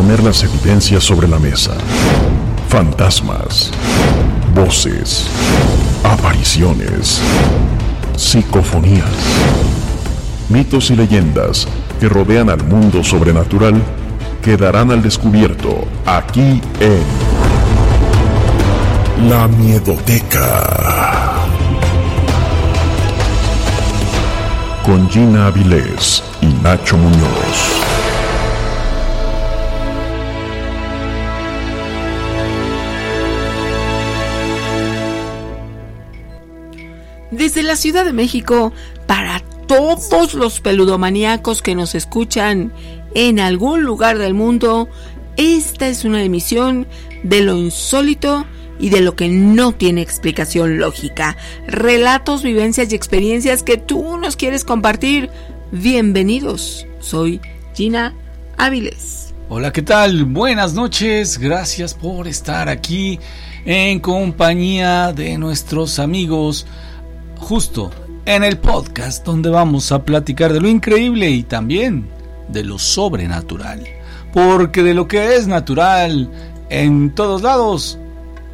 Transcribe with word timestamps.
Poner 0.00 0.22
las 0.22 0.42
evidencias 0.42 1.04
sobre 1.04 1.28
la 1.28 1.38
mesa. 1.38 1.72
Fantasmas, 2.70 3.70
voces, 4.54 5.26
apariciones, 6.02 7.20
psicofonías, 8.16 9.04
mitos 10.48 10.90
y 10.90 10.96
leyendas 10.96 11.68
que 12.00 12.08
rodean 12.08 12.48
al 12.48 12.64
mundo 12.64 13.04
sobrenatural 13.04 13.74
quedarán 14.42 14.90
al 14.90 15.02
descubierto 15.02 15.86
aquí 16.06 16.62
en 16.80 17.04
La 19.28 19.48
Miedoteca. 19.48 21.34
Con 24.82 25.10
Gina 25.10 25.48
Avilés 25.48 26.22
y 26.40 26.46
Nacho 26.62 26.96
Muñoz. 26.96 27.89
Desde 37.40 37.62
la 37.62 37.74
Ciudad 37.74 38.04
de 38.04 38.12
México, 38.12 38.70
para 39.06 39.40
todos 39.66 40.34
los 40.34 40.60
peludomaníacos 40.60 41.62
que 41.62 41.74
nos 41.74 41.94
escuchan 41.94 42.70
en 43.14 43.40
algún 43.40 43.82
lugar 43.82 44.18
del 44.18 44.34
mundo, 44.34 44.90
esta 45.38 45.88
es 45.88 46.04
una 46.04 46.22
emisión 46.22 46.86
de 47.22 47.40
lo 47.40 47.56
insólito 47.56 48.44
y 48.78 48.90
de 48.90 49.00
lo 49.00 49.16
que 49.16 49.28
no 49.28 49.72
tiene 49.72 50.02
explicación 50.02 50.76
lógica. 50.76 51.38
Relatos, 51.66 52.42
vivencias 52.42 52.92
y 52.92 52.94
experiencias 52.94 53.62
que 53.62 53.78
tú 53.78 54.18
nos 54.18 54.36
quieres 54.36 54.62
compartir. 54.62 55.30
Bienvenidos. 55.72 56.86
Soy 56.98 57.40
Gina 57.74 58.12
Áviles. 58.58 59.32
Hola, 59.48 59.72
¿qué 59.72 59.80
tal? 59.80 60.26
Buenas 60.26 60.74
noches. 60.74 61.38
Gracias 61.38 61.94
por 61.94 62.28
estar 62.28 62.68
aquí 62.68 63.18
en 63.64 63.98
compañía 63.98 65.14
de 65.14 65.38
nuestros 65.38 65.98
amigos 65.98 66.66
justo 67.40 67.90
en 68.26 68.44
el 68.44 68.58
podcast 68.58 69.24
donde 69.24 69.50
vamos 69.50 69.90
a 69.90 70.04
platicar 70.04 70.52
de 70.52 70.60
lo 70.60 70.68
increíble 70.68 71.30
y 71.30 71.42
también 71.42 72.06
de 72.48 72.62
lo 72.62 72.78
sobrenatural. 72.78 73.84
Porque 74.32 74.82
de 74.82 74.94
lo 74.94 75.08
que 75.08 75.34
es 75.34 75.48
natural 75.48 76.30
en 76.68 77.14
todos 77.14 77.42
lados 77.42 77.98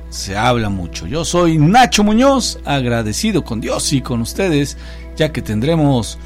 se 0.09 0.37
habla 0.37 0.71
mucho. 0.71 1.07
Yo 1.07 1.25
soy 1.25 1.59
Nacho 1.59 2.05
Muñoz, 2.05 2.59
agradecido 2.65 3.45
con 3.45 3.61
Dios 3.61 3.93
y 3.93 4.01
con 4.01 4.23
ustedes, 4.23 4.79
ya 5.17 5.33
que 5.33 5.43
tendremos 5.43 6.19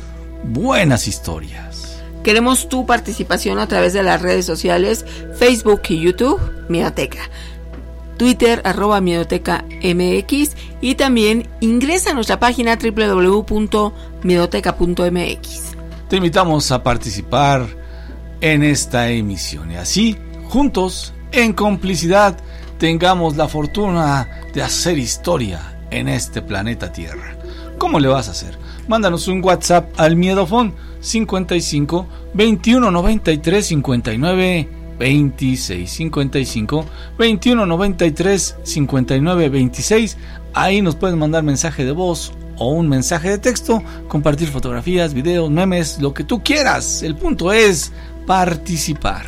buenas 0.44 1.08
historias. 1.08 2.00
Queremos 2.22 2.68
tu 2.68 2.84
participación 2.86 3.58
a 3.58 3.66
través 3.66 3.94
de 3.94 4.02
las 4.02 4.20
redes 4.20 4.44
sociales, 4.44 5.06
Facebook 5.36 5.82
y 5.88 6.00
YouTube, 6.00 6.38
Miedoteca. 6.68 7.30
Twitter 8.20 8.60
arroba 8.66 9.00
Miedoteca 9.00 9.64
MX 9.82 10.54
y 10.82 10.96
también 10.96 11.48
ingresa 11.60 12.10
a 12.10 12.12
nuestra 12.12 12.38
página 12.38 12.76
www.miedoteca.mx. 12.76 15.62
Te 16.10 16.16
invitamos 16.16 16.70
a 16.70 16.82
participar 16.82 17.66
en 18.42 18.62
esta 18.62 19.08
emisión 19.08 19.70
y 19.70 19.76
así, 19.76 20.18
juntos, 20.50 21.14
en 21.32 21.54
complicidad, 21.54 22.36
tengamos 22.76 23.38
la 23.38 23.48
fortuna 23.48 24.28
de 24.52 24.64
hacer 24.64 24.98
historia 24.98 25.78
en 25.90 26.06
este 26.06 26.42
planeta 26.42 26.92
Tierra. 26.92 27.38
¿Cómo 27.78 28.00
le 28.00 28.08
vas 28.08 28.28
a 28.28 28.32
hacer? 28.32 28.58
Mándanos 28.86 29.28
un 29.28 29.42
WhatsApp 29.42 29.98
al 29.98 30.16
Miedofón 30.16 30.74
55 31.00 32.06
21 32.34 32.90
93 32.90 33.66
59 33.66 34.79
26 35.00 35.90
55 35.90 36.84
21 37.18 37.66
93 37.66 38.56
59 38.62 39.48
26. 39.48 40.16
Ahí 40.52 40.82
nos 40.82 40.94
pueden 40.94 41.18
mandar 41.18 41.42
mensaje 41.42 41.86
de 41.86 41.92
voz 41.92 42.32
o 42.58 42.72
un 42.72 42.86
mensaje 42.86 43.30
de 43.30 43.38
texto, 43.38 43.82
compartir 44.08 44.48
fotografías, 44.48 45.14
videos, 45.14 45.50
memes, 45.50 45.98
lo 46.00 46.12
que 46.12 46.22
tú 46.22 46.42
quieras. 46.44 47.02
El 47.02 47.16
punto 47.16 47.50
es 47.50 47.92
participar. 48.26 49.24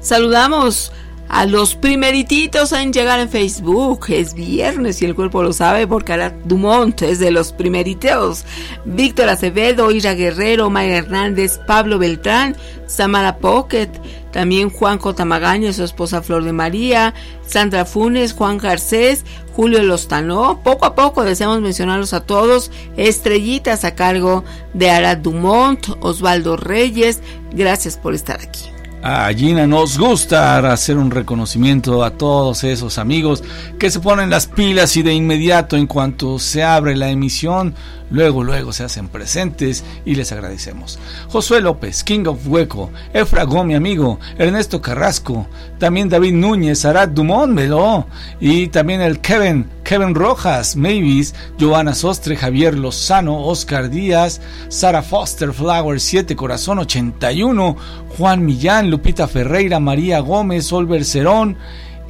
Saludamos 0.00 0.92
a 1.28 1.46
los 1.46 1.74
primerititos 1.74 2.72
en 2.72 2.92
llegar 2.92 3.18
en 3.20 3.30
Facebook. 3.30 4.06
Es 4.08 4.34
viernes 4.34 5.00
y 5.00 5.06
el 5.06 5.14
cuerpo 5.14 5.42
lo 5.42 5.54
sabe 5.54 5.86
porque 5.86 6.12
Arat 6.12 6.34
Dumont 6.44 7.00
es 7.02 7.18
de 7.18 7.30
los 7.30 7.52
primeritos. 7.52 8.44
Víctor 8.84 9.30
Acevedo, 9.30 9.90
Ira 9.90 10.12
Guerrero, 10.14 10.68
Maya 10.68 10.98
Hernández, 10.98 11.58
Pablo 11.66 11.98
Beltrán, 11.98 12.54
Samara 12.86 13.38
Pocket, 13.38 13.88
también 14.34 14.68
Juan 14.68 14.98
J. 14.98 15.24
Magaño, 15.24 15.72
su 15.72 15.84
esposa 15.84 16.20
Flor 16.20 16.42
de 16.42 16.52
María, 16.52 17.14
Sandra 17.46 17.84
Funes, 17.84 18.32
Juan 18.32 18.58
Garcés, 18.58 19.24
Julio 19.54 19.80
Lostanó. 19.84 20.60
Poco 20.64 20.86
a 20.86 20.96
poco 20.96 21.22
deseamos 21.22 21.60
mencionarlos 21.60 22.12
a 22.14 22.26
todos. 22.26 22.72
Estrellitas 22.96 23.84
a 23.84 23.94
cargo 23.94 24.42
de 24.72 24.90
Arat 24.90 25.20
Dumont, 25.20 25.86
Osvaldo 26.00 26.56
Reyes. 26.56 27.20
Gracias 27.52 27.96
por 27.96 28.12
estar 28.12 28.40
aquí. 28.40 28.74
A 29.04 29.32
Gina 29.32 29.68
nos 29.68 29.98
gusta 29.98 30.56
hacer 30.72 30.96
un 30.96 31.12
reconocimiento 31.12 32.02
a 32.02 32.10
todos 32.10 32.64
esos 32.64 32.98
amigos 32.98 33.44
que 33.78 33.90
se 33.90 34.00
ponen 34.00 34.30
las 34.30 34.46
pilas 34.46 34.96
y 34.96 35.02
de 35.02 35.14
inmediato 35.14 35.76
en 35.76 35.86
cuanto 35.86 36.40
se 36.40 36.64
abre 36.64 36.96
la 36.96 37.10
emisión, 37.10 37.74
luego 38.10 38.42
luego 38.44 38.72
se 38.72 38.84
hacen 38.84 39.08
presentes 39.08 39.84
y 40.04 40.14
les 40.14 40.32
agradecemos. 40.32 40.98
Josué 41.28 41.60
López, 41.60 42.04
King 42.04 42.26
of 42.26 42.46
Hueco, 42.46 42.90
Efra 43.12 43.44
mi 43.64 43.74
amigo, 43.74 44.18
Ernesto 44.38 44.80
Carrasco, 44.80 45.46
también 45.78 46.08
David 46.08 46.34
Núñez, 46.34 46.84
Arad 46.84 47.08
Dumont, 47.08 47.52
Melo, 47.52 48.06
y 48.40 48.68
también 48.68 49.00
el 49.00 49.20
Kevin, 49.20 49.68
Kevin 49.84 50.14
Rojas, 50.14 50.76
Mavis, 50.76 51.34
Joana 51.60 51.94
Sostre, 51.94 52.36
Javier 52.36 52.76
Lozano, 52.76 53.46
Oscar 53.46 53.90
Díaz, 53.90 54.40
Sara 54.68 55.02
Foster, 55.02 55.52
Flower 55.52 56.00
7, 56.00 56.34
Corazón 56.36 56.78
81, 56.80 57.76
Juan 58.16 58.44
Millán, 58.44 58.90
Lupita 58.90 59.28
Ferreira, 59.28 59.80
María 59.80 60.20
Gómez, 60.20 60.72
Olver 60.72 61.04
Cerón, 61.04 61.56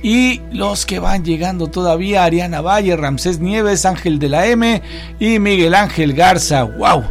y 0.04 0.42
los 0.52 0.84
que 0.84 0.98
van 0.98 1.24
llegando 1.24 1.68
todavía, 1.68 2.24
Ariana 2.24 2.60
Valle, 2.60 2.94
Ramsés 2.94 3.38
Nieves, 3.38 3.86
Ángel 3.86 4.18
de 4.18 4.28
la 4.28 4.46
M 4.46 4.82
y 5.18 5.38
Miguel 5.38 5.74
Ángel 5.74 6.12
Garza. 6.12 6.64
¡Wow! 6.64 7.04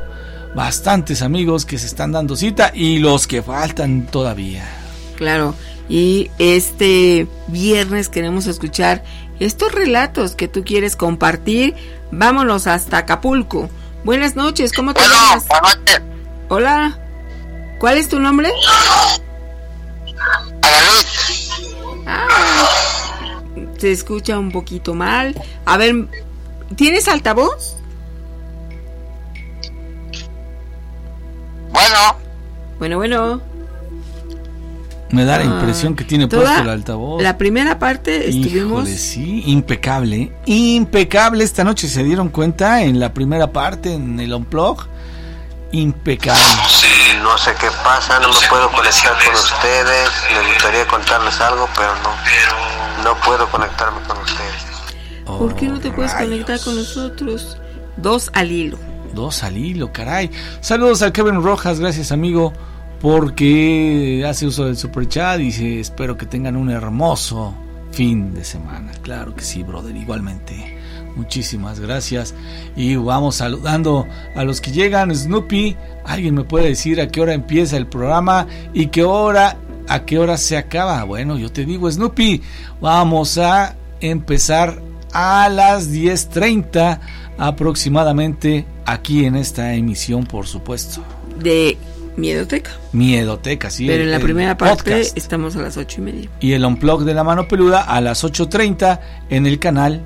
Bastantes 0.53 1.23
amigos 1.23 1.65
que 1.65 1.79
se 1.79 1.87
están 1.87 2.11
dando 2.11 2.35
cita 2.35 2.71
y 2.71 2.99
los 2.99 3.25
que 3.25 3.41
faltan 3.41 4.05
todavía. 4.05 4.69
Claro, 5.15 5.55
y 5.89 6.29
este 6.37 7.25
viernes 7.47 8.09
queremos 8.09 8.45
escuchar 8.45 9.03
estos 9.39 9.71
relatos 9.71 10.35
que 10.35 10.47
tú 10.47 10.63
quieres 10.63 10.95
compartir. 10.95 11.73
Vámonos 12.11 12.67
hasta 12.67 12.99
Acapulco. 12.99 13.71
Buenas 14.03 14.35
noches, 14.35 14.71
¿cómo 14.71 14.93
te 14.93 15.01
llamas? 15.01 15.45
Hola, 16.47 16.99
¿cuál 17.79 17.97
es 17.97 18.07
tu 18.07 18.19
nombre? 18.19 18.51
Te 23.79 23.91
escucha 23.91 24.39
un 24.39 24.51
poquito 24.51 24.93
mal. 24.93 25.35
A 25.65 25.77
ver, 25.77 26.07
¿tienes 26.75 27.07
altavoz? 27.07 27.75
Bueno. 31.71 32.17
Bueno, 32.79 32.97
bueno. 32.97 33.41
Me 35.11 35.25
da 35.25 35.37
la 35.37 35.43
Ah, 35.43 35.59
impresión 35.59 35.95
que 35.95 36.03
tiene 36.03 36.27
puesto 36.27 36.61
el 36.61 36.69
altavoz. 36.69 37.21
La 37.21 37.37
primera 37.37 37.77
parte 37.77 38.29
estuvimos. 38.29 38.83
Híjole, 38.83 38.97
sí, 38.97 39.43
impecable, 39.45 40.31
impecable. 40.47 41.43
Esta 41.43 41.63
noche 41.63 41.87
se 41.87 42.03
dieron 42.03 42.29
cuenta 42.29 42.81
en 42.83 42.99
la 42.99 43.13
primera 43.13 43.51
parte, 43.51 43.93
en 43.93 44.19
el 44.19 44.33
unplug, 44.33 44.87
impecable. 45.73 46.41
No 47.21 47.37
sé 47.37 47.53
qué 47.59 47.67
pasa, 47.83 48.19
no 48.19 48.29
me 48.29 48.47
puedo 48.47 48.71
conectar 48.71 49.13
con 49.25 49.33
ustedes. 49.33 50.09
Me 50.33 50.47
gustaría 50.53 50.87
contarles 50.87 51.39
algo, 51.41 51.67
pero 51.75 51.93
no. 52.03 53.03
No 53.03 53.19
puedo 53.21 53.47
conectarme 53.49 53.99
con 54.07 54.17
ustedes. 54.19 54.63
¿Por 55.25 55.55
qué 55.55 55.67
no 55.67 55.79
te 55.79 55.91
puedes 55.91 56.13
rayos. 56.13 56.29
conectar 56.29 56.59
con 56.61 56.75
nosotros? 56.75 57.57
Dos 57.97 58.29
al 58.33 58.51
hilo. 58.51 58.77
Dos 59.13 59.43
al 59.43 59.57
hilo, 59.57 59.91
caray. 59.91 60.31
Saludos 60.61 61.01
al 61.01 61.11
Kevin 61.11 61.43
Rojas, 61.43 61.79
gracias 61.79 62.11
amigo, 62.11 62.53
porque 63.01 64.25
hace 64.27 64.45
uso 64.47 64.65
del 64.65 64.77
super 64.77 65.07
chat. 65.07 65.37
Dice, 65.37 65.79
espero 65.79 66.17
que 66.17 66.25
tengan 66.25 66.55
un 66.55 66.69
hermoso 66.69 67.53
fin 67.93 68.33
de 68.33 68.43
semana. 68.43 68.91
Claro 69.01 69.35
que 69.35 69.43
sí, 69.43 69.63
brother, 69.63 69.95
igualmente. 69.95 70.77
Muchísimas 71.15 71.79
gracias. 71.79 72.33
Y 72.75 72.95
vamos 72.95 73.35
saludando 73.35 74.07
a 74.35 74.43
los 74.43 74.59
que 74.61 74.71
llegan. 74.71 75.15
Snoopy, 75.15 75.77
¿alguien 76.05 76.35
me 76.35 76.43
puede 76.43 76.69
decir 76.69 76.99
a 76.99 77.07
qué 77.07 77.21
hora 77.21 77.33
empieza 77.33 77.77
el 77.77 77.87
programa 77.87 78.47
y 78.73 78.87
qué 78.87 79.03
hora, 79.03 79.57
a 79.87 80.05
qué 80.05 80.17
hora 80.17 80.37
se 80.37 80.57
acaba? 80.57 81.03
Bueno, 81.03 81.37
yo 81.37 81.51
te 81.51 81.65
digo, 81.65 81.89
Snoopy, 81.89 82.41
vamos 82.81 83.37
a 83.37 83.75
empezar 84.01 84.81
a 85.13 85.47
las 85.49 85.91
10.30 85.91 86.99
aproximadamente 87.37 88.65
aquí 88.85 89.25
en 89.25 89.35
esta 89.35 89.75
emisión, 89.75 90.25
por 90.25 90.47
supuesto. 90.47 91.03
De 91.39 91.77
Miedoteca. 92.15 92.71
Miedoteca, 92.91 93.69
sí. 93.69 93.87
Pero 93.87 94.03
en 94.03 94.11
la 94.11 94.19
primera 94.19 94.57
parte 94.57 94.91
podcast. 94.91 95.17
estamos 95.17 95.55
a 95.55 95.61
las 95.61 95.77
ocho 95.77 96.01
y 96.01 96.03
media. 96.03 96.29
Y 96.39 96.53
el 96.53 96.65
unplug 96.65 97.03
de 97.03 97.13
la 97.13 97.23
mano 97.23 97.47
peluda 97.47 97.81
a 97.81 98.01
las 98.01 98.23
8.30 98.23 98.99
en 99.29 99.47
el 99.47 99.59
canal 99.59 100.01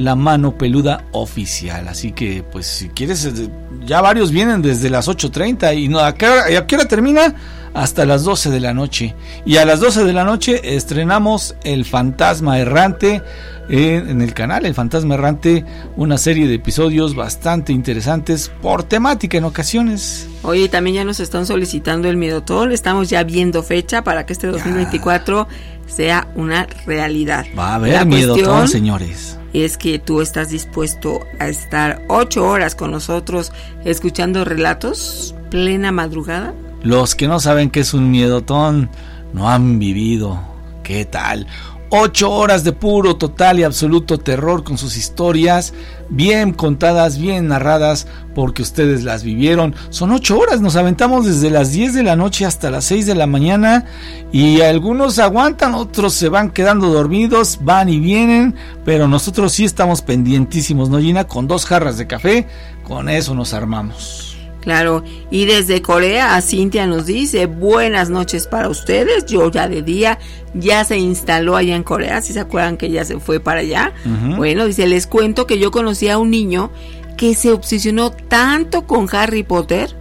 La 0.00 0.16
Mano 0.16 0.56
Peluda 0.56 1.04
Oficial. 1.12 1.86
Así 1.86 2.12
que, 2.12 2.42
pues, 2.42 2.66
si 2.66 2.88
quieres, 2.88 3.24
eh, 3.26 3.48
ya 3.84 4.00
varios 4.00 4.30
vienen 4.30 4.62
desde 4.62 4.88
las 4.88 5.08
8.30 5.08 5.74
y 5.74 5.88
no, 5.88 6.00
¿a 6.00 6.14
qué, 6.14 6.26
hora, 6.26 6.58
¿a 6.58 6.66
qué 6.66 6.76
hora 6.76 6.88
termina? 6.88 7.34
Hasta 7.74 8.06
las 8.06 8.24
12 8.24 8.50
de 8.50 8.60
la 8.60 8.72
noche. 8.72 9.14
Y 9.44 9.58
a 9.58 9.64
las 9.66 9.80
12 9.80 10.04
de 10.04 10.12
la 10.12 10.24
noche 10.24 10.74
estrenamos 10.74 11.54
El 11.62 11.84
Fantasma 11.84 12.58
Errante 12.58 13.22
en, 13.68 14.08
en 14.08 14.22
el 14.22 14.34
canal 14.34 14.66
El 14.66 14.74
Fantasma 14.74 15.14
Errante, 15.14 15.64
una 15.96 16.18
serie 16.18 16.48
de 16.48 16.54
episodios 16.54 17.14
bastante 17.14 17.72
interesantes 17.72 18.50
por 18.62 18.82
temática 18.82 19.38
en 19.38 19.44
ocasiones. 19.44 20.26
Oye, 20.42 20.68
también 20.68 20.96
ya 20.96 21.04
nos 21.04 21.20
están 21.20 21.46
solicitando 21.46 22.08
el 22.08 22.16
Miedotol. 22.16 22.72
Estamos 22.72 23.10
ya 23.10 23.22
viendo 23.22 23.62
fecha 23.62 24.02
para 24.02 24.26
que 24.26 24.32
este 24.32 24.46
2024 24.46 25.46
sea 25.90 26.28
una 26.34 26.66
realidad. 26.86 27.44
Va 27.58 27.72
a 27.72 27.74
haber 27.76 27.92
La 27.92 28.04
miedo, 28.04 28.34
cuestión 28.34 28.68
señores. 28.68 29.38
es 29.52 29.76
que 29.76 29.98
tú 29.98 30.20
estás 30.20 30.50
dispuesto 30.50 31.20
a 31.38 31.48
estar 31.48 32.02
ocho 32.08 32.46
horas 32.46 32.74
con 32.74 32.90
nosotros 32.92 33.52
escuchando 33.84 34.44
relatos 34.44 35.34
plena 35.50 35.92
madrugada. 35.92 36.54
Los 36.82 37.14
que 37.14 37.28
no 37.28 37.40
saben 37.40 37.70
qué 37.70 37.80
es 37.80 37.92
un 37.92 38.10
miedotón 38.10 38.88
no 39.32 39.50
han 39.50 39.78
vivido. 39.78 40.40
¿Qué 40.82 41.04
tal? 41.04 41.46
Ocho 41.92 42.30
horas 42.30 42.62
de 42.62 42.70
puro, 42.70 43.16
total 43.16 43.58
y 43.58 43.64
absoluto 43.64 44.18
terror 44.18 44.62
con 44.62 44.78
sus 44.78 44.96
historias, 44.96 45.74
bien 46.08 46.52
contadas, 46.52 47.18
bien 47.18 47.48
narradas, 47.48 48.06
porque 48.32 48.62
ustedes 48.62 49.02
las 49.02 49.24
vivieron. 49.24 49.74
Son 49.88 50.12
ocho 50.12 50.38
horas, 50.38 50.60
nos 50.60 50.76
aventamos 50.76 51.26
desde 51.26 51.50
las 51.50 51.72
10 51.72 51.94
de 51.94 52.04
la 52.04 52.14
noche 52.14 52.46
hasta 52.46 52.70
las 52.70 52.84
6 52.84 53.06
de 53.06 53.16
la 53.16 53.26
mañana 53.26 53.86
y 54.30 54.60
algunos 54.60 55.18
aguantan, 55.18 55.74
otros 55.74 56.14
se 56.14 56.28
van 56.28 56.50
quedando 56.50 56.90
dormidos, 56.90 57.58
van 57.62 57.88
y 57.88 57.98
vienen, 57.98 58.54
pero 58.84 59.08
nosotros 59.08 59.50
sí 59.50 59.64
estamos 59.64 60.00
pendientísimos, 60.00 60.90
¿no, 60.90 61.00
Gina? 61.00 61.24
Con 61.24 61.48
dos 61.48 61.66
jarras 61.66 61.98
de 61.98 62.06
café, 62.06 62.46
con 62.84 63.08
eso 63.08 63.34
nos 63.34 63.52
armamos. 63.52 64.29
Claro, 64.60 65.02
y 65.30 65.46
desde 65.46 65.80
Corea, 65.80 66.40
Cintia 66.42 66.86
nos 66.86 67.06
dice, 67.06 67.46
buenas 67.46 68.10
noches 68.10 68.46
para 68.46 68.68
ustedes, 68.68 69.24
yo 69.24 69.50
ya 69.50 69.68
de 69.68 69.80
día, 69.80 70.18
ya 70.52 70.84
se 70.84 70.98
instaló 70.98 71.56
allá 71.56 71.76
en 71.76 71.82
Corea, 71.82 72.20
si 72.20 72.34
se 72.34 72.40
acuerdan 72.40 72.76
que 72.76 72.90
ya 72.90 73.04
se 73.04 73.18
fue 73.18 73.40
para 73.40 73.60
allá. 73.60 73.94
Bueno, 74.36 74.66
dice, 74.66 74.86
les 74.86 75.06
cuento 75.06 75.46
que 75.46 75.58
yo 75.58 75.70
conocí 75.70 76.08
a 76.08 76.18
un 76.18 76.30
niño 76.30 76.70
que 77.16 77.34
se 77.34 77.52
obsesionó 77.52 78.10
tanto 78.10 78.86
con 78.86 79.08
Harry 79.12 79.42
Potter 79.42 79.96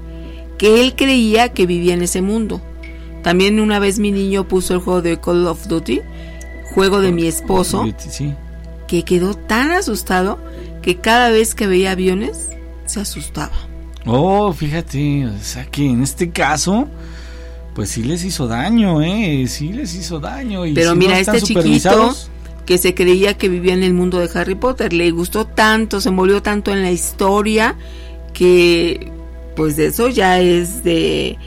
que 0.57 0.81
él 0.81 0.93
creía 0.95 1.49
que 1.53 1.65
vivía 1.65 1.93
en 1.93 2.01
ese 2.01 2.21
mundo. 2.21 2.61
También 3.23 3.59
una 3.61 3.79
vez 3.79 3.97
mi 3.97 4.11
niño 4.11 4.47
puso 4.47 4.73
el 4.73 4.81
juego 4.81 5.01
de 5.01 5.19
Call 5.19 5.47
of 5.47 5.67
Duty, 5.67 6.01
juego 6.73 6.99
de 6.99 7.13
mi 7.13 7.27
esposo, 7.27 7.85
que 8.87 9.03
quedó 9.03 9.35
tan 9.35 9.71
asustado 9.71 10.37
que 10.81 10.97
cada 10.97 11.29
vez 11.29 11.55
que 11.55 11.67
veía 11.67 11.91
aviones 11.91 12.49
se 12.85 12.99
asustaba. 12.99 13.68
Oh, 14.11 14.51
fíjate, 14.53 15.27
o 15.27 15.43
sea 15.43 15.65
que 15.65 15.85
en 15.85 16.01
este 16.01 16.31
caso, 16.31 16.87
pues 17.75 17.89
sí 17.89 18.03
les 18.03 18.23
hizo 18.23 18.47
daño, 18.47 19.01
¿eh? 19.01 19.45
Sí 19.47 19.71
les 19.71 19.93
hizo 19.93 20.19
daño. 20.19 20.65
Y 20.65 20.73
Pero 20.73 20.93
si 20.93 20.97
mira, 20.97 21.13
no 21.13 21.19
este 21.19 21.41
chiquito 21.41 22.15
que 22.65 22.77
se 22.77 22.93
creía 22.95 23.37
que 23.37 23.49
vivía 23.49 23.73
en 23.73 23.83
el 23.83 23.93
mundo 23.93 24.19
de 24.19 24.29
Harry 24.33 24.55
Potter, 24.55 24.93
le 24.93 25.11
gustó 25.11 25.45
tanto, 25.45 26.01
se 26.01 26.09
envolvió 26.09 26.41
tanto 26.41 26.71
en 26.71 26.81
la 26.81 26.91
historia 26.91 27.75
que 28.33 29.11
pues 29.55 29.75
de 29.75 29.87
eso 29.87 30.07
ya 30.07 30.39
es 30.39 30.83
de 30.83 31.37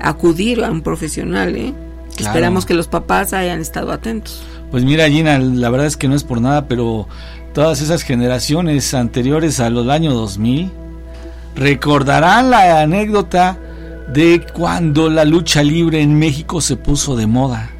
acudir 0.00 0.64
a 0.64 0.70
un 0.70 0.82
profesional, 0.82 1.54
¿eh? 1.56 1.72
Claro. 2.16 2.32
Esperamos 2.32 2.66
que 2.66 2.74
los 2.74 2.88
papás 2.88 3.32
hayan 3.32 3.60
estado 3.60 3.92
atentos. 3.92 4.42
Pues 4.70 4.82
mira, 4.84 5.08
Gina, 5.08 5.38
la 5.38 5.70
verdad 5.70 5.86
es 5.86 5.96
que 5.96 6.08
no 6.08 6.16
es 6.16 6.24
por 6.24 6.40
nada, 6.40 6.66
pero 6.66 7.06
todas 7.54 7.80
esas 7.80 8.02
generaciones 8.02 8.92
anteriores 8.94 9.60
a 9.60 9.70
los 9.70 9.88
años 9.88 10.14
2000 10.14 10.87
recordarán 11.58 12.50
la 12.50 12.80
anécdota 12.80 13.58
de 14.12 14.46
cuando 14.52 15.10
la 15.10 15.24
lucha 15.24 15.62
libre 15.62 16.00
en 16.00 16.18
México 16.18 16.60
se 16.60 16.76
puso 16.76 17.16
de 17.16 17.26
moda. 17.26 17.70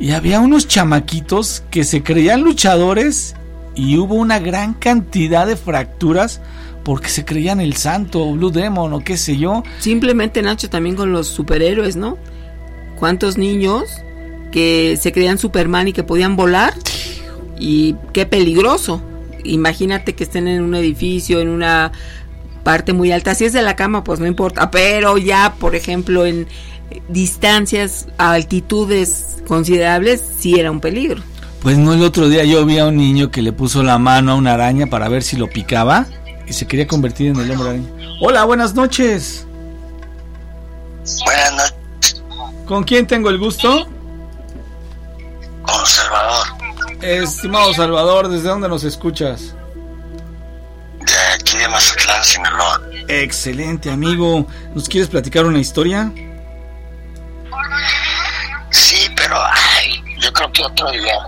Y 0.00 0.10
había 0.10 0.40
unos 0.40 0.68
chamaquitos 0.68 1.62
que 1.70 1.84
se 1.84 2.02
creían 2.02 2.42
luchadores 2.42 3.34
y 3.74 3.96
hubo 3.96 4.14
una 4.14 4.38
gran 4.38 4.74
cantidad 4.74 5.46
de 5.46 5.56
fracturas 5.56 6.40
porque 6.84 7.08
se 7.08 7.24
creían 7.24 7.60
el 7.60 7.74
santo 7.74 8.24
o 8.24 8.32
Blue 8.32 8.50
Demon 8.50 8.92
o 8.92 9.00
qué 9.00 9.16
sé 9.16 9.36
yo. 9.36 9.62
Simplemente 9.78 10.42
Nacho 10.42 10.68
también 10.68 10.96
con 10.96 11.12
los 11.12 11.28
superhéroes, 11.28 11.96
¿no? 11.96 12.16
¿Cuántos 12.98 13.38
niños 13.38 13.84
que 14.50 14.96
se 15.00 15.12
creían 15.12 15.38
Superman 15.38 15.88
y 15.88 15.92
que 15.92 16.02
podían 16.02 16.36
volar? 16.36 16.74
Y 17.58 17.94
qué 18.12 18.26
peligroso. 18.26 19.02
Imagínate 19.44 20.14
que 20.14 20.24
estén 20.24 20.48
en 20.48 20.62
un 20.62 20.74
edificio, 20.74 21.40
en 21.40 21.48
una 21.48 21.92
parte 22.68 22.92
muy 22.92 23.10
alta. 23.12 23.34
Si 23.34 23.46
es 23.46 23.54
de 23.54 23.62
la 23.62 23.76
cama, 23.76 24.04
pues 24.04 24.20
no 24.20 24.26
importa. 24.26 24.70
Pero 24.70 25.16
ya, 25.16 25.54
por 25.58 25.74
ejemplo, 25.74 26.26
en 26.26 26.46
distancias, 27.08 28.08
a 28.18 28.32
altitudes 28.32 29.38
considerables, 29.46 30.22
sí 30.38 30.60
era 30.60 30.70
un 30.70 30.78
peligro. 30.78 31.22
Pues 31.62 31.78
no, 31.78 31.94
el 31.94 32.02
otro 32.02 32.28
día 32.28 32.44
yo 32.44 32.66
vi 32.66 32.76
a 32.78 32.84
un 32.84 32.98
niño 32.98 33.30
que 33.30 33.40
le 33.40 33.52
puso 33.52 33.82
la 33.82 33.96
mano 33.96 34.32
a 34.32 34.34
una 34.34 34.52
araña 34.52 34.86
para 34.86 35.08
ver 35.08 35.22
si 35.22 35.38
lo 35.38 35.48
picaba 35.48 36.04
y 36.46 36.52
se 36.52 36.66
quería 36.66 36.86
convertir 36.86 37.28
en 37.28 37.40
el 37.40 37.50
hombre 37.52 37.70
araña. 37.70 37.88
Hola, 38.20 38.44
buenas 38.44 38.74
noches. 38.74 39.46
Buenas 41.24 41.52
noches, 41.54 42.22
¿Con 42.66 42.84
quién 42.84 43.06
tengo 43.06 43.30
el 43.30 43.38
gusto? 43.38 43.88
con 45.62 45.86
Salvador. 45.86 46.46
Estimado 47.00 47.72
Salvador, 47.72 48.28
¿desde 48.28 48.48
dónde 48.50 48.68
nos 48.68 48.84
escuchas? 48.84 49.54
Sinaloa. 52.42 52.80
Excelente, 53.08 53.90
amigo. 53.90 54.46
¿Nos 54.74 54.88
quieres 54.88 55.08
platicar 55.08 55.44
una 55.46 55.58
historia? 55.58 56.10
Sí, 58.70 59.08
pero 59.16 59.36
ay, 59.42 60.02
yo 60.20 60.32
creo 60.32 60.52
que 60.52 60.64
otro 60.64 60.90
día. 60.90 61.18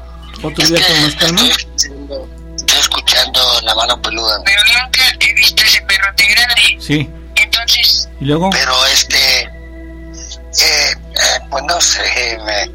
¿Otro 0.43 0.63
Es 0.65 0.71
día 0.71 0.81
con 0.87 1.03
más 1.03 1.15
calma? 1.17 1.41
Estoy 1.43 1.51
escuchando, 1.51 2.29
estoy 2.57 2.79
escuchando 2.81 3.41
la 3.63 3.75
mano 3.75 4.03
peluda. 4.03 4.41
Pero 4.45 4.61
nunca 4.83 5.01
he 5.21 5.35
visto 5.35 5.63
ese 5.65 5.83
perrote 5.83 6.25
grande. 6.27 6.77
Sí. 6.79 7.11
Entonces, 7.37 8.09
¿Y 8.21 8.25
luego? 8.27 8.51
Pero 8.51 8.73
este. 8.87 9.43
Eh, 9.43 10.93
eh, 10.93 11.41
pues 11.51 11.65
no 11.65 11.81
sé, 11.81 12.39
me, 12.45 12.71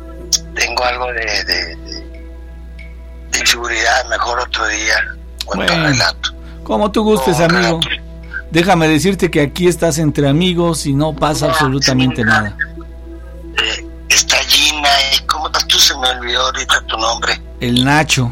tengo 0.60 0.84
algo 0.86 1.08
de, 1.14 1.44
de, 1.44 1.76
de, 1.76 2.06
de 3.32 3.40
inseguridad. 3.40 4.06
Mejor 4.10 4.40
otro 4.40 4.66
día. 4.68 4.96
Cuento 5.46 5.74
Bueno. 5.74 5.88
el 5.88 5.94
relato. 5.94 6.30
Como 6.64 6.92
tú 6.92 7.04
gustes, 7.04 7.38
Oh, 7.40 7.44
amigo. 7.46 7.80
relato. 7.82 7.90
Déjame 8.52 8.88
decirte 8.88 9.30
que 9.30 9.42
aquí 9.42 9.68
estás 9.68 9.98
entre 9.98 10.28
amigos 10.30 10.86
y 10.86 10.94
no 10.94 11.16
pasa 11.16 11.48
absolutamente 11.48 12.24
nada. 12.24 12.56
Eh, 13.58 13.86
está 14.10 14.38
Gina 14.38 14.90
y 15.14 15.26
cómo 15.26 15.48
estás 15.48 15.68
tú 15.68 15.78
se 15.80 15.98
me 15.98 16.10
olvidó 16.10 16.42
ahorita 16.42 16.82
tu 16.88 16.98
nombre 16.98 17.42
El 17.60 17.84
Nacho. 17.84 18.32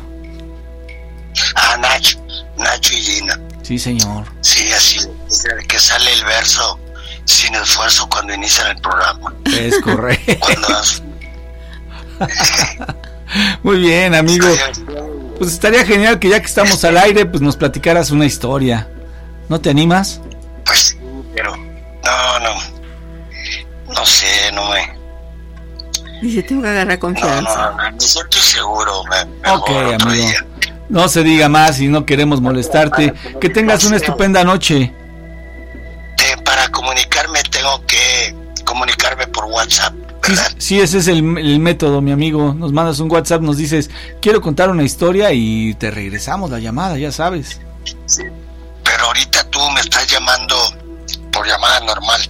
Ah, 1.55 1.77
Nacho, 1.77 2.19
Nacho 2.57 2.93
y 2.93 3.01
Gina. 3.01 3.39
Sí, 3.63 3.79
señor. 3.79 4.25
Sí, 4.41 4.71
así, 4.71 4.99
el 4.99 5.67
que 5.67 5.79
sale 5.79 6.13
el 6.13 6.25
verso 6.25 6.79
sin 7.25 7.55
esfuerzo 7.55 8.07
cuando 8.09 8.33
inician 8.33 8.67
el 8.71 8.81
programa. 8.81 9.33
Es 9.45 9.79
correcto. 9.81 10.33
Cuando 10.39 10.67
Muy 13.63 13.79
bien, 13.79 14.13
amigo. 14.13 14.47
Pues 15.39 15.53
estaría 15.53 15.85
genial 15.85 16.19
que 16.19 16.29
ya 16.29 16.39
que 16.39 16.45
estamos 16.45 16.83
al 16.83 16.97
aire, 16.97 17.25
pues 17.25 17.41
nos 17.41 17.57
platicaras 17.57 18.11
una 18.11 18.25
historia. 18.25 18.87
¿No 19.53 19.61
te 19.61 19.69
animas? 19.69 20.19
Pues 20.65 20.79
sí, 20.79 20.97
pero 21.35 21.55
no, 21.55 22.39
no, 22.39 22.55
no 23.93 24.03
sé, 24.03 24.51
no 24.51 24.67
me, 24.71 24.91
Dice, 26.23 26.41
tengo 26.41 26.63
que 26.63 26.69
agarrar 26.69 26.95
no, 26.95 26.99
confianza. 26.99 27.69
no, 27.69 27.77
no, 27.83 27.91
me 27.91 27.99
siento 27.99 28.37
seguro. 28.39 29.03
Me, 29.11 29.51
Ok, 29.51 29.69
mejor 29.69 29.85
otro 29.93 30.07
amigo. 30.09 30.27
día. 30.27 30.45
No 30.89 31.07
se 31.07 31.21
diga 31.23 31.49
más 31.49 31.79
y 31.79 31.87
no 31.87 32.03
queremos 32.03 32.41
molestarte. 32.41 33.13
Que 33.39 33.49
tengas 33.49 33.83
una 33.83 33.97
estupenda 33.97 34.43
noche. 34.43 34.91
Te- 36.17 36.41
para 36.41 36.67
comunicarme 36.69 37.43
tengo 37.51 37.85
que 37.85 38.35
comunicarme 38.65 39.27
por 39.27 39.45
WhatsApp, 39.45 39.93
Sí, 40.23 40.33
sí, 40.57 40.79
ese 40.81 40.97
es 40.97 41.07
el, 41.09 41.17
el 41.37 41.59
método, 41.59 42.01
mi 42.01 42.11
amigo. 42.11 42.55
Nos 42.55 42.73
mandas 42.73 42.99
un 42.99 43.11
WhatsApp, 43.11 43.43
nos 43.43 43.57
dices, 43.57 43.91
quiero 44.19 44.41
contar 44.41 44.71
una 44.71 44.81
historia 44.81 45.31
y 45.31 45.75
te 45.75 45.91
regresamos 45.91 46.49
la 46.49 46.57
llamada, 46.57 46.97
ya 46.97 47.11
sabes. 47.11 47.61
Pero 48.17 48.33
ahorita 49.13 49.43
tú 49.51 49.59
me 49.71 49.79
estás 49.81 50.07
llamando 50.07 50.55
por 51.31 51.47
llamada 51.47 51.79
normal. 51.81 52.21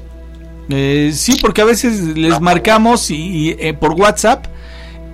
Eh, 0.69 1.11
sí, 1.15 1.37
porque 1.41 1.61
a 1.61 1.65
veces 1.65 1.99
les 1.99 2.39
marcamos 2.41 3.09
y, 3.09 3.15
y, 3.15 3.49
eh, 3.59 3.73
por 3.73 3.91
WhatsApp 3.93 4.45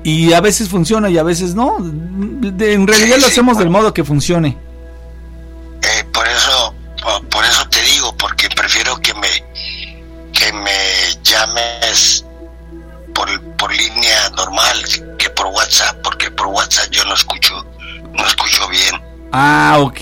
y 0.04 0.34
a 0.34 0.42
veces 0.42 0.70
funciona 0.70 1.10
y 1.10 1.18
a 1.18 1.24
veces 1.24 1.54
no. 1.56 1.78
De- 1.80 2.74
en 2.74 2.88
realidad 2.88 3.18
lo 3.20 3.28
hacemos 3.28 3.58
del 3.58 3.70
modo 3.70 3.94
que 3.94 4.04
funcione. 4.04 4.58
Eh, 5.82 6.04
por 6.14 6.28
eso, 6.28 6.74
por, 7.04 7.28
por 7.30 7.46
eso 7.46 7.68
te 7.70 7.82
digo, 7.84 8.16
porque 8.18 8.48
prefiero 8.50 9.00
que 9.02 9.14
me, 9.16 9.28
que 10.34 10.52
me 10.54 10.72
llames 11.24 12.26
por, 13.14 13.42
por 13.58 13.72
línea 13.76 14.30
normal 14.36 14.84
que 15.18 15.30
por 15.32 15.48
WhatsApp, 15.48 15.98
porque 16.04 16.30
por 16.32 16.48
WhatsApp 16.48 16.90
yo 16.92 17.04
no 17.06 17.14
escucho, 17.16 17.66
no 18.14 18.26
escucho 18.26 18.68
bien. 18.70 19.02
Ah, 19.32 19.78
ok. 19.80 20.00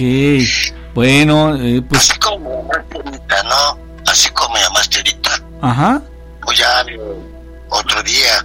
Bueno, 0.98 1.56
eh, 1.56 1.80
pues, 1.88 2.10
Así 2.10 2.18
como 2.18 2.39
me 2.39 2.74
llamaste 2.74 2.98
ahorita, 2.98 3.44
¿no? 3.44 3.80
Así 4.08 4.30
como 4.32 4.56
me 4.56 4.62
llamaste 4.62 4.98
ahorita, 4.98 5.44
ajá. 5.62 6.01
o 6.48 6.51
ya 6.54 6.84
otro 7.70 8.01
día. 8.01 8.44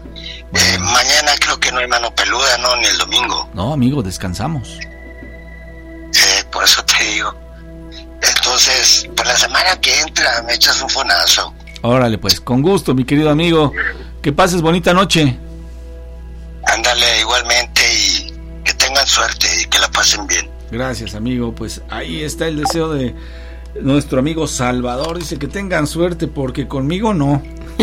Eh, 0.53 0.79
mañana 0.79 1.33
creo 1.41 1.59
que 1.59 1.73
no 1.73 1.79
hay 1.79 1.89
mano 1.89 2.15
peluda, 2.15 2.59
¿no? 2.59 2.77
Ni 2.77 2.85
el 2.85 2.99
domingo. 2.99 3.49
No, 3.55 3.73
amigo, 3.73 4.03
descansamos. 4.03 4.69
Eh, 4.83 6.45
por 6.53 6.65
eso 6.65 6.85
te 6.85 7.03
digo. 7.03 7.35
Entonces, 8.21 9.09
por 9.17 9.27
la 9.27 9.39
semana 9.39 9.81
que 9.81 10.01
entra 10.01 10.43
me 10.43 10.53
echas 10.53 10.79
un 10.83 10.91
fonazo. 10.91 11.55
Órale, 11.81 12.19
pues, 12.19 12.39
con 12.39 12.61
gusto, 12.61 12.95
mi 12.95 13.07
querido 13.07 13.31
amigo. 13.31 13.73
Que 14.21 14.31
pases 14.31 14.61
bonita 14.61 14.93
noche. 14.93 15.39
Ándale 16.67 17.21
igualmente 17.21 17.81
y 17.95 18.63
que 18.63 18.75
tengan 18.75 19.07
suerte 19.07 19.47
y 19.59 19.65
que 19.65 19.79
la 19.79 19.91
pasen 19.91 20.27
bien. 20.27 20.53
Gracias, 20.73 21.15
amigo. 21.15 21.55
Pues 21.55 21.83
ahí 21.91 22.23
está 22.23 22.49
el 22.49 22.57
deseo 22.57 22.89
de 22.89 23.15
nuestro 23.83 24.21
amigo 24.21 24.47
Salvador. 24.47 25.19
Dice 25.19 25.39
que 25.39 25.47
tengan 25.47 25.87
suerte 25.87 26.29
porque 26.29 26.67
conmigo 26.67 27.13
no. 27.13 27.43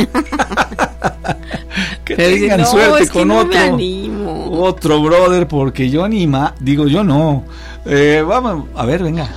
que 2.03 2.15
Pero 2.15 2.35
tengan 2.35 2.61
no, 2.61 2.65
suerte 2.65 3.03
es 3.03 3.09
que 3.11 3.19
con 3.19 3.27
no 3.27 3.45
me 3.45 3.55
otro. 3.55 3.75
animo. 3.75 4.59
Otro 4.63 5.01
brother 5.03 5.47
porque 5.47 5.91
yo 5.91 6.07
ni 6.07 6.25
ma, 6.25 6.55
digo 6.59 6.87
yo 6.87 7.03
no. 7.03 7.45
Eh, 7.85 8.23
vamos, 8.27 8.65
a 8.75 8.85
ver, 8.85 9.03
venga. 9.03 9.29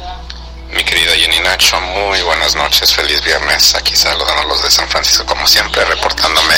Mi 0.75 0.83
querida 0.83 1.11
Jenny 1.15 1.41
Nacho, 1.45 1.77
muy 1.83 2.23
buenas 2.23 2.57
noches, 2.57 2.95
feliz 2.95 3.23
viernes. 3.23 3.75
Aquí 3.75 3.95
saludándolos 3.95 4.63
de 4.63 4.71
San 4.71 4.89
Francisco, 4.89 5.27
como 5.27 5.47
siempre, 5.47 5.85
reportándome 5.85 6.55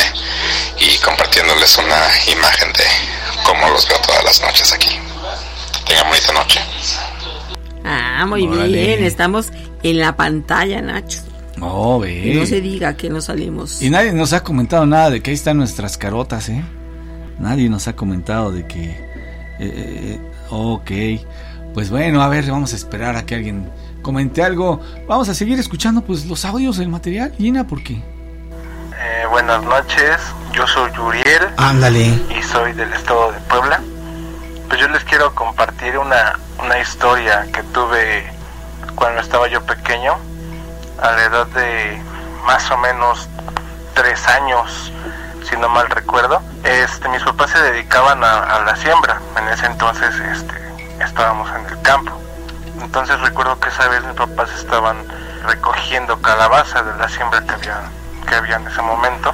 y 0.78 0.96
compartiéndoles 0.98 1.76
una 1.78 2.06
imagen 2.38 2.72
de 2.74 2.84
cómo 3.44 3.68
los 3.70 3.88
veo 3.88 3.98
todas 4.06 4.22
las 4.22 4.40
noches 4.42 4.72
aquí. 4.72 4.96
Tengan 5.86 6.06
bonita 6.08 6.32
noche. 6.32 6.60
Ah, 7.84 8.24
muy 8.26 8.46
Órale. 8.46 8.68
bien. 8.68 9.04
Estamos 9.04 9.50
en 9.82 9.98
la 9.98 10.16
pantalla, 10.16 10.80
Nacho. 10.80 11.20
No, 11.56 12.00
se 12.46 12.60
diga 12.60 12.96
que 12.96 13.08
no 13.10 13.20
salimos. 13.20 13.80
Y 13.80 13.88
nadie 13.90 14.12
nos 14.12 14.32
ha 14.32 14.42
comentado 14.42 14.86
nada 14.86 15.10
de 15.10 15.22
que 15.22 15.30
ahí 15.30 15.34
están 15.34 15.56
nuestras 15.56 15.96
carotas, 15.96 16.48
¿eh? 16.48 16.62
Nadie 17.38 17.68
nos 17.68 17.86
ha 17.88 17.94
comentado 17.96 18.50
de 18.52 18.66
que... 18.66 18.90
eh, 18.90 18.98
eh, 19.60 20.20
ok. 20.50 20.90
Pues 21.72 21.90
bueno, 21.90 22.22
a 22.22 22.28
ver, 22.28 22.50
vamos 22.50 22.72
a 22.72 22.76
esperar 22.76 23.16
a 23.16 23.24
que 23.24 23.34
alguien 23.34 23.70
comente 24.02 24.42
algo. 24.42 24.80
Vamos 25.08 25.28
a 25.28 25.34
seguir 25.34 25.58
escuchando 25.58 26.02
pues 26.02 26.26
los 26.26 26.44
audios 26.44 26.76
del 26.76 26.88
material, 26.88 27.32
Gina, 27.38 27.66
porque... 27.66 27.94
Eh, 27.94 29.26
buenas 29.30 29.62
noches, 29.64 30.16
yo 30.52 30.66
soy 30.66 30.90
Yuriel 30.96 31.42
Ándale. 31.56 32.06
y 32.38 32.42
soy 32.42 32.72
del 32.74 32.92
estado 32.92 33.32
de 33.32 33.38
Puebla. 33.40 33.80
Pues 34.74 34.82
yo 34.82 34.92
les 34.92 35.04
quiero 35.04 35.32
compartir 35.36 35.96
una, 35.96 36.36
una 36.58 36.80
historia 36.80 37.46
que 37.52 37.62
tuve 37.62 38.28
cuando 38.96 39.20
estaba 39.20 39.46
yo 39.46 39.64
pequeño, 39.64 40.18
a 41.00 41.12
la 41.12 41.22
edad 41.22 41.46
de 41.46 42.02
más 42.44 42.68
o 42.72 42.78
menos 42.78 43.28
tres 43.94 44.26
años, 44.26 44.90
si 45.48 45.56
no 45.58 45.68
mal 45.68 45.88
recuerdo. 45.90 46.42
Este, 46.64 47.08
mis 47.08 47.22
papás 47.22 47.52
se 47.52 47.62
dedicaban 47.62 48.24
a, 48.24 48.58
la 48.66 48.74
siembra, 48.74 49.20
en 49.38 49.46
ese 49.46 49.66
entonces 49.66 50.12
este, 50.16 50.54
estábamos 50.98 51.48
en 51.50 51.66
el 51.66 51.80
campo. 51.82 52.10
Entonces 52.82 53.20
recuerdo 53.20 53.60
que 53.60 53.68
esa 53.68 53.86
vez 53.86 54.02
mis 54.02 54.16
papás 54.16 54.50
estaban 54.58 54.96
recogiendo 55.46 56.20
calabaza 56.20 56.82
de 56.82 56.98
la 56.98 57.08
siembra 57.08 57.42
que 57.42 57.52
había, 57.52 57.80
que 58.28 58.34
había 58.34 58.56
en 58.56 58.66
ese 58.66 58.82
momento. 58.82 59.32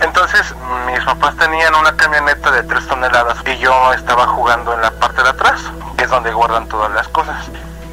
Entonces 0.00 0.54
mis 0.86 1.04
papás 1.04 1.36
tenían 1.36 1.74
una 1.74 1.94
camioneta 1.96 2.50
de 2.50 2.62
3 2.62 2.88
toneladas 2.88 3.38
y 3.46 3.58
yo 3.58 3.92
estaba 3.92 4.26
jugando 4.26 4.72
en 4.74 4.82
la 4.82 4.90
parte 4.92 5.22
de 5.22 5.28
atrás, 5.28 5.60
que 5.96 6.04
es 6.04 6.10
donde 6.10 6.32
guardan 6.32 6.66
todas 6.68 6.90
las 6.92 7.08
cosas. 7.08 7.36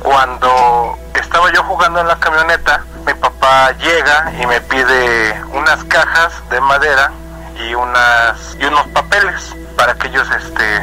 Cuando 0.02 0.98
estaba 1.14 1.52
yo 1.52 1.64
jugando 1.64 2.00
en 2.00 2.08
la 2.08 2.18
camioneta, 2.18 2.84
mi 3.06 3.14
papá 3.14 3.72
llega 3.74 4.32
y 4.40 4.46
me 4.46 4.62
pide 4.62 5.42
unas 5.52 5.84
cajas 5.86 6.34
de 6.50 6.62
madera 6.62 7.12
y 7.60 7.74
unas 7.74 8.56
y 8.60 8.66
unos 8.66 8.88
papeles 8.88 9.56
para 9.76 9.96
que 9.96 10.08
ellos 10.08 10.28
este 10.32 10.78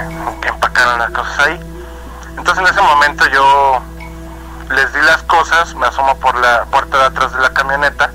empacaran 0.46 0.98
las 0.98 1.10
cosas 1.10 1.38
ahí. 1.46 1.60
Entonces 2.36 2.58
en 2.58 2.66
ese 2.66 2.82
momento 2.82 3.26
yo 3.26 3.80
les 4.70 4.92
di 4.92 5.00
las 5.02 5.22
cosas, 5.22 5.74
me 5.74 5.86
asomo 5.86 6.16
por 6.16 6.36
la 6.36 6.64
puerta 6.66 6.98
de 6.98 7.04
atrás 7.04 7.32
de 7.32 7.40
la 7.40 7.50
camioneta 7.50 8.10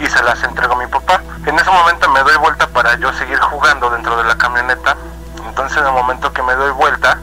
y 0.00 0.06
se 0.06 0.22
las 0.22 0.42
entrego 0.42 0.74
a 0.74 0.78
mi 0.78 0.86
papá. 0.86 1.20
En 1.46 1.58
ese 1.58 1.70
momento 1.70 2.08
me 2.10 2.20
doy 2.22 2.36
vuelta 2.36 2.66
para 2.68 2.96
yo 2.96 3.12
seguir 3.12 3.38
jugando 3.38 3.90
dentro 3.90 4.16
de 4.16 4.24
la 4.24 4.36
camioneta. 4.36 4.96
Entonces 5.46 5.78
en 5.78 5.86
el 5.86 5.92
momento 5.92 6.32
que 6.32 6.42
me 6.42 6.54
doy 6.54 6.70
vuelta, 6.72 7.18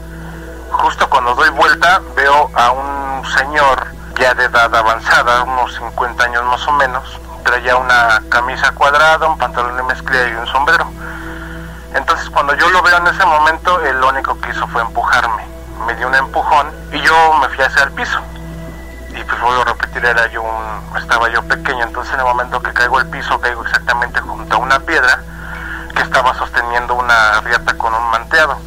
justo 0.70 1.08
cuando 1.10 1.34
doy 1.34 1.50
vuelta 1.50 2.00
veo 2.14 2.50
a 2.54 2.70
un 2.70 3.24
señor 3.36 3.86
ya 4.18 4.34
de 4.34 4.44
edad 4.44 4.74
avanzada, 4.74 5.42
unos 5.42 5.74
50 5.74 6.24
años 6.24 6.44
más 6.44 6.66
o 6.68 6.72
menos. 6.72 7.20
Traía 7.44 7.76
una 7.76 8.22
camisa 8.28 8.72
cuadrada, 8.72 9.26
un 9.26 9.38
pantalón 9.38 9.76
de 9.76 9.82
mezclilla 9.82 10.28
y 10.28 10.34
un 10.34 10.46
sombrero. 10.46 10.86
Entonces 11.94 12.30
cuando 12.30 12.54
yo 12.54 12.68
lo 12.70 12.82
veo 12.82 12.96
en 12.98 13.06
ese 13.08 13.24
momento, 13.24 13.80
él 13.82 13.98
lo 14.00 14.08
único 14.08 14.38
que 14.40 14.50
hizo 14.50 14.66
fue 14.68 14.82
empujarme. 14.82 15.42
Me 15.86 15.94
dio 15.94 16.06
un 16.06 16.14
empujón 16.14 16.68
y 16.92 17.00
yo 17.00 17.34
me 17.40 17.48
fui 17.48 17.64
hacia 17.64 17.84
el 17.84 17.92
piso 17.92 18.20
y 19.10 19.24
pues 19.24 19.40
vuelvo 19.40 19.62
a 19.62 19.64
repetir, 19.64 20.04
era 20.04 20.26
yo 20.28 20.42
un, 20.42 20.96
estaba 20.96 21.28
yo 21.28 21.42
pequeño, 21.42 21.84
entonces 21.84 22.12
en 22.14 22.20
el 22.20 22.26
momento 22.26 22.60
que 22.60 22.72
caigo 22.72 22.98
al 22.98 23.06
piso, 23.08 23.40
caigo 23.40 23.64
exactamente 23.64 24.20
junto 24.20 24.56
a 24.56 24.58
una 24.58 24.78
piedra 24.80 25.20
que 25.94 26.02
estaba 26.02 26.34
sosteniendo 26.34 26.94
una 26.94 27.40
riata 27.40 27.74
con 27.74 27.92
un 27.94 28.10
manteado. 28.10 28.58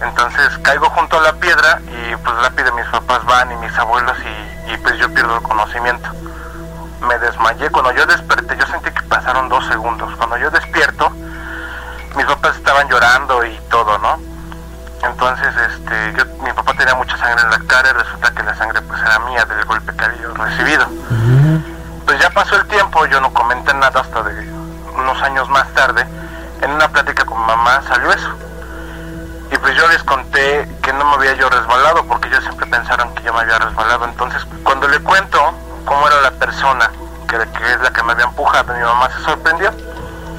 Entonces 0.00 0.56
caigo 0.58 0.88
junto 0.90 1.18
a 1.18 1.22
la 1.22 1.32
piedra 1.34 1.80
y 1.86 2.16
pues 2.16 2.36
rápido 2.36 2.72
mis 2.74 2.86
papás 2.86 3.24
van 3.26 3.52
y 3.52 3.56
mis 3.56 3.76
abuelos 3.78 4.16
y, 4.68 4.76
pues 4.78 4.98
yo 4.98 5.12
pierdo 5.12 5.36
el 5.36 5.42
conocimiento. 5.42 6.08
Me 7.06 7.18
desmayé, 7.18 7.70
cuando 7.70 7.92
yo 7.92 8.06
desperté, 8.06 8.56
yo 8.56 8.66
sentí 8.66 8.90
que 8.90 9.02
pasaron 9.02 9.48
dos 9.48 9.66
segundos. 9.66 10.14
Cuando 10.16 10.38
yo 10.38 10.50
despierto, 10.50 11.10
mis 12.16 12.24
papás 12.26 12.56
estaban 12.56 12.88
llorando 12.88 13.44
y 13.44 13.58
todo, 13.70 13.98
¿no? 13.98 14.18
Entonces, 15.02 15.54
este, 15.56 16.12
tenía 16.80 16.94
mucha 16.94 17.14
sangre 17.18 17.42
en 17.42 17.50
la 17.50 17.58
cara 17.66 17.90
y 17.90 17.92
resulta 17.92 18.30
que 18.32 18.42
la 18.42 18.56
sangre 18.56 18.80
pues 18.80 18.98
era 19.02 19.18
mía 19.18 19.44
del 19.44 19.64
golpe 19.66 19.92
que 19.94 20.02
había 20.02 20.28
recibido. 20.28 20.86
Pues 22.06 22.18
ya 22.18 22.30
pasó 22.30 22.56
el 22.56 22.66
tiempo, 22.68 23.04
yo 23.04 23.20
no 23.20 23.30
comenté 23.34 23.74
nada 23.74 24.00
hasta 24.00 24.22
de 24.22 24.50
unos 24.94 25.22
años 25.22 25.46
más 25.50 25.68
tarde. 25.74 26.06
En 26.62 26.70
una 26.70 26.88
plática 26.88 27.26
con 27.26 27.38
mi 27.38 27.46
mamá 27.46 27.82
salió 27.86 28.10
eso. 28.10 28.30
Y 29.52 29.58
pues 29.58 29.76
yo 29.76 29.86
les 29.88 30.02
conté 30.04 30.66
que 30.80 30.92
no 30.94 31.04
me 31.04 31.16
había 31.16 31.34
yo 31.34 31.50
resbalado 31.50 32.06
porque 32.06 32.28
ellos 32.28 32.42
siempre 32.44 32.66
pensaron 32.66 33.14
que 33.14 33.24
yo 33.24 33.34
me 33.34 33.40
había 33.40 33.58
resbalado. 33.58 34.06
Entonces, 34.06 34.42
cuando 34.62 34.88
le 34.88 35.00
cuento 35.00 35.52
cómo 35.84 36.06
era 36.08 36.22
la 36.22 36.30
persona 36.30 36.90
que, 37.28 37.36
que 37.36 37.72
es 37.74 37.80
la 37.82 37.92
que 37.92 38.02
me 38.04 38.12
había 38.12 38.24
empujado, 38.24 38.72
mi 38.72 38.80
mamá 38.80 39.10
se 39.18 39.22
sorprendió. 39.24 39.70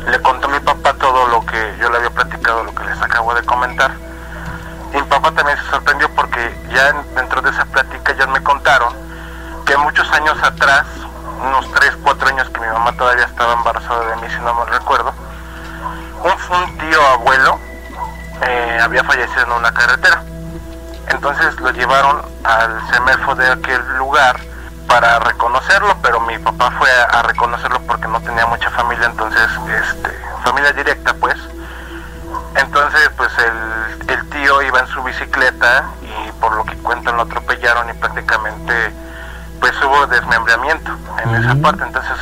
Le 0.07 0.19
contó 0.23 0.47
a 0.47 0.51
mi 0.51 0.59
papá 0.59 0.93
todo 0.93 1.27
lo 1.27 1.45
que 1.45 1.77
yo 1.79 1.91
le 1.91 1.97
había 1.97 2.09
platicado, 2.09 2.63
lo 2.63 2.73
que 2.73 2.83
les 2.85 2.99
acabo 2.99 3.31
de 3.35 3.43
comentar 3.43 3.91
ya 6.73 6.93
dentro 7.15 7.41
de 7.41 7.49
esa 7.49 7.65
plática 7.65 8.13
ya 8.17 8.27
me 8.27 8.41
contaron 8.43 8.93
que 9.65 9.77
muchos 9.77 10.09
años 10.11 10.37
atrás, 10.43 10.85
unos 11.43 11.71
3, 11.73 11.97
4 12.03 12.27
años 12.29 12.49
que 12.49 12.59
mi 12.59 12.67
mamá 12.67 12.91
todavía 12.93 13.25
estaba 13.25 13.53
embarazada 13.53 14.05
de 14.07 14.15
mí, 14.17 14.27
si 14.29 14.39
no 14.41 14.53
me 14.53 14.65
recuerdo, 14.65 15.13
un, 16.23 16.57
un 16.57 16.77
tío 16.77 17.07
abuelo 17.07 17.59
eh, 18.41 18.79
había 18.81 19.03
fallecido 19.03 19.43
en 19.43 19.51
una 19.51 19.73
carretera. 19.73 20.23
Entonces 21.07 21.59
lo 21.59 21.71
llevaron 21.71 22.21
al 22.43 22.93
semerfo 22.93 23.35
de 23.35 23.51
aquel 23.51 23.97
lugar 23.97 24.39
para 24.87 25.19
reconocerlo, 25.19 25.95
pero 26.01 26.19
mi 26.21 26.37
papá 26.39 26.71
fue 26.77 26.89
a, 26.91 27.19
a 27.19 27.23
reconocerlo 27.23 27.79
porque 27.87 28.07
no 28.07 28.21
tenía 28.21 28.45
mucha 28.45 28.69
familia, 28.71 29.05
entonces, 29.05 29.49
este, 29.67 30.11
familia 30.43 30.73
directa 30.73 31.13
pues. 31.15 31.37
Desmembramiento 40.11 40.91
en 41.23 41.35
esa 41.35 41.55
parte, 41.55 41.83
entonces 41.83 42.17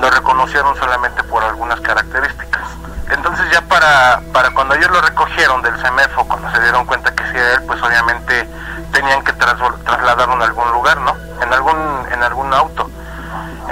lo 0.00 0.10
reconocieron 0.10 0.76
solamente 0.76 1.22
por 1.24 1.42
algunas 1.44 1.80
características. 1.80 2.62
Entonces 3.10 3.46
ya 3.52 3.60
para, 3.62 4.20
para 4.32 4.50
cuando 4.50 4.74
ellos 4.74 4.90
lo 4.90 5.00
recogieron 5.00 5.62
del 5.62 5.76
CEMEFO, 5.78 6.26
cuando 6.26 6.50
se 6.50 6.60
dieron 6.60 6.84
cuenta 6.86 7.14
que 7.14 7.24
sí 7.24 7.36
era 7.36 7.54
él, 7.54 7.62
pues 7.66 7.80
obviamente 7.82 8.48
tenían 8.92 9.22
que 9.24 9.32
tras- 9.32 9.56
trasladarlo 9.84 10.42
a 10.42 10.46
algún 10.46 10.70
lugar, 10.72 10.98
¿no? 11.00 11.14
En 11.42 11.52
algún, 11.52 12.06
en 12.12 12.22
algún 12.22 12.52
auto. 12.52 12.90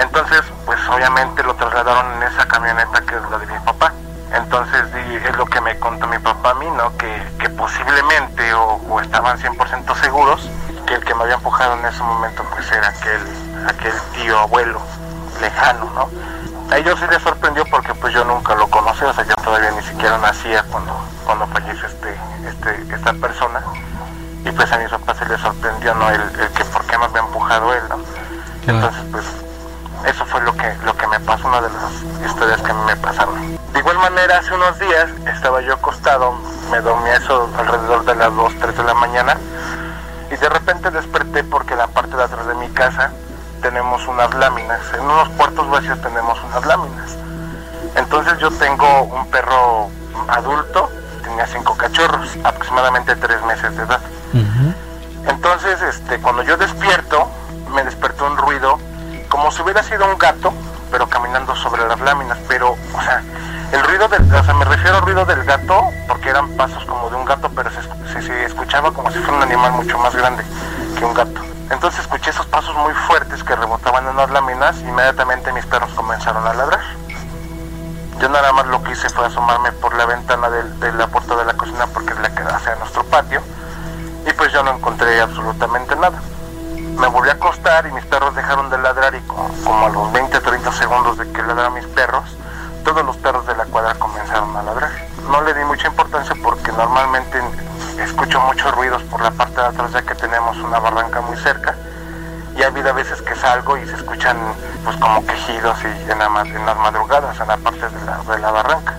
Entonces, 0.01 0.43
pues 0.65 0.79
obviamente 0.89 1.43
lo 1.43 1.55
trasladaron 1.55 2.07
en 2.17 2.23
esa 2.25 2.47
camioneta 2.47 3.01
que 3.03 3.15
es 3.17 3.31
la 3.31 3.39
de 3.39 3.47
mi 3.47 3.59
papá. 3.61 3.93
Entonces 4.33 4.85
es 5.25 5.37
lo 5.37 5.47
que 5.47 5.61
me 5.61 5.79
contó 5.79 6.07
mi 6.07 6.19
papá 6.19 6.51
a 6.51 6.55
mí, 6.55 6.67
¿no? 6.71 6.95
Que, 6.97 7.23
que 7.39 7.49
posiblemente 7.51 8.53
o, 8.55 8.81
o 8.89 9.01
estaban 9.01 9.39
100% 9.39 9.95
seguros 10.01 10.49
que 10.87 10.95
el 10.95 11.05
que 11.05 11.15
me 11.15 11.23
había 11.25 11.35
empujado 11.37 11.75
en 11.75 11.85
ese 11.87 12.03
momento 12.03 12.45
pues 12.53 12.71
era 12.73 12.89
aquel, 12.89 13.21
aquel 13.69 13.93
tío 14.15 14.39
abuelo 14.39 14.81
lejano, 15.41 15.91
¿no? 15.95 16.09
A 16.73 16.79
ellos 16.79 16.99
sí 16.99 17.07
les 17.11 17.23
sorprendió 17.23 17.65
porque 17.71 17.95
pues 17.95 18.13
yo 18.13 18.25
nunca 18.25 18.55
lo 18.55 18.69
conocí, 18.69 19.05
o 19.05 19.13
sea, 19.13 19.25
yo 19.25 19.35
todavía 19.37 19.71
ni 19.71 19.83
siquiera 19.83 20.19
nacía 20.19 20.65
cuando, 20.65 20.93
cuando 21.25 21.47
falleció 21.49 21.87
este, 21.87 22.17
este, 22.49 22.95
esta 22.95 23.13
persona. 23.15 23.63
Y 24.45 24.51
pues 24.51 24.71
a 24.73 24.79
mis 24.79 24.91
papás 24.91 25.19
se 25.19 25.27
les 25.27 25.41
sorprendió, 25.41 25.95
¿no? 25.95 26.11
El, 26.11 26.21
el 26.21 26.49
que 26.51 26.65
por 26.65 26.85
qué 26.87 26.99
me 26.99 27.05
había 27.05 27.21
empujado 27.21 27.73
él, 27.73 27.83
¿no? 27.89 27.99
Entonces 28.67 29.03
pues 29.13 29.25
eso 30.07 30.25
fue 30.27 30.41
lo 30.43 30.53
que, 30.55 30.75
lo 30.85 30.97
que 30.97 31.07
me 31.07 31.21
pasó, 31.21 31.49
una 31.49 31.61
de 31.61 31.69
las 31.69 32.31
historias 32.31 32.61
que 32.63 32.71
a 32.71 32.75
mí 32.75 32.83
me 32.87 32.97
pasaron. 32.97 33.57
De 33.73 33.79
igual 33.79 33.99
manera, 33.99 34.39
hace 34.39 34.55
unos 34.55 34.79
días 34.79 35.09
estaba 35.27 35.61
yo 35.61 35.75
acostado, 35.75 36.35
me 36.71 36.81
dormí 36.81 37.11
eso 37.11 37.49
alrededor 37.57 38.05
de 38.05 38.15
las 38.15 38.35
2, 38.35 38.53
3 38.61 38.77
de 38.77 38.83
la 38.85 38.95
mañana 38.95 39.37
y 40.31 40.37
de 40.37 40.49
repente 40.49 40.91
desperté 40.91 41.45
porque 41.45 41.77
la 41.77 41.87
unas 44.17 44.35
láminas, 44.35 44.81
en 44.95 45.03
unos 45.03 45.29
cuartos 45.31 45.69
vacíos 45.69 46.01
tenemos 46.01 46.43
unas 46.45 46.65
láminas. 46.65 47.17
Entonces 47.97 48.39
yo 48.39 48.51
tengo 48.53 49.03
un 49.03 49.27
perro 49.31 49.91
adulto, 50.29 50.91
tenía 51.23 51.47
cinco 51.47 51.77
cachorros, 51.77 52.31
aproximadamente 52.43 53.15
tres 53.17 53.43
meses 53.43 53.77
de 53.77 53.83
edad. 53.83 54.01
Entonces, 55.29 55.83
este, 55.83 56.19
cuando 56.21 56.43
yo 56.45 56.57
despierto, 56.57 57.29
me 57.75 57.85
despertó 57.85 58.27
un 58.27 58.39
ruido 58.39 58.79
como 59.29 59.51
si 59.51 59.61
hubiera 59.61 59.83
sido 59.83 60.07
un 60.07 60.17
gato, 60.17 60.53
pero 60.91 61.07
caminando 61.09 61.55
sobre 61.55 61.87
las 61.87 62.01
láminas. 62.01 62.39
Pero, 62.49 62.71
o 62.71 63.03
sea, 63.03 63.23
el 63.73 63.83
ruido 63.83 64.09
del, 64.09 64.23
o 64.33 64.45
sea, 64.45 64.55
me 64.55 64.65
refiero 64.65 64.97
al 64.97 65.03
ruido 65.03 65.27
del 65.27 65.45
gato, 65.45 65.91
porque 66.09 66.31
eran 66.31 66.49
pasos 66.57 66.85
como 66.87 67.11
de 67.11 67.17
un 67.17 67.27
gato, 67.27 67.51
pero 67.55 67.71
se, 67.71 68.23
se 68.23 68.45
escuchaba 68.47 68.93
como 68.93 69.11
si 69.11 69.19
fuera 69.19 69.37
un 69.37 69.43
animal 69.43 69.73
mucho 69.73 69.99
más 69.99 70.15
grande 70.17 70.43
que 70.99 71.05
un 71.05 71.13
gato. 71.13 71.41
Entonces 71.71 72.01
escuché 72.01 72.31
esos 72.31 72.47
pasos 72.47 72.75
muy 72.77 72.95
fuertes 72.95 73.26
las 74.17 74.31
láminas, 74.31 74.81
inmediatamente 74.81 75.53
mis 75.53 75.67
perros 75.67 75.91
comenzaron 75.95 76.47
a 76.47 76.55
ladrar. 76.55 76.81
Yo 78.19 78.31
nada 78.31 78.51
más 78.53 78.67
lo 78.67 78.83
que 78.83 78.93
hice 78.93 79.11
fue 79.11 79.27
asomarme 79.27 79.73
por 79.73 79.95
la 79.95 80.07
ventana 80.07 80.49
de, 80.49 80.93
la 80.95 81.07
puerta 81.09 81.37
de 81.37 81.45
la 81.45 81.53
cocina 81.53 81.87
porque 81.89 82.15
es 82.15 82.21
la 82.21 82.35
que 82.35 82.43
hacia 82.43 82.77
nuestro 82.77 83.05
patio 83.05 83.43
y 84.27 84.33
pues 84.33 84.53
yo 84.53 84.63
no 84.63 84.73
encontré 84.73 85.21
absolutamente 85.21 85.95
nada. 85.97 86.19
Me 86.99 87.07
volví 87.09 87.29
a 87.29 87.33
acostar 87.33 87.87
y 87.87 87.93
mis 87.93 88.07
perros 88.07 88.35
dejaron 88.35 88.71
de 88.71 88.79
ladrar 88.79 89.15
y 89.15 89.21
como, 89.21 89.51
como 89.63 89.87
a 89.87 89.91
los 89.91 90.11
20 90.13 90.41
30 90.41 90.73
segundos 90.73 91.19
de 91.19 91.31
que 91.33 91.43
ladraron 91.43 91.75
mis 91.75 91.87
perros, 91.87 92.25
todos 92.85 93.05
los 93.05 93.17
perros 93.19 93.47
de 93.47 93.55
la 93.55 93.67
cuadra 93.67 93.95
comenzaron 93.97 94.57
a 94.57 94.63
ladrar. 94.63 94.93
No 95.31 95.43
le 95.43 95.53
di 95.53 95.65
mucha 95.65 95.89
importancia 95.89 96.35
porque 96.43 96.73
normalmente 96.73 97.39
escucho 97.99 98.41
muchos 98.41 98.75
ruidos 98.75 99.03
por 99.05 99.21
la 99.21 99.31
parte 99.31 99.61
de 99.61 99.67
atrás 99.67 99.93
ya 99.93 100.01
que 100.01 100.15
tenemos 100.15 100.57
una 100.57 100.79
barranca 100.79 101.21
muy 101.21 101.37
cerca 101.37 101.77
y 102.57 102.63
ha 102.63 102.69
habido 102.69 102.93
veces 102.95 103.21
que 103.23 103.35
salgo 103.35 103.77
y 103.77 103.87
se 103.87 103.95
escuchan 103.95 104.37
pues 104.85 104.97
como 104.97 105.25
quejidos 105.27 105.77
y 105.83 106.11
en, 106.11 106.19
las 106.19 106.77
madrugadas 106.77 107.39
en 107.39 107.49
la 107.49 107.57
parte 107.59 107.89
de 107.89 108.05
la, 108.05 108.19
de 108.19 108.39
la 108.39 108.51
barranca. 108.51 108.95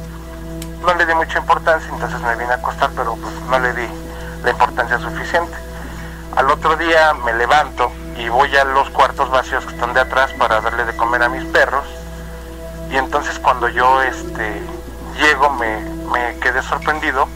No 0.81 0.93
le 0.93 1.05
di 1.05 1.13
mucha 1.15 1.39
importancia, 1.39 1.89
entonces 1.91 2.21
me 2.21 2.35
vine 2.35 2.51
a 2.51 2.55
acostar, 2.55 2.91
pero 2.95 3.15
pues 3.15 3.33
no 3.49 3.59
le 3.59 3.73
di 3.73 3.87
la 4.43 4.51
importancia 4.51 4.99
suficiente. 4.99 5.57
Al 6.35 6.51
otro 6.51 6.75
día 6.75 7.13
me 7.25 7.33
levanto 7.33 7.91
y 8.15 8.29
voy 8.29 8.55
a 8.55 8.63
los 8.63 8.89
cuartos 8.91 9.29
vacíos 9.31 9.65
que 9.65 9.73
están 9.73 9.93
de 9.93 10.01
atrás 10.01 10.31
para 10.37 10.61
darle 10.61 10.85
de 10.85 10.95
comer 10.95 11.23
a 11.23 11.29
mis 11.29 11.43
perros. 11.45 11.85
Y 12.91 12.97
entonces 12.97 13.39
cuando 13.39 13.67
yo 13.69 14.03
este 14.03 14.61
llego 15.19 15.49
me, 15.49 15.79
me 16.11 16.37
quedé 16.39 16.61
sorprendido 16.61 17.27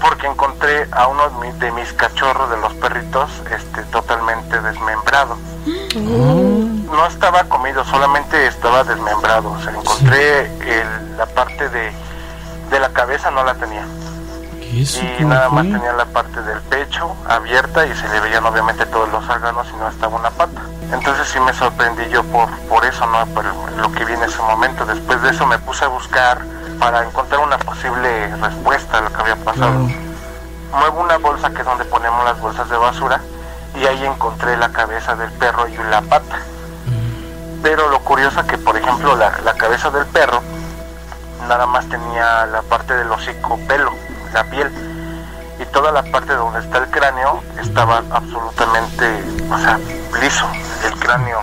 porque 0.00 0.26
encontré 0.26 0.88
a 0.92 1.06
uno 1.08 1.28
de 1.58 1.70
mis 1.72 1.92
cachorros 1.92 2.48
de 2.50 2.56
los 2.56 2.72
perritos 2.74 3.30
este 3.50 3.82
totalmente 3.84 4.37
desmembrado. 4.60 5.36
No 6.90 7.06
estaba 7.06 7.44
comido, 7.44 7.84
solamente 7.84 8.46
estaba 8.46 8.84
desmembrado. 8.84 9.50
O 9.52 9.60
sea, 9.62 9.72
encontré 9.72 10.46
el- 10.46 11.16
la 11.16 11.26
parte 11.26 11.68
de, 11.68 11.92
de 12.70 12.80
la 12.80 12.88
cabeza, 12.90 13.30
no 13.30 13.44
la 13.44 13.54
tenía. 13.54 13.84
¿Y 15.20 15.24
nada 15.24 15.48
más 15.48 15.64
tenía 15.64 15.92
la 15.92 16.04
parte 16.06 16.42
del 16.42 16.60
pecho 16.62 17.14
abierta 17.28 17.86
y 17.86 17.94
se 17.96 18.08
le 18.08 18.20
veían 18.20 18.44
obviamente 18.44 18.84
todos 18.86 19.08
los 19.10 19.26
órganos 19.28 19.66
y 19.72 19.76
no 19.76 19.88
estaba 19.88 20.16
una 20.16 20.30
pata. 20.30 20.60
Entonces 20.92 21.26
sí 21.28 21.40
me 21.40 21.52
sorprendí 21.54 22.08
yo 22.10 22.22
por, 22.24 22.48
por 22.68 22.84
eso, 22.84 23.06
¿no? 23.06 23.24
Por 23.34 23.44
lo 23.44 23.92
que 23.92 24.04
vi 24.04 24.12
en 24.12 24.22
ese 24.22 24.38
momento. 24.42 24.84
Después 24.86 25.20
de 25.22 25.30
eso 25.30 25.46
me 25.46 25.58
puse 25.58 25.84
a 25.84 25.88
buscar 25.88 26.38
para 26.78 27.04
encontrar 27.04 27.40
una 27.40 27.58
posible 27.58 28.34
respuesta 28.36 28.98
a 28.98 29.00
lo 29.02 29.12
que 29.12 29.20
había 29.20 29.36
pasado. 29.36 29.72
Muevo 30.72 31.00
una 31.00 31.16
bolsa 31.18 31.50
que 31.50 31.60
es 31.60 31.64
donde 31.64 31.84
ponemos 31.86 32.24
las 32.24 32.38
bolsas 32.40 32.68
de 32.68 32.76
basura 32.76 33.20
y 33.74 33.86
ahí 33.86 34.04
encontré 34.04 34.56
la 34.56 34.70
cabeza 34.70 35.14
del 35.16 35.30
perro 35.32 35.68
y 35.68 35.76
la 35.90 36.02
pata. 36.02 36.38
Pero 37.62 37.88
lo 37.88 38.00
curioso 38.00 38.46
que, 38.46 38.58
por 38.58 38.76
ejemplo, 38.76 39.16
la, 39.16 39.38
la 39.44 39.54
cabeza 39.54 39.90
del 39.90 40.06
perro 40.06 40.40
nada 41.48 41.66
más 41.66 41.88
tenía 41.88 42.46
la 42.46 42.62
parte 42.62 42.94
del 42.94 43.10
hocico 43.10 43.58
pelo, 43.66 43.92
la 44.32 44.44
piel, 44.44 44.70
y 45.58 45.64
toda 45.66 45.90
la 45.90 46.02
parte 46.02 46.34
donde 46.34 46.60
está 46.60 46.78
el 46.78 46.90
cráneo 46.90 47.42
estaba 47.60 48.02
absolutamente, 48.10 49.24
o 49.50 49.58
sea, 49.58 49.78
liso, 50.20 50.46
el 50.84 50.98
cráneo, 50.98 51.42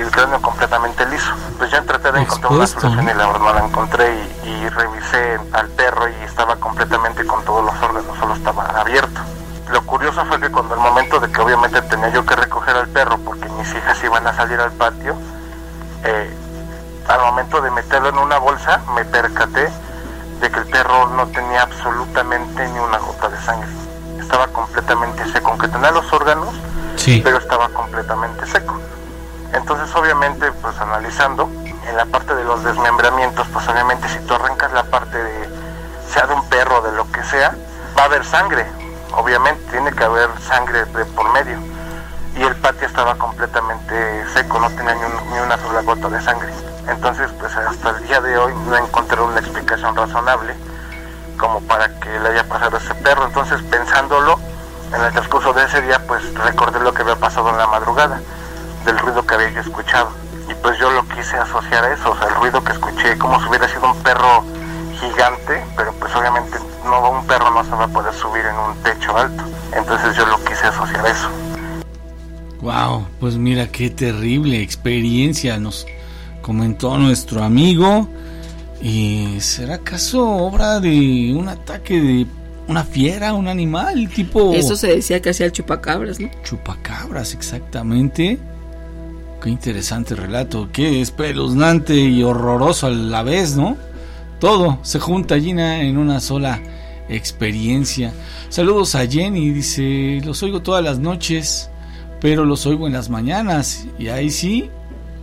el, 0.00 0.10
cráneo 0.10 0.40
completamente 0.40 1.06
liso. 1.06 1.32
Pues 1.58 1.70
yo 1.70 1.82
traté 1.84 2.12
de 2.12 2.20
encontrar 2.20 2.52
una 2.52 2.66
solución 2.66 3.04
y 3.04 3.14
la 3.14 3.26
verdad 3.26 3.40
no 3.40 3.52
la 3.54 3.64
encontré 3.64 4.28
y, 4.44 4.48
y 4.48 4.68
revisé 4.68 5.40
al 5.52 5.68
perro 5.70 6.08
y 6.08 6.24
estaba 6.24 6.56
completamente 6.56 7.26
con 7.26 7.42
todos 7.44 7.64
los 7.64 7.74
órganos, 7.82 8.16
solo 8.18 8.34
estaba 8.34 8.64
abierto. 8.78 9.20
Lo 9.70 9.82
curioso 9.84 10.24
fue 10.26 10.40
que 10.40 10.50
cuando 10.50 10.74
el 10.74 10.80
momento 10.80 11.18
de 11.18 11.30
que 11.30 11.40
obviamente 11.40 11.82
tenía 11.82 12.08
yo 12.10 12.24
que 12.24 12.36
recoger 12.36 12.76
al 12.76 12.88
perro 12.88 13.18
porque 13.18 13.48
mis 13.50 13.68
hijas 13.74 14.02
iban 14.04 14.26
a 14.26 14.32
salir 14.34 14.60
al 14.60 14.70
patio, 14.72 15.16
eh, 16.04 16.30
al 17.08 17.20
momento 17.20 17.60
de 17.60 17.70
meterlo 17.72 18.08
en 18.10 18.18
una 18.18 18.38
bolsa 18.38 18.80
me 18.94 19.04
percaté 19.04 19.68
de 20.40 20.50
que 20.50 20.58
el 20.60 20.66
perro 20.66 21.08
no 21.08 21.26
tenía 21.28 21.62
absolutamente 21.62 22.68
ni 22.68 22.78
una 22.78 22.98
gota 22.98 23.28
de 23.28 23.40
sangre. 23.40 23.68
Estaba 24.20 24.46
completamente 24.48 25.24
seco, 25.32 25.50
aunque 25.50 25.68
tenía 25.68 25.90
los 25.90 26.12
órganos, 26.12 26.54
Sí. 26.96 27.20
pero 27.24 27.38
estaba 27.38 27.68
completamente 27.70 28.46
seco. 28.46 28.78
Entonces 29.52 29.94
obviamente 29.96 30.50
pues 30.52 30.78
analizando 30.80 31.48
en 31.88 31.96
la 31.96 32.04
parte 32.06 32.34
de 32.34 32.44
los 32.44 32.62
desmembramientos, 32.64 33.46
pues 33.52 33.66
obviamente 33.68 34.08
si 34.08 34.18
tú 34.20 34.34
arrancas 34.34 34.72
la 34.72 34.84
parte 34.84 35.16
de 35.22 35.48
sea 36.08 36.26
de 36.26 36.34
un 36.34 36.48
perro 36.48 36.82
de 36.82 36.92
lo 36.92 37.10
que 37.10 37.22
sea, 37.24 37.54
va 37.98 38.02
a 38.02 38.04
haber 38.06 38.24
sangre, 38.24 38.66
obviamente 39.12 39.62
tiene 39.70 39.92
que 39.92 40.04
haber 40.04 40.28
sangre 40.40 40.84
de 40.84 41.04
por 41.06 41.30
medio. 41.32 41.58
Y 42.36 42.42
el 42.42 42.54
patio 42.56 42.86
estaba 42.86 43.14
completamente 43.16 44.24
seco, 44.34 44.58
no 44.60 44.68
tenía 44.70 44.94
ni, 44.94 45.04
un- 45.04 45.30
ni 45.32 45.38
una 45.38 45.56
sola 45.58 45.80
gota 45.82 46.08
de 46.08 46.20
sangre. 46.20 46.52
Entonces 46.88 47.30
pues 47.40 47.54
hasta 47.56 47.90
el 47.90 48.06
día 48.06 48.20
de 48.20 48.36
hoy 48.36 48.52
no 48.68 48.76
encontré 48.76 49.20
una 49.20 49.40
explicación 49.40 49.96
razonable 49.96 50.54
como 51.38 51.60
para 51.62 51.88
que 52.00 52.08
le 52.20 52.28
haya 52.28 52.44
pasado 52.44 52.76
a 52.76 52.80
ese 52.80 52.94
perro. 52.96 53.24
Entonces 53.26 53.62
pensándolo, 53.62 54.38
en 54.94 55.00
el 55.02 55.12
transcurso 55.12 55.52
de 55.54 55.64
ese 55.64 55.80
día 55.82 56.00
pues 56.06 56.22
recordé 56.34 56.80
lo 56.80 56.92
que 56.92 57.02
había 57.02 57.16
pasado 57.16 57.48
en 57.50 57.56
la 57.58 57.66
madrugada, 57.66 58.20
del 58.84 58.98
ruido 58.98 59.26
que 59.26 59.34
había 59.34 59.50
yo 59.50 59.60
escuchado. 59.62 60.10
Y 60.48 60.54
pues 60.54 60.78
yo 60.78 60.90
lo 60.90 61.02
quise 61.08 61.36
asociar 61.38 61.84
a 61.84 61.92
eso, 61.92 62.10
o 62.10 62.16
sea, 62.18 62.28
el 62.28 62.34
ruido 62.36 62.62
que 62.62 62.72
escuché, 62.72 63.18
como 63.18 63.40
si 63.40 63.48
hubiera 63.48 63.66
sido 63.66 63.90
un 63.90 64.00
perro 64.02 64.44
gigante, 65.00 65.64
pero 65.76 65.92
pues 65.94 66.14
obviamente 66.14 66.58
no 66.86 67.10
un 67.10 67.26
perro 67.26 67.50
no 67.52 67.64
se 67.64 67.70
va 67.70 67.84
a 67.84 67.88
poder 67.88 68.14
subir 68.14 68.44
en 68.44 68.56
un 68.56 68.76
techo 68.82 69.16
alto. 69.16 69.44
Entonces 69.76 70.16
yo 70.16 70.26
lo 70.26 70.42
quise 70.44 70.66
asociar 70.66 71.06
a 71.06 71.10
eso. 71.10 71.28
Wow, 72.60 73.06
pues 73.20 73.36
mira 73.36 73.68
qué 73.68 73.90
terrible 73.90 74.60
experiencia 74.62 75.58
nos 75.58 75.86
comentó 76.42 76.96
nuestro 76.98 77.42
amigo. 77.42 78.08
¿Y 78.80 79.40
será 79.40 79.76
acaso 79.76 80.26
obra 80.26 80.80
de 80.80 81.34
un 81.34 81.48
ataque 81.48 82.00
de 82.00 82.26
una 82.68 82.84
fiera, 82.84 83.34
un 83.34 83.48
animal 83.48 84.08
tipo... 84.08 84.52
Eso 84.52 84.76
se 84.76 84.88
decía 84.88 85.20
que 85.20 85.30
hacía 85.30 85.46
el 85.46 85.52
chupacabras, 85.52 86.20
¿no? 86.20 86.28
Chupacabras, 86.42 87.32
exactamente. 87.34 88.38
Qué 89.42 89.50
interesante 89.50 90.14
relato, 90.14 90.68
qué 90.72 91.00
espeluznante 91.00 91.94
y 91.94 92.22
horroroso 92.22 92.88
a 92.88 92.90
la 92.90 93.22
vez, 93.22 93.56
¿no? 93.56 93.76
Todo 94.38 94.78
se 94.82 94.98
junta 94.98 95.34
allí 95.34 95.50
en 95.50 95.96
una 95.96 96.20
sola 96.20 96.60
experiencia. 97.08 98.12
Saludos 98.48 98.94
a 98.94 99.06
Jenny, 99.06 99.50
dice, 99.50 100.20
los 100.24 100.42
oigo 100.42 100.62
todas 100.62 100.84
las 100.84 100.98
noches, 100.98 101.70
pero 102.20 102.44
los 102.44 102.66
oigo 102.66 102.86
en 102.86 102.92
las 102.92 103.08
mañanas 103.08 103.86
y 103.98 104.08
ahí 104.08 104.30
sí 104.30 104.70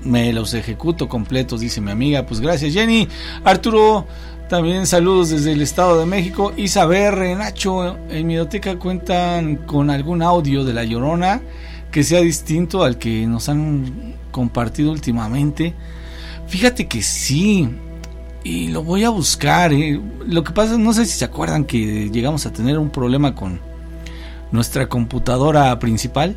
me 0.04 0.34
los 0.34 0.54
ejecuto 0.54 1.08
completos, 1.08 1.62
dice 1.62 1.82
mi 1.82 1.92
amiga. 1.92 2.26
Pues 2.26 2.40
gracias 2.40 2.74
Jenny. 2.74 3.08
Arturo, 3.44 4.08
también 4.50 4.86
saludos 4.86 5.30
desde 5.30 5.54
el 5.54 5.62
Estado 5.62 6.00
de 6.00 6.06
México. 6.06 6.54
Isabel, 6.58 7.38
Nacho, 7.38 7.98
en 8.10 8.28
mi 8.28 8.34
biblioteca 8.34 8.78
cuentan 8.78 9.58
con 9.58 9.90
algún 9.90 10.22
audio 10.22 10.64
de 10.64 10.74
La 10.74 10.84
Llorona 10.84 11.42
que 11.92 12.04
sea 12.04 12.22
distinto 12.22 12.84
al 12.84 12.98
que 12.98 13.26
nos 13.28 13.50
han 13.50 14.16
compartido 14.32 14.92
últimamente. 14.92 15.74
Fíjate 16.48 16.88
que 16.88 17.02
sí, 17.02 17.70
y 18.44 18.68
lo 18.68 18.84
voy 18.84 19.04
a 19.04 19.10
buscar. 19.10 19.74
¿eh? 19.74 20.00
Lo 20.26 20.44
que 20.44 20.52
pasa, 20.52 20.78
no 20.78 20.94
sé 20.94 21.06
si 21.06 21.18
se 21.18 21.26
acuerdan 21.26 21.66
que 21.66 22.10
llegamos 22.10 22.46
a 22.46 22.54
tener 22.54 22.78
un 22.78 22.90
problema 22.90 23.36
con 23.36 23.60
nuestra 24.52 24.88
computadora 24.88 25.78
principal. 25.80 26.36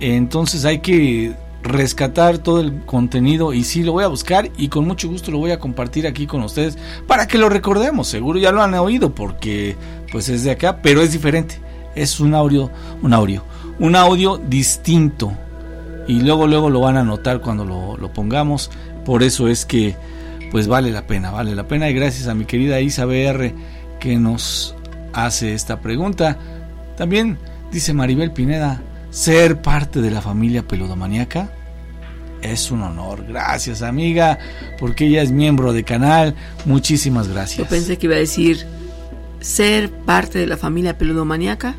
Entonces 0.00 0.64
hay 0.64 0.78
que 0.78 1.34
rescatar 1.62 2.38
todo 2.38 2.60
el 2.60 2.84
contenido 2.86 3.52
y 3.52 3.64
sí 3.64 3.82
lo 3.82 3.92
voy 3.92 4.04
a 4.04 4.08
buscar 4.08 4.50
y 4.56 4.68
con 4.68 4.86
mucho 4.86 5.08
gusto 5.10 5.30
lo 5.30 5.36
voy 5.36 5.50
a 5.50 5.58
compartir 5.58 6.06
aquí 6.06 6.26
con 6.26 6.42
ustedes 6.42 6.78
para 7.06 7.26
que 7.26 7.36
lo 7.36 7.48
recordemos. 7.48 8.08
Seguro 8.08 8.38
ya 8.38 8.52
lo 8.52 8.62
han 8.62 8.72
oído 8.74 9.14
porque 9.14 9.76
pues 10.10 10.28
es 10.28 10.44
de 10.44 10.52
acá, 10.52 10.80
pero 10.80 11.02
es 11.02 11.12
diferente. 11.12 11.60
Es 11.94 12.20
un 12.20 12.34
audio, 12.34 12.70
un 13.02 13.12
audio, 13.12 13.44
un 13.78 13.96
audio 13.96 14.38
distinto 14.38 15.32
y 16.06 16.20
luego 16.20 16.46
luego 16.46 16.70
lo 16.70 16.80
van 16.80 16.96
a 16.96 17.04
notar 17.04 17.40
cuando 17.40 17.64
lo, 17.64 17.96
lo 17.96 18.12
pongamos. 18.12 18.70
Por 19.04 19.22
eso 19.22 19.48
es 19.48 19.66
que 19.66 19.96
pues 20.50 20.66
vale 20.66 20.90
la 20.90 21.06
pena, 21.06 21.30
vale 21.30 21.54
la 21.54 21.68
pena 21.68 21.88
y 21.88 21.94
gracias 21.94 22.28
a 22.28 22.34
mi 22.34 22.44
querida 22.44 22.80
Isa 22.80 23.04
BR 23.04 23.52
que 23.98 24.16
nos 24.16 24.74
hace 25.12 25.54
esta 25.54 25.80
pregunta. 25.80 26.38
También 26.96 27.38
dice 27.72 27.94
Maribel 27.94 28.32
Pineda, 28.32 28.82
ser 29.10 29.62
parte 29.62 30.00
de 30.00 30.10
la 30.10 30.20
familia 30.20 30.66
peludomaniaca 30.66 31.52
es 32.42 32.70
un 32.70 32.82
honor. 32.82 33.24
Gracias, 33.26 33.82
amiga, 33.82 34.38
porque 34.78 35.06
ella 35.06 35.22
es 35.22 35.30
miembro 35.30 35.72
de 35.72 35.84
canal. 35.84 36.34
Muchísimas 36.64 37.28
gracias. 37.28 37.58
Yo 37.58 37.66
pensé 37.66 37.98
que 37.98 38.06
iba 38.06 38.16
a 38.16 38.20
decir 38.20 38.66
ser 39.40 39.90
parte 39.90 40.38
de 40.38 40.46
la 40.46 40.56
familia 40.56 40.98
peludomaniaca 40.98 41.76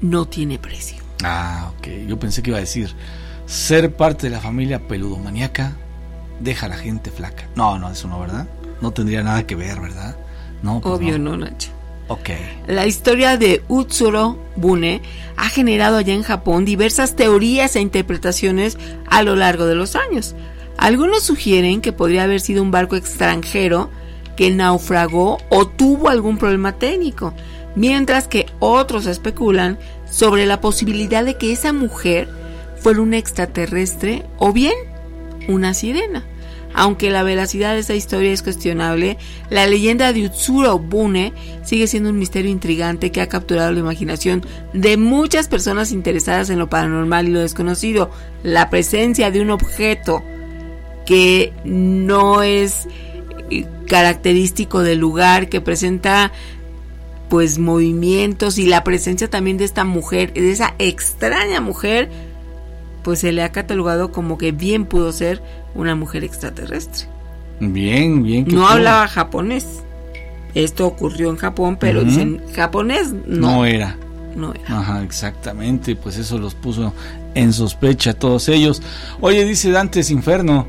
no 0.00 0.26
tiene 0.26 0.58
precio. 0.58 1.02
Ah, 1.22 1.72
ok. 1.76 1.88
Yo 2.06 2.18
pensé 2.18 2.42
que 2.42 2.50
iba 2.50 2.58
a 2.58 2.62
decir 2.62 2.94
ser 3.46 3.94
parte 3.94 4.28
de 4.28 4.30
la 4.30 4.40
familia 4.40 4.86
peludomaniaca 4.86 5.76
deja 6.40 6.66
a 6.66 6.68
la 6.68 6.76
gente 6.76 7.10
flaca. 7.10 7.44
No, 7.56 7.78
no, 7.78 7.90
eso 7.90 8.08
no, 8.08 8.20
¿verdad? 8.20 8.46
No 8.80 8.92
tendría 8.92 9.22
nada 9.22 9.46
que 9.46 9.54
ver, 9.54 9.80
¿verdad? 9.80 10.16
No, 10.62 10.80
pues 10.80 10.94
Obvio 10.94 11.18
no, 11.18 11.36
Nacho. 11.36 11.70
Ok. 12.08 12.30
La 12.66 12.86
historia 12.86 13.36
de 13.36 13.62
Utsuro 13.68 14.38
Bune 14.56 15.02
ha 15.36 15.48
generado 15.50 15.98
allá 15.98 16.14
en 16.14 16.22
Japón 16.22 16.64
diversas 16.64 17.16
teorías 17.16 17.76
e 17.76 17.80
interpretaciones 17.80 18.78
a 19.10 19.22
lo 19.22 19.36
largo 19.36 19.66
de 19.66 19.74
los 19.74 19.94
años. 19.94 20.34
Algunos 20.78 21.22
sugieren 21.22 21.80
que 21.80 21.92
podría 21.92 22.22
haber 22.22 22.40
sido 22.40 22.62
un 22.62 22.70
barco 22.70 22.96
extranjero 22.96 23.90
que 24.36 24.50
naufragó 24.50 25.38
o 25.50 25.66
tuvo 25.66 26.08
algún 26.08 26.38
problema 26.38 26.72
técnico, 26.72 27.34
mientras 27.74 28.26
que 28.26 28.46
otros 28.58 29.06
especulan 29.06 29.78
sobre 30.10 30.46
la 30.46 30.60
posibilidad 30.60 31.24
de 31.24 31.36
que 31.36 31.52
esa 31.52 31.72
mujer 31.72 32.28
fuera 32.80 33.02
un 33.02 33.12
extraterrestre 33.12 34.24
o 34.38 34.52
bien 34.52 34.74
una 35.48 35.74
sirena. 35.74 36.24
Aunque 36.74 37.10
la 37.10 37.22
veracidad 37.22 37.72
de 37.74 37.80
esta 37.80 37.94
historia 37.94 38.30
es 38.30 38.42
cuestionable, 38.42 39.16
la 39.50 39.66
leyenda 39.66 40.12
de 40.12 40.26
Utsuro 40.26 40.78
Bune 40.78 41.32
sigue 41.64 41.86
siendo 41.86 42.10
un 42.10 42.18
misterio 42.18 42.50
intrigante 42.50 43.10
que 43.10 43.22
ha 43.22 43.28
capturado 43.28 43.72
la 43.72 43.80
imaginación 43.80 44.44
de 44.74 44.96
muchas 44.96 45.48
personas 45.48 45.92
interesadas 45.92 46.50
en 46.50 46.58
lo 46.58 46.68
paranormal 46.68 47.26
y 47.26 47.32
lo 47.32 47.40
desconocido. 47.40 48.10
La 48.42 48.70
presencia 48.70 49.30
de 49.30 49.40
un 49.40 49.50
objeto 49.50 50.22
que 51.06 51.52
no 51.64 52.42
es 52.42 52.86
eh, 53.50 53.64
característico 53.88 54.82
del 54.82 54.98
lugar, 54.98 55.48
que 55.48 55.62
presenta 55.62 56.32
pues 57.30 57.58
movimientos 57.58 58.58
y 58.58 58.66
la 58.66 58.84
presencia 58.84 59.28
también 59.28 59.56
de 59.56 59.64
esta 59.64 59.84
mujer, 59.84 60.32
de 60.32 60.50
esa 60.50 60.74
extraña 60.78 61.60
mujer, 61.60 62.10
pues 63.08 63.20
se 63.20 63.32
le 63.32 63.42
ha 63.42 63.52
catalogado 63.52 64.12
como 64.12 64.36
que 64.36 64.52
bien 64.52 64.84
pudo 64.84 65.12
ser 65.12 65.40
una 65.74 65.94
mujer 65.94 66.24
extraterrestre. 66.24 67.08
Bien, 67.58 68.22
bien. 68.22 68.46
No 68.48 68.68
hablaba 68.68 69.08
japonés. 69.08 69.66
Esto 70.54 70.86
ocurrió 70.86 71.30
en 71.30 71.36
Japón, 71.38 71.78
pero 71.80 72.04
dicen 72.04 72.42
japonés 72.54 73.14
no. 73.26 73.52
No 73.52 73.64
era. 73.64 73.96
No 74.36 74.52
era. 74.52 74.80
Ajá, 74.80 75.02
exactamente. 75.02 75.96
Pues 75.96 76.18
eso 76.18 76.36
los 76.36 76.54
puso 76.54 76.92
en 77.34 77.54
sospecha 77.54 78.10
a 78.10 78.12
todos 78.12 78.46
ellos. 78.50 78.82
Oye, 79.22 79.42
dice 79.46 79.70
Dantes 79.70 80.10
Inferno. 80.10 80.68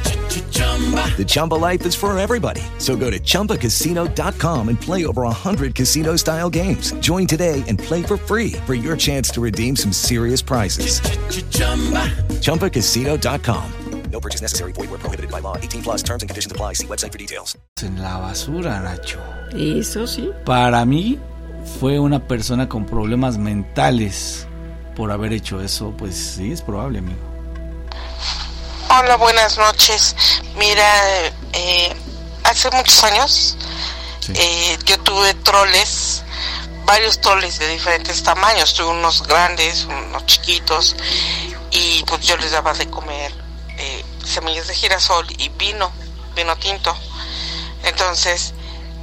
The 1.17 1.25
Chumba 1.25 1.55
life 1.55 1.85
is 1.85 1.93
for 1.93 2.17
everybody. 2.17 2.61
So 2.79 2.95
go 2.95 3.11
to 3.11 3.19
ChumbaCasino.com 3.19 4.69
and 4.69 4.81
play 4.81 5.05
over 5.05 5.21
100 5.23 5.75
casino 5.75 6.15
style 6.15 6.49
games. 6.49 6.93
Join 6.93 7.27
today 7.27 7.63
and 7.67 7.77
play 7.77 8.01
for 8.01 8.17
free 8.17 8.53
for 8.65 8.73
your 8.73 8.97
chance 8.97 9.29
to 9.31 9.41
redeem 9.41 9.75
some 9.75 9.93
serious 9.93 10.41
prizes. 10.41 11.01
ChumbaCasino.com. 12.41 13.71
No 14.11 14.19
purchase 14.19 14.41
necessary. 14.41 14.73
Void 14.73 14.89
were 14.89 14.97
prohibited 14.97 15.31
by 15.31 15.39
law. 15.39 15.55
18 15.57 15.83
plus 15.83 16.03
terms 16.03 16.21
and 16.21 16.29
conditions 16.29 16.51
apply. 16.51 16.73
See 16.73 16.87
website 16.87 17.11
for 17.11 17.17
details. 17.17 17.57
En 17.81 17.97
la 17.97 18.19
basura, 18.19 18.81
Nacho. 18.81 19.19
Eso 19.53 20.05
sí. 20.05 20.31
Para 20.45 20.85
mí 20.85 21.17
fue 21.79 21.99
una 21.99 22.27
persona 22.27 22.67
con 22.67 22.85
problemas 22.85 23.37
mentales 23.37 24.45
por 24.95 25.11
haber 25.11 25.31
hecho 25.33 25.61
eso. 25.61 25.93
Pues 25.97 26.15
sí, 26.15 26.51
es 26.51 26.61
probable, 26.61 26.99
amigo. 26.99 27.30
Hola, 28.93 29.15
buenas 29.15 29.57
noches. 29.57 30.17
Mira, 30.57 31.31
eh, 31.53 31.95
hace 32.43 32.69
muchos 32.71 33.01
años 33.05 33.55
eh, 34.33 34.77
yo 34.85 34.99
tuve 34.99 35.33
troles, 35.33 36.23
varios 36.83 37.21
troles 37.21 37.57
de 37.57 37.69
diferentes 37.69 38.21
tamaños. 38.21 38.73
Tuve 38.73 38.87
unos 38.87 39.23
grandes, 39.23 39.85
unos 39.85 40.25
chiquitos, 40.25 40.97
y 41.71 42.03
pues 42.03 42.27
yo 42.27 42.35
les 42.35 42.51
daba 42.51 42.73
de 42.73 42.89
comer 42.89 43.31
eh, 43.77 44.03
semillas 44.25 44.67
de 44.67 44.75
girasol 44.75 45.25
y 45.37 45.47
vino, 45.47 45.89
vino 46.35 46.57
tinto. 46.57 46.93
Entonces, 47.83 48.53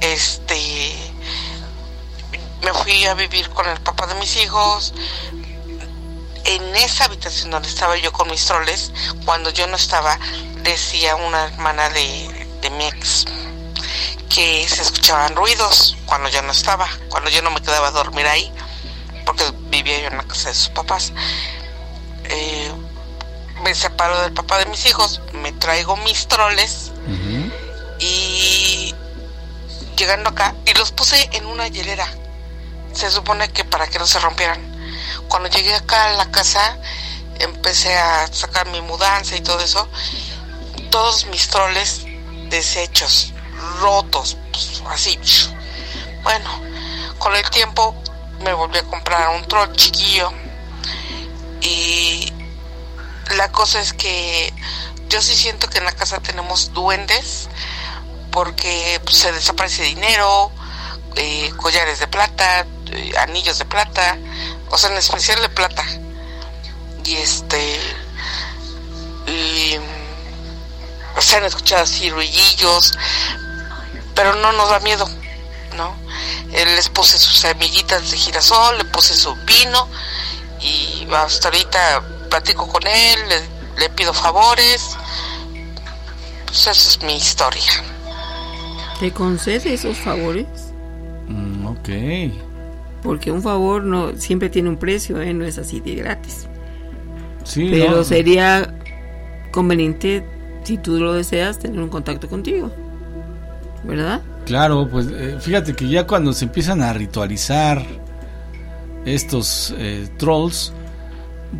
este, 0.01 0.95
me 2.61 2.73
fui 2.75 3.07
a 3.07 3.15
vivir 3.15 3.49
con 3.49 3.67
el 3.67 3.81
papá 3.81 4.05
de 4.05 4.13
mis 4.15 4.35
hijos, 4.37 4.93
en 6.45 6.75
esa 6.75 7.05
habitación 7.05 7.51
donde 7.51 7.67
estaba 7.67 7.97
yo 7.97 8.11
con 8.11 8.29
mis 8.29 8.45
troles, 8.45 8.91
cuando 9.25 9.49
yo 9.49 9.67
no 9.67 9.75
estaba, 9.75 10.17
decía 10.63 11.15
una 11.15 11.45
hermana 11.45 11.89
de, 11.89 12.47
de 12.61 12.69
mi 12.71 12.85
ex 12.85 13.25
que 14.29 14.67
se 14.69 14.83
escuchaban 14.83 15.35
ruidos 15.35 15.97
cuando 16.05 16.29
yo 16.29 16.41
no 16.41 16.51
estaba, 16.51 16.87
cuando 17.09 17.29
yo 17.29 17.41
no 17.41 17.51
me 17.51 17.61
quedaba 17.61 17.87
a 17.87 17.91
dormir 17.91 18.27
ahí, 18.27 18.51
porque 19.25 19.43
vivía 19.69 19.99
yo 19.99 20.07
en 20.07 20.17
la 20.17 20.23
casa 20.23 20.49
de 20.49 20.55
sus 20.55 20.69
papás. 20.69 21.11
Eh, 22.25 22.71
me 23.63 23.75
separo 23.75 24.21
del 24.21 24.33
papá 24.33 24.59
de 24.59 24.65
mis 24.67 24.85
hijos, 24.85 25.21
me 25.33 25.51
traigo 25.51 25.97
mis 25.97 26.27
troles 26.27 26.91
y 27.99 28.93
llegando 29.97 30.29
acá 30.29 30.55
y 30.65 30.73
los 30.75 30.91
puse 30.91 31.29
en 31.33 31.45
una 31.45 31.67
hielera. 31.67 32.07
Se 32.93 33.09
supone 33.11 33.49
que 33.49 33.65
para 33.65 33.87
que 33.87 33.99
no 33.99 34.07
se 34.07 34.19
rompieran. 34.19 34.68
Cuando 35.29 35.47
llegué 35.49 35.73
acá 35.73 36.07
a 36.07 36.13
la 36.13 36.31
casa, 36.31 36.77
empecé 37.39 37.95
a 37.97 38.27
sacar 38.27 38.67
mi 38.67 38.81
mudanza 38.81 39.35
y 39.35 39.41
todo 39.41 39.59
eso. 39.61 39.87
Todos 40.91 41.25
mis 41.27 41.47
troles 41.47 42.05
deshechos, 42.49 43.31
rotos, 43.79 44.37
pues, 44.51 44.83
así. 44.89 45.19
Bueno, 46.23 46.49
con 47.19 47.35
el 47.35 47.49
tiempo 47.49 47.95
me 48.41 48.53
volví 48.53 48.77
a 48.79 48.83
comprar 48.83 49.29
un 49.35 49.47
troll 49.47 49.71
chiquillo 49.73 50.31
y 51.61 52.33
la 53.35 53.51
cosa 53.51 53.79
es 53.79 53.93
que 53.93 54.53
yo 55.09 55.21
sí 55.21 55.35
siento 55.35 55.69
que 55.69 55.77
en 55.77 55.85
la 55.85 55.91
casa 55.91 56.19
tenemos 56.19 56.73
duendes 56.73 57.49
porque 58.31 58.99
pues, 59.03 59.17
se 59.17 59.31
desaparece 59.31 59.83
dinero, 59.83 60.51
eh, 61.15 61.51
collares 61.57 61.99
de 61.99 62.07
plata, 62.07 62.65
anillos 63.19 63.59
de 63.59 63.65
plata, 63.65 64.17
o 64.69 64.77
sea, 64.77 64.89
en 64.89 64.97
especial 64.97 65.41
de 65.41 65.49
plata. 65.49 65.85
Y 67.03 67.15
este. 67.15 67.79
Y, 69.27 69.77
se 71.19 71.35
han 71.35 71.43
escuchado 71.43 71.83
así 71.83 72.09
ruidillos, 72.09 72.93
pero 74.15 74.35
no 74.35 74.51
nos 74.53 74.69
da 74.69 74.79
miedo, 74.79 75.09
¿no? 75.75 75.95
Él 76.53 76.75
les 76.75 76.87
puse 76.89 77.17
sus 77.17 77.37
semillitas 77.37 78.11
de 78.11 78.17
girasol, 78.17 78.77
le 78.77 78.85
puse 78.85 79.15
su 79.15 79.35
vino 79.45 79.87
y 80.61 81.07
hasta 81.11 81.49
ahorita 81.49 82.03
platico 82.29 82.67
con 82.67 82.87
él, 82.87 83.19
le, 83.27 83.41
le 83.79 83.89
pido 83.89 84.13
favores. 84.13 84.95
Pues 86.45 86.61
esa 86.61 86.71
es 86.71 87.01
mi 87.03 87.15
historia. 87.15 87.83
¿Te 88.99 89.11
concede 89.13 89.73
esos 89.73 89.97
favores? 89.97 90.47
Mm, 91.27 91.67
ok. 91.67 92.48
Porque 93.01 93.31
un 93.31 93.41
favor 93.41 93.83
no 93.83 94.15
siempre 94.17 94.49
tiene 94.49 94.69
un 94.69 94.77
precio, 94.77 95.21
¿eh? 95.21 95.33
no 95.33 95.45
es 95.45 95.57
así 95.57 95.79
de 95.79 95.95
gratis. 95.95 96.47
Sí, 97.43 97.69
Pero 97.71 97.97
no. 97.97 98.03
sería 98.03 98.75
conveniente, 99.51 100.23
si 100.63 100.77
tú 100.77 100.99
lo 100.99 101.13
deseas, 101.13 101.59
tener 101.59 101.79
un 101.79 101.89
contacto 101.89 102.27
contigo. 102.27 102.71
¿Verdad? 103.83 104.21
Claro, 104.45 104.87
pues 104.89 105.07
eh, 105.11 105.37
fíjate 105.39 105.73
que 105.73 105.87
ya 105.87 106.05
cuando 106.05 106.33
se 106.33 106.45
empiezan 106.45 106.81
a 106.81 106.91
ritualizar 106.91 107.85
estos 109.05 109.73
eh, 109.77 110.07
trolls, 110.17 110.73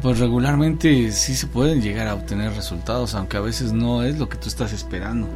pues 0.01 0.19
regularmente 0.19 1.11
sí 1.11 1.35
se 1.35 1.47
pueden 1.47 1.81
llegar 1.81 2.07
a 2.07 2.15
obtener 2.15 2.53
resultados, 2.53 3.15
aunque 3.15 3.37
a 3.37 3.41
veces 3.41 3.71
no 3.71 4.03
es 4.03 4.19
lo 4.19 4.27
que 4.27 4.37
tú 4.37 4.49
estás 4.49 4.73
esperando. 4.73 5.27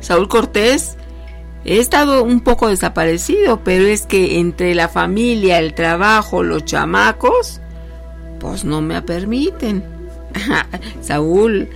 Saúl 0.00 0.28
Cortés, 0.28 0.96
he 1.64 1.78
estado 1.78 2.22
un 2.24 2.40
poco 2.40 2.68
desaparecido, 2.68 3.60
pero 3.64 3.84
es 3.86 4.02
que 4.06 4.38
entre 4.38 4.74
la 4.74 4.88
familia, 4.88 5.58
el 5.58 5.74
trabajo, 5.74 6.42
los 6.42 6.64
chamacos, 6.64 7.60
pues 8.38 8.64
no 8.64 8.80
me 8.80 9.00
permiten. 9.02 9.84
Saúl, 11.00 11.68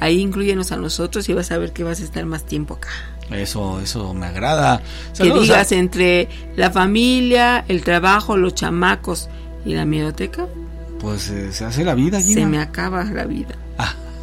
ahí 0.00 0.20
incluyenos 0.20 0.72
a 0.72 0.76
nosotros 0.76 1.28
y 1.28 1.32
vas 1.34 1.50
a 1.50 1.58
ver 1.58 1.72
que 1.72 1.82
vas 1.84 2.00
a 2.00 2.04
estar 2.04 2.24
más 2.26 2.44
tiempo 2.44 2.74
acá. 2.74 2.88
Eso, 3.30 3.80
eso 3.80 4.14
me 4.14 4.26
agrada. 4.26 4.80
que 5.18 5.30
a- 5.30 5.34
digas 5.34 5.72
entre 5.72 6.28
la 6.54 6.70
familia, 6.70 7.64
el 7.68 7.82
trabajo, 7.82 8.36
los 8.36 8.54
chamacos 8.54 9.28
y 9.64 9.74
la 9.74 9.84
biblioteca, 9.84 10.46
Pues 11.00 11.28
eh, 11.30 11.52
se 11.52 11.64
hace 11.64 11.82
la 11.84 11.94
vida, 11.94 12.20
Gina. 12.20 12.40
se 12.42 12.46
me 12.46 12.58
acaba 12.60 13.02
la 13.04 13.24
vida. 13.24 13.56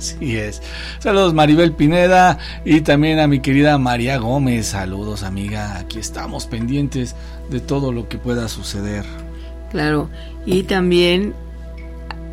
Así 0.04 0.38
es. 0.38 0.62
Saludos 1.00 1.34
Maribel 1.34 1.72
Pineda 1.72 2.38
y 2.66 2.82
también 2.82 3.20
a 3.20 3.28
mi 3.28 3.40
querida 3.40 3.78
María 3.78 4.18
Gómez. 4.18 4.68
Saludos 4.68 5.24
amiga. 5.24 5.78
Aquí 5.78 5.98
estamos 5.98 6.46
pendientes 6.46 7.16
de 7.50 7.62
todo 7.62 7.94
lo 7.94 8.10
que 8.10 8.18
pueda 8.18 8.50
suceder. 8.50 9.06
Claro. 9.72 10.10
Y 10.46 10.64
también. 10.64 11.34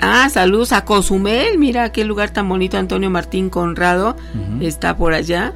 Ah, 0.00 0.28
saludos 0.30 0.72
a 0.72 0.84
Cozumel. 0.84 1.58
Mira 1.58 1.92
qué 1.92 2.04
lugar 2.04 2.30
tan 2.30 2.48
bonito. 2.48 2.76
Antonio 2.76 3.08
Martín 3.08 3.50
Conrado 3.50 4.16
está 4.60 4.96
por 4.96 5.14
allá. 5.14 5.52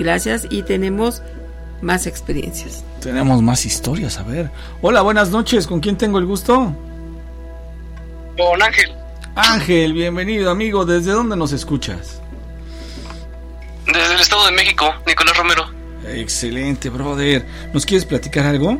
Gracias. 0.00 0.48
Y 0.50 0.62
tenemos 0.62 1.22
más 1.82 2.08
experiencias. 2.08 2.82
Tenemos 3.00 3.42
más 3.42 3.64
historias, 3.64 4.18
a 4.18 4.24
ver. 4.24 4.50
Hola, 4.80 5.02
buenas 5.02 5.30
noches. 5.30 5.68
¿Con 5.68 5.78
quién 5.78 5.96
tengo 5.96 6.18
el 6.18 6.26
gusto? 6.26 6.74
Con 8.36 8.62
Ángel, 8.62 8.90
Ángel, 9.34 9.92
bienvenido 9.94 10.50
amigo. 10.50 10.84
¿Desde 10.84 11.12
dónde 11.12 11.36
nos 11.36 11.52
escuchas? 11.52 12.18
desde 13.86 14.14
el 14.14 14.20
Estado 14.20 14.46
de 14.46 14.52
México, 14.52 14.94
Nicolás 15.06 15.36
Romero. 15.36 15.70
Excelente, 16.06 16.88
brother. 16.88 17.44
¿Nos 17.74 17.84
quieres 17.84 18.04
platicar 18.06 18.46
algo? 18.46 18.78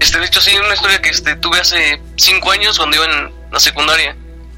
Este, 0.00 0.18
de 0.18 0.26
hecho, 0.26 0.40
sí, 0.40 0.56
una 0.56 0.74
historia 0.74 1.00
que 1.00 1.10
este, 1.10 1.36
tuve 1.36 1.60
hace 1.60 2.00
cinco 2.16 2.50
años 2.50 2.78
cuando 2.78 2.96
iba 2.96 3.04
en 3.06 3.32
la 3.52 3.60
secundaria. 3.60 4.16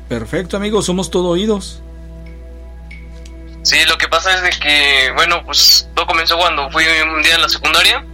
Perfecto, 0.09 0.57
amigo. 0.57 0.81
Somos 0.83 1.11
todo 1.11 1.29
oídos. 1.29 1.83
Sí, 3.63 3.77
lo 3.87 3.99
que 3.99 4.09
pasa 4.09 4.35
es 4.35 4.43
de 4.43 4.51
que, 4.51 5.13
bueno, 5.15 5.43
pues 5.45 5.89
todo 5.95 6.07
comenzó 6.07 6.39
cuando 6.39 6.71
fui 6.71 6.85
un 7.15 7.23
día 7.23 7.35
en 7.35 7.43
la 7.43 7.49
secundaria 7.49 8.05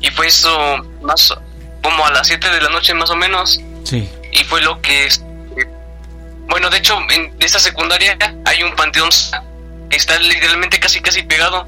y 0.00 0.10
fue 0.10 0.26
eso 0.26 0.76
más 1.02 1.34
como 1.82 2.04
a 2.06 2.10
las 2.12 2.26
7 2.28 2.48
de 2.50 2.60
la 2.60 2.68
noche 2.68 2.94
más 2.94 3.10
o 3.10 3.16
menos 3.16 3.58
Sí. 3.82 4.08
Y 4.32 4.44
fue 4.44 4.60
lo 4.62 4.80
que 4.80 5.06
este, 5.06 5.24
bueno 6.48 6.70
de 6.70 6.78
hecho 6.78 6.98
en 7.10 7.34
esa 7.40 7.58
secundaria 7.58 8.16
hay 8.44 8.62
un 8.62 8.74
panteón 8.76 9.08
que 9.90 9.96
está 9.96 10.18
literalmente 10.18 10.78
casi 10.80 11.00
casi 11.00 11.22
pegado. 11.22 11.66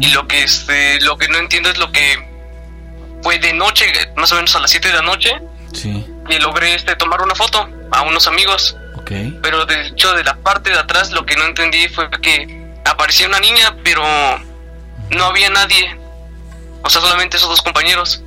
Y 0.00 0.10
lo 0.10 0.28
que 0.28 0.44
este 0.44 1.00
lo 1.00 1.18
que 1.18 1.26
no 1.28 1.38
entiendo 1.38 1.70
es 1.70 1.76
lo 1.78 1.90
que 1.90 2.16
fue 3.22 3.38
de 3.40 3.52
noche 3.52 3.86
más 4.16 4.30
o 4.30 4.36
menos 4.36 4.54
a 4.54 4.60
las 4.60 4.70
7 4.70 4.86
de 4.88 4.94
la 4.94 5.02
noche 5.02 5.32
Sí. 5.72 6.06
y 6.30 6.38
logré 6.38 6.74
este 6.74 6.94
tomar 6.96 7.20
una 7.20 7.34
foto 7.34 7.68
a 7.90 8.02
unos 8.02 8.26
amigos. 8.28 8.76
Pero 9.42 9.64
de 9.66 9.86
hecho 9.88 10.12
de 10.14 10.22
la 10.22 10.36
parte 10.36 10.70
de 10.70 10.78
atrás 10.78 11.10
lo 11.10 11.26
que 11.26 11.34
no 11.34 11.44
entendí 11.46 11.88
fue 11.88 12.08
que 12.22 12.46
aparecía 12.84 13.26
una 13.26 13.40
niña 13.40 13.74
pero 13.82 14.02
no 15.10 15.24
había 15.24 15.50
nadie. 15.50 15.98
O 16.84 16.88
sea 16.90 17.00
solamente 17.00 17.36
esos 17.38 17.48
dos 17.48 17.60
compañeros. 17.62 18.22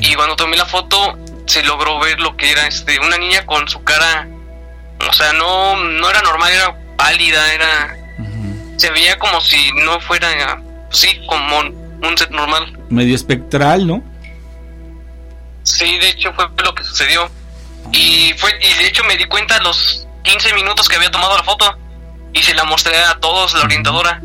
Y 0.00 0.14
cuando 0.14 0.36
tomé 0.36 0.56
la 0.58 0.66
foto 0.66 1.16
se 1.48 1.62
logró 1.62 1.98
ver 1.98 2.20
lo 2.20 2.36
que 2.36 2.50
era 2.52 2.66
este 2.66 2.98
una 3.00 3.16
niña 3.18 3.44
con 3.46 3.66
su 3.68 3.82
cara 3.82 4.28
o 5.08 5.12
sea 5.12 5.32
no 5.32 5.76
no 5.76 6.10
era 6.10 6.20
normal 6.22 6.52
era 6.52 6.76
pálida 6.96 7.52
era 7.52 7.96
se 8.76 8.90
veía 8.90 9.18
como 9.18 9.40
si 9.40 9.72
no 9.84 10.00
fuera 10.00 10.60
pues 10.88 11.00
sí 11.00 11.20
como 11.26 11.58
un 11.58 12.16
set 12.16 12.30
normal 12.30 12.78
Medio 12.90 13.14
espectral, 13.14 13.86
¿no? 13.86 14.02
sí 15.62 15.98
de 15.98 16.08
hecho 16.10 16.32
fue 16.34 16.46
lo 16.64 16.74
que 16.74 16.84
sucedió 16.84 17.30
y 17.92 18.32
fue 18.36 18.50
y 18.60 18.82
de 18.82 18.88
hecho 18.88 19.02
me 19.04 19.16
di 19.16 19.24
cuenta 19.24 19.56
a 19.56 19.60
los 19.60 20.06
15 20.22 20.52
minutos 20.54 20.88
que 20.88 20.96
había 20.96 21.10
tomado 21.10 21.36
la 21.36 21.42
foto 21.42 21.76
y 22.32 22.42
se 22.42 22.54
la 22.54 22.64
mostré 22.64 22.96
a 22.98 23.18
todos 23.18 23.54
la 23.54 23.62
orientadora 23.62 24.20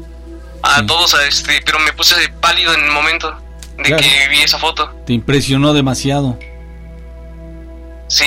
a 0.62 0.86
todos 0.86 1.14
a 1.14 1.26
este 1.28 1.62
pero 1.66 1.80
me 1.80 1.92
puse 1.94 2.16
pálido 2.42 2.74
en 2.74 2.84
el 2.86 2.92
momento 2.92 3.36
de 3.78 3.84
Claro. 3.84 4.04
que 4.04 4.28
vi 4.30 4.42
esa 4.42 4.60
foto 4.60 4.94
Te 5.06 5.14
impresionó 5.14 5.74
demasiado. 5.74 6.38
Sí, 8.08 8.26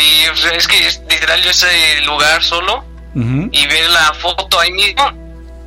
es 0.55 0.67
que 0.67 0.87
es 0.87 1.01
literal 1.09 1.41
yo 1.43 1.51
ese 1.51 2.01
lugar 2.03 2.43
solo 2.43 2.85
y 3.15 3.67
ver 3.67 3.89
la 3.91 4.13
foto 4.15 4.61
ahí 4.61 4.71
mismo 4.73 5.11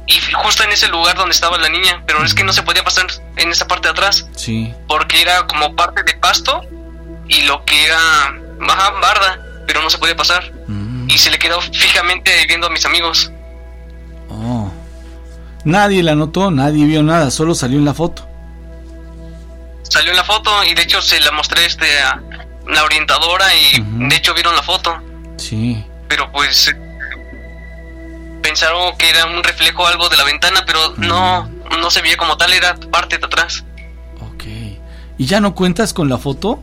y 0.05 0.19
justo 0.43 0.63
en 0.63 0.71
ese 0.71 0.87
lugar 0.87 1.15
donde 1.15 1.31
estaba 1.33 1.57
la 1.57 1.69
niña, 1.69 2.03
pero 2.05 2.23
es 2.23 2.33
que 2.35 2.43
no 2.43 2.53
se 2.53 2.61
podía 2.63 2.83
pasar 2.83 3.07
en 3.37 3.49
esa 3.51 3.67
parte 3.67 3.87
de 3.87 3.91
atrás 3.91 4.27
Sí. 4.35 4.71
porque 4.87 5.21
era 5.21 5.47
como 5.47 5.75
parte 5.75 6.03
de 6.03 6.13
pasto 6.15 6.61
y 7.27 7.41
lo 7.43 7.63
que 7.65 7.85
era 7.85 7.97
ajá, 8.67 8.91
barda, 8.99 9.39
pero 9.65 9.81
no 9.81 9.89
se 9.89 9.97
podía 9.97 10.15
pasar 10.15 10.51
y 11.07 11.17
se 11.17 11.31
le 11.31 11.39
quedó 11.39 11.59
fijamente 11.61 12.45
viendo 12.47 12.67
a 12.67 12.69
mis 12.69 12.85
amigos. 12.85 13.31
Oh. 14.29 14.71
Nadie 15.63 16.03
la 16.03 16.13
notó, 16.15 16.51
nadie 16.51 16.85
vio 16.85 17.01
nada, 17.03 17.31
solo 17.31 17.55
salió 17.55 17.79
en 17.79 17.85
la 17.85 17.93
foto. 17.95 18.27
Salió 19.83 20.11
en 20.11 20.17
la 20.17 20.23
foto 20.23 20.51
y 20.65 20.73
de 20.75 20.83
hecho 20.83 21.01
se 21.01 21.19
la 21.19 21.31
mostré 21.31 21.65
este 21.65 21.99
a 21.99 22.21
la 22.69 22.83
orientadora 22.83 23.45
y 23.55 23.79
de 24.09 24.15
hecho 24.15 24.33
vieron 24.33 24.55
la 24.55 24.63
foto, 24.63 24.97
Sí. 25.37 25.83
pero 26.07 26.31
pues 26.31 26.73
pensaron 28.41 28.95
que 28.97 29.09
era 29.09 29.25
un 29.25 29.43
reflejo 29.43 29.85
algo 29.87 30.07
de 30.09 30.17
la 30.17 30.23
ventana, 30.23 30.63
pero 30.65 30.93
no 30.97 31.49
no 31.79 31.91
se 31.91 32.01
veía 32.01 32.17
como 32.17 32.35
tal, 32.37 32.51
era 32.53 32.75
parte 32.91 33.17
de 33.17 33.25
atrás. 33.25 33.63
¿Y 35.21 35.25
ya 35.25 35.41
no 35.41 35.53
cuentas 35.53 35.93
con 35.93 36.07
la 36.07 36.17
foto? 36.17 36.61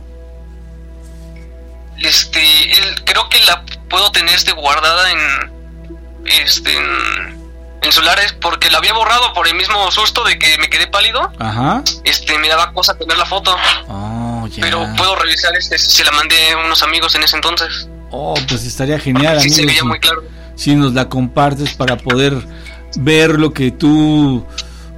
Este, 2.01 2.41
el- 2.79 3.03
creo 3.03 3.29
que 3.29 3.39
la 3.45 3.63
puedo 3.89 4.11
tener 4.11 4.33
este 4.35 4.51
guardada 4.51 5.11
en 5.11 5.19
este 6.25 6.75
en, 6.75 7.37
el 7.83 7.91
celular 7.93 8.19
es 8.19 8.33
porque 8.33 8.69
lo 8.71 8.77
había 8.79 8.93
borrado 8.93 9.31
por 9.33 9.47
el 9.47 9.53
mismo 9.55 9.89
susto 9.91 10.23
de 10.23 10.39
que 10.39 10.57
me 10.57 10.69
quedé 10.71 10.87
pálido. 10.87 11.31
Ajá. 11.39 11.83
Este, 12.03 12.37
me 12.39 12.47
daba 12.47 12.73
cosa 12.73 12.97
tener 12.97 13.15
la 13.17 13.25
foto. 13.27 13.55
Oh, 14.47 14.55
ya. 14.55 14.61
Pero 14.61 14.87
puedo 14.97 15.15
revisar 15.15 15.55
este, 15.55 15.77
si 15.77 15.91
se 15.91 16.03
la 16.03 16.11
mandé 16.11 16.35
a 16.51 16.65
unos 16.65 16.81
amigos 16.83 17.13
en 17.15 17.23
ese 17.23 17.35
entonces. 17.35 17.87
Oh, 18.11 18.33
pues 18.47 18.65
estaría 18.65 18.99
genial, 18.99 19.41
Sí, 19.41 19.49
se 19.49 19.65
veía 19.65 19.81
si- 19.81 19.85
muy 19.87 19.99
claro. 19.99 20.23
Si 20.55 20.75
nos 20.75 20.93
la 20.93 21.07
compartes 21.09 21.73
para 21.73 21.97
poder 21.97 22.35
ver 22.97 23.39
lo 23.39 23.53
que 23.53 23.71
tú 23.71 24.45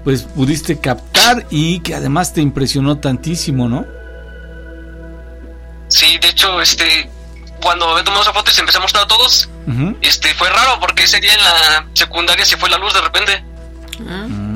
pues 0.04 0.22
pudiste 0.24 0.80
captar 0.80 1.46
y 1.50 1.82
que 1.82 1.94
además 1.96 2.34
te 2.34 2.42
impresionó 2.42 2.98
tantísimo, 3.00 3.68
¿no? 3.68 3.86
Sí, 5.90 6.18
de 6.22 6.30
hecho, 6.30 6.62
este, 6.62 7.10
cuando 7.62 7.90
había 7.90 8.04
tomado 8.04 8.22
esa 8.24 8.34
foto 8.34 8.52
y 8.52 8.54
se 8.54 8.62
empezó 8.62 8.78
a 8.78 8.82
mostrar 8.82 9.04
a 9.04 9.08
todos, 9.08 9.50
este, 10.02 10.34
fue 10.36 10.50
raro 10.50 10.80
porque 10.80 11.04
ese 11.04 11.20
día 11.20 11.34
en 11.34 11.44
la 11.44 11.86
secundaria 11.94 12.46
se 12.46 12.58
fue 12.58 12.70
la 12.70 12.78
luz 12.78 12.94
de 12.94 13.02
repente. 13.02 13.44
O 14.00 14.49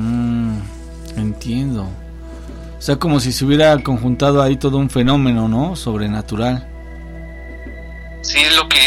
sea, 2.84 2.96
como 2.96 3.18
si 3.18 3.32
se 3.32 3.46
hubiera 3.46 3.78
conjuntado 3.82 4.42
ahí 4.42 4.56
todo 4.58 4.76
un 4.76 4.90
fenómeno, 4.90 5.48
¿no? 5.48 5.74
Sobrenatural. 5.74 6.68
Sí, 8.20 8.38
es 8.40 8.54
lo 8.56 8.68
que 8.68 8.78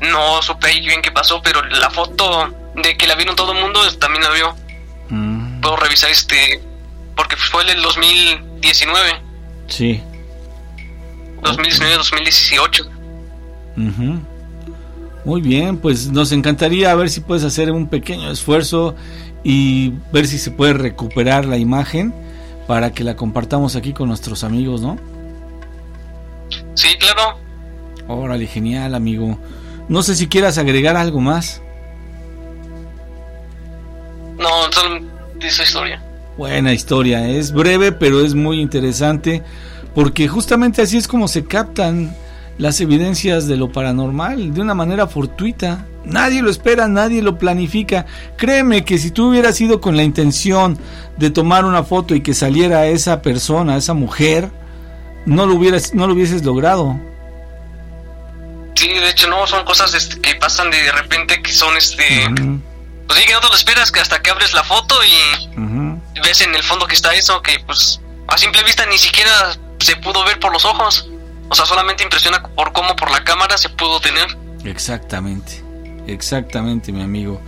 no 0.00 0.40
supe 0.42 0.68
ahí 0.68 0.80
bien 0.86 1.02
qué 1.02 1.10
pasó, 1.10 1.42
pero 1.42 1.60
la 1.64 1.90
foto 1.90 2.54
de 2.76 2.96
que 2.96 3.04
la 3.08 3.16
vieron 3.16 3.34
todo 3.34 3.52
el 3.52 3.60
mundo 3.60 3.80
también 3.98 4.22
la 4.22 4.30
vio. 4.30 4.54
Mm, 5.08 5.60
Puedo 5.60 5.74
revisar 5.74 6.08
este, 6.10 6.60
porque 7.16 7.34
fue 7.34 7.64
el 7.68 7.82
2019, 7.82 9.10
sí. 9.66 10.00
2019-2018. 11.42 12.86
Ujú. 13.76 14.20
Muy 15.24 15.40
bien, 15.40 15.78
pues 15.78 16.06
nos 16.06 16.30
encantaría 16.30 16.94
ver 16.94 17.10
si 17.10 17.20
puedes 17.20 17.42
hacer 17.42 17.72
un 17.72 17.88
pequeño 17.88 18.30
esfuerzo 18.30 18.94
y 19.42 19.94
ver 20.12 20.28
si 20.28 20.38
se 20.38 20.52
puede 20.52 20.74
recuperar 20.74 21.44
la 21.44 21.56
imagen 21.56 22.14
para 22.72 22.90
que 22.90 23.04
la 23.04 23.16
compartamos 23.16 23.76
aquí 23.76 23.92
con 23.92 24.08
nuestros 24.08 24.44
amigos, 24.44 24.80
¿no? 24.80 24.96
Sí, 26.72 26.88
claro. 26.98 27.36
Órale, 28.08 28.46
genial, 28.46 28.94
amigo. 28.94 29.38
No 29.90 30.02
sé 30.02 30.16
si 30.16 30.26
quieras 30.26 30.56
agregar 30.56 30.96
algo 30.96 31.20
más. 31.20 31.60
No, 34.38 34.72
solo 34.72 35.04
esa 35.38 35.64
historia. 35.64 36.02
Buena 36.38 36.72
historia, 36.72 37.28
es 37.28 37.52
breve 37.52 37.92
pero 37.92 38.24
es 38.24 38.34
muy 38.34 38.58
interesante 38.62 39.42
porque 39.94 40.26
justamente 40.26 40.80
así 40.80 40.96
es 40.96 41.06
como 41.06 41.28
se 41.28 41.44
captan 41.44 42.16
las 42.56 42.80
evidencias 42.80 43.48
de 43.48 43.58
lo 43.58 43.70
paranormal 43.70 44.54
de 44.54 44.62
una 44.62 44.72
manera 44.72 45.06
fortuita. 45.06 45.84
Nadie 46.04 46.42
lo 46.42 46.50
espera, 46.50 46.88
nadie 46.88 47.22
lo 47.22 47.38
planifica. 47.38 48.06
Créeme 48.36 48.84
que 48.84 48.98
si 48.98 49.10
tú 49.10 49.28
hubieras 49.28 49.60
ido 49.60 49.80
con 49.80 49.96
la 49.96 50.02
intención 50.02 50.78
de 51.16 51.30
tomar 51.30 51.64
una 51.64 51.84
foto 51.84 52.14
y 52.14 52.22
que 52.22 52.34
saliera 52.34 52.86
esa 52.86 53.22
persona, 53.22 53.76
esa 53.76 53.94
mujer, 53.94 54.50
no 55.26 55.46
lo 55.46 55.54
hubieras 55.54 55.94
no 55.94 56.06
lo 56.06 56.14
hubieses 56.14 56.44
logrado. 56.44 56.98
Sí, 58.74 58.88
de 58.88 59.10
hecho, 59.10 59.28
no, 59.28 59.46
son 59.46 59.64
cosas 59.64 59.94
este, 59.94 60.20
que 60.20 60.34
pasan 60.36 60.70
de 60.70 60.90
repente 60.90 61.40
que 61.40 61.52
son, 61.52 61.76
este, 61.76 62.28
pues 63.06 63.18
sí, 63.18 63.26
que 63.26 63.32
no 63.32 63.40
te 63.40 63.48
lo 63.48 63.54
esperas, 63.54 63.92
que 63.92 64.00
hasta 64.00 64.20
que 64.20 64.30
abres 64.30 64.52
la 64.54 64.64
foto 64.64 64.96
y 65.04 66.20
ves 66.20 66.40
en 66.40 66.54
el 66.54 66.62
fondo 66.62 66.86
que 66.86 66.94
está 66.94 67.14
eso, 67.14 67.40
que 67.42 67.58
pues 67.66 68.00
a 68.28 68.38
simple 68.38 68.62
vista 68.64 68.86
ni 68.86 68.98
siquiera 68.98 69.30
se 69.78 69.96
pudo 69.96 70.24
ver 70.24 70.40
por 70.40 70.52
los 70.52 70.64
ojos. 70.64 71.08
O 71.48 71.54
sea, 71.54 71.66
solamente 71.66 72.02
impresiona 72.02 72.42
por 72.42 72.72
cómo 72.72 72.96
por 72.96 73.10
la 73.10 73.22
cámara 73.24 73.58
se 73.58 73.68
pudo 73.68 74.00
tener. 74.00 74.26
Exactamente, 74.64 75.61
exactamente, 76.06 76.92
mi 76.92 77.02
amigo. 77.02 77.40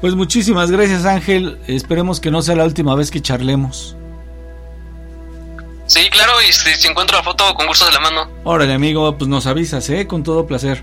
Pues 0.00 0.14
muchísimas 0.14 0.70
gracias, 0.70 1.04
Ángel. 1.04 1.58
Esperemos 1.66 2.20
que 2.20 2.30
no 2.30 2.42
sea 2.42 2.54
la 2.54 2.64
última 2.64 2.94
vez 2.94 3.10
que 3.10 3.20
charlemos. 3.20 3.96
Sí, 5.86 6.08
claro, 6.10 6.32
y 6.46 6.50
este, 6.50 6.74
si 6.74 6.86
encuentro 6.88 7.16
la 7.16 7.22
foto 7.22 7.54
con 7.54 7.66
gusto 7.66 7.86
de 7.86 7.92
la 7.92 8.00
mano. 8.00 8.28
Órale, 8.44 8.74
amigo, 8.74 9.16
pues 9.16 9.28
nos 9.28 9.46
avisas, 9.46 9.88
¿eh? 9.90 10.06
Con 10.06 10.22
todo 10.22 10.46
placer. 10.46 10.82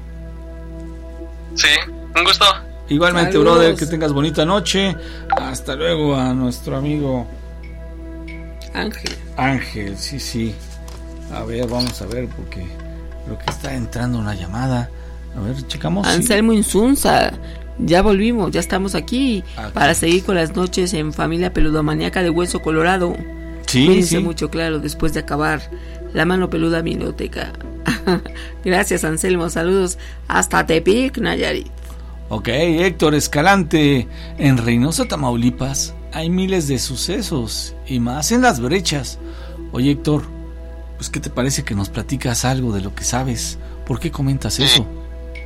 Sí, 1.53 1.67
un 2.15 2.23
gusto. 2.23 2.45
Igualmente, 2.89 3.33
Saludos. 3.33 3.55
brother, 3.55 3.75
que 3.75 3.85
tengas 3.85 4.11
bonita 4.13 4.45
noche. 4.45 4.95
Hasta 5.39 5.75
luego 5.75 6.15
a 6.15 6.33
nuestro 6.33 6.75
amigo 6.75 7.27
Ángel. 8.73 9.15
Ángel, 9.37 9.97
sí, 9.97 10.19
sí. 10.19 10.55
A 11.33 11.43
ver, 11.43 11.67
vamos 11.67 12.01
a 12.01 12.05
ver, 12.05 12.27
porque 12.27 12.67
creo 13.25 13.37
que 13.39 13.49
está 13.49 13.73
entrando 13.73 14.19
una 14.19 14.35
llamada. 14.35 14.89
A 15.37 15.41
ver, 15.41 15.67
checamos. 15.67 16.07
sí. 16.07 16.13
Anselmo 16.13 16.53
Insunza, 16.53 17.33
ya 17.79 18.01
volvimos, 18.01 18.51
ya 18.51 18.59
estamos 18.59 18.95
aquí 18.95 19.43
Aquí. 19.57 19.71
para 19.73 19.93
seguir 19.93 20.23
con 20.23 20.35
las 20.35 20.55
noches 20.55 20.93
en 20.93 21.11
Familia 21.13 21.51
Peludomaniaca 21.53 22.23
de 22.23 22.29
Hueso 22.29 22.61
Colorado. 22.61 23.15
Sí, 23.67 23.85
Cuídense 23.85 24.17
sí. 24.17 24.23
mucho, 24.23 24.49
claro, 24.49 24.79
después 24.79 25.13
de 25.13 25.19
acabar 25.21 25.61
la 26.13 26.25
mano 26.25 26.49
peluda 26.49 26.81
biblioteca. 26.81 27.51
Gracias, 28.63 29.03
Anselmo. 29.03 29.49
Saludos 29.49 29.97
hasta 30.27 30.65
Tepic, 30.65 31.17
Nayarit. 31.17 31.67
Ok, 32.29 32.47
Héctor 32.47 33.15
Escalante. 33.15 34.07
En 34.37 34.57
Reynosa, 34.57 35.05
Tamaulipas, 35.05 35.93
hay 36.13 36.29
miles 36.29 36.67
de 36.67 36.79
sucesos 36.79 37.75
y 37.87 37.99
más 37.99 38.31
en 38.31 38.41
las 38.41 38.59
brechas. 38.61 39.19
Oye, 39.73 39.91
Héctor, 39.91 40.23
pues 40.97 41.09
¿qué 41.09 41.19
te 41.19 41.29
parece 41.29 41.63
que 41.63 41.75
nos 41.75 41.89
platicas 41.89 42.45
algo 42.45 42.71
de 42.73 42.81
lo 42.81 42.95
que 42.95 43.03
sabes? 43.03 43.57
¿Por 43.85 43.99
qué 43.99 44.09
comentas 44.11 44.59
eso? 44.59 44.87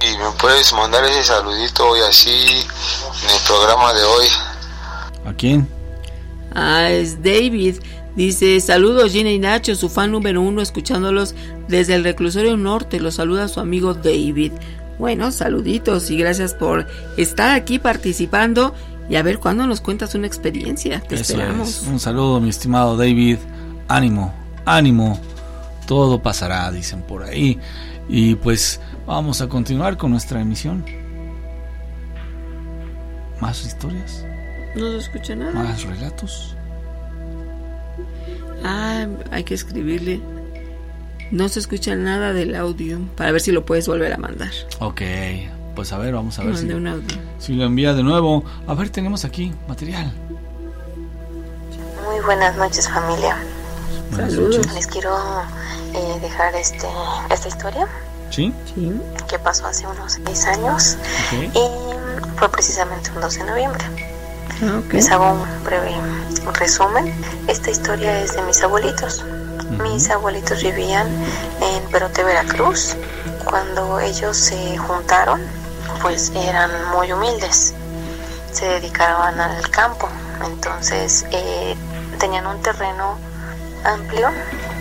Y 0.02 0.18
me 0.18 0.32
puedes 0.40 0.72
mandar 0.74 1.04
ese 1.06 1.24
saludito 1.24 1.88
hoy 1.90 2.00
así 2.08 2.30
en 2.30 3.30
el 3.30 3.42
programa 3.48 3.94
de 3.94 4.04
hoy. 4.04 4.26
¿A 5.26 5.34
quién? 5.34 5.68
Ah, 6.56 6.90
es 6.90 7.22
David. 7.22 7.76
Dice, 8.16 8.60
saludos 8.60 9.12
Gina 9.12 9.30
y 9.30 9.40
Nacho, 9.40 9.76
su 9.76 9.90
fan 9.90 10.12
número 10.12 10.42
uno, 10.42 10.62
escuchándolos 10.62 11.36
desde 11.68 11.96
el 11.96 12.04
reclusorio 12.04 12.58
norte. 12.58 13.00
Los 13.00 13.16
saluda 13.16 13.48
su 13.48 13.60
amigo 13.60 13.94
David. 13.94 14.54
Bueno, 14.98 15.32
saluditos 15.32 16.10
y 16.12 16.18
gracias 16.18 16.54
por 16.54 16.88
estar 17.18 17.52
aquí 17.52 17.80
participando 17.80 18.74
y 19.10 19.16
a 19.16 19.24
ver 19.24 19.40
cuándo 19.40 19.68
nos 19.68 19.82
cuentas 19.82 20.16
una 20.16 20.28
experiencia. 20.28 21.02
Te 21.02 21.16
Eso 21.16 21.34
esperamos. 21.34 21.70
es. 21.70 21.82
Un 21.88 22.00
saludo, 22.00 22.40
mi 22.40 22.50
estimado 22.50 22.98
David. 22.98 23.38
Ánimo, 23.88 24.34
ánimo. 24.66 25.20
Todo 25.88 26.22
pasará, 26.22 26.72
dicen 26.72 27.02
por 27.02 27.24
ahí. 27.24 27.60
Y 28.10 28.36
pues 28.36 28.80
vamos 29.10 29.42
a 29.42 29.48
continuar 29.50 29.98
con 29.98 30.12
nuestra 30.12 30.40
emisión. 30.40 30.86
Más 33.42 33.66
historias, 33.66 34.26
No 34.76 34.92
se 34.92 34.98
escucha 34.98 35.36
nada. 35.36 35.52
más 35.52 35.84
relatos. 35.84 36.56
Ah, 38.64 39.08
hay 39.32 39.44
que 39.44 39.56
escribirle. 39.56 40.22
No 41.32 41.48
se 41.50 41.60
escucha 41.60 41.96
nada 41.96 42.34
del 42.34 42.56
audio 42.56 43.00
para 43.16 43.32
ver 43.32 43.42
si 43.42 43.52
lo 43.52 43.66
puedes 43.66 43.88
volver 43.88 44.14
a 44.14 44.18
mandar. 44.18 44.52
Ok, 44.80 45.02
pues 45.76 45.92
a 45.92 45.98
ver, 45.98 46.14
vamos 46.14 46.38
a 46.40 46.44
ver 46.44 46.58
si, 46.58 46.70
un 46.70 46.88
audio. 46.88 47.18
si 47.40 47.54
lo 47.54 47.64
envía 47.66 47.94
de 47.94 48.04
nuevo. 48.04 48.44
A 48.68 48.74
ver, 48.74 48.90
tenemos 48.90 49.26
aquí 49.26 49.54
material. 49.68 50.12
Muy 52.06 52.24
buenas 52.26 52.56
noches 52.58 52.88
familia. 52.90 53.38
Buenas 54.12 54.34
noches. 54.34 54.74
Les 54.74 54.88
quiero 54.88 55.16
eh, 55.96 56.20
dejar 56.22 56.54
este 56.56 56.88
esta 57.32 57.48
historia 57.48 57.88
¿Sí? 58.30 58.54
que 59.28 59.40
pasó 59.40 59.68
hace 59.68 59.86
unos 59.88 60.14
seis 60.26 60.46
años 60.46 60.98
y 61.54 61.68
fue 62.38 62.50
precisamente 62.50 63.12
un 63.12 63.22
12 63.22 63.40
de 63.40 63.46
noviembre. 63.46 63.86
Ok. 64.62 64.94
Les 64.94 65.10
hago 65.12 65.32
un 65.32 65.64
breve 65.64 65.96
resumen. 66.54 67.14
Esta 67.48 67.70
historia 67.70 68.22
es 68.22 68.36
de 68.36 68.42
mis 68.44 68.62
abuelitos. 68.62 69.24
Mis 69.82 70.10
abuelitos 70.10 70.64
vivían 70.64 71.08
en 71.62 71.84
Perote, 71.92 72.24
Veracruz. 72.24 72.96
Cuando 73.46 74.00
ellos 74.00 74.36
se 74.36 74.78
juntaron, 74.78 75.42
pues 76.02 76.32
eran 76.36 76.72
muy 76.92 77.12
humildes. 77.12 77.74
Se 78.52 78.66
dedicaban 78.66 79.40
al 79.40 79.70
campo. 79.70 80.10
Entonces 80.46 81.26
eh, 81.32 81.76
tenían 82.20 82.48
un 82.48 82.62
terreno 82.62 83.18
amplio, 83.84 84.30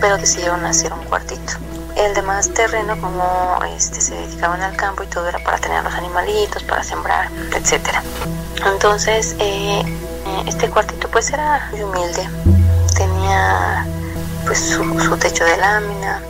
pero 0.01 0.16
decidieron 0.16 0.64
hacer 0.64 0.92
un 0.92 1.05
cuartito. 1.05 1.53
El 1.99 2.14
demás 2.14 2.49
terreno, 2.55 2.96
como 3.01 3.59
este, 3.76 4.01
se 4.01 4.14
dedicaban 4.14 4.62
al 4.62 4.76
campo 4.76 5.03
y 5.03 5.09
todo 5.09 5.28
era 5.28 5.40
para 5.40 5.59
tener 5.59 5.82
los 5.82 5.92
animalitos, 5.92 6.62
para 6.62 6.84
sembrar, 6.84 7.28
etcétera. 7.53 8.03
Entonces, 8.64 9.34
eh, 9.40 9.80
eh, 9.80 10.42
este 10.46 10.70
cuartito 10.70 11.09
pues 11.09 11.32
era 11.32 11.68
muy 11.72 11.82
humilde. 11.82 12.28
Tenía 12.96 13.84
pues 14.46 14.61
su, 14.61 15.01
su 15.01 15.16
techo 15.16 15.44
de 15.44 15.57
lámina. 15.57 16.22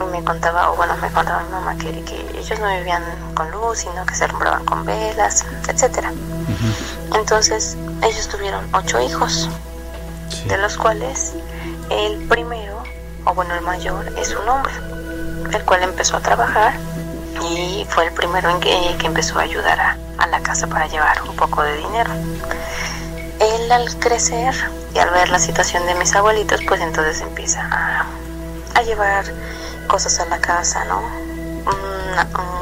Y 0.00 0.04
me 0.12 0.22
contaba, 0.22 0.70
o 0.70 0.76
bueno, 0.76 0.96
me 0.98 1.10
contaba 1.10 1.42
mi 1.42 1.50
mamá 1.50 1.76
que, 1.76 1.90
que 2.04 2.38
ellos 2.38 2.60
no 2.60 2.68
vivían 2.76 3.02
con 3.34 3.50
luz, 3.50 3.78
sino 3.78 4.06
que 4.06 4.14
se 4.14 4.24
alumbraban 4.24 4.64
con 4.64 4.84
velas, 4.84 5.44
etcétera. 5.66 6.12
Entonces, 7.14 7.76
ellos 8.02 8.28
tuvieron 8.28 8.68
ocho 8.72 9.00
hijos, 9.00 9.50
de 10.46 10.56
los 10.58 10.76
cuales 10.76 11.32
el 11.90 12.28
primero, 12.28 12.84
o 13.24 13.34
bueno, 13.34 13.54
el 13.54 13.62
mayor, 13.62 14.12
es 14.16 14.36
un 14.36 14.48
hombre, 14.48 14.72
el 15.52 15.64
cual 15.64 15.82
empezó 15.82 16.16
a 16.16 16.20
trabajar 16.20 16.74
y 17.42 17.86
fue 17.88 18.06
el 18.06 18.12
primero 18.12 18.50
en 18.50 18.60
que, 18.60 18.96
que 18.98 19.06
empezó 19.06 19.38
a 19.38 19.42
ayudar 19.42 19.78
a, 19.80 20.26
la 20.26 20.40
casa 20.40 20.66
para 20.66 20.86
llevar 20.88 21.22
un 21.22 21.34
poco 21.36 21.62
de 21.62 21.76
dinero. 21.76 22.10
él 23.40 23.72
al 23.72 23.98
crecer 23.98 24.54
y 24.94 24.98
al 24.98 25.10
ver 25.10 25.30
la 25.30 25.38
situación 25.38 25.86
de 25.86 25.94
mis 25.94 26.14
abuelitos, 26.14 26.60
pues 26.66 26.80
entonces 26.80 27.20
empieza 27.22 27.62
a, 28.74 28.82
llevar 28.82 29.24
cosas 29.88 30.20
a 30.20 30.26
la 30.26 30.38
casa, 30.38 30.84
¿no? 30.84 31.02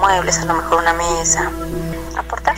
Muebles, 0.01 0.39
a 0.39 0.45
lo 0.47 0.55
mejor 0.55 0.79
una 0.79 0.93
mesa, 0.95 1.51
aportar. 2.17 2.57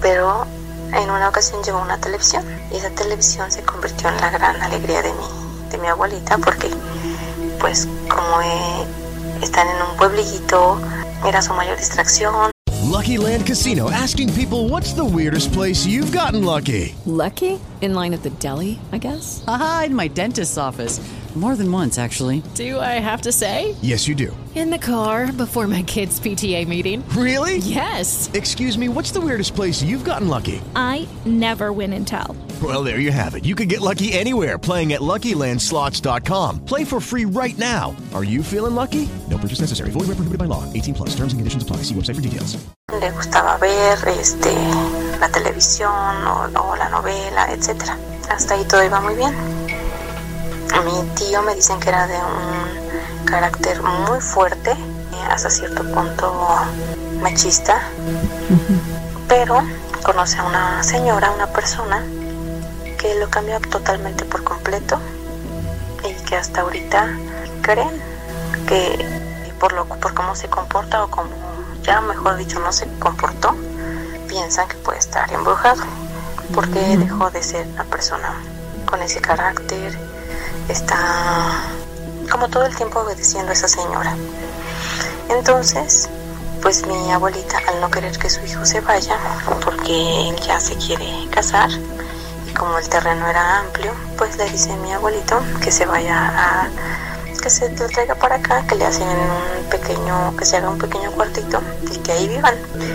Pero 0.00 0.46
en 0.92 1.10
una 1.10 1.28
ocasión 1.28 1.62
llevó 1.62 1.80
una 1.80 1.98
televisión 1.98 2.44
y 2.70 2.76
esa 2.76 2.90
televisión 2.90 3.50
se 3.50 3.62
convirtió 3.62 4.08
en 4.08 4.16
la 4.18 4.30
gran 4.30 4.60
alegría 4.62 5.02
de 5.02 5.12
mi, 5.12 5.68
de 5.70 5.78
mi 5.78 5.88
abuelita 5.88 6.38
porque 6.38 6.70
pues 7.58 7.88
como 8.08 8.40
eh, 8.42 8.86
están 9.42 9.68
en 9.68 9.82
un 9.82 9.96
pueblito, 9.96 10.78
era 11.26 11.42
su 11.42 11.52
mayor 11.54 11.76
distracción. 11.76 12.52
Lucky 12.92 13.16
Land 13.16 13.46
Casino 13.46 13.90
asking 13.90 14.32
people 14.34 14.68
what's 14.68 14.92
the 14.92 15.04
weirdest 15.04 15.52
place 15.52 15.86
you've 15.86 16.12
gotten 16.12 16.44
lucky? 16.44 16.94
Lucky? 17.06 17.58
In 17.80 17.94
line 17.94 18.14
at 18.14 18.22
the 18.22 18.30
deli, 18.38 18.78
I 18.92 18.98
guess? 18.98 19.42
Aha, 19.48 19.84
in 19.86 19.94
my 19.94 20.08
dentist's 20.08 20.58
office. 20.58 21.00
More 21.34 21.56
than 21.56 21.72
once, 21.72 21.98
actually. 21.98 22.42
Do 22.54 22.78
I 22.78 23.00
have 23.00 23.22
to 23.22 23.32
say? 23.32 23.74
Yes, 23.80 24.06
you 24.06 24.14
do. 24.14 24.36
In 24.54 24.68
the 24.68 24.76
car 24.76 25.32
before 25.32 25.66
my 25.66 25.82
kids' 25.82 26.20
PTA 26.20 26.68
meeting. 26.68 27.02
Really? 27.16 27.56
Yes. 27.56 28.30
Excuse 28.34 28.76
me, 28.76 28.90
what's 28.90 29.12
the 29.12 29.20
weirdest 29.20 29.54
place 29.54 29.82
you've 29.82 30.04
gotten 30.04 30.28
lucky? 30.28 30.60
I 30.76 31.08
never 31.24 31.72
win 31.72 31.94
and 31.94 32.06
tell. 32.06 32.36
Well, 32.62 32.84
there 32.84 32.98
you 33.00 33.10
have 33.10 33.34
it. 33.34 33.46
You 33.46 33.54
can 33.54 33.66
get 33.66 33.80
lucky 33.80 34.12
anywhere 34.12 34.58
playing 34.58 34.92
at 34.92 35.00
LuckyLandSlots.com. 35.00 36.66
Play 36.66 36.84
for 36.84 37.00
free 37.00 37.24
right 37.24 37.56
now. 37.56 37.96
Are 38.14 38.24
you 38.24 38.42
feeling 38.42 38.74
lucky? 38.74 39.08
No 39.30 39.38
purchase 39.38 39.60
necessary. 39.60 39.88
Void 39.90 40.08
where 40.08 40.16
prohibited 40.20 40.38
by 40.38 40.44
law. 40.44 40.70
18 40.74 40.92
plus. 40.94 41.10
Terms 41.16 41.32
and 41.32 41.40
conditions 41.40 41.62
apply. 41.62 41.78
See 41.78 41.94
website 41.94 42.16
for 42.16 42.20
details. 42.20 42.62
Le 42.92 43.10
gustaba 43.10 43.56
ver 43.58 43.96
este, 44.20 44.52
la 45.18 45.30
televisión 45.30 45.90
o, 45.90 46.50
o 46.60 46.76
la 46.76 46.90
novela, 46.90 47.50
etcétera. 47.52 47.96
Hasta 48.28 48.54
ahí 48.54 48.64
todo 48.68 48.84
iba 48.84 49.00
muy 49.00 49.14
bien. 49.14 49.32
Mi 50.80 51.08
tío 51.14 51.42
me 51.42 51.54
dicen 51.54 51.78
que 51.80 51.90
era 51.90 52.06
de 52.06 52.16
un 52.16 53.24
carácter 53.24 53.82
muy 53.82 54.20
fuerte, 54.20 54.74
hasta 55.30 55.48
cierto 55.48 55.84
punto 55.84 56.48
machista, 57.20 57.80
pero 59.28 59.62
conoce 60.02 60.38
a 60.38 60.44
una 60.44 60.82
señora, 60.82 61.30
una 61.30 61.46
persona 61.46 62.04
que 62.98 63.14
lo 63.14 63.30
cambió 63.30 63.60
totalmente 63.60 64.24
por 64.24 64.44
completo 64.44 64.98
y 66.04 66.14
que 66.24 66.36
hasta 66.36 66.62
ahorita 66.62 67.08
creen 67.62 68.02
que 68.66 69.06
por 69.58 69.72
lo 69.72 69.84
por 69.86 70.14
cómo 70.14 70.34
se 70.34 70.48
comporta 70.48 71.04
o 71.04 71.08
como 71.08 71.30
ya 71.82 72.00
mejor 72.00 72.36
dicho 72.36 72.58
no 72.60 72.72
se 72.72 72.86
comportó 72.98 73.54
piensan 74.28 74.68
que 74.68 74.76
puede 74.76 74.98
estar 74.98 75.32
embrujado 75.32 75.82
porque 76.54 76.96
dejó 76.96 77.30
de 77.30 77.42
ser 77.42 77.66
una 77.68 77.84
persona 77.84 78.34
con 78.86 79.02
ese 79.02 79.20
carácter 79.20 79.98
está 80.68 81.64
como 82.30 82.48
todo 82.48 82.64
el 82.66 82.74
tiempo 82.74 83.00
obedeciendo 83.00 83.50
a 83.50 83.52
esa 83.52 83.68
señora 83.68 84.16
entonces 85.28 86.08
pues 86.60 86.86
mi 86.86 87.10
abuelita 87.10 87.58
al 87.68 87.80
no 87.80 87.90
querer 87.90 88.16
que 88.18 88.30
su 88.30 88.44
hijo 88.44 88.64
se 88.64 88.80
vaya 88.80 89.18
porque 89.64 90.28
él 90.28 90.36
ya 90.46 90.60
se 90.60 90.76
quiere 90.76 91.28
casar 91.30 91.70
y 92.48 92.54
como 92.54 92.78
el 92.78 92.88
terreno 92.88 93.26
era 93.26 93.60
amplio 93.60 93.92
pues 94.16 94.36
le 94.36 94.48
dice 94.50 94.72
a 94.72 94.76
mi 94.76 94.92
abuelito 94.92 95.40
que 95.62 95.72
se 95.72 95.86
vaya 95.86 96.16
a 96.16 96.68
que 97.42 97.50
se 97.50 97.68
lo 97.70 97.88
traiga 97.88 98.14
para 98.14 98.36
acá, 98.36 98.64
que 98.68 98.76
le 98.76 98.86
hacen 98.86 99.08
un 99.08 99.68
pequeño, 99.68 100.34
que 100.36 100.44
se 100.44 100.56
haga 100.56 100.70
un 100.70 100.78
pequeño 100.78 101.10
cuartito 101.10 101.60
y 101.90 101.98
que 101.98 102.12
ahí 102.12 102.28
vivan. 102.28 102.54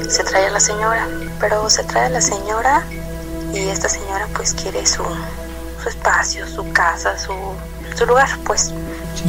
Se 0.10 0.24
trae 0.24 0.48
a 0.48 0.52
la 0.52 0.62
señora, 0.62 1.06
pero 1.40 1.70
se 1.70 1.84
trae 1.84 2.06
a 2.06 2.10
la 2.10 2.22
señora 2.22 2.84
y 3.54 3.68
esta 3.68 3.90
señora 3.90 4.26
pues 4.34 4.54
quiere 4.54 4.86
su, 4.86 5.04
su 5.82 5.90
espacio, 5.90 6.48
su 6.48 6.72
casa, 6.72 7.18
su, 7.18 7.34
su 7.96 8.06
lugar, 8.06 8.30
pues. 8.46 8.74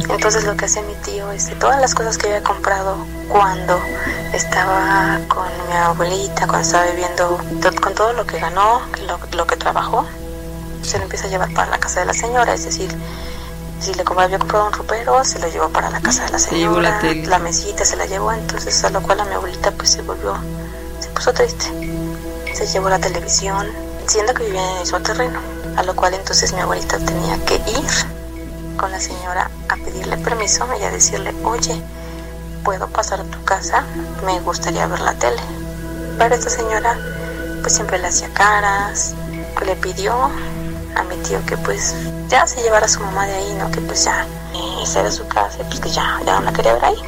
Entonces 0.09 0.43
lo 0.43 0.55
que 0.55 0.65
hace 0.65 0.81
mi 0.83 0.93
tío 0.95 1.31
es 1.31 1.47
de 1.47 1.55
todas 1.55 1.79
las 1.81 1.95
cosas 1.95 2.17
que 2.17 2.27
había 2.27 2.43
comprado 2.43 2.97
cuando 3.27 3.79
estaba 4.33 5.19
con 5.27 5.47
mi 5.67 5.75
abuelita, 5.75 6.47
cuando 6.47 6.59
estaba 6.59 6.85
viviendo, 6.85 7.39
con 7.81 7.93
todo 7.95 8.13
lo 8.13 8.25
que 8.25 8.39
ganó, 8.39 8.81
lo, 9.07 9.19
lo 9.35 9.47
que 9.47 9.55
trabajó, 9.55 10.05
se 10.83 10.97
lo 10.97 11.03
empieza 11.03 11.27
a 11.27 11.29
llevar 11.29 11.53
para 11.53 11.69
la 11.71 11.79
casa 11.79 12.01
de 12.01 12.05
la 12.05 12.13
señora, 12.13 12.53
es 12.53 12.65
decir, 12.65 12.89
si 13.79 13.93
le 13.93 14.03
había 14.03 14.39
comprado 14.39 14.67
un 14.67 14.73
ropero, 14.73 15.23
se 15.23 15.39
lo 15.39 15.47
llevó 15.47 15.69
para 15.69 15.89
la 15.89 16.01
casa 16.01 16.25
de 16.25 16.31
la 16.31 16.39
Se 16.39 16.49
señora, 16.49 16.99
la 17.01 17.13
la 17.13 17.39
mesita 17.39 17.85
se 17.85 17.95
la 17.95 18.05
llevó, 18.05 18.31
entonces 18.31 18.83
a 18.83 18.89
lo 18.89 19.01
cual 19.01 19.21
a 19.21 19.25
mi 19.25 19.33
abuelita 19.33 19.71
pues 19.71 19.91
se 19.91 20.01
volvió, 20.01 20.35
se 20.99 21.09
puso 21.09 21.33
triste, 21.33 21.65
se 22.53 22.67
llevó 22.67 22.89
la 22.89 22.99
televisión, 22.99 23.67
siendo 24.07 24.33
que 24.33 24.43
vivía 24.43 24.63
en 24.63 24.73
el 24.73 24.79
mismo 24.81 24.99
terreno, 24.99 25.39
a 25.79 25.83
lo 25.83 25.95
cual 25.95 26.13
entonces 26.13 26.51
mi 26.51 26.59
abuelita 26.59 26.97
tenía 26.99 27.37
que 27.45 27.55
ir 27.55 27.87
con 28.75 28.91
la 28.91 28.99
señora 28.99 29.49
a 29.69 29.75
pedirle 29.77 30.17
permiso 30.17 30.67
y 30.77 30.83
a 30.83 30.91
decirle, 30.91 31.33
oye, 31.45 31.81
¿puedo 32.65 32.87
pasar 32.89 33.21
a 33.21 33.23
tu 33.23 33.41
casa? 33.45 33.85
Me 34.25 34.41
gustaría 34.41 34.85
ver 34.87 34.99
la 34.99 35.13
tele. 35.13 35.41
Pero 36.17 36.35
esta 36.35 36.49
señora 36.49 36.97
pues 37.61 37.75
siempre 37.75 37.97
le 37.97 38.07
hacía 38.07 38.27
caras, 38.33 39.15
le 39.65 39.75
pidió 39.77 40.29
a 40.95 41.03
mi 41.03 41.15
tío 41.23 41.39
que 41.45 41.55
pues 41.55 41.95
ya 42.27 42.45
se 42.45 42.61
llevara 42.61 42.85
a 42.85 42.89
su 42.89 42.99
mamá 42.99 43.25
de 43.25 43.35
ahí, 43.35 43.53
¿no? 43.53 43.71
Que 43.71 43.79
pues 43.79 44.03
ya 44.03 44.27
esa 44.83 44.99
era 44.99 45.11
su 45.11 45.25
casa, 45.29 45.59
pues 45.59 45.79
que 45.79 45.89
ya, 45.91 46.19
ya 46.25 46.39
no 46.39 46.41
la 46.41 46.51
quería 46.51 46.73
ver 46.73 46.85
ahí. 46.85 47.01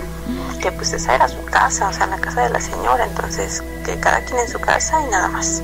Que 0.61 0.72
pues 0.72 0.93
esa 0.93 1.15
era 1.15 1.28
su 1.28 1.43
casa, 1.43 1.89
o 1.89 1.93
sea, 1.93 2.07
la 2.07 2.19
casa 2.19 2.43
de 2.43 2.51
la 2.51 2.61
señora, 2.61 3.03
entonces 3.03 3.61
que 3.84 3.99
cada 3.99 4.22
quien 4.22 4.39
en 4.39 4.47
su 4.47 4.59
casa 4.59 5.01
y 5.01 5.07
nada 5.07 5.28
más. 5.28 5.61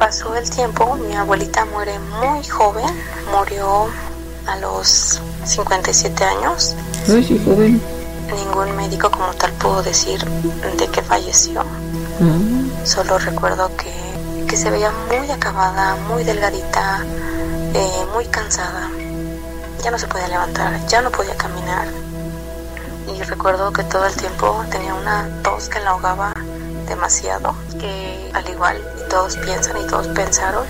Pasó 0.00 0.34
el 0.34 0.48
tiempo, 0.48 0.96
mi 0.96 1.14
abuelita 1.14 1.66
muere 1.66 1.98
muy 1.98 2.42
joven, 2.48 2.86
murió 3.30 3.86
a 4.46 4.56
los 4.56 5.20
57 5.44 6.24
años. 6.24 6.74
Ay, 7.06 7.22
sí, 7.22 7.38
joven. 7.44 7.78
Ningún 8.34 8.74
médico 8.78 9.10
como 9.10 9.30
tal 9.34 9.52
pudo 9.52 9.82
decir 9.82 10.24
de 10.24 10.86
que 10.88 11.02
falleció. 11.02 11.62
Solo 12.82 13.18
recuerdo 13.18 13.70
que, 13.76 13.92
que 14.48 14.56
se 14.56 14.70
veía 14.70 14.90
muy 14.90 15.30
acabada, 15.30 15.96
muy 16.08 16.24
delgadita, 16.24 17.04
eh, 17.74 18.06
muy 18.14 18.24
cansada. 18.24 18.90
Ya 19.84 19.90
no 19.90 19.98
se 19.98 20.06
podía 20.06 20.28
levantar, 20.28 20.80
ya 20.86 21.02
no 21.02 21.10
podía 21.10 21.36
caminar. 21.36 21.88
Y 23.14 23.22
recuerdo 23.24 23.70
que 23.70 23.84
todo 23.84 24.06
el 24.06 24.14
tiempo 24.14 24.64
tenía 24.70 24.94
una 24.94 25.28
tos 25.42 25.68
que 25.68 25.78
la 25.80 25.90
ahogaba 25.90 26.32
demasiado. 26.90 27.54
Que 27.80 28.30
al 28.34 28.46
igual 28.48 28.76
y 28.98 29.08
todos 29.08 29.36
piensan 29.38 29.78
y 29.78 29.86
todos 29.86 30.08
pensaron 30.08 30.64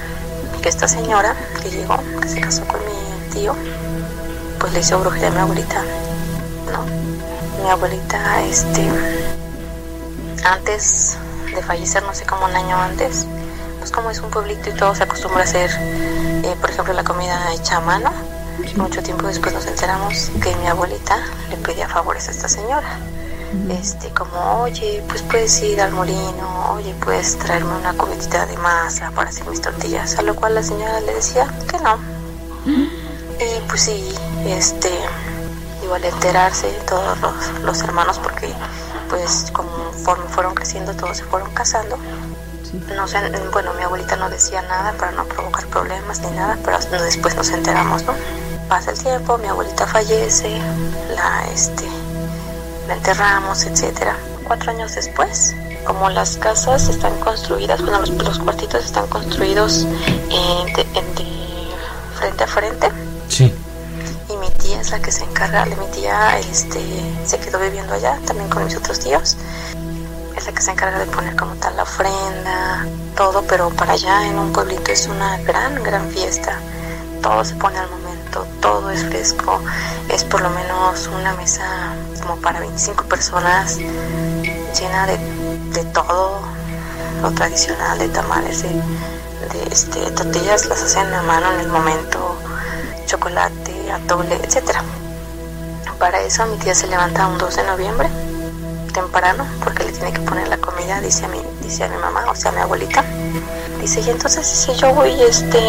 que 0.63 0.69
esta 0.69 0.87
señora 0.87 1.35
que 1.63 1.71
llegó, 1.71 1.99
que 2.21 2.29
se 2.29 2.41
casó 2.41 2.65
con 2.67 2.79
mi 2.81 3.31
tío, 3.33 3.55
pues 4.59 4.73
le 4.73 4.81
hizo 4.81 5.01
brujería 5.01 5.29
a 5.29 5.31
mi 5.33 5.39
abuelita. 5.39 5.83
No, 6.73 6.85
mi 7.63 7.71
abuelita, 7.71 8.43
este, 8.45 8.89
antes 10.45 11.17
de 11.55 11.63
fallecer, 11.63 12.03
no 12.03 12.15
sé, 12.15 12.25
como 12.27 12.45
un 12.45 12.55
año 12.55 12.77
antes, 12.77 13.27
pues 13.79 13.91
como 13.91 14.11
es 14.11 14.21
un 14.21 14.31
pueblito 14.31 14.71
y 14.71 14.75
todo 14.75 14.95
se 14.95 15.05
acostumbra 15.05 15.41
a 15.41 15.45
hacer, 15.45 15.71
eh, 15.81 16.55
por 16.61 16.71
ejemplo, 16.71 16.93
la 16.93 17.05
comida 17.05 17.53
hecha 17.53 17.79
a 17.79 17.81
mano. 17.81 18.13
Mucho 18.77 19.03
tiempo 19.03 19.27
después 19.27 19.55
nos 19.55 19.67
enteramos 19.67 20.31
que 20.43 20.55
mi 20.57 20.67
abuelita 20.67 21.17
le 21.49 21.57
pedía 21.57 21.89
favores 21.89 22.29
a 22.29 22.31
esta 22.31 22.49
señora. 22.49 22.99
Este, 23.71 24.11
como, 24.11 24.63
oye, 24.63 25.03
pues 25.09 25.23
puedes 25.23 25.61
ir 25.63 25.81
al 25.81 25.93
molino, 25.93 26.73
oye, 26.73 26.95
puedes 27.03 27.37
traerme 27.39 27.75
una 27.77 27.93
cubetita 27.95 28.47
de 28.47 28.57
masa 28.59 29.11
para 29.11 29.31
hacer 29.31 29.47
mis 29.47 29.61
tortillas. 29.61 30.19
A 30.19 30.23
lo 30.23 30.37
cual 30.37 30.55
la 30.55 30.63
señora 30.63 31.01
le 31.01 31.15
decía 31.15 31.53
que 31.69 31.79
no. 31.79 31.99
Y 32.67 33.61
pues 33.69 33.83
sí, 33.83 34.15
este, 34.47 34.91
igual 35.83 36.05
enterarse 36.05 36.69
todos 36.87 37.19
los, 37.21 37.63
los 37.63 37.83
hermanos, 37.83 38.19
porque 38.19 38.53
pues 39.09 39.51
conforme 39.53 40.27
fueron 40.29 40.55
creciendo, 40.55 40.95
todos 40.95 41.17
se 41.17 41.25
fueron 41.25 41.51
casando. 41.53 41.99
No 42.95 43.09
sé, 43.09 43.19
bueno, 43.53 43.75
mi 43.75 43.83
abuelita 43.83 44.15
no 44.15 44.31
decía 44.31 44.63
nada 44.63 44.93
para 44.93 45.11
no 45.11 45.25
provocar 45.25 45.67
problemas 45.67 46.21
ni 46.21 46.31
nada, 46.31 46.57
pero 46.65 46.79
después 47.03 47.35
nos 47.35 47.51
enteramos, 47.51 48.05
¿no? 48.05 48.15
Pasa 48.69 48.93
el 48.93 48.99
tiempo, 48.99 49.37
mi 49.39 49.49
abuelita 49.49 49.87
fallece, 49.89 50.61
la, 51.17 51.47
este, 51.53 51.89
la 52.91 52.97
enterramos, 52.97 53.65
etcétera. 53.65 54.17
Cuatro 54.47 54.73
años 54.73 54.97
después, 54.97 55.55
como 55.87 56.11
las 56.11 56.37
casas 56.37 56.89
están 56.89 57.17
construidas, 57.21 57.81
bueno, 57.81 58.01
los, 58.01 58.11
los 58.11 58.39
cuartitos 58.41 58.85
están 58.85 59.07
construidos 59.07 59.87
eh, 60.29 60.73
de- 60.77 60.85
de 60.85 61.27
frente 62.19 62.45
a 62.45 62.47
frente, 62.49 62.91
Sí. 63.29 63.55
y 64.29 64.37
mi 64.39 64.51
tía 64.51 64.81
es 64.81 64.91
la 64.91 64.99
que 65.01 65.13
se 65.13 65.23
encarga, 65.23 65.65
mi 65.67 65.87
tía 65.93 66.37
este, 66.41 66.81
se 67.25 67.39
quedó 67.39 67.61
viviendo 67.61 67.95
allá 67.95 68.19
también 68.27 68.51
con 68.51 68.65
mis 68.65 68.77
otros 68.77 68.99
tíos. 68.99 69.37
Es 70.37 70.47
la 70.47 70.53
que 70.53 70.61
se 70.63 70.71
encarga 70.73 70.99
de 70.99 71.07
poner 71.07 71.37
como 71.37 71.55
tal 71.55 71.77
la 71.77 71.85
ofrenda, 71.85 72.85
todo, 73.17 73.43
pero 73.43 73.71
para 73.71 73.93
allá 73.93 74.27
en 74.27 74.37
un 74.39 74.53
pueblito 74.53 74.91
es 74.91 75.07
una 75.07 75.39
gran, 75.39 75.81
gran 75.85 76.09
fiesta. 76.11 76.59
Todo 77.23 77.45
se 77.45 77.55
pone 77.55 77.79
al 77.79 77.89
momento, 77.91 78.47
todo 78.61 78.91
es 78.91 79.05
fresco, 79.05 79.61
es 80.09 80.25
por 80.25 80.41
lo 80.41 80.51
menos 80.51 81.07
una 81.09 81.35
mesa 81.35 81.93
como 82.21 82.37
para 82.37 82.61
25 82.61 83.05
personas, 83.05 83.79
llena 83.79 85.07
de, 85.07 85.19
de 85.73 85.85
todo 85.93 86.41
lo 87.23 87.31
tradicional, 87.33 87.99
de 87.99 88.09
tamales, 88.09 88.63
de, 88.63 88.71
este, 89.71 90.11
tortillas, 90.13 90.67
las 90.67 90.83
hacen 90.83 91.13
a 91.13 91.23
mano 91.23 91.53
en 91.53 91.61
el 91.61 91.69
momento, 91.69 92.37
chocolate, 93.07 93.93
atole, 93.93 94.37
etcétera. 94.43 94.83
Para 95.99 96.21
eso 96.23 96.47
mi 96.47 96.57
tía 96.57 96.75
se 96.75 96.87
levanta 96.87 97.27
un 97.27 97.37
2 97.37 97.57
de 97.57 97.65
noviembre, 97.65 98.09
temprano, 98.93 99.47
porque 99.63 99.85
le 99.85 99.93
tiene 99.93 100.13
que 100.13 100.21
poner 100.21 100.49
la 100.49 100.57
comida, 100.57 101.01
dice 101.01 101.27
a 101.27 101.29
mi, 101.29 101.41
dice 101.63 101.85
a 101.85 101.89
mi 101.89 101.97
mamá, 101.99 102.25
o 102.31 102.35
sea 102.35 102.51
a 102.51 102.55
mi 102.55 102.61
abuelita. 102.61 103.05
Dice, 103.81 104.01
y 104.01 104.11
entonces 104.11 104.47
si 104.47 104.75
yo 104.75 104.95
voy, 104.95 105.11
este, 105.23 105.61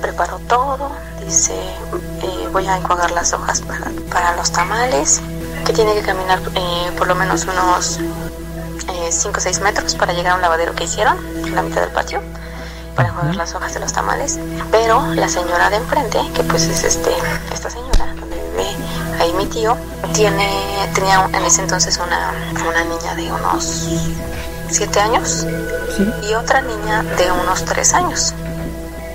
preparo 0.00 0.38
todo, 0.48 0.90
dice, 1.24 1.54
eh, 1.54 2.48
voy 2.52 2.66
a 2.66 2.76
enjuagar 2.76 3.10
las 3.10 3.32
hojas 3.32 3.60
para, 3.62 3.90
para 4.10 4.36
los 4.36 4.52
tamales, 4.52 5.20
que 5.64 5.72
tiene 5.72 5.94
que 5.94 6.02
caminar 6.02 6.40
eh, 6.54 6.92
por 6.96 7.08
lo 7.08 7.14
menos 7.14 7.44
unos 7.44 7.98
5 9.10 9.38
o 9.38 9.40
6 9.40 9.60
metros 9.60 9.94
para 9.94 10.12
llegar 10.12 10.32
a 10.32 10.36
un 10.36 10.42
lavadero 10.42 10.74
que 10.74 10.84
hicieron 10.84 11.16
en 11.44 11.54
la 11.54 11.62
mitad 11.62 11.80
del 11.80 11.90
patio 11.90 12.22
para 12.94 13.08
enjuagar 13.08 13.36
las 13.36 13.54
hojas 13.54 13.74
de 13.74 13.80
los 13.80 13.92
tamales. 13.92 14.38
Pero 14.70 15.04
la 15.14 15.28
señora 15.28 15.70
de 15.70 15.76
enfrente, 15.76 16.18
que 16.34 16.42
pues 16.44 16.64
es 16.64 16.84
este 16.84 17.10
esta 17.52 17.70
señora 17.70 18.14
donde 18.18 18.36
vive 18.36 18.76
ahí 19.20 19.32
mi 19.32 19.46
tío, 19.46 19.76
tiene 20.12 20.48
tenía 20.94 21.28
en 21.32 21.44
ese 21.44 21.62
entonces 21.62 21.98
una, 22.04 22.32
una 22.68 22.84
niña 22.84 23.14
de 23.14 23.32
unos 23.32 23.88
7 24.70 25.00
años 25.00 25.46
y 26.28 26.34
otra 26.34 26.60
niña 26.60 27.02
de 27.02 27.30
unos 27.32 27.64
3 27.64 27.94
años. 27.94 28.34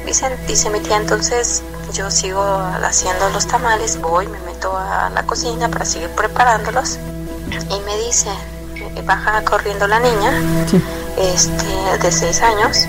Dice, 0.06 0.36
dice 0.48 0.70
mi 0.70 0.80
tía 0.80 0.98
entonces 0.98 1.62
yo 1.94 2.12
sigo 2.12 2.44
haciendo 2.84 3.30
los 3.30 3.48
tamales, 3.48 4.00
voy, 4.00 4.28
me 4.28 4.40
meto 4.40 4.76
a 4.78 5.10
la 5.10 5.24
cocina 5.24 5.70
para 5.70 5.86
seguir 5.86 6.10
preparándolos 6.10 6.98
y 7.70 7.80
me 7.82 7.98
dice, 7.98 8.30
baja 9.06 9.44
corriendo 9.44 9.88
la 9.88 10.00
niña, 10.00 10.32
este, 11.18 11.98
de 12.02 12.12
6 12.12 12.42
años, 12.42 12.86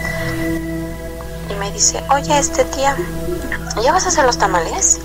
y 1.51 1.55
me 1.55 1.71
dice, 1.73 2.03
oye, 2.11 2.39
este 2.39 2.65
tía, 2.65 2.97
¿ya 3.83 3.93
vas 3.93 4.05
a 4.07 4.09
hacer 4.09 4.25
los 4.25 4.39
tamales? 4.39 4.99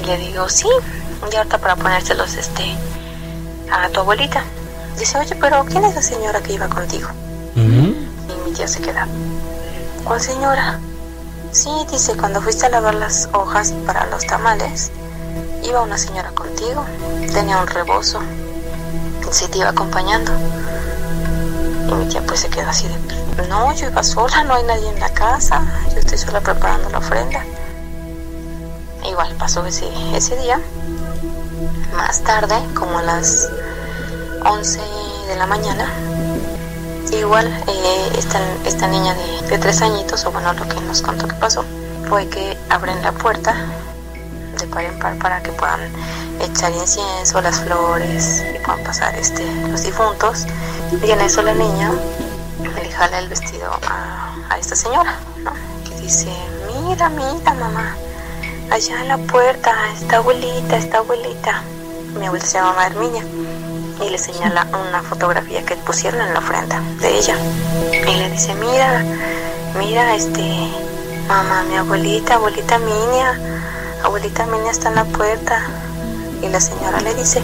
Y 0.00 0.06
le 0.06 0.16
digo, 0.18 0.48
sí, 0.48 0.68
y 1.30 1.36
ahorita 1.36 1.58
para 1.58 1.76
ponérselos, 1.76 2.34
este, 2.34 2.76
a 3.70 3.88
tu 3.90 4.00
abuelita. 4.00 4.42
Dice, 4.98 5.18
oye, 5.18 5.34
pero 5.40 5.64
¿quién 5.64 5.84
es 5.84 5.94
la 5.94 6.02
señora 6.02 6.40
que 6.42 6.54
iba 6.54 6.68
contigo? 6.68 7.08
Y 7.54 7.60
mi 8.48 8.52
tía 8.54 8.68
se 8.68 8.80
queda, 8.80 9.06
¿cuál 10.04 10.20
señora? 10.20 10.80
Sí, 11.52 11.70
dice, 11.90 12.16
cuando 12.16 12.40
fuiste 12.40 12.64
a 12.64 12.70
lavar 12.70 12.94
las 12.94 13.28
hojas 13.34 13.72
para 13.86 14.06
los 14.06 14.26
tamales, 14.26 14.90
iba 15.62 15.82
una 15.82 15.98
señora 15.98 16.30
contigo, 16.30 16.84
tenía 17.30 17.58
un 17.58 17.66
rebozo, 17.66 18.20
sí 19.30 19.46
te 19.48 19.58
iba 19.58 19.68
acompañando. 19.68 20.32
Y 21.88 21.92
mi 21.92 22.06
tía 22.06 22.22
pues 22.26 22.40
se 22.40 22.48
queda 22.48 22.70
así 22.70 22.88
de, 22.88 23.48
no, 23.48 23.70
yo 23.74 23.88
iba 23.88 24.02
sola, 24.02 24.44
no 24.44 24.54
hay 24.54 24.62
nadie 24.64 24.88
en 24.88 24.98
la 24.98 25.10
casa, 25.10 25.62
yo 25.92 25.98
estoy 25.98 26.16
sola 26.16 26.40
preparando 26.40 26.88
la 26.88 26.98
ofrenda. 26.98 27.44
Igual 29.04 29.34
pasó 29.38 29.64
ese, 29.66 29.86
ese 30.14 30.36
día. 30.36 30.58
Más 31.94 32.22
tarde, 32.22 32.56
como 32.74 32.98
a 32.98 33.02
las 33.02 33.48
11 34.44 34.80
de 35.28 35.36
la 35.36 35.46
mañana, 35.46 35.92
igual 37.18 37.46
eh, 37.68 38.10
esta, 38.64 38.88
niña 38.88 39.14
de, 39.48 39.58
tres 39.58 39.82
añitos, 39.82 40.24
o 40.24 40.32
bueno, 40.32 40.52
lo 40.52 40.66
que 40.68 40.80
nos 40.80 41.02
contó 41.02 41.28
que 41.28 41.34
pasó, 41.34 41.64
fue 42.08 42.26
que 42.28 42.56
abren 42.70 43.02
la 43.02 43.12
puerta 43.12 43.54
de 44.58 44.66
par 44.66 44.84
en 44.84 44.98
par 44.98 45.16
para 45.18 45.42
que 45.42 45.52
puedan 45.52 45.80
echar 46.40 46.72
incienso, 46.72 47.40
las 47.40 47.60
flores 47.60 48.44
y 48.54 48.58
puedan 48.64 48.82
pasar 48.84 49.14
este, 49.14 49.44
los 49.68 49.82
difuntos. 49.82 50.46
Y 51.04 51.10
en 51.10 51.20
eso 51.20 51.42
la 51.42 51.54
niña 51.54 51.92
le 52.62 52.90
jala 52.90 53.18
el 53.18 53.28
vestido 53.28 53.70
a, 53.88 54.58
esta 54.58 54.76
señora, 54.76 55.16
¿no? 55.42 55.52
Que 55.84 56.00
dice, 56.02 56.28
mira, 56.66 57.08
mira 57.08 57.54
mamá, 57.54 57.96
allá 58.70 59.00
en 59.00 59.08
la 59.08 59.18
puerta, 59.18 59.74
esta 59.94 60.18
abuelita, 60.18 60.76
esta 60.76 60.98
abuelita. 60.98 61.62
Mi 62.18 62.26
abuelita 62.26 62.46
se 62.46 62.58
llama 62.58 62.86
Herminia 62.86 63.24
y 64.00 64.10
le 64.10 64.18
señala 64.18 64.66
una 64.88 65.02
fotografía 65.02 65.64
que 65.64 65.76
pusieron 65.76 66.20
en 66.20 66.32
la 66.32 66.40
ofrenda 66.40 66.80
de 67.00 67.16
ella. 67.16 67.36
Y 67.92 68.14
le 68.16 68.30
dice, 68.30 68.54
mira, 68.54 69.04
mira, 69.78 70.14
este, 70.14 70.68
mamá, 71.28 71.64
mi 71.68 71.76
abuelita, 71.76 72.34
abuelita 72.34 72.78
Minia, 72.78 73.38
abuelita 74.04 74.46
Minia 74.46 74.70
está 74.70 74.88
en 74.88 74.94
la 74.96 75.04
puerta. 75.04 75.62
Y 76.42 76.48
la 76.48 76.60
señora 76.60 77.00
le 77.00 77.14
dice, 77.14 77.40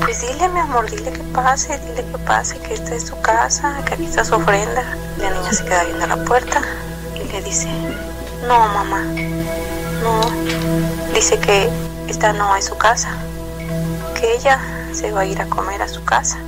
pues 0.00 0.22
dile 0.22 0.48
mi 0.48 0.60
amor, 0.60 0.90
dile 0.90 1.12
que 1.12 1.22
pase, 1.34 1.78
dile 1.78 2.04
que 2.04 2.18
pase, 2.18 2.58
que 2.58 2.74
esta 2.74 2.94
es 2.94 3.06
su 3.06 3.20
casa, 3.20 3.82
que 3.84 3.94
aquí 3.94 4.06
está 4.06 4.24
su 4.24 4.34
ofrenda. 4.34 4.82
La 5.18 5.30
niña 5.30 5.52
se 5.52 5.64
queda 5.64 5.84
viendo 5.84 6.06
la 6.06 6.16
puerta 6.24 6.62
y 7.14 7.30
le 7.30 7.42
dice, 7.42 7.68
no 8.46 8.66
mamá, 8.68 9.02
no, 10.02 10.20
dice 11.12 11.38
que 11.38 11.68
esta 12.08 12.32
no 12.32 12.56
es 12.56 12.64
su 12.64 12.76
casa, 12.76 13.10
que 14.18 14.34
ella 14.34 14.58
se 14.94 15.10
va 15.10 15.22
a 15.22 15.26
ir 15.26 15.40
a 15.40 15.46
comer 15.46 15.82
a 15.82 15.88
su 15.88 16.02
casa. 16.04 16.38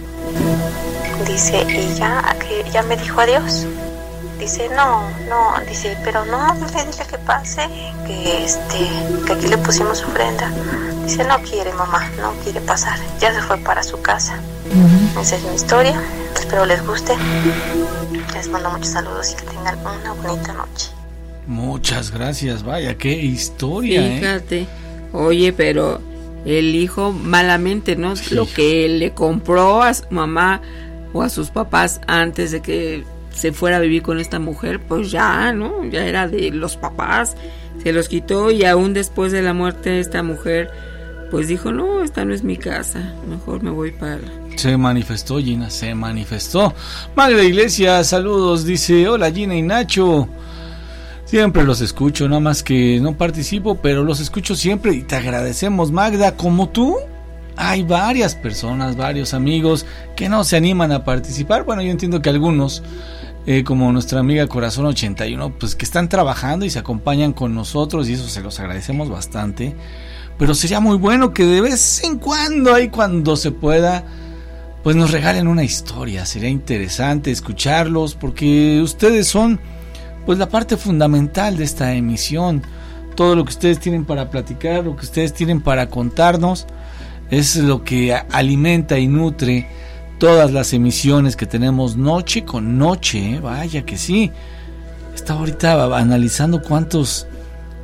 Dice, 1.26 1.62
y 1.68 1.94
ya, 1.94 2.36
que 2.38 2.70
ya 2.70 2.82
me 2.82 2.96
dijo 2.96 3.20
adiós. 3.20 3.66
Dice, 4.38 4.68
no, 4.68 5.02
no, 5.28 5.54
dice, 5.68 5.96
pero 6.04 6.24
no, 6.26 6.54
dile, 6.54 6.84
dile 6.90 7.06
que 7.08 7.18
pase, 7.18 7.68
que 8.06 8.44
este, 8.44 8.88
que 9.26 9.32
aquí 9.32 9.48
le 9.48 9.58
pusimos 9.58 10.02
ofrenda. 10.02 10.50
Dice, 11.04 11.24
no 11.24 11.40
quiere 11.40 11.72
mamá, 11.72 12.08
no 12.20 12.32
quiere 12.44 12.60
pasar, 12.60 12.98
ya 13.18 13.32
se 13.34 13.40
fue 13.42 13.56
para 13.58 13.82
su 13.82 14.00
casa. 14.02 14.38
Esa 15.20 15.36
es 15.36 15.42
mi 15.44 15.54
historia, 15.54 16.00
espero 16.38 16.66
les 16.66 16.86
guste. 16.86 17.14
Les 18.34 18.48
mando 18.48 18.70
muchos 18.70 18.88
saludos 18.88 19.32
y 19.32 19.36
que 19.36 19.46
tengan 19.46 19.78
una 19.78 20.12
bonita 20.12 20.52
noche. 20.52 20.90
Muchas 21.46 22.10
gracias, 22.10 22.62
vaya, 22.62 22.96
qué 22.98 23.12
historia. 23.12 24.04
¿eh? 24.04 24.18
Fíjate, 24.18 24.66
oye, 25.12 25.52
pero 25.52 26.00
el 26.46 26.74
hijo 26.76 27.12
malamente, 27.12 27.96
¿no? 27.96 28.14
Lo 28.30 28.46
que 28.46 28.88
le 28.88 29.12
compró 29.12 29.82
a 29.82 29.92
su 29.92 30.04
mamá 30.10 30.62
o 31.12 31.22
a 31.22 31.28
sus 31.28 31.50
papás 31.50 32.00
antes 32.06 32.52
de 32.52 32.62
que 32.62 33.04
se 33.30 33.52
fuera 33.52 33.76
a 33.76 33.80
vivir 33.80 34.02
con 34.02 34.18
esta 34.18 34.38
mujer, 34.38 34.80
pues 34.80 35.10
ya, 35.10 35.52
¿no? 35.52 35.84
Ya 35.84 36.06
era 36.06 36.28
de 36.28 36.50
los 36.50 36.76
papás, 36.76 37.36
se 37.82 37.92
los 37.92 38.08
quitó 38.08 38.50
y 38.50 38.64
aún 38.64 38.94
después 38.94 39.32
de 39.32 39.42
la 39.42 39.52
muerte 39.52 39.90
de 39.90 40.00
esta 40.00 40.22
mujer, 40.22 40.70
pues 41.30 41.48
dijo, 41.48 41.72
no, 41.72 42.02
esta 42.02 42.24
no 42.24 42.32
es 42.32 42.44
mi 42.44 42.56
casa, 42.56 43.14
mejor 43.28 43.62
me 43.62 43.70
voy 43.70 43.90
para... 43.90 44.20
Se 44.54 44.76
manifestó 44.76 45.38
Gina, 45.38 45.68
se 45.68 45.94
manifestó. 45.94 46.72
Magda 47.14 47.42
Iglesias, 47.42 48.08
saludos, 48.08 48.64
dice, 48.64 49.06
hola 49.06 49.30
Gina 49.30 49.54
y 49.54 49.62
Nacho. 49.62 50.28
Siempre 51.26 51.64
los 51.64 51.80
escucho, 51.80 52.28
nada 52.28 52.38
más 52.38 52.62
que 52.62 53.00
no 53.00 53.18
participo, 53.18 53.74
pero 53.74 54.04
los 54.04 54.20
escucho 54.20 54.54
siempre 54.54 54.92
y 54.94 55.02
te 55.02 55.16
agradecemos, 55.16 55.90
Magda, 55.90 56.36
como 56.36 56.68
tú. 56.68 56.96
Hay 57.56 57.82
varias 57.82 58.36
personas, 58.36 58.96
varios 58.96 59.34
amigos 59.34 59.86
que 60.14 60.28
no 60.28 60.44
se 60.44 60.56
animan 60.56 60.92
a 60.92 61.04
participar. 61.04 61.64
Bueno, 61.64 61.82
yo 61.82 61.90
entiendo 61.90 62.22
que 62.22 62.30
algunos, 62.30 62.84
eh, 63.44 63.64
como 63.64 63.90
nuestra 63.90 64.20
amiga 64.20 64.46
Corazón 64.46 64.86
81, 64.86 65.58
pues 65.58 65.74
que 65.74 65.84
están 65.84 66.08
trabajando 66.08 66.64
y 66.64 66.70
se 66.70 66.78
acompañan 66.78 67.32
con 67.32 67.56
nosotros 67.56 68.08
y 68.08 68.12
eso 68.12 68.28
se 68.28 68.40
los 68.40 68.60
agradecemos 68.60 69.10
bastante. 69.10 69.74
Pero 70.38 70.54
sería 70.54 70.78
muy 70.78 70.96
bueno 70.96 71.34
que 71.34 71.44
de 71.44 71.60
vez 71.60 72.04
en 72.04 72.18
cuando, 72.18 72.72
ahí 72.72 72.88
cuando 72.88 73.34
se 73.36 73.50
pueda, 73.50 74.04
pues 74.84 74.94
nos 74.94 75.10
regalen 75.10 75.48
una 75.48 75.64
historia. 75.64 76.24
Sería 76.24 76.50
interesante 76.50 77.32
escucharlos 77.32 78.14
porque 78.14 78.80
ustedes 78.80 79.26
son 79.26 79.58
pues 80.26 80.38
la 80.38 80.48
parte 80.48 80.76
fundamental 80.76 81.56
de 81.56 81.64
esta 81.64 81.94
emisión. 81.94 82.62
Todo 83.14 83.34
lo 83.34 83.44
que 83.44 83.50
ustedes 83.50 83.78
tienen 83.78 84.04
para 84.04 84.28
platicar, 84.28 84.84
lo 84.84 84.96
que 84.96 85.06
ustedes 85.06 85.32
tienen 85.32 85.62
para 85.62 85.88
contarnos, 85.88 86.66
es 87.30 87.56
lo 87.56 87.82
que 87.82 88.14
alimenta 88.14 88.98
y 88.98 89.06
nutre 89.06 89.66
todas 90.18 90.52
las 90.52 90.72
emisiones 90.72 91.36
que 91.36 91.46
tenemos 91.46 91.96
noche 91.96 92.44
con 92.44 92.76
noche. 92.76 93.36
¿eh? 93.36 93.40
Vaya 93.40 93.86
que 93.86 93.96
sí. 93.96 94.32
Estaba 95.14 95.40
ahorita 95.40 95.96
analizando 95.96 96.60
cuántos 96.60 97.26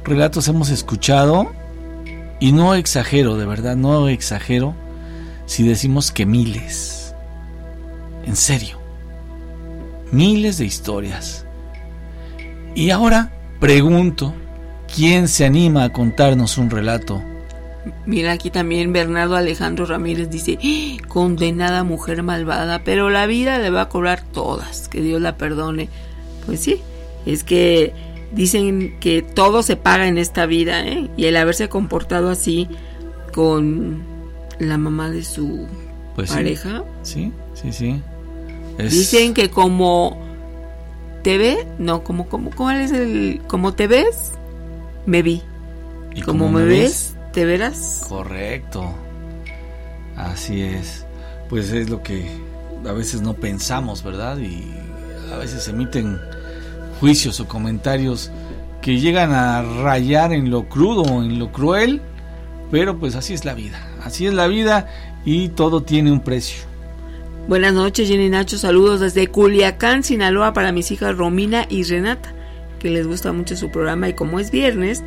relatos 0.05 0.49
hemos 0.49 0.69
escuchado 0.69 1.53
y 2.41 2.53
no 2.53 2.75
exagero, 2.75 3.37
de 3.37 3.47
verdad, 3.47 3.77
no 3.77 4.09
exagero 4.09 4.75
si 5.47 5.63
decimos 5.63 6.11
que 6.11 6.27
miles. 6.27 7.15
En 8.27 8.37
serio. 8.37 8.79
Miles 10.11 10.59
de 10.59 10.67
historias. 10.67 11.47
Y 12.75 12.91
ahora 12.91 13.31
pregunto, 13.61 14.35
¿quién 14.95 15.29
se 15.29 15.45
anima 15.45 15.85
a 15.85 15.93
contarnos 15.93 16.59
un 16.59 16.71
relato? 16.71 17.23
Mira 18.07 18.33
aquí 18.33 18.51
también 18.51 18.93
Bernardo 18.93 19.37
Alejandro 19.37 19.87
Ramírez 19.87 20.31
dice, 20.31 20.59
¡Ah! 20.63 21.03
condenada 21.09 21.85
mujer 21.85 22.23
malvada, 22.23 22.83
pero 22.85 23.11
la 23.11 23.27
vida 23.27 23.59
le 23.59 23.71
va 23.71 23.83
a 23.83 23.89
cobrar 23.89 24.23
todas, 24.23 24.89
que 24.89 25.01
Dios 25.03 25.21
la 25.21 25.37
perdone. 25.37 25.89
Pues 26.47 26.61
sí, 26.61 26.81
es 27.27 27.45
que 27.45 27.93
dicen 28.33 28.99
que 29.01 29.23
todo 29.23 29.63
se 29.63 29.77
paga 29.77 30.07
en 30.07 30.17
esta 30.17 30.47
vida, 30.47 30.87
¿eh? 30.87 31.11
Y 31.17 31.27
el 31.27 31.37
haberse 31.37 31.69
comportado 31.69 32.31
así 32.31 32.69
con 33.33 34.03
la 34.59 34.79
mamá 34.79 35.11
de 35.11 35.25
su 35.25 35.67
pues 36.15 36.31
pareja. 36.31 36.85
Sí, 37.03 37.33
sí, 37.55 37.73
sí. 37.73 38.01
Es... 38.79 38.93
Dicen 38.93 39.35
que 39.35 39.51
como 39.51 40.32
te 41.23 41.39
ve, 41.39 41.67
no, 41.79 42.03
como, 42.05 42.29
como, 42.29 42.51
¿cuál 42.51 42.81
es 42.81 42.93
el, 42.93 43.41
como 43.47 43.75
te 43.75 43.87
ves? 43.87 44.33
Me 45.07 45.23
vi. 45.23 45.43
¿Y 46.15 46.23
como 46.23 46.45
cómo 46.45 46.59
me 46.59 46.65
me 46.65 46.69
ves, 46.69 47.17
te 47.33 47.45
verás. 47.45 48.05
Correcto. 48.09 48.93
Así 50.17 50.63
es. 50.63 51.07
Pues 51.49 51.71
es 51.71 51.89
lo 51.89 52.03
que 52.03 52.29
a 52.87 52.93
veces 52.93 53.23
no 53.23 53.35
pensamos, 53.35 54.03
¿verdad? 54.03 54.39
Y 54.39 54.65
a 55.33 55.37
veces 55.37 55.67
emiten 55.69 56.21
juicios 57.01 57.41
o 57.41 57.49
comentarios 57.49 58.31
que 58.81 58.99
llegan 58.99 59.33
a 59.33 59.63
rayar 59.63 60.33
en 60.33 60.51
lo 60.51 60.69
crudo, 60.69 61.05
en 61.23 61.39
lo 61.39 61.53
cruel, 61.53 62.03
pero 62.71 62.99
pues 62.99 63.15
así 63.15 63.33
es 63.33 63.45
la 63.45 63.55
vida. 63.55 63.81
Así 64.05 64.27
es 64.27 64.35
la 64.35 64.49
vida 64.49 64.89
y 65.25 65.51
todo 65.51 65.83
tiene 65.83 66.11
un 66.11 66.21
precio. 66.21 66.72
Buenas 67.49 67.73
noches, 67.73 68.09
Jenny 68.09 68.29
Nacho. 68.29 68.57
Saludos 68.57 69.01
desde 69.01 69.27
Culiacán, 69.27 70.05
Sinaloa, 70.05 70.53
para 70.53 70.71
mis 70.71 70.91
hijas 70.93 71.17
Romina 71.17 71.67
y 71.69 71.83
Renata, 71.83 72.33
que 72.79 72.89
les 72.89 73.07
gusta 73.07 73.33
mucho 73.33 73.57
su 73.57 73.71
programa 73.71 74.09
y 74.09 74.15
como 74.15 74.39
es 74.39 74.53
viernes, 74.53 75.03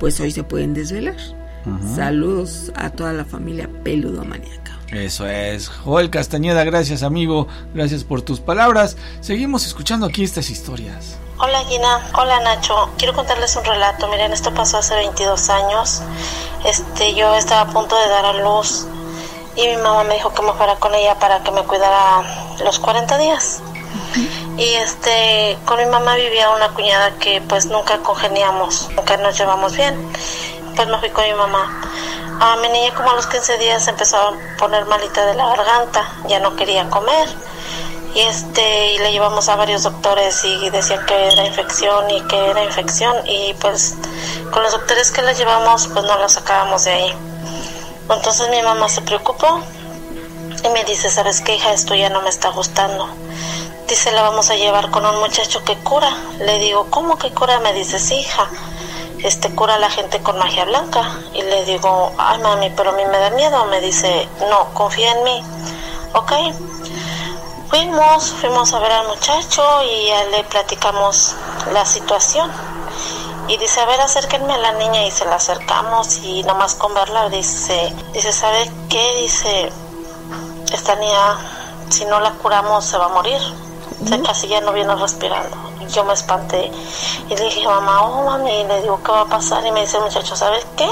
pues 0.00 0.18
hoy 0.20 0.32
se 0.32 0.42
pueden 0.42 0.74
desvelar. 0.74 1.16
Ajá. 1.64 1.94
Saludos 1.94 2.72
a 2.74 2.90
toda 2.90 3.12
la 3.12 3.24
familia 3.24 3.70
peludomaníaca. 3.84 4.78
Eso 4.88 5.26
es. 5.28 5.68
Joel 5.68 6.10
Castañeda, 6.10 6.64
gracias 6.64 7.02
amigo, 7.04 7.46
gracias 7.72 8.02
por 8.02 8.20
tus 8.22 8.40
palabras. 8.40 8.96
Seguimos 9.20 9.64
escuchando 9.64 10.06
aquí 10.06 10.24
estas 10.24 10.50
historias. 10.50 11.16
Hola 11.38 11.64
Gina, 11.68 12.10
hola 12.14 12.40
Nacho. 12.40 12.90
Quiero 12.98 13.14
contarles 13.14 13.54
un 13.56 13.64
relato. 13.64 14.08
Miren, 14.08 14.32
esto 14.32 14.52
pasó 14.52 14.78
hace 14.78 14.94
22 14.96 15.50
años. 15.50 16.02
Este, 16.64 17.14
yo 17.14 17.34
estaba 17.36 17.70
a 17.70 17.72
punto 17.72 17.96
de 17.96 18.08
dar 18.08 18.24
a 18.24 18.32
luz 18.42 18.86
y 19.56 19.66
mi 19.68 19.76
mamá 19.76 20.04
me 20.04 20.14
dijo 20.14 20.32
que 20.32 20.42
me 20.42 20.52
fuera 20.52 20.76
con 20.76 20.94
ella 20.94 21.18
para 21.18 21.42
que 21.42 21.50
me 21.50 21.62
cuidara 21.62 22.22
los 22.62 22.78
40 22.78 23.18
días. 23.18 23.60
Y 24.56 24.74
este, 24.74 25.58
con 25.64 25.78
mi 25.78 25.86
mamá 25.86 26.14
vivía 26.14 26.50
una 26.50 26.68
cuñada 26.70 27.12
que 27.18 27.42
pues 27.42 27.66
nunca 27.66 27.98
congeniamos, 27.98 28.88
nunca 28.94 29.16
nos 29.16 29.36
llevamos 29.36 29.74
bien. 29.76 30.12
Pues 30.74 30.88
me 30.88 30.98
fui 30.98 31.10
con 31.10 31.24
mi 31.24 31.34
mamá. 31.34 31.82
A 32.40 32.56
mi 32.56 32.68
niña 32.68 32.94
como 32.94 33.10
a 33.10 33.14
los 33.14 33.26
15 33.26 33.58
días 33.58 33.88
empezó 33.88 34.18
a 34.18 34.32
poner 34.58 34.84
malita 34.84 35.24
de 35.24 35.34
la 35.34 35.46
garganta, 35.48 36.06
ya 36.28 36.38
no 36.38 36.54
quería 36.54 36.88
comer 36.90 37.28
y 38.16 38.20
este 38.20 38.94
y 38.94 38.98
le 38.98 39.12
llevamos 39.12 39.46
a 39.50 39.56
varios 39.56 39.82
doctores 39.82 40.42
y 40.42 40.70
decían 40.70 41.04
que 41.04 41.26
era 41.26 41.44
infección 41.44 42.10
y 42.10 42.22
que 42.22 42.50
era 42.50 42.64
infección 42.64 43.14
y 43.26 43.54
pues 43.60 43.94
con 44.50 44.62
los 44.62 44.72
doctores 44.72 45.10
que 45.10 45.20
la 45.20 45.34
llevamos 45.34 45.86
pues 45.88 46.02
no 46.02 46.16
la 46.18 46.26
sacábamos 46.26 46.84
de 46.84 46.92
ahí 46.92 47.14
entonces 48.08 48.48
mi 48.50 48.62
mamá 48.62 48.88
se 48.88 49.02
preocupó 49.02 49.60
y 50.64 50.68
me 50.70 50.84
dice 50.84 51.10
sabes 51.10 51.40
qué 51.40 51.56
hija 51.56 51.72
esto 51.72 51.94
ya 51.94 52.08
no 52.08 52.22
me 52.22 52.28
está 52.28 52.50
gustando 52.50 53.08
dice 53.88 54.12
la 54.12 54.22
vamos 54.22 54.50
a 54.50 54.56
llevar 54.56 54.90
con 54.90 55.04
un 55.06 55.18
muchacho 55.20 55.64
que 55.64 55.76
cura 55.76 56.10
le 56.38 56.58
digo 56.58 56.88
cómo 56.90 57.18
que 57.18 57.30
cura 57.30 57.60
me 57.60 57.72
dice 57.72 57.98
sí 57.98 58.16
hija 58.16 58.48
este 59.22 59.54
cura 59.54 59.74
a 59.74 59.78
la 59.78 59.90
gente 59.90 60.20
con 60.20 60.38
magia 60.38 60.64
blanca 60.64 61.20
y 61.34 61.42
le 61.42 61.64
digo 61.64 62.12
ay 62.18 62.38
mami 62.38 62.70
pero 62.70 62.90
a 62.90 62.94
mí 62.94 63.02
me 63.10 63.18
da 63.18 63.30
miedo 63.30 63.64
me 63.66 63.80
dice 63.80 64.28
no 64.50 64.72
confía 64.74 65.12
en 65.12 65.24
mí 65.24 65.42
ok. 66.16 66.32
Fuimos, 67.68 68.30
fuimos 68.40 68.72
a 68.72 68.78
ver 68.78 68.92
al 68.92 69.08
muchacho 69.08 69.62
y 69.82 70.06
ya 70.06 70.24
le 70.24 70.44
platicamos 70.44 71.34
la 71.72 71.84
situación. 71.84 72.50
Y 73.48 73.56
dice, 73.58 73.80
a 73.80 73.86
ver, 73.86 74.00
acérquenme 74.00 74.54
a 74.54 74.58
la 74.58 74.72
niña 74.72 75.06
y 75.06 75.10
se 75.10 75.24
la 75.24 75.36
acercamos 75.36 76.18
y 76.24 76.42
nomás 76.42 76.74
con 76.74 76.92
verla 76.94 77.28
dice, 77.28 77.92
dice, 78.12 78.32
¿sabe 78.32 78.70
qué? 78.88 79.20
Dice, 79.20 79.70
esta 80.72 80.96
niña, 80.96 81.38
si 81.88 82.04
no 82.06 82.18
la 82.18 82.32
curamos 82.32 82.84
se 82.84 82.98
va 82.98 83.06
a 83.06 83.10
morir. 83.10 83.40
O 84.02 84.08
sea, 84.08 84.20
casi 84.22 84.48
ya 84.48 84.60
no 84.60 84.72
viene 84.72 84.94
respirando. 84.96 85.56
Y 85.80 85.92
yo 85.92 86.04
me 86.04 86.14
espanté 86.14 86.70
y 87.30 87.36
le 87.36 87.44
dije, 87.44 87.64
mamá, 87.66 88.02
oh 88.02 88.24
mami, 88.24 88.50
y 88.50 88.64
le 88.64 88.82
digo, 88.82 89.00
¿qué 89.04 89.12
va 89.12 89.22
a 89.22 89.26
pasar? 89.26 89.64
Y 89.64 89.70
me 89.70 89.82
dice 89.82 90.00
muchacho, 90.00 90.34
¿sabes 90.34 90.66
qué? 90.76 90.88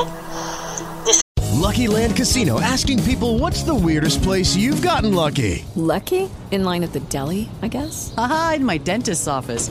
Lucky 1.65 1.89
Land 1.89 2.15
Casino 2.15 2.61
asking 2.61 3.03
people 3.05 3.39
what's 3.39 3.63
the 3.63 3.75
weirdest 3.75 4.23
place 4.23 4.55
you've 4.55 4.83
gotten 4.83 5.15
lucky? 5.15 5.65
Lucky? 5.75 6.29
In 6.51 6.63
line 6.63 6.85
at 6.85 6.93
the 6.93 7.01
deli, 7.01 7.49
I 7.63 7.69
guess? 7.69 8.13
Aha, 8.17 8.55
in 8.57 8.65
my 8.65 8.79
dentist's 8.79 9.27
office. 9.27 9.71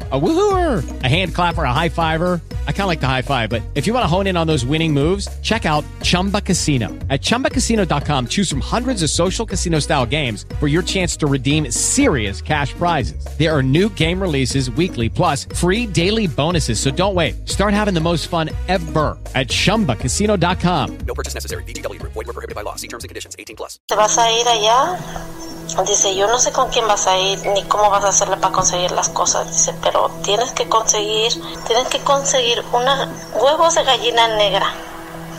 A 0.11 0.19
woohooer, 0.19 1.03
a 1.03 1.07
hand 1.07 1.33
clapper, 1.33 1.63
a 1.63 1.71
high 1.71 1.87
fiver. 1.87 2.41
I 2.67 2.71
kind 2.71 2.81
of 2.81 2.87
like 2.87 2.99
the 2.99 3.07
high 3.07 3.21
five, 3.21 3.49
but 3.49 3.61
if 3.75 3.87
you 3.87 3.93
want 3.93 4.03
to 4.03 4.07
hone 4.07 4.27
in 4.27 4.35
on 4.35 4.45
those 4.45 4.65
winning 4.65 4.93
moves, 4.93 5.27
check 5.41 5.65
out 5.65 5.85
Chumba 6.01 6.41
Casino. 6.41 6.89
At 7.09 7.21
chumbacasino.com, 7.21 8.27
choose 8.27 8.49
from 8.49 8.61
hundreds 8.61 9.03
of 9.03 9.09
social 9.09 9.45
casino 9.45 9.79
style 9.79 10.05
games 10.05 10.45
for 10.59 10.67
your 10.67 10.81
chance 10.81 11.15
to 11.17 11.27
redeem 11.27 11.71
serious 11.71 12.41
cash 12.41 12.73
prizes. 12.73 13.25
There 13.37 13.55
are 13.55 13.63
new 13.63 13.87
game 13.87 14.19
releases 14.19 14.69
weekly, 14.71 15.07
plus 15.07 15.45
free 15.55 15.85
daily 15.85 16.27
bonuses. 16.27 16.77
So 16.79 16.91
don't 16.91 17.15
wait. 17.15 17.47
Start 17.47 17.73
having 17.73 17.93
the 17.93 18.01
most 18.01 18.27
fun 18.27 18.49
ever 18.67 19.17
at 19.33 19.47
chumbacasino.com. 19.47 20.97
No 21.07 21.13
purchase 21.13 21.35
necessary. 21.35 21.63
VGW 21.63 21.99
Group. 22.01 22.11
Void 22.13 22.27
were 22.27 22.33
prohibited 22.33 22.55
by 22.55 22.63
law. 22.63 22.75
See 22.75 22.89
terms 22.89 23.05
and 23.05 23.09
conditions. 23.09 23.35
18 23.39 23.55
plus. 23.55 23.79
¿Te 23.87 23.95
vas 23.95 24.17
a 24.17 24.29
ir 24.29 24.45
allá? 24.45 25.41
Dice, 25.87 26.15
yo 26.15 26.27
no 26.27 26.37
sé 26.37 26.51
con 26.51 26.69
quién 26.69 26.85
vas 26.87 27.07
a 27.07 27.17
ir 27.17 27.39
ni 27.47 27.63
cómo 27.63 27.89
vas 27.89 28.03
a 28.03 28.09
hacerle 28.09 28.35
para 28.37 28.51
conseguir 28.53 28.91
las 28.91 29.09
cosas. 29.09 29.47
Dice, 29.47 29.73
pero 29.81 30.00
tienes 30.23 30.51
que 30.51 30.67
conseguir, 30.67 31.31
tienes 31.65 31.87
que 31.87 31.99
conseguir 31.99 32.63
una 32.71 33.09
huevos 33.33 33.75
de 33.75 33.83
gallina 33.83 34.27
negra. 34.27 34.73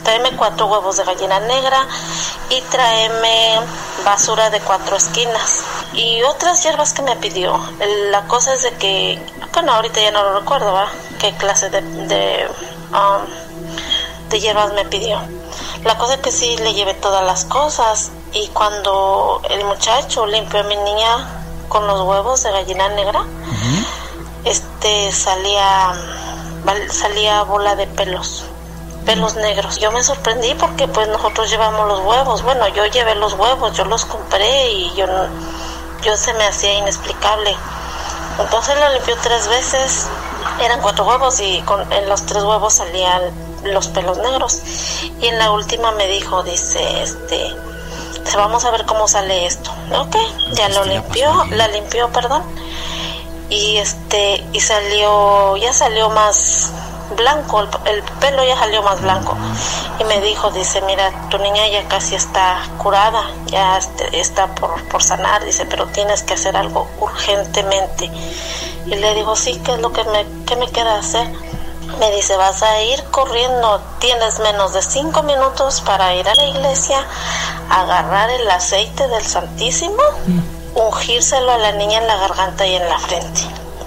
Tráeme 0.03 0.33
cuatro 0.37 0.67
huevos 0.67 0.97
de 0.97 1.05
gallina 1.05 1.39
negra 1.41 1.87
y 2.51 2.61
tráeme 2.63 3.61
basura 4.05 4.51
de 4.51 4.61
cuatro 4.61 4.97
esquinas 4.97 5.65
y 5.93 6.23
otras 6.23 6.63
hierbas 6.63 6.93
que 6.93 7.03
me 7.03 7.17
pidió. 7.17 7.61
La 8.11 8.23
cosa 8.27 8.55
es 8.55 8.63
de 8.63 8.73
que, 8.73 9.19
bueno, 9.53 9.73
ahorita 9.73 10.01
ya 10.01 10.11
no 10.11 10.23
lo 10.25 10.41
recuerdo, 10.41 10.73
¿va? 10.73 10.89
¿Qué 11.21 11.33
clase 11.35 11.71
de, 11.71 11.83
de, 11.83 12.49
um, 12.91 14.39
hierbas 14.39 14.73
me 14.73 14.85
pidió? 14.87 15.21
La 15.85 15.99
cosa 15.99 16.15
es 16.15 16.21
que 16.21 16.33
sí 16.33 16.57
le 16.57 16.75
llevé 16.75 16.95
todas 16.95 17.25
las 17.25 17.45
cosas 17.45 18.11
y 18.33 18.49
cuando 18.49 19.41
el 19.51 19.65
muchacho 19.65 20.27
limpió 20.27 20.61
a 20.61 20.65
mi 20.65 20.77
niña 20.77 21.29
con 21.69 21.87
los 21.87 22.03
huevos 22.03 22.43
de 22.43 22.53
gallina 22.53 22.89
negra, 22.91 23.25
este 24.45 25.12
salía 25.12 25.93
salía 26.90 27.43
bola 27.43 27.76
de 27.76 27.86
pelos 27.86 28.45
pelos 29.05 29.34
negros. 29.34 29.78
Yo 29.78 29.90
me 29.90 30.03
sorprendí 30.03 30.55
porque 30.55 30.86
pues 30.86 31.09
nosotros 31.09 31.51
llevamos 31.51 31.88
los 31.88 32.01
huevos. 32.01 32.43
Bueno 32.43 32.68
yo 32.68 32.86
llevé 32.86 33.14
los 33.14 33.34
huevos 33.34 33.76
yo 33.76 33.84
los 33.84 34.05
compré 34.05 34.70
y 34.70 34.93
yo 34.95 35.07
yo 36.05 36.16
se 36.16 36.32
me 36.34 36.45
hacía 36.45 36.74
inexplicable. 36.74 37.57
Entonces 38.38 38.78
lo 38.78 38.93
limpió 38.93 39.16
tres 39.22 39.49
veces 39.49 40.07
eran 40.61 40.80
cuatro 40.80 41.05
huevos 41.05 41.40
y 41.40 41.61
con, 41.62 41.93
en 41.93 42.09
los 42.09 42.24
tres 42.26 42.43
huevos 42.43 42.74
salían 42.74 43.22
los 43.64 43.88
pelos 43.88 44.18
negros. 44.18 44.61
Y 45.20 45.26
en 45.26 45.38
la 45.38 45.51
última 45.51 45.93
me 45.93 46.07
dijo 46.07 46.43
dice 46.43 47.03
este 47.03 47.55
vamos 48.36 48.64
a 48.64 48.70
ver 48.70 48.86
cómo 48.86 49.09
sale 49.09 49.47
esto 49.47 49.70
ok 49.95 50.16
ya 50.53 50.68
lo 50.70 50.84
limpió 50.84 51.45
la 51.51 51.68
limpió 51.68 52.09
perdón 52.11 52.43
y 53.53 53.76
este 53.76 54.42
y 54.53 54.61
salió 54.61 55.59
ya 55.59 55.74
salió 55.74 56.09
más 56.09 56.72
blanco 57.14 57.61
el, 57.61 57.68
el, 57.84 58.03
pelo 58.18 58.42
ya 58.44 58.57
salió 58.57 58.82
más 58.82 59.03
blanco. 59.03 59.36
Y 60.00 60.05
me 60.05 60.22
dijo 60.22 60.50
dice 60.50 60.80
mira 60.80 61.12
tu 61.28 61.36
niña 61.36 61.68
ya 61.68 61.86
casi 61.86 62.14
está 62.14 62.62
curada 62.78 63.30
ya 63.46 63.76
este, 63.76 64.18
está 64.18 64.46
por, 64.55 64.82
por 64.88 65.03
sanar 65.03 65.44
dice 65.44 65.66
pero 65.66 65.86
tienes 65.88 66.22
que 66.22 66.32
hacer 66.32 66.57
algo 66.57 66.88
urgentemente 66.98 68.11
y 68.86 68.94
le 68.94 69.14
digo 69.14 69.36
sí 69.36 69.61
qué 69.62 69.74
es 69.74 69.80
lo 69.80 69.92
que 69.92 70.03
me, 70.05 70.24
qué 70.46 70.57
me 70.57 70.68
queda 70.68 70.96
hacer 70.96 71.28
me 72.00 72.11
dice 72.16 72.38
vas 72.38 72.62
a 72.62 72.82
ir 72.82 73.05
corriendo 73.11 73.82
tienes 73.98 74.38
menos 74.40 74.72
de 74.72 74.80
cinco 74.80 75.22
minutos 75.24 75.82
para 75.82 76.14
ir 76.14 76.26
a 76.26 76.34
la 76.34 76.46
iglesia 76.46 77.07
agarrar 77.68 78.30
el 78.30 78.50
aceite 78.50 79.09
del 79.09 79.26
santísimo 79.26 80.03
ungírselo 80.75 81.53
a 81.53 81.59
la 81.59 81.73
niña 81.73 81.99
en 81.99 82.07
la 82.07 82.16
garganta 82.16 82.66
y 82.66 82.75
en 82.75 82.89
la 82.89 82.99
frente. 82.99 83.41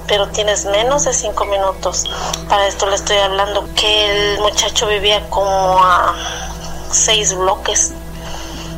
Pero 0.08 0.28
tienes 0.28 0.66
menos 0.66 1.06
de 1.06 1.14
cinco 1.14 1.46
minutos. 1.46 2.06
Para 2.48 2.68
esto 2.68 2.86
le 2.86 2.96
estoy 2.96 3.18
hablando 3.18 3.68
que 3.76 4.34
el 4.34 4.40
muchacho 4.40 4.88
vivía 4.88 5.28
como 5.30 5.80
a 5.84 6.14
seis 6.92 7.36
bloques. 7.36 7.94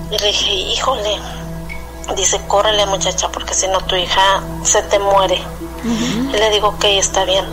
Y 0.09 0.17
le 0.17 0.27
dije, 0.27 0.53
híjole, 0.53 1.19
dice, 2.15 2.39
córrele 2.47 2.85
muchacha, 2.85 3.29
porque 3.29 3.53
si 3.53 3.67
no 3.67 3.81
tu 3.81 3.95
hija 3.95 4.41
se 4.63 4.81
te 4.83 4.99
muere. 4.99 5.41
Y 5.83 6.35
le 6.35 6.49
digo, 6.49 6.69
ok, 6.69 6.85
está 6.85 7.25
bien. 7.25 7.45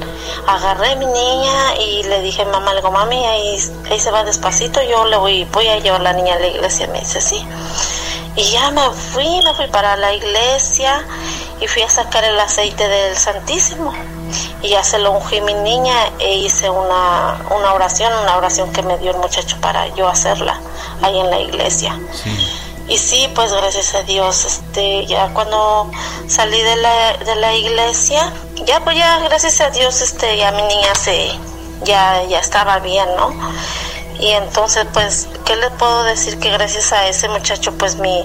agarré 0.47 0.93
a 0.93 0.97
mi 0.97 1.07
niña 1.07 1.77
y 1.79 2.03
le 2.05 2.21
dije, 2.23 2.45
mamá, 2.45 2.73
le 2.73 2.81
digo, 2.81 2.91
mami, 2.91 3.25
ahí, 3.25 3.59
ahí 3.91 4.01
se 4.01 4.11
va 4.11 4.25
despacito, 4.25 4.83
yo 4.83 5.05
le 5.05 5.17
voy, 5.17 5.45
voy 5.45 5.69
a 5.69 5.79
llevar 5.79 6.01
a 6.01 6.05
la 6.05 6.13
niña 6.13 6.35
a 6.35 6.39
la 6.39 6.47
iglesia. 6.47 6.87
Me 6.89 7.01
dice, 7.01 7.21
sí. 7.21 7.47
Y 8.37 8.51
ya 8.51 8.71
me 8.71 8.91
fui, 8.91 9.43
me 9.45 9.55
fui 9.55 9.67
para 9.69 9.97
la 9.97 10.13
iglesia 10.13 11.05
y 11.61 11.67
fui 11.69 11.83
a 11.83 11.89
sacar 11.89 12.25
el 12.25 12.39
aceite 12.39 12.89
del 12.89 13.17
Santísimo. 13.17 13.93
Y 14.63 14.71
ya 14.71 14.83
se 14.83 14.99
lo 14.99 15.13
ungí 15.13 15.41
mi 15.41 15.55
niña 15.55 15.95
e 16.19 16.35
hice 16.35 16.69
una, 16.69 17.39
una 17.57 17.75
oración, 17.75 18.13
una 18.13 18.37
oración 18.37 18.73
que 18.73 18.83
me 18.83 18.99
dio 18.99 19.13
el 19.13 19.19
muchacho 19.19 19.57
para 19.61 19.87
yo 19.95 20.09
hacerla 20.09 20.61
ahí 21.03 21.19
en 21.21 21.31
la 21.31 21.39
iglesia. 21.39 21.99
Y 22.89 22.99
sí, 22.99 23.31
pues 23.35 23.53
gracias 23.53 23.95
a 23.95 24.03
Dios, 24.03 24.45
este, 24.45 25.07
ya 25.07 25.29
cuando 25.33 25.91
salí 26.29 26.61
de 26.61 26.77
la, 26.77 27.17
de 27.17 27.35
la 27.37 27.55
iglesia, 27.55 28.31
ya 28.67 28.81
pues 28.85 28.97
ya 28.97 29.21
gracias 29.21 29.61
a 29.61 29.71
Dios, 29.71 30.03
este, 30.03 30.37
ya 30.37 30.53
mi 30.53 30.63
niña 30.63 30.95
se, 30.95 31.31
ya, 31.85 32.23
ya 32.25 32.41
estaba 32.41 32.81
bien, 32.81 33.07
¿no? 33.17 33.33
Y 34.19 34.31
entonces, 34.31 34.87
pues, 34.93 35.29
¿qué 35.45 35.57
le 35.57 35.71
puedo 35.71 36.05
decir? 36.05 36.39
Que 36.39 36.51
gracias 36.51 36.93
a 36.93 37.09
ese 37.09 37.29
muchacho, 37.29 37.73
pues 37.77 37.97
mi, 37.97 38.25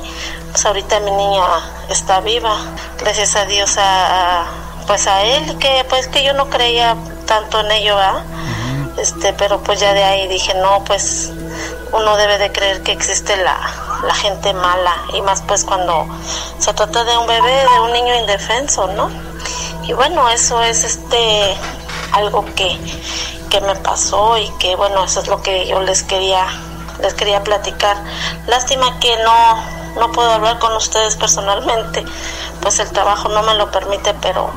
pues 0.51 0.65
ahorita 0.65 0.99
mi 0.99 1.11
niña 1.11 1.43
está 1.89 2.19
viva. 2.21 2.57
Gracias 2.99 3.35
a 3.35 3.45
Dios, 3.45 3.77
a, 3.77 4.41
a- 4.41 4.45
pues 4.87 5.07
a 5.07 5.21
él, 5.23 5.57
que 5.59 5.85
pues 5.87 6.07
que 6.07 6.23
yo 6.23 6.33
no 6.33 6.49
creía 6.49 6.95
tanto 7.27 7.59
en 7.59 7.71
ello, 7.71 7.95
¿verdad? 7.95 8.23
Este, 8.97 9.33
pero 9.33 9.61
pues 9.61 9.79
ya 9.79 9.93
de 9.93 10.03
ahí 10.03 10.27
dije, 10.27 10.53
no, 10.55 10.83
pues 10.83 11.31
uno 11.91 12.17
debe 12.17 12.37
de 12.39 12.51
creer 12.51 12.81
que 12.81 12.91
existe 12.91 13.37
la, 13.37 13.57
la 14.03 14.13
gente 14.15 14.51
mala 14.53 14.95
y 15.13 15.21
más 15.21 15.41
pues 15.47 15.63
cuando 15.63 16.07
se 16.59 16.73
trata 16.73 17.03
de 17.03 17.17
un 17.17 17.27
bebé, 17.27 17.65
de 17.71 17.79
un 17.81 17.93
niño 17.93 18.15
indefenso, 18.15 18.87
¿no? 18.87 19.09
Y 19.83 19.93
bueno, 19.93 20.27
eso 20.29 20.59
es 20.61 20.83
este 20.83 21.55
algo 22.11 22.43
que, 22.55 22.75
que 23.49 23.61
me 23.61 23.75
pasó 23.75 24.37
y 24.37 24.49
que 24.59 24.75
bueno, 24.75 25.03
eso 25.03 25.21
es 25.21 25.27
lo 25.27 25.41
que 25.41 25.67
yo 25.67 25.81
les 25.81 26.03
quería 26.03 26.45
les 27.01 27.13
quería 27.13 27.43
platicar. 27.43 27.97
Lástima 28.47 28.99
que 28.99 29.15
no 29.23 29.79
no 29.97 30.11
puedo 30.11 30.31
hablar 30.31 30.59
con 30.59 30.73
ustedes 30.73 31.15
personalmente, 31.15 32.05
pues 32.61 32.79
el 32.79 32.89
trabajo 32.89 33.27
no 33.29 33.41
me 33.43 33.55
lo 33.55 33.71
permite, 33.71 34.13
pero 34.21 34.49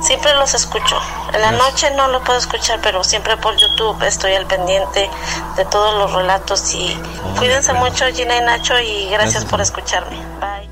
siempre 0.00 0.34
los 0.34 0.54
escucho. 0.54 0.96
En 1.34 1.40
la 1.40 1.50
noche 1.52 1.90
no 1.96 2.08
lo 2.08 2.22
puedo 2.22 2.38
escuchar, 2.38 2.80
pero 2.82 3.02
siempre 3.02 3.36
por 3.36 3.56
YouTube 3.56 4.00
estoy 4.04 4.34
al 4.34 4.46
pendiente 4.46 5.10
de 5.56 5.64
todos 5.66 5.94
los 5.98 6.12
relatos 6.12 6.74
y 6.74 6.96
cuídense 7.38 7.72
mucho 7.72 8.06
Gina 8.14 8.36
y 8.36 8.40
Nacho 8.42 8.78
y 8.78 9.06
gracias, 9.06 9.10
Gracias. 9.10 9.44
por 9.44 9.60
escucharme. 9.60 10.16
Bye. 10.40 10.66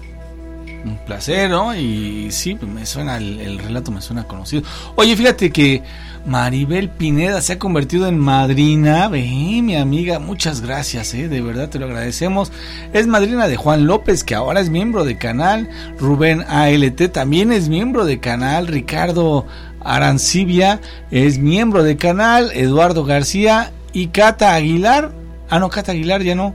Un 0.85 0.99
placer, 0.99 1.49
¿no? 1.51 1.75
Y 1.75 2.31
sí, 2.31 2.55
pues, 2.55 2.70
me 2.70 2.85
suena, 2.87 3.16
el, 3.16 3.41
el 3.41 3.59
relato 3.59 3.91
me 3.91 4.03
suena 4.03 4.25
conocido. 4.25 4.62
Oye, 4.97 5.16
fíjate 5.16 5.51
que 5.51 5.83
Maribel 6.27 6.89
Pineda 6.89 7.43
se 7.43 7.55
ha 7.55 7.59
convertido 7.59 8.07
en 8.09 8.18
madrina. 8.18 9.09
Ve, 9.09 9.61
mi 9.62 9.77
amiga, 9.77 10.18
muchas 10.18 10.62
gracias, 10.62 11.12
¿eh? 11.12 11.29
De 11.29 11.43
verdad 11.43 11.68
te 11.68 11.79
lo 11.79 11.87
agradecemos. 11.87 12.51
Es 12.95 13.07
madrina 13.07 13.47
de 13.47 13.57
Juan 13.57 13.87
López, 13.87 14.25
que 14.25 14.35
ahora 14.35 14.61
es 14.61 14.70
miembro 14.70 15.05
de 15.05 15.18
canal. 15.18 15.68
Rubén 15.99 16.43
ALT 16.49 17.12
también 17.12 17.53
es 17.53 17.68
miembro 17.68 18.07
de 18.07 18.20
canal. 18.20 18.68
Ricardo 18.68 19.47
Arancibia 19.81 20.81
es 21.11 21.39
miembro 21.39 21.83
de 21.83 21.97
canal. 21.99 22.51
Eduardo 22.55 23.05
García 23.05 23.72
y 23.93 24.07
Cata 24.07 24.55
Aguilar. 24.55 25.12
Ah, 25.51 25.59
no, 25.59 25.68
Cata 25.68 25.93
Aguilar 25.93 26.22
ya 26.22 26.35
no. 26.35 26.55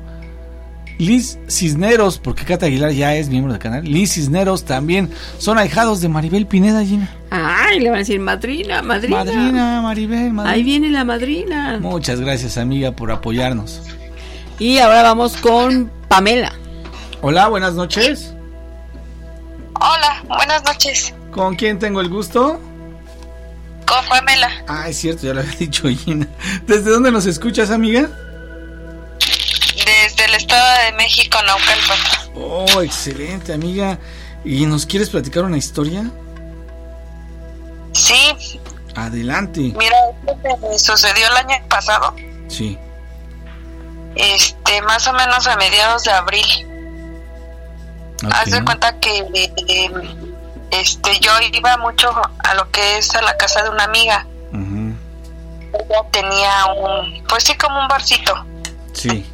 Liz 0.99 1.39
Cisneros, 1.47 2.19
porque 2.19 2.43
Cata 2.43 2.65
Aguilar 2.65 2.91
ya 2.91 3.15
es 3.15 3.29
miembro 3.29 3.53
del 3.53 3.61
canal. 3.61 3.85
Liz 3.85 4.13
Cisneros 4.13 4.65
también 4.65 5.09
son 5.37 5.57
ahijados 5.57 6.01
de 6.01 6.09
Maribel 6.09 6.45
Pineda, 6.45 6.83
Gina. 6.83 7.09
Ay, 7.31 7.79
le 7.79 7.89
van 7.89 7.95
a 7.95 7.99
decir 7.99 8.19
madrina, 8.19 8.81
madrina. 8.81 9.17
Madrina, 9.23 9.81
Maribel, 9.81 10.33
madrina. 10.33 10.49
Ahí 10.53 10.61
viene 10.63 10.89
la 10.89 11.05
madrina. 11.05 11.79
Muchas 11.81 12.19
gracias, 12.19 12.57
amiga, 12.57 12.91
por 12.91 13.11
apoyarnos. 13.13 13.81
Y 14.59 14.79
ahora 14.79 15.03
vamos 15.03 15.37
con 15.37 15.89
Pamela. 16.09 16.51
Hola, 17.21 17.47
buenas 17.47 17.75
noches. 17.75 18.33
Hola, 19.75 20.21
buenas 20.27 20.63
noches. 20.65 21.13
¿Con 21.31 21.55
quién 21.55 21.79
tengo 21.79 22.01
el 22.01 22.09
gusto? 22.09 22.59
Con 23.85 24.05
Pamela, 24.09 24.49
Ah, 24.67 24.89
es 24.89 24.97
cierto, 24.97 25.25
ya 25.27 25.33
lo 25.33 25.39
había 25.39 25.53
dicho 25.57 25.87
Gina. 25.87 26.27
¿Desde 26.67 26.91
dónde 26.91 27.09
nos 27.09 27.25
escuchas, 27.25 27.71
amiga? 27.71 28.09
Desde 30.29 30.35
el 30.35 30.35
Estado 30.35 30.85
de 30.85 30.91
México, 30.93 31.37
Naucalpan. 31.45 31.97
Oh, 32.35 32.81
excelente, 32.81 33.53
amiga. 33.53 33.97
¿Y 34.45 34.65
nos 34.65 34.85
quieres 34.85 35.09
platicar 35.09 35.43
una 35.43 35.57
historia? 35.57 36.09
Sí, 37.93 38.35
Adelante. 38.95 39.73
mira, 39.77 39.95
esto 40.27 40.57
me 40.69 40.79
sucedió 40.79 41.27
el 41.27 41.37
año 41.37 41.55
pasado, 41.67 42.15
Sí. 42.47 42.77
este, 44.15 44.81
más 44.83 45.07
o 45.07 45.13
menos 45.13 45.47
a 45.47 45.55
mediados 45.57 46.03
de 46.03 46.11
abril. 46.11 46.45
Haz 48.31 48.51
de 48.51 48.63
cuenta 48.63 48.99
que 48.99 49.19
eh, 49.33 49.91
este, 50.71 51.19
yo 51.19 51.31
iba 51.53 51.77
mucho 51.77 52.11
a 52.43 52.53
lo 52.53 52.69
que 52.71 52.97
es 52.97 53.13
a 53.15 53.21
la 53.21 53.35
casa 53.37 53.63
de 53.63 53.69
una 53.69 53.85
amiga. 53.85 54.25
Ella 54.53 56.01
tenía 56.11 56.65
un, 56.77 57.23
pues 57.27 57.43
sí, 57.43 57.55
como 57.55 57.79
un 57.79 57.87
barcito. 57.87 58.33
Sí. 58.93 59.25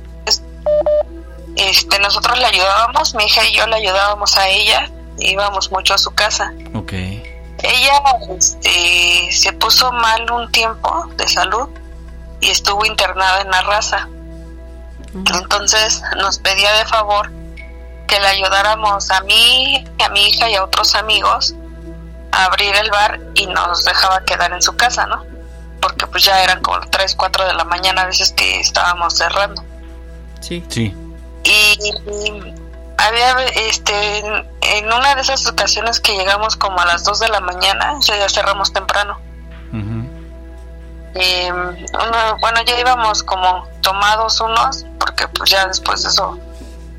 Este, 1.56 2.00
nosotros 2.00 2.38
le 2.38 2.46
ayudábamos, 2.46 3.16
mi 3.16 3.26
hija 3.26 3.46
y 3.46 3.56
yo 3.56 3.66
le 3.68 3.78
ayudábamos 3.78 4.38
a 4.38 4.48
ella, 4.50 4.92
íbamos 5.20 5.72
mucho 5.72 5.94
a 5.94 5.98
su 5.98 6.12
casa. 6.12 6.54
Ok. 6.74 6.94
Ella 6.94 8.04
este, 8.38 9.32
se 9.32 9.54
puso 9.54 9.92
mal 9.92 10.30
un 10.30 10.52
tiempo 10.52 11.08
de 11.16 11.28
salud 11.28 11.70
y 12.42 12.50
estuvo 12.50 12.86
internada 12.86 13.42
en 13.42 13.52
la 13.52 13.62
raza. 13.62 14.10
Entonces 15.14 16.02
nos 16.18 16.40
pedía 16.40 16.74
de 16.74 16.86
favor 16.86 17.32
que 18.08 18.20
le 18.20 18.28
ayudáramos 18.28 19.10
a 19.12 19.22
mí, 19.22 19.86
a 20.04 20.10
mi 20.10 20.28
hija 20.28 20.50
y 20.50 20.56
a 20.56 20.64
otros 20.64 20.94
amigos 20.96 21.56
a 22.32 22.46
abrir 22.46 22.76
el 22.76 22.92
bar 22.92 23.20
y 23.34 23.48
nos 23.48 23.84
dejaba 23.86 24.24
quedar 24.26 24.52
en 24.52 24.62
su 24.62 24.76
casa, 24.76 25.06
¿no? 25.08 25.24
Porque 25.82 26.06
pues 26.08 26.24
ya 26.26 26.44
eran 26.44 26.62
como 26.62 26.82
3, 26.82 27.16
4 27.16 27.48
de 27.48 27.54
la 27.54 27.64
mañana 27.64 28.02
a 28.02 28.06
veces 28.08 28.34
que 28.34 28.60
estábamos 28.60 29.18
cerrando. 29.18 29.64
Sí. 30.48 30.64
Sí. 30.70 30.94
Y 31.44 31.80
había, 32.98 33.36
este, 33.68 34.20
en, 34.20 34.48
en 34.62 34.86
una 34.94 35.16
de 35.16 35.22
esas 35.22 35.46
ocasiones 35.48 36.00
que 36.00 36.14
llegamos 36.16 36.56
como 36.56 36.80
a 36.80 36.86
las 36.86 37.04
2 37.04 37.20
de 37.20 37.30
la 37.30 37.40
mañana, 37.40 37.96
ya 38.02 38.28
cerramos 38.30 38.72
temprano. 38.74 39.18
Eh, 41.18 41.50
uno- 41.52 42.38
bueno, 42.42 42.62
ya 42.66 42.80
íbamos 42.80 43.24
como 43.24 43.66
tomados 43.82 44.42
unos, 44.42 44.86
porque 45.00 45.28
pues 45.30 45.50
ya 45.50 45.66
después 45.68 46.04
de 46.04 46.10
eso 46.10 46.38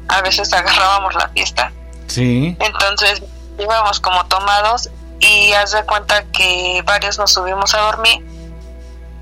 a 0.08 0.22
veces 0.22 0.52
agarrábamos 0.52 1.14
la 1.14 1.28
fiesta. 1.28 1.70
Sí. 2.06 2.56
Entonces 2.60 3.22
íbamos 3.58 4.00
como 4.00 4.24
tomados 4.26 4.88
y 5.20 5.52
haz 5.52 5.72
de 5.72 5.82
cuenta 5.84 6.24
que 6.32 6.82
varios 6.86 7.18
nos 7.18 7.32
subimos 7.32 7.74
a 7.74 7.78
dormir 7.80 8.24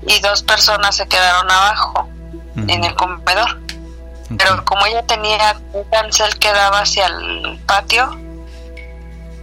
y 0.07 0.19
dos 0.19 0.43
personas 0.43 0.95
se 0.95 1.07
quedaron 1.07 1.49
abajo 1.51 2.07
en 2.55 2.83
el 2.85 2.95
comedor. 2.95 3.59
Pero 4.37 4.65
como 4.65 4.85
ella 4.85 5.03
tenía 5.03 5.59
un 5.73 5.83
cancel 5.85 6.37
que 6.39 6.51
daba 6.51 6.79
hacia 6.79 7.05
el 7.05 7.59
patio, 7.65 8.09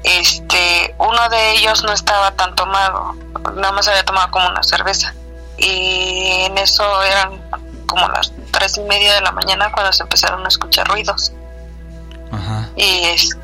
este, 0.02 0.94
uno 0.98 1.28
de 1.28 1.52
ellos 1.52 1.84
no 1.84 1.92
estaba 1.92 2.32
tan 2.32 2.54
tomado, 2.56 3.14
nada 3.54 3.72
más 3.72 3.86
había 3.86 4.04
tomado 4.04 4.30
como 4.30 4.48
una 4.48 4.62
cerveza. 4.62 5.14
Y 5.56 6.46
en 6.46 6.58
eso 6.58 7.02
eran 7.04 7.40
como 7.86 8.08
las 8.08 8.32
tres 8.50 8.78
y 8.78 8.80
media 8.82 9.14
de 9.14 9.20
la 9.20 9.32
mañana 9.32 9.70
cuando 9.70 9.92
se 9.92 10.02
empezaron 10.02 10.44
a 10.44 10.48
escuchar 10.48 10.88
ruidos. 10.88 11.32
Y, 12.76 13.04
este, 13.04 13.38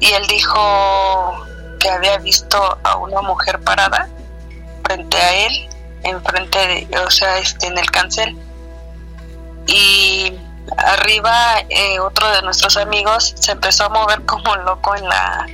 y 0.00 0.12
él 0.12 0.26
dijo 0.26 1.46
que 1.80 1.88
había 1.88 2.18
visto 2.18 2.78
a 2.84 2.96
una 2.96 3.22
mujer 3.22 3.58
parada 3.60 4.08
frente 4.84 5.16
a 5.16 5.46
él, 5.46 5.68
enfrente 6.02 6.58
de, 6.58 6.98
o 6.98 7.10
sea, 7.10 7.38
este, 7.38 7.66
en 7.66 7.78
el 7.78 7.90
cancel. 7.90 8.36
Y 9.68 10.32
arriba 10.78 11.60
eh, 11.68 12.00
otro 12.00 12.28
de 12.30 12.42
nuestros 12.42 12.76
amigos 12.76 13.34
se 13.38 13.52
empezó 13.52 13.84
a 13.84 13.88
mover 13.90 14.24
como 14.24 14.54
loco 14.56 14.94
en 14.96 15.08
la 15.08 15.46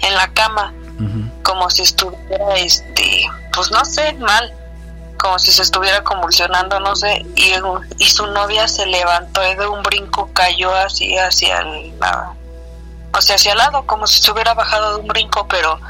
en 0.00 0.14
la 0.14 0.28
cama, 0.32 0.72
como 1.42 1.70
si 1.70 1.82
estuviera, 1.82 2.54
este, 2.56 3.22
pues 3.52 3.70
no 3.72 3.84
sé, 3.84 4.12
mal, 4.14 4.52
como 5.18 5.38
si 5.40 5.50
se 5.50 5.62
estuviera 5.62 6.02
convulsionando, 6.04 6.78
no 6.80 6.94
sé, 6.94 7.24
y, 7.34 7.52
y 7.98 8.08
su 8.10 8.26
novia 8.28 8.68
se 8.68 8.86
levantó 8.86 9.40
y 9.48 9.54
de 9.56 9.66
un 9.66 9.82
brinco 9.82 10.30
cayó 10.32 10.72
así 10.74 11.16
hacia 11.18 11.60
el, 11.60 11.98
la- 11.98 12.32
o 13.12 13.20
sea, 13.20 13.36
hacia 13.36 13.52
el 13.52 13.58
lado, 13.58 13.86
como 13.86 14.06
si 14.06 14.22
se 14.22 14.30
hubiera 14.30 14.54
bajado 14.54 14.94
de 14.96 15.00
un 15.00 15.08
brinco, 15.08 15.46
pero 15.48 15.80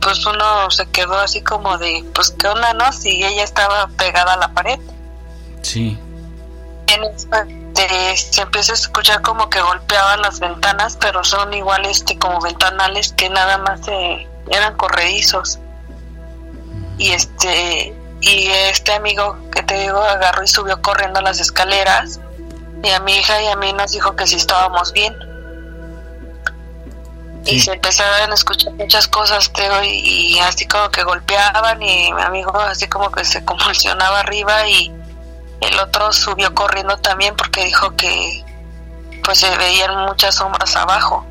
pues 0.00 0.24
uno 0.26 0.70
se 0.70 0.86
quedó 0.90 1.18
así 1.18 1.42
como 1.42 1.76
de, 1.78 2.04
pues 2.14 2.30
qué 2.30 2.48
onda, 2.48 2.72
¿no? 2.74 2.92
Si 2.92 3.24
ella 3.24 3.42
estaba 3.44 3.88
pegada 3.98 4.34
a 4.34 4.36
la 4.38 4.48
pared. 4.54 4.78
Sí. 5.62 5.98
En 6.86 7.04
este, 7.04 8.16
se 8.16 8.42
empieza 8.42 8.72
a 8.72 8.74
escuchar 8.74 9.22
como 9.22 9.48
que 9.48 9.60
golpeaban 9.60 10.20
las 10.22 10.38
ventanas, 10.38 10.96
pero 11.00 11.24
son 11.24 11.52
igual 11.54 11.86
este 11.86 12.18
como 12.18 12.40
ventanales 12.40 13.12
que 13.12 13.28
nada 13.30 13.58
más 13.58 13.84
se, 13.84 14.28
eran 14.50 14.76
corredizos. 14.76 15.58
y 16.98 17.10
este 17.12 17.94
y 18.20 18.46
este 18.46 18.92
amigo 18.92 19.36
que 19.50 19.62
te 19.62 19.74
digo 19.74 19.98
agarró 19.98 20.42
y 20.42 20.48
subió 20.48 20.80
corriendo 20.80 21.20
las 21.20 21.40
escaleras 21.40 22.20
y 22.82 22.90
a 22.90 23.00
mi 23.00 23.16
hija 23.16 23.42
y 23.42 23.48
a 23.48 23.56
mí 23.56 23.72
nos 23.72 23.92
dijo 23.92 24.16
que 24.16 24.26
sí 24.26 24.36
estábamos 24.36 24.92
bien 24.92 25.14
y 27.44 27.60
se 27.60 27.72
empezaron 27.72 28.30
a 28.30 28.34
escuchar 28.34 28.72
muchas 28.74 29.06
cosas 29.08 29.52
digo, 29.52 29.82
y, 29.82 30.36
y 30.36 30.38
así 30.38 30.66
como 30.66 30.88
que 30.90 31.02
golpeaban 31.02 31.82
y 31.82 32.12
mi 32.12 32.22
amigo 32.22 32.58
así 32.58 32.86
como 32.88 33.10
que 33.10 33.24
se 33.24 33.44
convulsionaba 33.44 34.20
arriba 34.20 34.66
y 34.68 34.92
el 35.68 35.78
otro 35.80 36.12
subió 36.12 36.54
corriendo 36.54 36.96
también 36.98 37.34
porque 37.36 37.64
dijo 37.64 37.94
que 37.96 38.44
pues 39.22 39.38
se 39.38 39.56
veían 39.56 40.06
muchas 40.06 40.34
sombras 40.36 40.76
abajo 40.76 41.24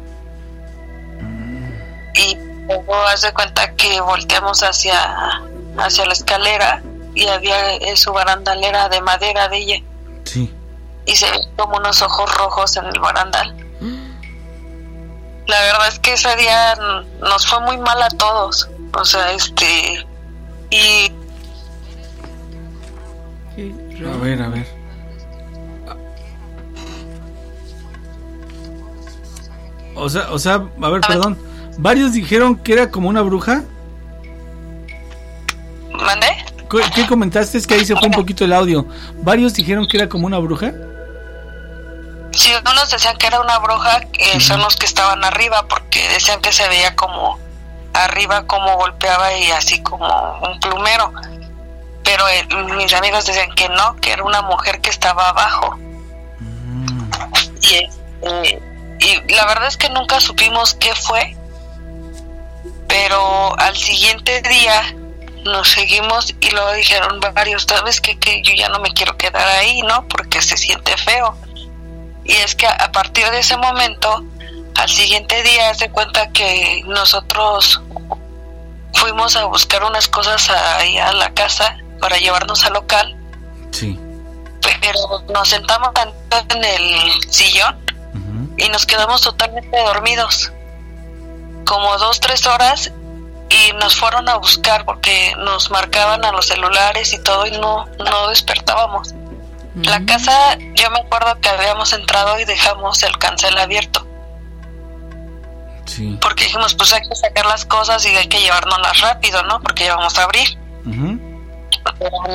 y 2.15 2.35
luego 2.67 2.95
hace 3.07 3.31
cuenta 3.33 3.73
que 3.75 3.99
volteamos 4.01 4.61
hacia 4.63 5.41
hacia 5.77 6.05
la 6.05 6.13
escalera 6.13 6.81
y 7.15 7.27
había 7.27 7.73
eh, 7.75 7.95
su 7.95 8.11
barandal 8.13 8.63
era 8.63 8.89
de 8.89 9.01
madera 9.01 9.47
de 9.49 9.57
ella 9.57 9.75
Sí. 10.25 10.51
y 11.05 11.15
se 11.15 11.29
ven 11.29 11.41
como 11.57 11.77
unos 11.77 12.01
ojos 12.01 12.33
rojos 12.35 12.75
en 12.77 12.85
el 12.85 12.99
barandal. 12.99 13.55
La 15.45 15.59
verdad 15.59 15.87
es 15.89 15.99
que 15.99 16.13
ese 16.13 16.33
día 16.37 16.73
mm, 16.75 17.19
nos 17.19 17.45
fue 17.45 17.59
muy 17.59 17.77
mal 17.77 18.01
a 18.01 18.07
todos. 18.09 18.69
O 18.97 19.03
sea, 19.03 19.29
este. 19.33 20.07
Y 20.69 21.11
A 24.11 24.17
ver, 24.17 24.41
a 24.41 24.49
ver. 24.49 24.83
O 29.95 30.09
sea, 30.09 30.31
o 30.31 30.39
sea, 30.39 30.55
a 30.81 30.89
ver, 30.89 31.01
perdón. 31.01 31.37
Varios 31.77 32.13
dijeron 32.13 32.55
que 32.57 32.73
era 32.73 32.91
como 32.91 33.09
una 33.09 33.21
bruja. 33.21 33.63
¿Mandé? 35.91 36.27
¿Qué, 36.69 36.79
qué 36.95 37.07
comentaste? 37.07 37.57
Es 37.57 37.67
que 37.67 37.75
ahí 37.75 37.85
se 37.85 37.95
fue 37.95 38.07
un 38.07 38.13
poquito 38.13 38.43
el 38.45 38.53
audio. 38.53 38.85
Varios 39.21 39.53
dijeron 39.53 39.87
que 39.87 39.97
era 39.97 40.09
como 40.09 40.25
una 40.25 40.39
bruja. 40.39 40.73
si 42.31 42.51
unos 42.55 42.89
decían 42.89 43.15
que 43.17 43.27
era 43.27 43.39
una 43.39 43.59
bruja, 43.59 44.01
que 44.11 44.39
son 44.39 44.59
los 44.61 44.75
que 44.75 44.85
estaban 44.85 45.23
arriba, 45.23 45.65
porque 45.67 46.07
decían 46.09 46.41
que 46.41 46.51
se 46.51 46.67
veía 46.67 46.95
como 46.95 47.39
arriba, 47.93 48.45
como 48.47 48.75
golpeaba 48.75 49.37
y 49.37 49.51
así 49.51 49.81
como 49.83 50.07
un 50.39 50.59
plumero. 50.59 51.13
Pero 52.03 52.27
eh, 52.27 52.47
mis 52.75 52.93
amigos 52.93 53.25
decían 53.25 53.51
que 53.55 53.69
no, 53.69 53.95
que 53.97 54.11
era 54.11 54.23
una 54.23 54.41
mujer 54.41 54.81
que 54.81 54.89
estaba 54.89 55.29
abajo. 55.29 55.77
Y, 57.61 57.75
este, 57.75 58.61
y 58.99 59.33
la 59.33 59.45
verdad 59.45 59.67
es 59.67 59.77
que 59.77 59.89
nunca 59.89 60.19
supimos 60.19 60.73
qué 60.75 60.93
fue, 60.95 61.35
pero 62.87 63.57
al 63.59 63.75
siguiente 63.77 64.41
día 64.41 64.95
nos 65.43 65.69
seguimos 65.69 66.33
y 66.39 66.51
luego 66.51 66.71
dijeron 66.73 67.19
varios, 67.33 67.63
sabes 67.63 67.99
que, 67.99 68.17
que 68.17 68.41
yo 68.43 68.53
ya 68.53 68.69
no 68.69 68.79
me 68.79 68.93
quiero 68.93 69.17
quedar 69.17 69.45
ahí, 69.47 69.81
¿no? 69.81 70.07
Porque 70.07 70.41
se 70.41 70.57
siente 70.57 70.95
feo. 70.97 71.35
Y 72.23 72.33
es 72.33 72.55
que 72.55 72.65
a, 72.65 72.71
a 72.71 72.91
partir 72.91 73.29
de 73.29 73.39
ese 73.39 73.57
momento, 73.57 74.23
al 74.75 74.89
siguiente 74.89 75.43
día 75.43 75.73
se 75.73 75.89
cuenta 75.89 76.31
que 76.31 76.81
nosotros 76.85 77.81
fuimos 78.93 79.35
a 79.35 79.45
buscar 79.45 79.83
unas 79.83 80.07
cosas 80.07 80.49
ahí 80.49 80.97
a 80.97 81.11
la 81.13 81.33
casa 81.33 81.77
para 82.03 82.17
llevarnos 82.17 82.65
al 82.65 82.73
local, 82.73 83.15
Sí. 83.71 83.97
pero 84.81 84.99
nos 85.33 85.47
sentamos 85.47 85.91
en 86.53 86.63
el 86.65 87.11
sillón 87.31 87.77
y 88.57 88.67
nos 88.67 88.85
quedamos 88.85 89.21
totalmente 89.21 89.77
dormidos, 89.81 90.51
como 91.65 91.97
dos, 91.97 92.19
tres 92.19 92.45
horas, 92.45 92.91
y 93.49 93.71
nos 93.79 93.95
fueron 93.95 94.27
a 94.27 94.35
buscar 94.35 94.83
porque 94.83 95.33
nos 95.37 95.71
marcaban 95.71 96.25
a 96.25 96.33
los 96.33 96.45
celulares 96.47 97.13
y 97.13 97.19
todo 97.23 97.45
y 97.47 97.51
no, 97.51 97.85
no 97.99 98.27
despertábamos. 98.27 99.15
La 99.75 100.03
casa, 100.05 100.57
yo 100.75 100.91
me 100.91 100.99
acuerdo 100.99 101.39
que 101.39 101.47
habíamos 101.47 101.93
entrado 101.93 102.37
y 102.37 102.43
dejamos 102.43 103.01
el 103.03 103.17
cancel 103.17 103.57
abierto. 103.57 104.05
Sí. 105.85 106.17
Porque 106.21 106.43
dijimos, 106.43 106.73
pues 106.73 106.91
hay 106.91 107.07
que 107.07 107.15
sacar 107.15 107.45
las 107.45 107.63
cosas 107.65 108.05
y 108.05 108.09
hay 108.15 108.27
que 108.27 108.41
llevárnoslas 108.41 108.99
rápido, 108.99 109.41
¿no? 109.43 109.61
Porque 109.61 109.85
ya 109.85 109.95
vamos 109.95 110.17
a 110.19 110.23
abrir. 110.23 110.57
Pero 110.83 111.19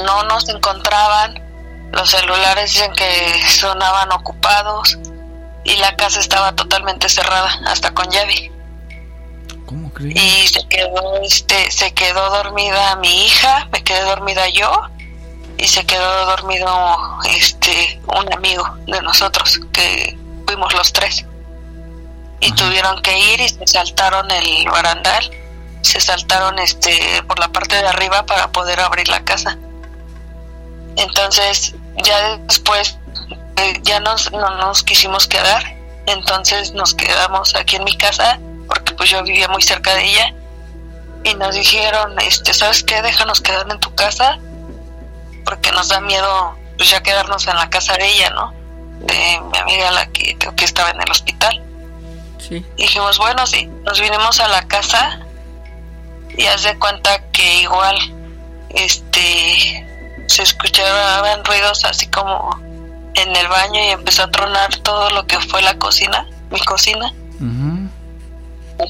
no 0.05 0.22
nos 0.24 0.49
encontraban. 0.49 1.42
Los 1.92 2.11
celulares 2.11 2.72
dicen 2.72 2.92
que 2.92 3.42
sonaban 3.49 4.12
ocupados 4.12 4.99
y 5.64 5.76
la 5.76 5.96
casa 5.96 6.20
estaba 6.20 6.55
totalmente 6.55 7.09
cerrada, 7.09 7.61
hasta 7.66 7.92
con 7.92 8.11
llave. 8.11 8.53
¿Cómo 9.66 9.92
crees? 9.92 10.16
Y 10.16 10.49
se 10.49 10.66
quedó, 10.68 11.20
este, 11.22 11.70
se 11.70 11.92
quedó 11.92 12.30
dormida 12.30 12.96
mi 12.96 13.26
hija, 13.26 13.68
me 13.72 13.82
quedé 13.82 14.03
dormida 14.03 14.49
yo 14.49 14.82
y 15.59 15.66
se 15.66 15.84
quedó 15.84 16.26
dormido, 16.26 16.68
este, 17.30 18.01
un 18.07 18.32
amigo 18.32 18.64
de 18.86 19.03
nosotros 19.03 19.61
que 19.72 20.16
fuimos 20.46 20.72
los 20.74 20.92
tres 20.92 21.24
y 22.40 22.53
tuvieron 22.53 23.03
que 23.03 23.18
ir 23.18 23.40
y 23.40 23.49
se 23.49 23.66
saltaron 23.66 24.30
el 24.30 24.68
barandal, 24.70 25.30
se 25.83 26.01
saltaron, 26.01 26.59
este, 26.59 27.22
por 27.26 27.39
la 27.39 27.49
parte 27.49 27.76
de 27.76 27.87
arriba 27.87 28.24
para 28.26 28.51
poder 28.51 28.81
abrir 28.81 29.09
la 29.09 29.24
casa. 29.24 29.59
Entonces 30.97 31.74
ya 32.03 32.37
después 32.39 32.99
eh, 33.57 33.81
ya 33.83 34.01
nos, 34.01 34.33
no 34.33 34.51
nos 34.57 34.83
quisimos 34.83 35.26
quedar, 35.26 35.62
entonces 36.07 36.72
nos 36.72 36.95
quedamos 36.95 37.55
aquí 37.55 37.76
en 37.76 37.85
mi 37.85 37.97
casa 37.97 38.39
porque 38.66 38.95
pues 38.95 39.11
yo 39.11 39.22
vivía 39.22 39.49
muy 39.49 39.62
cerca 39.62 39.95
de 39.95 40.05
ella 40.05 40.35
y 41.24 41.35
nos 41.35 41.55
dijeron, 41.55 42.18
este, 42.20 42.53
¿sabes 42.55 42.83
qué? 42.83 43.01
Déjanos 43.03 43.41
quedar 43.41 43.66
en 43.70 43.79
tu 43.81 43.95
casa 43.95 44.39
porque 45.45 45.72
nos 45.72 45.89
da 45.89 46.01
miedo 46.01 46.57
pues 46.76 46.91
ya 46.91 47.03
quedarnos 47.03 47.47
en 47.47 47.57
la 47.57 47.70
casa 47.70 47.95
de 47.95 48.07
ella, 48.07 48.31
¿no? 48.31 48.53
De 49.01 49.41
mi 49.53 49.59
amiga 49.59 49.91
la 49.91 50.07
que, 50.07 50.37
que 50.37 50.64
estaba 50.64 50.91
en 50.91 51.01
el 51.01 51.11
hospital. 51.11 51.62
Sí. 52.39 52.64
Dijimos, 52.76 53.18
bueno, 53.18 53.47
sí, 53.47 53.66
nos 53.85 54.01
vinimos 54.01 54.41
a 54.41 54.49
la 54.49 54.66
casa 54.66 55.20
y 56.37 56.47
haz 56.47 56.62
de 56.62 56.79
cuenta 56.79 57.31
que 57.31 57.62
igual, 57.62 57.97
este, 58.70 59.87
se 60.26 60.43
escuchaban 60.43 61.45
ruidos 61.45 61.85
así 61.85 62.07
como 62.09 62.51
en 63.14 63.35
el 63.35 63.49
baño 63.49 63.81
y 63.81 63.89
empezó 63.89 64.24
a 64.24 64.31
tronar 64.31 64.74
todo 64.76 65.11
lo 65.11 65.26
que 65.26 65.41
fue 65.41 65.62
la 65.62 65.79
cocina, 65.79 66.26
mi 66.51 66.61
cocina. 66.61 67.12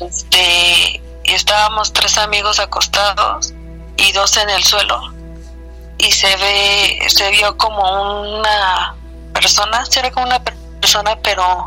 Este, 0.01 1.03
y 1.24 1.32
estábamos 1.32 1.93
tres 1.93 2.18
amigos 2.18 2.61
acostados 2.61 3.55
y 3.97 4.12
dos 4.12 4.36
en 4.36 4.51
el 4.51 4.62
suelo 4.62 5.18
y 5.99 6.12
se 6.12 6.34
ve, 6.36 6.99
se 7.09 7.30
vio 7.30 7.57
como 7.57 7.82
una 8.20 8.95
persona, 9.34 9.84
se 9.84 10.01
ve 10.01 10.11
como 10.12 10.26
una 10.26 10.41
persona, 10.80 11.18
pero 11.22 11.64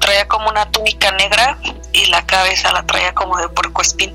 traía 0.00 0.26
como 0.26 0.48
una 0.48 0.70
túnica 0.70 1.10
negra 1.12 1.58
y 1.92 2.06
la 2.06 2.24
cabeza 2.24 2.72
la 2.72 2.84
traía 2.84 3.14
como 3.14 3.36
de 3.36 3.48
puercoespín. 3.50 4.14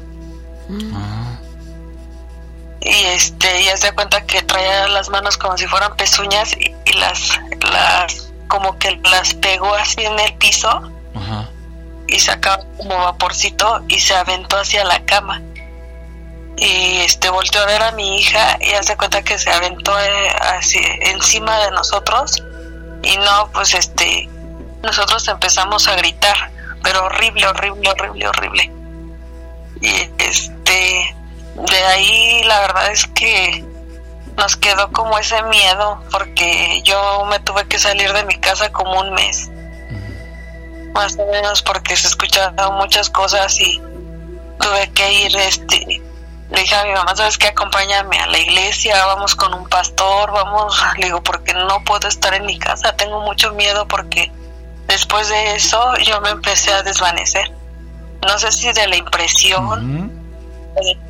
Y 2.81 3.05
este, 3.05 3.63
ya 3.63 3.77
se 3.77 3.87
da 3.87 3.93
cuenta 3.93 4.25
que 4.25 4.41
traía 4.41 4.87
las 4.87 5.09
manos 5.09 5.37
como 5.37 5.57
si 5.57 5.67
fueran 5.67 5.95
pezuñas 5.95 6.53
y, 6.53 6.75
y 6.85 6.93
las, 6.93 7.39
las, 7.71 8.31
como 8.47 8.77
que 8.79 8.99
las 9.03 9.35
pegó 9.35 9.73
así 9.75 10.03
en 10.03 10.19
el 10.19 10.33
piso 10.35 10.91
y 12.07 12.19
sacaba 12.19 12.63
como 12.77 12.97
vaporcito 12.97 13.83
y 13.87 13.99
se 13.99 14.13
aventó 14.15 14.57
hacia 14.57 14.83
la 14.83 15.03
cama. 15.05 15.41
Y 16.57 16.97
este 16.97 17.29
volteó 17.29 17.61
a 17.61 17.65
ver 17.65 17.81
a 17.81 17.91
mi 17.91 18.17
hija 18.17 18.57
y 18.59 18.71
hace 18.71 18.97
cuenta 18.97 19.23
que 19.23 19.39
se 19.39 19.49
aventó 19.49 19.97
eh, 19.99 20.27
así 20.57 20.79
encima 21.01 21.59
de 21.59 21.71
nosotros 21.71 22.43
y 23.03 23.17
no, 23.17 23.49
pues 23.53 23.73
este, 23.73 24.29
nosotros 24.83 25.27
empezamos 25.27 25.87
a 25.87 25.95
gritar, 25.95 26.51
pero 26.83 27.05
horrible, 27.05 27.47
horrible, 27.47 27.89
horrible, 27.89 28.27
horrible. 28.27 28.71
Y 29.81 30.09
este, 30.19 31.15
de 31.55 31.83
ahí 31.85 32.43
la 32.43 32.61
verdad 32.61 32.91
es 32.91 33.07
que 33.07 33.65
nos 34.37 34.55
quedó 34.55 34.91
como 34.91 35.17
ese 35.17 35.41
miedo 35.43 36.01
porque 36.11 36.81
yo 36.83 37.25
me 37.25 37.39
tuve 37.39 37.65
que 37.67 37.79
salir 37.79 38.11
de 38.13 38.25
mi 38.25 38.37
casa 38.39 38.71
como 38.71 38.99
un 38.99 39.13
mes. 39.13 39.49
Más 40.93 41.17
o 41.17 41.25
menos 41.31 41.61
porque 41.61 41.95
se 41.95 42.07
escuchaban 42.07 42.75
muchas 42.75 43.09
cosas 43.09 43.59
y 43.59 43.81
tuve 44.59 44.91
que 44.93 45.13
ir 45.25 45.35
este 45.37 46.01
le 46.51 46.61
dije 46.61 46.75
a 46.75 46.83
mi 46.83 46.91
mamá 46.91 47.15
sabes 47.15 47.37
qué 47.37 47.47
acompáñame 47.47 48.19
a 48.19 48.27
la 48.27 48.37
iglesia 48.37 49.05
vamos 49.05 49.35
con 49.35 49.53
un 49.53 49.67
pastor 49.69 50.31
vamos 50.31 50.79
le 50.97 51.05
digo 51.05 51.23
porque 51.23 51.53
no 51.53 51.83
puedo 51.85 52.07
estar 52.07 52.33
en 52.33 52.45
mi 52.45 52.59
casa 52.59 52.93
tengo 52.95 53.21
mucho 53.21 53.53
miedo 53.53 53.87
porque 53.87 54.31
después 54.87 55.29
de 55.29 55.55
eso 55.55 55.95
yo 55.99 56.19
me 56.21 56.29
empecé 56.29 56.73
a 56.73 56.83
desvanecer 56.83 57.51
no 58.27 58.37
sé 58.37 58.51
si 58.51 58.71
de 58.73 58.87
la 58.87 58.97
impresión 58.97 60.20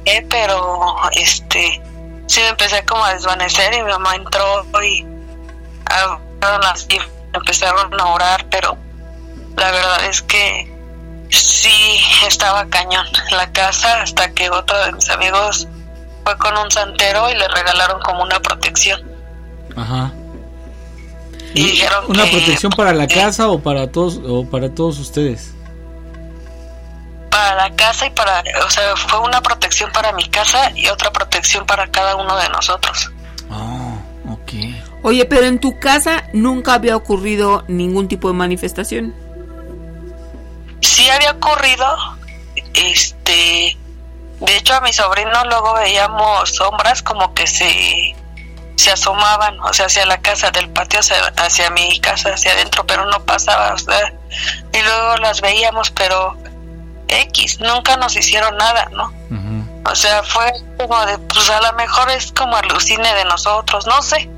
qué, 0.06 0.26
pero 0.30 0.96
este 1.14 1.82
sí 2.28 2.40
me 2.42 2.48
empecé 2.50 2.84
como 2.86 3.04
a 3.04 3.14
desvanecer 3.14 3.74
y 3.74 3.82
mi 3.82 3.90
mamá 3.92 4.16
entró 4.16 4.66
y 4.84 5.06
abrieron 5.86 6.62
las 6.62 6.86
y 6.90 6.98
empezaron 7.34 8.00
a 8.00 8.06
orar 8.08 8.46
pero 8.50 8.78
la 9.58 9.72
verdad 9.72 10.06
es 10.06 10.22
que 10.22 10.72
sí 11.30 12.00
estaba 12.28 12.66
cañón 12.68 13.06
la 13.32 13.52
casa 13.52 14.02
hasta 14.02 14.32
que 14.34 14.50
otro 14.50 14.78
de 14.86 14.92
mis 14.94 15.10
amigos 15.10 15.68
fue 16.24 16.38
con 16.38 16.58
un 16.58 16.70
santero 16.72 17.30
y 17.30 17.36
le 17.36 17.48
regalaron 17.48 18.00
como 18.02 18.22
una 18.24 18.40
protección. 18.40 19.02
Ajá. 19.76 20.12
Y 21.54 21.64
dijeron 21.66 22.06
¿Una 22.08 22.26
que- 22.26 22.32
protección 22.38 22.72
para 22.72 22.94
la 22.94 23.08
casa 23.08 23.50
o 23.50 23.60
para 23.60 23.92
todos 23.92 24.20
o 24.26 24.46
para 24.46 24.74
todos 24.74 25.00
ustedes? 25.00 25.54
Para 27.32 27.56
la 27.56 27.76
casa 27.76 28.06
y 28.06 28.10
para, 28.12 28.44
o 28.66 28.70
sea, 28.70 28.96
fue 28.96 29.20
una 29.20 29.42
protección 29.42 29.92
para 29.92 30.12
mi 30.12 30.30
casa 30.30 30.72
y 30.76 30.88
otra 30.88 31.12
protección 31.12 31.66
para 31.66 31.90
cada 31.90 32.16
uno 32.16 32.38
de 32.38 32.50
nosotros. 32.50 33.10
Ok. 34.30 34.52
Oye, 35.04 35.26
pero 35.26 35.48
en 35.48 35.60
tu 35.60 35.80
casa 35.80 36.26
nunca 36.34 36.76
había 36.76 36.96
ocurrido 36.96 37.64
ningún 37.68 38.08
tipo 38.08 38.28
de 38.28 38.34
manifestación. 38.36 39.16
Sí 40.82 41.10
había 41.10 41.32
ocurrido, 41.32 41.88
este, 42.74 43.78
de 44.40 44.58
hecho 44.58 44.74
a 44.74 44.82
mi 44.82 44.94
sobrino 44.94 45.32
luego 45.46 45.74
veíamos 45.76 46.50
sombras 46.50 47.02
como 47.02 47.34
que 47.34 47.48
se, 47.48 48.16
se 48.76 48.92
asomaban, 48.92 49.60
o 49.62 49.74
sea, 49.74 49.86
hacia 49.86 50.06
la 50.06 50.20
casa 50.22 50.52
del 50.52 50.70
patio, 50.70 51.00
hacia, 51.00 51.18
hacia 51.38 51.70
mi 51.70 52.00
casa, 52.00 52.34
hacia 52.34 52.54
adentro, 52.54 52.86
pero 52.86 53.06
no 53.06 53.24
pasaba, 53.24 53.74
o 53.74 53.78
sea, 53.78 54.14
y 54.74 54.82
luego 54.82 55.18
las 55.18 55.42
veíamos, 55.42 55.92
pero 55.92 56.36
X, 57.12 57.60
nunca 57.60 57.98
nos 57.98 58.16
hicieron 58.16 58.56
nada, 58.58 58.90
¿no? 58.92 59.12
O 59.90 59.96
sea, 59.96 60.24
fue 60.24 60.52
como 60.78 61.06
de, 61.06 61.18
pues 61.18 61.50
a 61.50 61.60
lo 61.62 61.74
mejor 61.74 62.10
es 62.12 62.32
como 62.32 62.56
alucine 62.56 63.14
de 63.16 63.26
nosotros, 63.26 63.86
no 63.88 64.02
sé. 64.02 64.30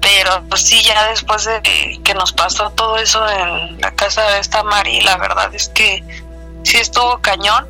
Pero 0.00 0.42
pues 0.48 0.62
sí, 0.62 0.82
ya 0.82 1.08
después 1.08 1.44
de 1.44 1.60
que, 1.62 2.00
que 2.04 2.14
nos 2.14 2.32
pasó 2.32 2.70
todo 2.70 2.96
eso 2.98 3.26
en 3.28 3.80
la 3.80 3.90
casa 3.92 4.22
de 4.30 4.38
esta 4.40 4.62
Mari, 4.62 5.00
la 5.00 5.16
verdad 5.16 5.52
es 5.54 5.68
que 5.70 6.04
sí 6.62 6.76
estuvo 6.78 7.18
cañón 7.18 7.66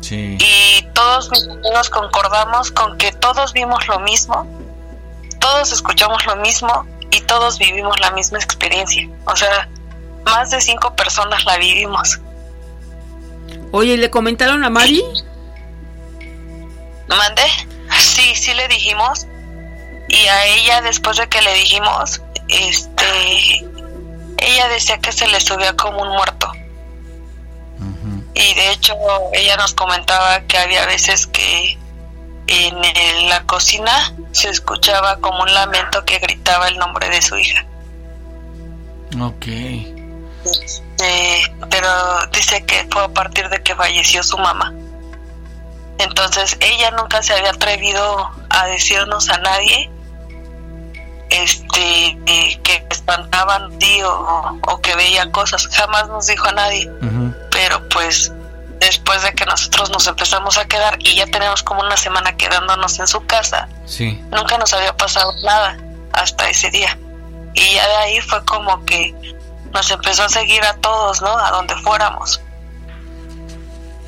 Sí. 0.00 0.36
y 0.38 0.82
todos 0.92 1.30
mis 1.30 1.48
amigos 1.48 1.88
concordamos 1.88 2.70
con 2.70 2.98
que 2.98 3.10
todos 3.12 3.54
vimos 3.54 3.88
lo 3.88 4.00
mismo, 4.00 4.46
todos 5.40 5.72
escuchamos 5.72 6.26
lo 6.26 6.36
mismo 6.36 6.86
y 7.10 7.22
todos 7.22 7.58
vivimos 7.58 7.98
la 8.00 8.10
misma 8.10 8.38
experiencia. 8.38 9.08
O 9.24 9.34
sea, 9.34 9.68
más 10.26 10.50
de 10.50 10.60
cinco 10.60 10.94
personas 10.94 11.44
la 11.46 11.56
vivimos. 11.56 12.20
Oye, 13.76 13.94
¿y 13.94 13.96
¿le 13.96 14.08
comentaron 14.08 14.62
a 14.62 14.70
Mari? 14.70 15.02
¿Mande? 17.08 17.42
Sí, 17.98 18.36
sí 18.36 18.54
le 18.54 18.68
dijimos. 18.68 19.26
Y 20.06 20.26
a 20.28 20.46
ella, 20.46 20.80
después 20.80 21.16
de 21.16 21.28
que 21.28 21.42
le 21.42 21.52
dijimos, 21.54 22.22
este, 22.46 23.66
ella 24.38 24.68
decía 24.68 24.98
que 24.98 25.10
se 25.10 25.26
le 25.26 25.40
subía 25.40 25.74
como 25.74 26.02
un 26.02 26.10
muerto. 26.10 26.52
Y 28.34 28.54
de 28.54 28.70
hecho, 28.70 28.94
ella 29.32 29.56
nos 29.56 29.74
comentaba 29.74 30.42
que 30.42 30.56
había 30.56 30.86
veces 30.86 31.26
que 31.26 31.76
en 32.46 33.28
la 33.28 33.42
cocina 33.42 34.14
se 34.30 34.50
escuchaba 34.50 35.16
como 35.16 35.42
un 35.42 35.52
lamento 35.52 36.04
que 36.04 36.20
gritaba 36.20 36.68
el 36.68 36.78
nombre 36.78 37.08
de 37.08 37.20
su 37.20 37.36
hija. 37.36 37.66
Ok. 39.20 39.46
Pero 41.70 41.88
dice 42.32 42.64
que 42.64 42.86
fue 42.90 43.04
a 43.04 43.08
partir 43.08 43.48
de 43.48 43.62
que 43.62 43.74
falleció 43.74 44.22
su 44.22 44.38
mamá. 44.38 44.72
Entonces 45.98 46.56
ella 46.60 46.90
nunca 46.92 47.22
se 47.22 47.32
había 47.34 47.50
atrevido 47.50 48.30
a 48.50 48.66
decirnos 48.66 49.28
a 49.30 49.38
nadie 49.38 49.90
este 51.30 52.18
que 52.62 52.86
espantaban 52.90 53.78
tío 53.78 54.10
o, 54.12 54.58
o 54.72 54.80
que 54.80 54.94
veía 54.96 55.30
cosas. 55.32 55.66
Jamás 55.68 56.08
nos 56.08 56.26
dijo 56.26 56.48
a 56.48 56.52
nadie. 56.52 56.90
Pero 57.50 57.88
pues 57.88 58.32
después 58.80 59.22
de 59.22 59.32
que 59.32 59.44
nosotros 59.46 59.90
nos 59.90 60.06
empezamos 60.06 60.58
a 60.58 60.66
quedar 60.66 60.96
y 61.00 61.16
ya 61.16 61.26
tenemos 61.26 61.62
como 61.62 61.80
una 61.80 61.96
semana 61.96 62.36
quedándonos 62.36 62.98
en 62.98 63.06
su 63.06 63.24
casa, 63.26 63.68
Sí. 63.86 64.20
nunca 64.30 64.58
nos 64.58 64.72
había 64.74 64.96
pasado 64.96 65.32
nada 65.42 65.76
hasta 66.12 66.48
ese 66.50 66.70
día. 66.70 66.98
Y 67.54 67.74
ya 67.74 67.86
de 67.88 67.96
ahí 67.96 68.20
fue 68.20 68.44
como 68.44 68.84
que 68.84 69.14
nos 69.74 69.90
empezó 69.90 70.22
a 70.22 70.28
seguir 70.28 70.62
a 70.64 70.74
todos, 70.74 71.20
¿no? 71.20 71.36
A 71.36 71.50
donde 71.50 71.74
fuéramos. 71.76 72.40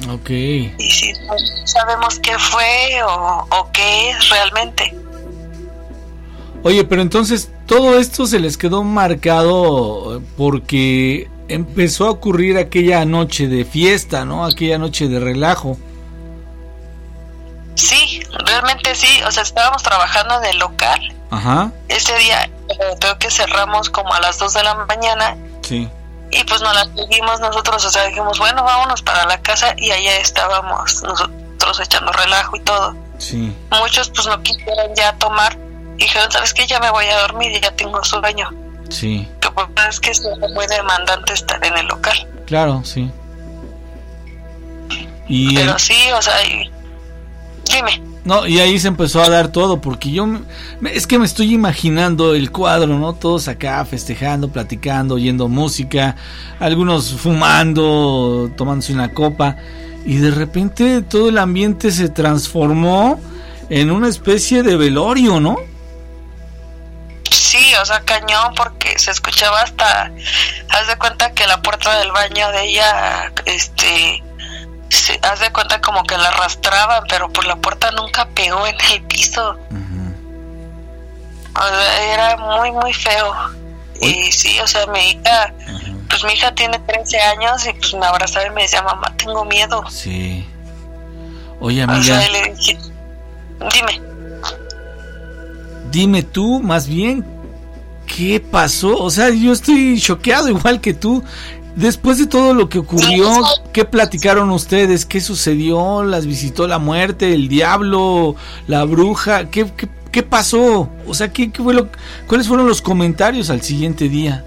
Ok. 0.09 0.31
Y 0.31 0.91
si 0.91 1.13
no 1.13 1.35
sabemos 1.65 2.19
qué 2.21 2.39
fue 2.39 3.03
o, 3.03 3.47
o 3.51 3.73
qué 3.73 4.11
es 4.11 4.29
realmente. 4.31 4.95
Oye, 6.63 6.85
pero 6.85 7.03
entonces 7.03 7.51
todo 7.67 7.99
esto 7.99 8.27
se 8.27 8.39
les 8.39 8.57
quedó 8.57 8.83
marcado 8.85 10.23
porque 10.37 11.29
empezó 11.49 12.07
a 12.07 12.11
ocurrir 12.11 12.59
aquella 12.59 13.05
noche 13.05 13.49
de 13.49 13.65
fiesta, 13.65 14.25
¿no? 14.25 14.45
Aquella 14.45 14.79
noche 14.79 15.09
de 15.09 15.19
relajo. 15.19 15.77
Sí, 17.75 18.23
realmente 18.47 18.95
sí. 18.95 19.21
O 19.27 19.33
sea, 19.33 19.43
estábamos 19.43 19.83
trabajando 19.83 20.39
en 20.43 20.45
el 20.47 20.59
local. 20.59 21.15
Ajá. 21.31 21.73
Ese 21.89 22.17
día 22.19 22.45
eh, 22.45 22.97
creo 23.01 23.19
que 23.19 23.31
cerramos 23.31 23.91
como 23.91 24.13
a 24.13 24.21
las 24.21 24.39
2 24.39 24.55
de 24.55 24.63
la 24.63 24.75
mañana 24.75 25.37
Sí. 25.67 25.89
y 26.31 26.45
pues 26.45 26.61
nos 26.61 26.75
la 26.75 26.85
seguimos 26.95 27.41
nosotros. 27.41 27.85
O 27.85 27.91
sea, 27.91 28.05
dijimos, 28.07 28.39
bueno, 28.39 28.63
vámonos 28.65 29.03
para 29.03 29.25
la 29.27 29.41
casa 29.43 29.75
y 29.77 29.91
allá 29.91 30.17
estábamos 30.19 31.03
nosotros 31.03 31.81
echando 31.81 32.13
relajo 32.13 32.57
y 32.57 32.61
todo. 32.61 32.95
Sí. 33.19 33.53
Muchos 33.71 34.11
pues 34.11 34.27
no 34.27 34.43
quisieron 34.43 34.95
ya 34.95 35.13
tomar 35.15 35.57
y 35.99 36.05
dijeron, 36.05 36.31
¿sabes 36.31 36.53
qué? 36.53 36.67
Ya 36.67 36.79
me 36.81 36.91
voy 36.91 37.07
a 37.07 37.21
dormir 37.23 37.53
y 37.53 37.61
ya 37.61 37.71
tengo 37.73 38.03
sueño. 38.05 38.51
Sí. 38.91 39.29
Que 39.41 39.51
pues 39.51 39.67
es 39.89 40.01
que 40.01 40.11
es 40.11 40.23
muy 40.55 40.67
demandante 40.67 41.33
estar 41.33 41.65
en 41.65 41.77
el 41.79 41.87
local. 41.87 42.29
Claro, 42.47 42.83
sí. 42.85 43.11
Y 45.29 45.55
Pero 45.57 45.79
sí, 45.79 46.11
o 46.13 46.23
sea, 46.23 46.45
y- 46.45 46.71
dime. 47.65 48.01
No, 48.27 48.45
y 48.45 48.59
ahí 48.59 48.79
se 48.81 48.89
empezó 48.89 49.23
a 49.23 49.29
dar 49.29 49.49
todo, 49.49 49.81
porque 49.81 50.11
yo 50.11 50.27
me- 50.27 50.41
es 50.93 51.07
que 51.07 51.17
me 51.17 51.25
estoy 51.25 51.55
imaginando 51.55 52.35
el 52.35 52.51
cuadro, 52.51 52.99
¿no? 52.99 53.15
Todos 53.15 53.47
acá 53.47 53.85
festejando, 53.85 54.49
platicando, 54.51 55.15
oyendo 55.15 55.47
música, 55.47 56.17
algunos 56.59 57.13
fumando, 57.13 58.51
tomándose 58.57 58.93
una 58.93 59.13
copa, 59.15 59.57
y 60.05 60.17
de 60.17 60.33
repente 60.33 61.03
todo 61.03 61.29
el 61.29 61.39
ambiente 61.39 61.93
se 61.93 62.09
transformó 62.09 63.21
en 63.71 63.93
una 63.93 64.09
especie 64.09 64.65
de 64.65 64.77
velorio, 64.77 65.39
¿no? 65.39 65.57
Sí, 67.31 67.75
o 67.81 67.85
sea, 67.85 68.01
cañón, 68.01 68.55
porque 68.57 68.99
se 68.99 69.13
escuchaba 69.13 69.63
hasta, 69.63 70.11
haz 70.71 70.87
de 70.89 70.97
cuenta 70.99 71.33
que 71.33 71.47
la 71.47 71.63
puerta 71.63 71.97
del 72.01 72.11
baño 72.11 72.51
de 72.51 72.65
ella, 72.71 73.33
este, 73.45 74.23
se, 74.97 75.19
haz 75.23 75.41
de 75.41 75.51
cuenta 75.53 75.81
como 75.81 76.03
que 76.05 76.17
la 76.17 76.29
arrastraban, 76.29 77.05
pero 77.09 77.29
pues 77.31 77.47
la 77.47 77.57
puerta 77.57 77.91
nunca 77.93 78.29
pegó 78.35 78.67
en 78.67 78.77
el 78.93 79.03
piso. 79.05 79.57
O 81.55 81.59
sea, 81.69 82.13
era 82.15 82.37
muy, 82.37 82.71
muy 82.73 82.93
feo. 82.93 83.33
Y 84.01 84.31
sí, 84.31 84.59
o 84.61 84.67
sea, 84.67 84.87
mi 84.89 84.99
hija, 85.11 85.55
pues 86.11 86.23
mi 86.25 86.33
hija 86.35 86.55
tiene 86.55 86.79
13 86.81 87.19
años 87.19 87.67
y 87.67 87.73
pues 87.73 87.95
me 87.95 88.05
abrazaba 88.05 88.47
y 88.47 88.51
me 88.51 88.63
decía, 88.63 88.83
mamá, 88.83 89.15
tengo 89.17 89.45
miedo. 89.47 89.83
Sí. 89.91 90.47
Oye, 91.61 91.81
O 91.83 91.91
amiga, 91.91 92.21
sea, 92.21 92.29
y 92.29 92.33
le 92.33 92.55
dije, 92.55 92.79
dime. 93.73 94.03
dime 95.91 96.23
tú 96.23 96.61
más 96.61 96.87
bien, 96.87 97.25
¿qué 98.07 98.39
pasó? 98.39 98.99
O 99.03 99.11
sea, 99.11 99.31
yo 99.31 99.53
estoy 99.53 99.99
choqueado 99.99 100.49
igual 100.51 100.81
que 100.83 100.93
tú. 100.93 101.25
Después 101.77 102.17
de 102.19 102.27
todo 102.27 102.55
lo 102.55 102.71
que 102.71 102.79
ocurrió, 102.79 103.29
¿qué 103.75 103.85
platicaron 103.85 104.51
ustedes? 104.51 105.05
¿Qué 105.05 105.21
sucedió? 105.21 106.03
¿Las 106.03 106.25
visitó 106.25 106.67
la 106.67 106.79
muerte, 106.79 107.35
el 107.35 107.49
diablo, 107.49 108.35
la 108.67 108.85
bruja? 108.85 109.51
¿Qué, 109.51 109.71
qué, 109.77 109.87
qué 110.11 110.23
pasó? 110.23 110.89
O 111.07 111.13
sea, 111.13 111.31
¿qué, 111.31 111.53
qué 111.53 111.63
fue 111.63 111.75
lo, 111.75 111.89
¿cuáles 112.27 112.49
fueron 112.49 112.67
los 112.67 112.81
comentarios 112.81 113.51
al 113.51 113.61
siguiente 113.61 114.09
día? 114.09 114.43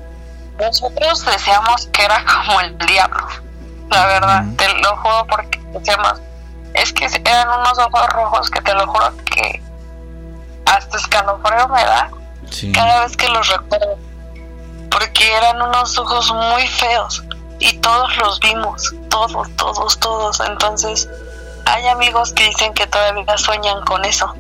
Nosotros 0.60 1.24
decíamos 1.24 1.88
que 1.94 2.04
era 2.04 2.26
como 2.26 2.62
el 2.62 2.76
diablo, 2.80 3.28
la 3.92 4.06
verdad, 4.08 4.46
te 4.58 4.68
lo 4.82 4.98
juro 4.98 5.28
porque 5.30 5.62
decíamos, 5.72 6.20
es 6.74 6.92
que 6.92 7.06
eran 7.06 7.48
unos 7.48 7.78
ojos 7.78 8.10
rojos 8.10 8.50
que 8.50 8.62
te 8.62 8.74
lo 8.74 8.88
juro 8.88 9.14
que 9.26 9.62
hasta 10.66 10.98
escalofrío 10.98 11.68
me 11.68 11.84
da 11.84 12.10
cada 12.74 13.04
vez 13.04 13.16
que 13.16 13.30
los 13.30 13.48
recuerdo, 13.48 14.00
porque 14.92 15.34
eran 15.36 15.62
unos 15.62 15.98
ojos 15.98 16.32
muy 16.34 16.68
feos 16.68 17.24
y 17.60 17.74
todos 17.80 18.16
los 18.18 18.40
vimos, 18.40 18.94
todos, 19.10 19.48
todos, 19.56 20.00
todos, 20.00 20.40
entonces 20.42 21.08
hay 21.66 21.88
amigos 21.88 22.34
que 22.34 22.46
dicen 22.46 22.74
que 22.74 22.88
todavía 22.88 23.38
sueñan 23.38 23.84
con 23.86 24.04
eso. 24.06 24.34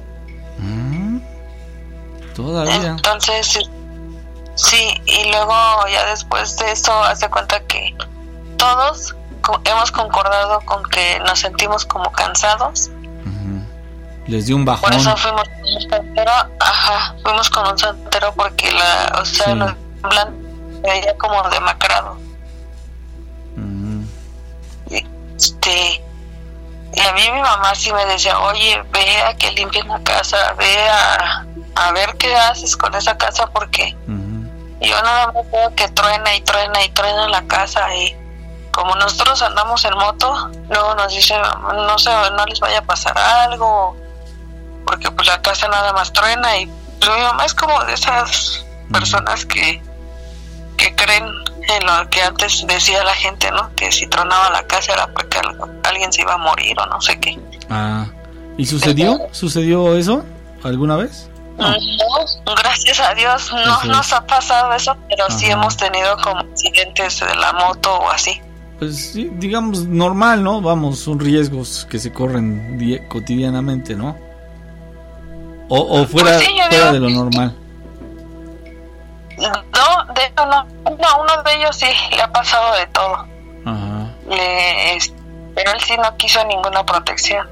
Todavía. 2.36 2.88
Entonces, 2.92 3.60
sí, 4.56 5.02
y 5.06 5.30
luego 5.30 5.54
ya 5.92 6.06
después 6.06 6.56
de 6.58 6.72
eso, 6.72 6.94
hace 7.04 7.30
cuenta 7.30 7.60
que 7.62 7.96
todos 8.58 9.16
hemos 9.66 9.92
concordado 9.92 10.62
con 10.62 10.84
que 10.84 11.20
nos 11.26 11.40
sentimos 11.40 11.86
como 11.86 12.12
cansados. 12.12 12.90
Les 14.28 14.46
dio 14.46 14.56
un 14.56 14.64
Por 14.64 14.76
bajón. 14.76 14.94
eso 14.94 15.18
fuimos 15.18 15.44
con 15.50 15.74
un 15.76 15.90
santero, 15.90 16.32
ajá, 16.60 17.16
fuimos 17.24 17.50
con 17.50 17.68
un 17.68 17.78
santero 17.80 18.32
porque 18.36 18.72
la, 18.72 19.20
o 19.20 19.26
sea, 19.26 19.48
Sí. 19.48 19.56
los 19.56 19.74
blancos 20.02 20.50
veía 20.82 21.18
como 21.18 21.42
demacrado. 21.50 22.18
Este, 24.90 26.02
Y 26.94 27.00
a 27.02 27.14
mí 27.14 27.22
mi 27.32 27.42
mamá 27.42 27.76
sí 27.76 27.94
me 27.94 28.06
decía, 28.08 28.40
oye, 28.40 28.82
ve 28.92 29.22
a 29.22 29.36
que 29.36 29.52
limpien 29.52 29.88
la 29.88 30.02
casa, 30.04 30.54
ve 30.58 30.90
a, 30.90 31.46
a 31.76 31.92
ver 31.92 32.16
qué 32.18 32.36
haces 32.36 32.76
con 32.76 32.94
esa 32.96 33.16
casa 33.18 33.48
porque 33.48 33.96
yo 34.82 35.02
nada 35.02 35.32
más 35.32 35.52
veo 35.52 35.76
que 35.76 35.88
truena 35.90 36.36
y 36.36 36.42
truena 36.42 36.84
y 36.84 36.90
truena 36.90 37.28
la 37.30 37.44
casa 37.44 37.94
y 37.96 38.16
como 38.72 38.96
nosotros 38.96 39.42
andamos 39.42 39.84
en 39.86 39.94
moto, 39.98 40.50
luego 40.70 40.96
nos 40.96 41.14
dicen, 41.14 41.42
no 41.42 42.00
sé, 42.00 42.10
no 42.36 42.46
les 42.46 42.60
vaya 42.60 42.80
a 42.80 42.84
pasar 42.84 43.18
algo, 43.18 43.96
porque 44.86 45.12
pues 45.12 45.28
la 45.28 45.42
casa 45.42 45.68
nada 45.68 45.92
más 45.94 46.12
truena 46.14 46.58
y 46.58 46.66
pues, 47.00 47.12
mi 47.16 47.22
mamá 47.22 47.46
es 47.46 47.54
como 47.54 47.84
de 47.86 47.94
esas 47.94 48.66
personas 48.92 49.46
que, 49.46 49.82
que 50.80 50.96
creen 50.96 51.26
en 51.26 51.86
lo 51.86 52.10
que 52.10 52.22
antes 52.22 52.66
decía 52.66 53.04
la 53.04 53.14
gente, 53.14 53.52
¿no? 53.52 53.70
Que 53.76 53.92
si 53.92 54.08
tronaba 54.08 54.50
la 54.50 54.66
casa 54.66 54.94
era 54.94 55.08
porque 55.14 55.38
alguien 55.84 56.12
se 56.12 56.22
iba 56.22 56.34
a 56.34 56.38
morir 56.38 56.76
o 56.80 56.86
no 56.88 57.00
sé 57.02 57.20
qué. 57.20 57.38
Ah, 57.70 58.08
¿y 58.58 58.66
sucedió? 58.66 59.20
¿Sucedió 59.32 59.96
eso 59.96 60.24
alguna 60.64 60.96
vez? 60.96 61.30
No, 61.58 61.76
gracias 62.56 63.00
a 63.02 63.14
Dios 63.14 63.52
no 63.54 63.82
es. 63.82 63.86
nos 63.90 64.14
ha 64.14 64.26
pasado 64.26 64.72
eso, 64.74 64.96
pero 65.10 65.26
sí 65.30 65.46
Ajá. 65.48 65.54
hemos 65.56 65.76
tenido 65.76 66.16
como 66.24 66.40
accidentes 66.40 67.20
de 67.20 67.36
la 67.36 67.52
moto 67.54 67.94
o 67.94 68.10
así. 68.10 68.40
Pues 68.80 69.12
sí, 69.12 69.30
digamos 69.34 69.86
normal, 69.86 70.42
¿no? 70.42 70.62
Vamos, 70.62 71.00
son 71.00 71.20
riesgos 71.20 71.86
que 71.90 72.00
se 72.00 72.14
corren 72.14 72.78
di- 72.78 72.98
cotidianamente, 73.10 73.94
¿no? 73.94 74.16
O, 75.68 76.02
o 76.02 76.08
fuera, 76.08 76.32
Pues 76.38 76.46
sí, 76.46 76.52
fuera 76.70 76.70
digo 76.70 76.94
de 76.94 77.00
lo 77.02 77.10
normal. 77.10 77.54
No, 79.40 80.14
de 80.14 80.26
hecho 80.26 80.46
no, 80.46 80.64
no, 80.84 81.22
uno 81.22 81.44
de 81.44 81.56
ellos 81.56 81.76
sí 81.76 81.88
le 82.12 82.22
ha 82.22 82.32
pasado 82.32 82.76
de 82.76 82.88
todo. 82.88 83.14
Ajá. 83.66 84.10
Le- 84.28 84.96
es- 84.96 85.14
pero 85.56 85.72
él 85.72 85.82
sí 85.82 85.98
no 85.98 86.16
quiso 86.18 86.44
ninguna 86.46 86.86
protección. 86.86 87.48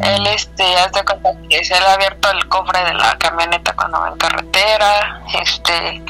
Él, 0.00 0.26
este, 0.26 0.76
haz 0.76 0.92
de 0.92 1.04
cuenta 1.04 1.30
que 1.48 1.64
se 1.64 1.78
le 1.80 1.86
ha 1.86 1.94
abierto 1.94 2.30
el 2.30 2.46
cofre 2.48 2.84
de 2.84 2.94
la 2.94 3.16
camioneta 3.18 3.72
cuando 3.74 3.98
va 4.00 4.08
en 4.08 4.16
carretera, 4.18 5.22
este, 5.40 6.02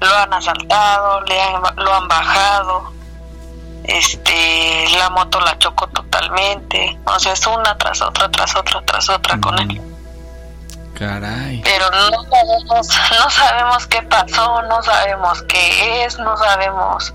lo 0.00 0.16
han 0.16 0.32
asaltado, 0.32 1.20
le 1.22 1.40
han, 1.40 1.60
lo 1.76 1.94
han 1.94 2.08
bajado, 2.08 2.90
este, 3.84 4.86
la 4.98 5.10
moto 5.10 5.40
la 5.40 5.58
chocó 5.58 5.86
totalmente, 5.88 6.98
o 7.04 7.18
sea, 7.18 7.32
es 7.32 7.46
una 7.46 7.76
tras 7.76 8.00
otra, 8.02 8.30
tras 8.30 8.54
otra, 8.56 8.82
tras 8.82 9.08
otra 9.10 9.38
con 9.40 9.58
él. 9.58 9.80
Caray. 10.98 11.62
Pero 11.62 11.90
no 11.90 12.22
sabemos, 12.24 12.88
no 13.10 13.30
sabemos 13.30 13.86
qué 13.86 14.02
pasó, 14.02 14.62
no 14.62 14.82
sabemos 14.82 15.42
qué 15.42 16.04
es, 16.04 16.18
no 16.18 16.36
sabemos 16.36 17.14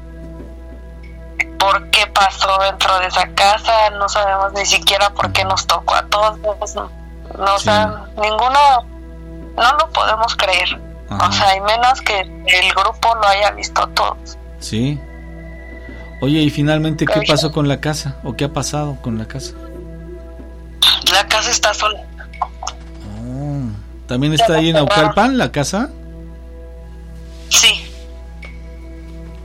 por 1.59 1.89
qué 1.89 2.07
pasó 2.07 2.57
dentro 2.59 2.97
de 2.99 3.07
esa 3.07 3.27
casa, 3.35 3.89
no 3.91 4.07
sabemos 4.07 4.53
ni 4.53 4.65
siquiera 4.65 5.09
por 5.09 5.31
qué 5.33 5.43
nos 5.43 5.67
tocó 5.67 5.95
a 5.95 6.05
todos, 6.07 6.39
no, 6.75 6.89
no, 7.37 7.55
o 7.55 7.59
sea, 7.59 8.05
ninguno, 8.21 8.85
no 9.55 9.77
lo 9.77 9.89
podemos 9.91 10.35
creer, 10.35 10.79
Ajá. 11.09 11.27
o 11.27 11.31
sea, 11.31 11.55
y 11.55 11.61
menos 11.61 12.01
que 12.01 12.19
el 12.21 12.73
grupo 12.73 13.15
lo 13.15 13.27
haya 13.27 13.51
visto 13.51 13.87
todos. 13.89 14.37
Sí. 14.59 14.99
Oye, 16.21 16.39
y 16.39 16.49
finalmente, 16.49 17.05
¿qué 17.05 17.21
pasó 17.27 17.51
con 17.51 17.67
la 17.67 17.81
casa? 17.81 18.15
¿O 18.23 18.35
qué 18.35 18.45
ha 18.45 18.53
pasado 18.53 18.97
con 19.01 19.17
la 19.17 19.25
casa? 19.25 19.53
La 21.11 21.27
casa 21.27 21.51
está 21.51 21.73
sola. 21.73 22.01
¿También 24.07 24.33
está 24.33 24.55
ahí 24.55 24.69
en 24.69 24.77
Aucalpan 24.77 25.37
la 25.37 25.51
casa? 25.51 25.89
Sí. 27.49 27.89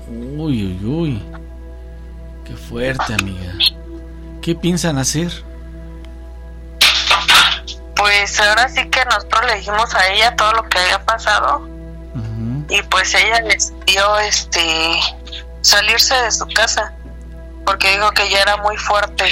Uy, 0.08 0.64
uy, 0.64 0.84
uy. 0.84 1.22
Qué 2.44 2.56
fuerte, 2.56 3.14
amiga. 3.14 3.52
¿Qué 4.42 4.54
piensan 4.54 4.98
hacer? 4.98 5.30
Pues 7.94 8.40
ahora 8.40 8.68
sí 8.68 8.88
que 8.88 9.04
nosotros 9.04 9.46
le 9.46 9.56
dijimos 9.56 9.94
a 9.94 10.08
ella 10.08 10.34
todo 10.36 10.52
lo 10.52 10.62
que 10.68 10.78
había 10.78 11.04
pasado 11.04 11.68
y 12.68 12.82
pues 12.82 13.14
ella 13.14 13.40
decidió 13.44 14.18
este 14.18 14.62
salirse 15.62 16.14
de 16.14 16.30
su 16.30 16.46
casa 16.54 16.92
porque 17.64 17.90
dijo 17.92 18.10
que 18.12 18.30
ya 18.30 18.42
era 18.42 18.56
muy 18.58 18.76
fuerte 18.76 19.24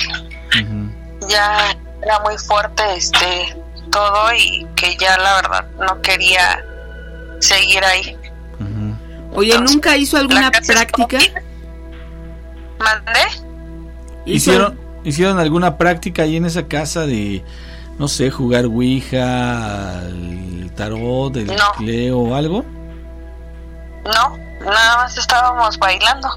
ya 1.29 1.77
era 2.03 2.21
muy 2.21 2.37
fuerte 2.39 2.83
este 2.97 3.57
todo 3.91 4.33
y 4.35 4.67
que 4.77 4.97
ya 4.97 5.17
la 5.19 5.37
verdad 5.37 5.67
no 5.79 6.01
quería 6.03 6.65
seguir 7.41 7.85
ahí 7.85 8.17
Oye, 9.35 9.59
¿nunca 9.61 9.97
hizo 9.97 10.17
alguna 10.17 10.51
práctica? 10.51 11.19
¿Mandé? 12.79 13.21
¿Hicieron, 14.25 14.79
¿Hicieron 15.05 15.39
alguna 15.39 15.77
práctica 15.77 16.23
ahí 16.23 16.37
en 16.37 16.47
esa 16.47 16.67
casa 16.67 17.07
de, 17.07 17.45
no 17.99 18.09
sé, 18.09 18.31
jugar 18.31 18.65
Ouija, 18.65 20.01
el 20.07 20.71
tarot, 20.75 21.37
el 21.37 21.47
No. 21.49 21.73
Cleo 21.77 22.19
o 22.19 22.35
algo? 22.35 22.65
no 24.05 24.39
nada 24.65 24.97
más 24.99 25.19
estábamos 25.19 25.77
bailando 25.79 26.29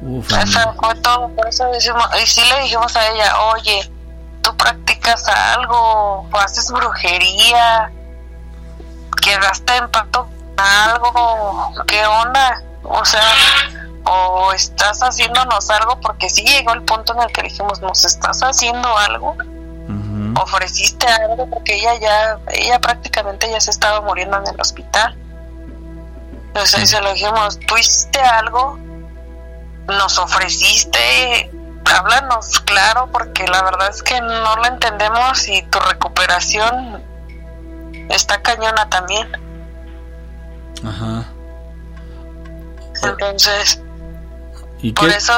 Uf, 0.00 0.32
Eso 0.32 0.74
fue 0.80 0.94
todo, 0.96 1.28
por 1.28 1.46
eso 1.48 1.66
decimos, 1.72 2.04
y 2.22 2.26
sí 2.26 2.40
le 2.48 2.62
dijimos 2.62 2.96
a 2.96 3.08
ella, 3.12 3.32
oye, 3.52 3.90
tú 4.42 4.56
practicas 4.56 5.26
algo, 5.28 6.28
o 6.30 6.38
haces 6.38 6.70
brujería, 6.70 7.90
quedaste 9.22 9.76
en 9.76 9.90
pacto 9.90 10.24
con 10.24 10.66
algo, 10.66 11.74
¿qué 11.86 12.04
onda? 12.06 12.62
O 12.82 13.04
sea, 13.04 13.22
o 14.04 14.52
estás 14.52 15.00
haciéndonos 15.00 15.70
algo, 15.70 16.00
porque 16.00 16.28
sí 16.28 16.44
llegó 16.44 16.72
el 16.72 16.82
punto 16.82 17.14
en 17.14 17.22
el 17.22 17.32
que 17.32 17.42
dijimos, 17.42 17.80
¿nos 17.80 18.04
estás 18.04 18.42
haciendo 18.42 18.96
algo? 18.96 19.36
¿Ofreciste 20.40 21.06
algo? 21.06 21.48
Porque 21.50 21.74
ella 21.74 21.94
ya, 21.98 22.38
ella 22.52 22.78
prácticamente 22.78 23.50
ya 23.50 23.60
se 23.60 23.70
estaba 23.70 24.00
muriendo 24.00 24.36
en 24.38 24.46
el 24.54 24.60
hospital. 24.60 25.16
O 26.54 26.66
sea, 26.66 26.80
y 26.80 26.86
se 26.86 27.00
lo 27.00 27.12
dijimos, 27.12 27.58
¿tú 27.66 27.76
hiciste 27.76 28.20
algo? 28.20 28.78
nos 29.88 30.18
ofreciste, 30.18 31.50
háblanos 31.90 32.60
claro, 32.60 33.08
porque 33.12 33.46
la 33.46 33.62
verdad 33.62 33.88
es 33.90 34.02
que 34.02 34.20
no 34.20 34.56
lo 34.56 34.64
entendemos 34.66 35.48
y 35.48 35.62
tu 35.64 35.78
recuperación 35.80 37.02
está 38.10 38.40
cañona 38.42 38.88
también. 38.88 39.28
Ajá. 40.86 41.24
Entonces, 43.02 43.80
¿Y 44.80 44.92
por 44.92 45.08
qué? 45.08 45.16
eso 45.16 45.32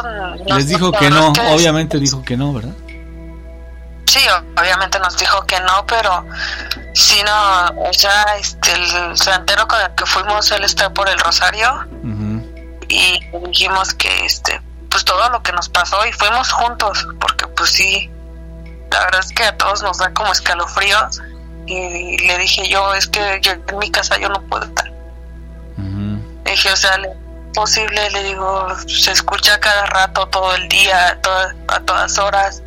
Les 0.46 0.68
dijo 0.68 0.92
que 0.92 1.10
no, 1.10 1.32
que- 1.32 1.40
obviamente 1.42 1.98
dijo 1.98 2.22
que 2.22 2.36
no, 2.36 2.52
¿verdad? 2.52 2.74
Sí, 4.06 4.20
obviamente 4.60 4.98
nos 4.98 5.16
dijo 5.18 5.40
que 5.46 5.60
no, 5.60 5.86
pero 5.86 6.26
si 6.94 7.22
no, 7.22 7.66
o 7.88 7.92
sea, 7.92 8.24
este, 8.40 8.72
el 8.72 9.16
santero 9.16 9.68
con 9.68 9.80
el 9.80 9.94
que 9.94 10.04
fuimos, 10.04 10.50
él 10.50 10.64
está 10.64 10.92
por 10.92 11.08
el 11.08 11.18
Rosario 11.20 11.86
y 12.88 13.20
dijimos 13.46 13.94
que, 13.94 14.24
este, 14.26 14.60
pues 14.90 15.04
todo 15.04 15.28
lo 15.30 15.42
que 15.42 15.52
nos 15.52 15.68
pasó 15.68 16.04
y 16.06 16.12
fuimos 16.12 16.50
juntos, 16.52 17.06
porque 17.20 17.46
pues 17.48 17.70
sí, 17.70 18.10
la 18.90 19.00
verdad 19.04 19.20
es 19.20 19.32
que 19.32 19.44
a 19.44 19.56
todos 19.56 19.82
nos 19.82 19.98
da 19.98 20.12
como 20.12 20.32
escalofríos 20.32 21.22
y 21.66 22.18
le 22.26 22.38
dije 22.38 22.68
yo, 22.68 22.92
es 22.94 23.06
que 23.06 23.38
yo 23.42 23.52
en 23.52 23.78
mi 23.78 23.90
casa 23.90 24.18
yo 24.18 24.28
no 24.28 24.40
puedo 24.42 24.64
estar. 24.64 24.90
Le 26.44 26.50
dije, 26.50 26.72
o 26.72 26.76
sea, 26.76 26.98
le- 26.98 27.10
posible, 27.54 28.10
le 28.10 28.22
digo, 28.24 28.68
se 28.86 29.12
escucha 29.12 29.58
cada 29.60 29.86
rato, 29.86 30.26
todo 30.28 30.54
el 30.54 30.68
día, 30.68 31.08
a 31.08 31.16
todas- 31.20 31.54
a 31.68 31.80
todas 31.80 32.18
horas. 32.18 32.62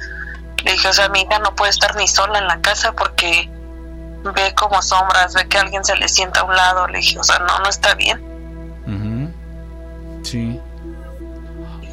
Le 0.63 0.71
dije, 0.73 0.87
o 0.89 0.93
sea, 0.93 1.09
mi 1.09 1.21
hija 1.21 1.39
no 1.39 1.55
puede 1.55 1.71
estar 1.71 1.95
ni 1.95 2.07
sola 2.07 2.39
en 2.39 2.47
la 2.47 2.59
casa 2.61 2.91
porque 2.93 3.49
ve 4.23 4.53
como 4.55 4.81
sombras, 4.81 5.33
ve 5.33 5.47
que 5.47 5.57
alguien 5.57 5.83
se 5.85 5.95
le 5.97 6.07
sienta 6.09 6.41
a 6.41 6.43
un 6.43 6.55
lado. 6.55 6.87
Le 6.87 6.97
dije, 6.99 7.19
o 7.19 7.23
sea, 7.23 7.39
no, 7.39 7.59
no 7.59 7.69
está 7.69 7.93
bien. 7.95 8.21
Sí. 10.23 10.59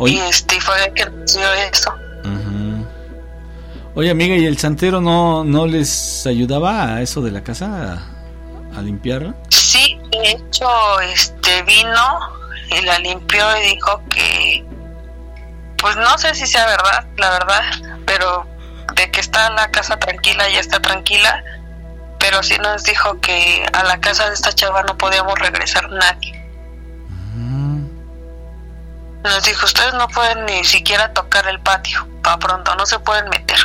Y 0.00 0.02
Oye, 0.02 0.28
este 0.28 0.56
y 0.56 0.60
fue 0.60 0.92
que 0.94 1.04
dio 1.04 1.52
eso. 1.72 1.94
Oye, 3.94 4.10
amiga, 4.10 4.36
¿y 4.36 4.46
el 4.46 4.56
santero 4.56 5.00
no, 5.00 5.44
no 5.44 5.66
les 5.66 6.26
ayudaba 6.26 6.94
a 6.94 7.02
eso 7.02 7.20
de 7.20 7.32
la 7.32 7.42
casa? 7.42 8.00
A, 8.72 8.78
a 8.78 8.82
limpiarla. 8.82 9.34
Sí, 9.48 9.98
de 10.10 10.30
hecho, 10.30 11.00
este 11.00 11.62
vino 11.64 12.20
y 12.70 12.82
la 12.82 12.98
limpió 13.00 13.44
y 13.58 13.74
dijo 13.74 14.00
que, 14.10 14.64
pues 15.76 15.96
no 15.96 16.16
sé 16.18 16.34
si 16.34 16.46
sea 16.46 16.66
verdad, 16.66 17.04
la 17.16 17.30
verdad, 17.30 17.62
pero 18.06 18.46
de 18.94 19.10
que 19.10 19.20
está 19.20 19.50
la 19.50 19.70
casa 19.70 19.98
tranquila, 19.98 20.48
ya 20.48 20.60
está 20.60 20.80
tranquila, 20.80 21.42
pero 22.18 22.42
sí 22.42 22.56
nos 22.58 22.84
dijo 22.84 23.20
que 23.20 23.66
a 23.72 23.82
la 23.84 24.00
casa 24.00 24.28
de 24.28 24.34
esta 24.34 24.52
chava 24.52 24.82
no 24.84 24.96
podíamos 24.96 25.38
regresar 25.38 25.90
nadie. 25.90 26.39
Nos 29.24 29.44
dijo, 29.44 29.66
ustedes 29.66 29.94
no 29.94 30.08
pueden 30.08 30.46
ni 30.46 30.64
siquiera 30.64 31.12
tocar 31.12 31.46
el 31.46 31.60
patio, 31.60 32.06
para 32.22 32.38
pronto, 32.38 32.74
no 32.74 32.86
se 32.86 32.98
pueden 32.98 33.28
meter. 33.28 33.58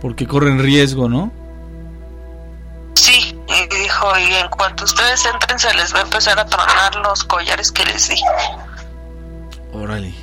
Porque 0.00 0.26
corren 0.26 0.58
riesgo, 0.58 1.08
¿no? 1.08 1.32
Sí, 2.94 3.36
y 3.48 3.76
dijo, 3.76 4.18
y 4.18 4.34
en 4.34 4.48
cuanto 4.48 4.84
ustedes 4.84 5.24
entren 5.26 5.58
se 5.58 5.74
les 5.74 5.94
va 5.94 5.98
a 5.98 6.02
empezar 6.02 6.38
a 6.38 6.46
tronar 6.46 6.94
los 6.96 7.24
collares 7.24 7.72
que 7.72 7.84
les 7.86 8.08
di. 8.08 8.16
Órale. 9.72 10.14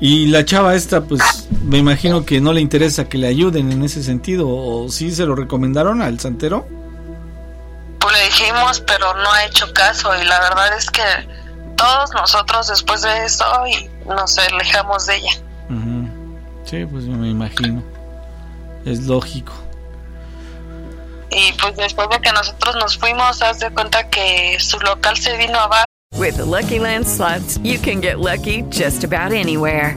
Y 0.00 0.26
la 0.26 0.44
chava 0.44 0.74
esta, 0.74 1.00
pues 1.02 1.48
me 1.62 1.78
imagino 1.78 2.24
que 2.26 2.40
no 2.40 2.52
le 2.52 2.60
interesa 2.60 3.08
que 3.08 3.16
le 3.16 3.28
ayuden 3.28 3.72
en 3.72 3.82
ese 3.82 4.02
sentido. 4.02 4.48
¿O 4.48 4.88
sí 4.90 5.10
se 5.14 5.24
lo 5.24 5.34
recomendaron 5.34 6.02
al 6.02 6.20
santero? 6.20 6.66
Pues 8.04 8.18
le 8.18 8.24
dijimos, 8.26 8.82
pero 8.86 9.14
no 9.14 9.32
ha 9.32 9.46
hecho 9.46 9.72
caso. 9.72 10.14
Y 10.14 10.26
la 10.26 10.38
verdad 10.38 10.76
es 10.76 10.90
que 10.90 11.00
todos 11.74 12.12
nosotros 12.12 12.68
después 12.68 13.00
de 13.00 13.24
eso 13.24 13.46
y 13.66 13.88
nos 14.06 14.36
alejamos 14.36 15.06
de 15.06 15.16
ella. 15.16 15.32
Ujú. 15.70 16.10
Sí, 16.66 16.84
pues 16.84 17.04
me 17.04 17.30
imagino. 17.30 17.82
Es 18.84 19.06
lógico. 19.06 19.54
Y 21.30 21.50
pues 21.54 21.76
después 21.76 22.10
de 22.10 22.20
que 22.20 22.30
nosotros 22.32 22.76
nos 22.76 22.98
fuimos, 22.98 23.40
haz 23.40 23.60
de 23.60 23.70
cuenta 23.70 24.10
que 24.10 24.58
su 24.60 24.78
local 24.80 25.16
se 25.16 25.38
vino 25.38 25.58
abajo. 25.58 25.86
With 26.14 26.36
the 26.36 26.44
Lucky 26.44 26.78
Land 26.78 27.06
slots, 27.06 27.58
you 27.62 27.78
can 27.78 28.02
get 28.02 28.18
lucky 28.18 28.64
just 28.70 29.02
about 29.02 29.32
anywhere. 29.32 29.96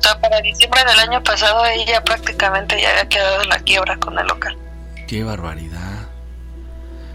O 0.00 0.02
sea, 0.02 0.18
para 0.18 0.40
diciembre 0.40 0.82
del 0.84 0.98
año 0.98 1.22
pasado 1.22 1.62
ella 1.66 2.02
prácticamente 2.02 2.80
ya 2.80 2.90
había 2.90 3.08
quedado 3.08 3.42
en 3.42 3.50
la 3.50 3.58
quiebra 3.58 3.98
con 3.98 4.18
el 4.18 4.26
local. 4.26 4.56
Qué 5.06 5.22
barbaridad. 5.22 6.08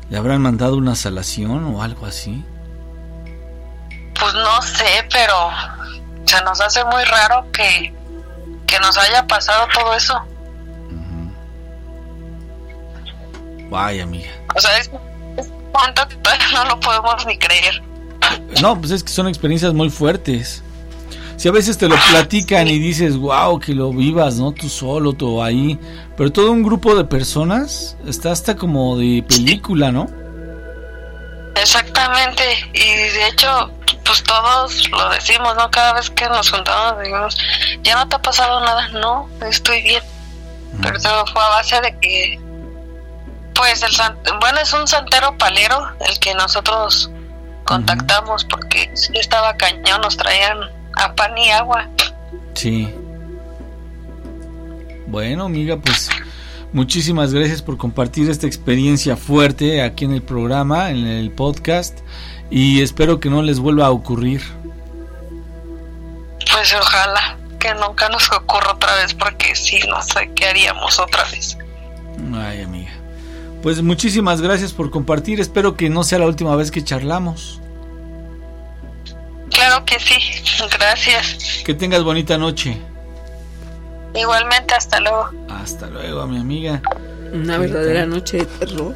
¿Le 0.10 0.18
habrán 0.20 0.41
mandado 0.41 0.78
una 0.78 0.94
salación 0.94 1.66
o 1.74 1.82
algo 1.82 2.06
así? 2.06 2.45
Pues 4.20 4.34
no 4.36 4.62
sé, 4.62 5.07
pero 5.12 5.49
se 6.26 6.44
nos 6.44 6.62
hace 6.62 6.84
muy 6.86 7.03
raro 7.06 7.52
que, 7.52 7.91
que 8.68 8.80
nos 8.80 8.95
haya 8.99 9.26
pasado 9.26 9.68
todo 9.74 9.95
eso. 9.95 10.22
Vaya, 13.72 14.03
amiga. 14.03 14.30
O 14.56 14.62
sea, 14.62 14.78
es, 14.78 14.91
es 15.38 15.48
un 15.48 15.72
momento 15.72 16.07
que 16.07 16.18
no 16.53 16.66
lo 16.66 16.80
podemos 16.80 17.26
ni 17.26 17.36
creer. 17.40 17.82
No, 18.62 18.80
pues 18.80 18.91
es 18.91 19.03
que 19.03 19.10
son 19.10 19.28
experiencias 19.28 19.74
muy 19.74 19.90
fuertes. 19.90 20.64
Si 21.38 21.48
a 21.49 21.52
veces 21.52 21.78
te 21.78 21.88
lo 21.90 21.95
platican 22.12 22.68
y 22.68 22.80
dices, 22.80 23.18
wow, 23.18 23.60
que 23.60 23.74
lo 23.76 23.91
vivas, 23.91 24.36
¿no? 24.36 24.52
Tú 24.53 24.70
solo, 24.70 25.14
tú 25.14 25.41
ahí. 25.44 25.78
Pero 26.16 26.32
todo 26.32 26.52
un 26.52 26.64
grupo 26.64 26.95
de 26.95 27.03
personas 27.03 27.98
está 28.07 28.32
hasta 28.32 28.56
como 28.56 28.98
de 28.98 29.24
película, 29.28 29.91
¿no? 29.91 30.07
Exactamente, 31.56 32.44
y 32.74 32.80
de 32.80 33.28
hecho, 33.30 33.72
pues 34.03 34.22
todos 34.24 34.90
lo 34.91 35.10
decimos, 35.10 35.56
¿no? 35.56 35.72
Cada 35.72 35.94
vez 35.94 36.10
que 36.10 36.28
nos 36.28 36.49
juntamos 36.52 36.99
decimos, 36.99 37.38
ya 37.82 37.95
no 37.95 38.07
te 38.10 38.16
ha 38.18 38.22
pasado 38.22 38.60
nada, 38.60 38.90
no, 38.90 39.30
estoy 39.48 39.82
bien. 39.82 40.03
Pero 40.82 40.99
todo 40.99 41.26
fue 41.28 41.41
a 41.41 41.48
base 41.49 41.80
de 41.80 41.98
que, 42.02 42.40
pues, 43.53 43.82
el 43.84 43.91
san- 43.94 44.18
bueno, 44.41 44.60
es 44.60 44.74
un 44.74 44.86
santero 44.86 45.38
palero 45.38 45.88
el 46.10 46.20
que 46.20 46.34
nosotros 46.34 47.10
contactamos 47.64 48.44
porque 48.44 48.91
sí 48.94 49.14
estaba 49.16 49.56
cañón, 49.56 50.02
nos 50.02 50.18
traían 50.18 50.60
a 50.95 51.13
pan 51.15 51.38
y 51.38 51.49
agua. 51.49 51.89
Sí. 52.53 52.89
Bueno, 55.07 55.45
amiga, 55.45 55.77
pues 55.77 56.09
muchísimas 56.73 57.34
gracias 57.34 57.61
por 57.61 57.77
compartir 57.77 58.30
esta 58.30 58.47
experiencia 58.47 59.15
fuerte 59.15 59.81
aquí 59.81 60.05
en 60.05 60.13
el 60.13 60.22
programa, 60.22 60.91
en 60.91 61.05
el 61.05 61.31
podcast. 61.31 61.99
Y 62.49 62.81
espero 62.81 63.19
que 63.19 63.30
no 63.30 63.41
les 63.41 63.59
vuelva 63.59 63.88
a 63.88 63.91
ocurrir. 63.91 64.41
Pues 66.51 66.76
ojalá 66.80 67.38
que 67.59 67.73
nunca 67.76 68.09
nos 68.09 68.31
ocurra 68.31 68.73
otra 68.73 68.95
vez 68.95 69.13
porque 69.13 69.55
sí, 69.55 69.80
no 69.89 70.01
sé 70.01 70.31
qué 70.35 70.47
haríamos 70.47 70.99
otra 70.99 71.23
vez. 71.31 71.57
Ay, 72.34 72.61
amiga. 72.61 72.91
Pues 73.63 73.81
muchísimas 73.81 74.41
gracias 74.41 74.73
por 74.73 74.91
compartir. 74.91 75.39
Espero 75.39 75.76
que 75.76 75.89
no 75.89 76.03
sea 76.03 76.19
la 76.19 76.27
última 76.27 76.55
vez 76.55 76.69
que 76.69 76.84
charlamos. 76.84 77.61
Claro 79.65 79.83
que 79.83 79.99
sí, 79.99 80.15
gracias. 80.77 81.63
Que 81.65 81.73
tengas 81.73 82.03
bonita 82.03 82.37
noche. 82.37 82.77
Igualmente, 84.13 84.75
hasta 84.75 84.99
luego. 84.99 85.31
Hasta 85.49 85.87
luego, 85.87 86.27
mi 86.27 86.37
amiga. 86.37 86.83
Una 87.33 87.57
verdadera 87.57 88.05
noche 88.05 88.37
de 88.37 88.45
terror. 88.45 88.95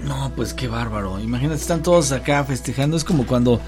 No, 0.00 0.32
pues 0.34 0.54
qué 0.54 0.68
bárbaro. 0.68 1.20
Imagínate, 1.20 1.60
están 1.60 1.82
todos 1.82 2.12
acá 2.12 2.44
festejando. 2.44 2.96
Es 2.96 3.04
como 3.04 3.26
cuando, 3.26 3.60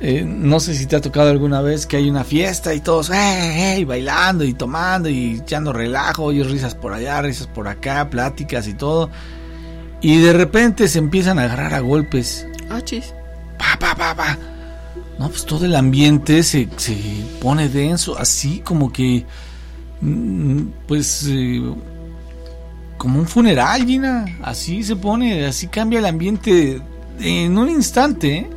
eh, 0.00 0.24
no 0.24 0.60
sé 0.60 0.74
si 0.74 0.86
te 0.86 0.96
ha 0.96 1.02
tocado 1.02 1.28
alguna 1.28 1.60
vez 1.60 1.84
que 1.84 1.98
hay 1.98 2.08
una 2.08 2.24
fiesta 2.24 2.72
y 2.72 2.80
todos, 2.80 3.10
¡eh, 3.10 3.76
eh! 3.76 3.84
bailando 3.84 4.44
y 4.44 4.54
tomando 4.54 5.10
y 5.10 5.40
echando 5.42 5.74
relajo, 5.74 6.32
y 6.32 6.42
risas 6.42 6.74
por 6.74 6.94
allá, 6.94 7.20
risas 7.20 7.48
por 7.48 7.68
acá, 7.68 8.08
pláticas 8.08 8.66
y 8.66 8.72
todo. 8.72 9.10
Y 10.00 10.22
de 10.22 10.32
repente 10.32 10.88
se 10.88 11.00
empiezan 11.00 11.38
a 11.38 11.42
agarrar 11.42 11.74
a 11.74 11.80
golpes. 11.80 12.46
Ah, 12.70 12.80
chis. 12.80 13.12
Pa, 13.58 13.78
pa, 13.78 13.94
pa, 13.94 14.14
pa. 14.14 14.38
No, 15.18 15.28
pues 15.28 15.44
todo 15.44 15.64
el 15.64 15.76
ambiente 15.76 16.42
se, 16.42 16.68
se 16.76 16.96
pone 17.40 17.68
denso, 17.68 18.18
así 18.18 18.60
como 18.60 18.92
que, 18.92 19.24
mm, 20.00 20.62
pues, 20.88 21.26
eh, 21.28 21.62
como 22.98 23.20
un 23.20 23.26
funeral, 23.26 23.86
Gina. 23.86 24.24
Así 24.42 24.82
se 24.82 24.96
pone, 24.96 25.46
así 25.46 25.68
cambia 25.68 25.98
el 26.00 26.06
ambiente 26.06 26.80
en 27.20 27.56
un 27.56 27.68
instante. 27.68 28.36
¿eh? 28.36 28.50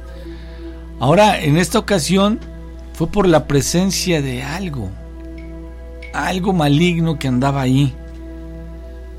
Ahora, 1.00 1.40
en 1.40 1.58
esta 1.58 1.80
ocasión, 1.80 2.40
fue 2.94 3.08
por 3.08 3.28
la 3.28 3.46
presencia 3.46 4.22
de 4.22 4.42
algo, 4.42 4.90
algo 6.14 6.54
maligno 6.54 7.20
que 7.20 7.28
andaba 7.28 7.62
ahí, 7.62 7.94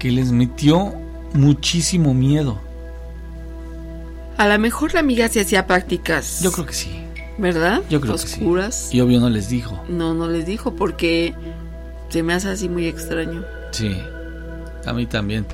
que 0.01 0.10
les 0.10 0.32
metió 0.32 0.94
muchísimo 1.35 2.15
miedo. 2.15 2.60
A 4.36 4.48
lo 4.48 4.59
mejor 4.59 4.94
la 4.94 5.01
amiga 5.01 5.28
se 5.28 5.40
hacía 5.40 5.66
prácticas. 5.66 6.40
Yo 6.43 6.51
creo 6.52 6.66
que 6.66 6.73
sí. 6.73 6.90
¿Verdad? 7.39 7.82
Yo 7.89 8.01
creo 8.01 8.15
que 8.15 8.19
sí. 8.20 8.40
Oscuras. 8.40 8.93
Y 8.93 9.01
obvio 9.01 9.20
no 9.20 9.31
les 9.31 9.48
dijo. 9.48 9.82
No, 9.89 10.12
no 10.12 10.28
les 10.28 10.44
dijo 10.44 10.74
porque 10.74 11.35
se 12.09 12.23
me 12.23 12.35
hace 12.35 12.48
así 12.48 12.69
muy 12.69 12.86
extraño. 12.86 13.44
Sí, 13.70 13.97
a 14.85 14.93
mí 14.93 15.06
también. 15.06 15.47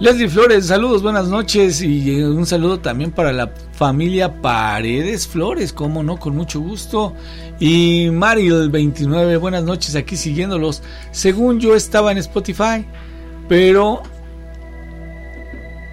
Leslie 0.00 0.28
Flores, 0.28 0.66
saludos, 0.66 1.00
buenas 1.02 1.28
noches 1.28 1.80
y 1.80 2.18
eh, 2.18 2.28
un 2.28 2.44
saludo 2.44 2.80
también 2.80 3.12
para 3.12 3.32
la 3.32 3.52
familia 3.72 4.42
Paredes 4.42 5.28
Flores, 5.28 5.72
como 5.72 6.02
no, 6.02 6.18
con 6.18 6.34
mucho 6.34 6.60
gusto. 6.60 7.14
Y 7.60 8.10
Maril 8.10 8.68
29, 8.68 9.36
buenas 9.36 9.62
noches, 9.62 9.94
aquí 9.94 10.16
siguiéndolos. 10.16 10.82
Según 11.12 11.60
yo 11.60 11.76
estaba 11.76 12.10
en 12.10 12.18
Spotify, 12.18 12.84
pero 13.48 14.02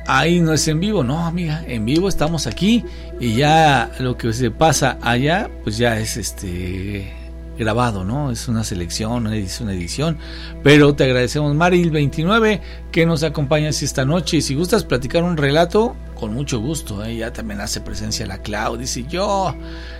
ahí 0.09 0.39
no 0.39 0.53
es 0.53 0.67
en 0.67 0.79
vivo, 0.79 1.03
no, 1.03 1.25
amiga, 1.25 1.63
en 1.67 1.85
vivo 1.85 2.09
estamos 2.09 2.47
aquí 2.47 2.83
y 3.19 3.35
ya 3.35 3.91
lo 3.99 4.17
que 4.17 4.33
se 4.33 4.49
pasa 4.49 4.97
allá, 5.01 5.49
pues 5.63 5.77
ya 5.77 5.99
es 5.99 6.17
este 6.17 7.13
grabado, 7.59 8.03
¿no? 8.03 8.31
Es 8.31 8.47
una 8.47 8.63
selección, 8.63 9.31
es 9.31 9.61
una 9.61 9.73
edición. 9.73 10.17
Pero 10.63 10.95
te 10.95 11.03
agradecemos, 11.03 11.53
Maril29, 11.55 12.61
que 12.91 13.05
nos 13.05 13.21
acompañas 13.23 13.83
esta 13.83 14.05
noche. 14.05 14.37
Y 14.37 14.41
si 14.41 14.55
gustas 14.55 14.85
platicar 14.85 15.23
un 15.23 15.35
relato, 15.35 15.95
con 16.15 16.33
mucho 16.33 16.59
gusto. 16.59 17.03
¿eh? 17.03 17.17
Ya 17.17 17.33
también 17.33 17.59
hace 17.59 17.81
presencia 17.81 18.25
la 18.25 18.41
Clau. 18.41 18.77
Dice 18.77 19.03
yo, 19.09 19.53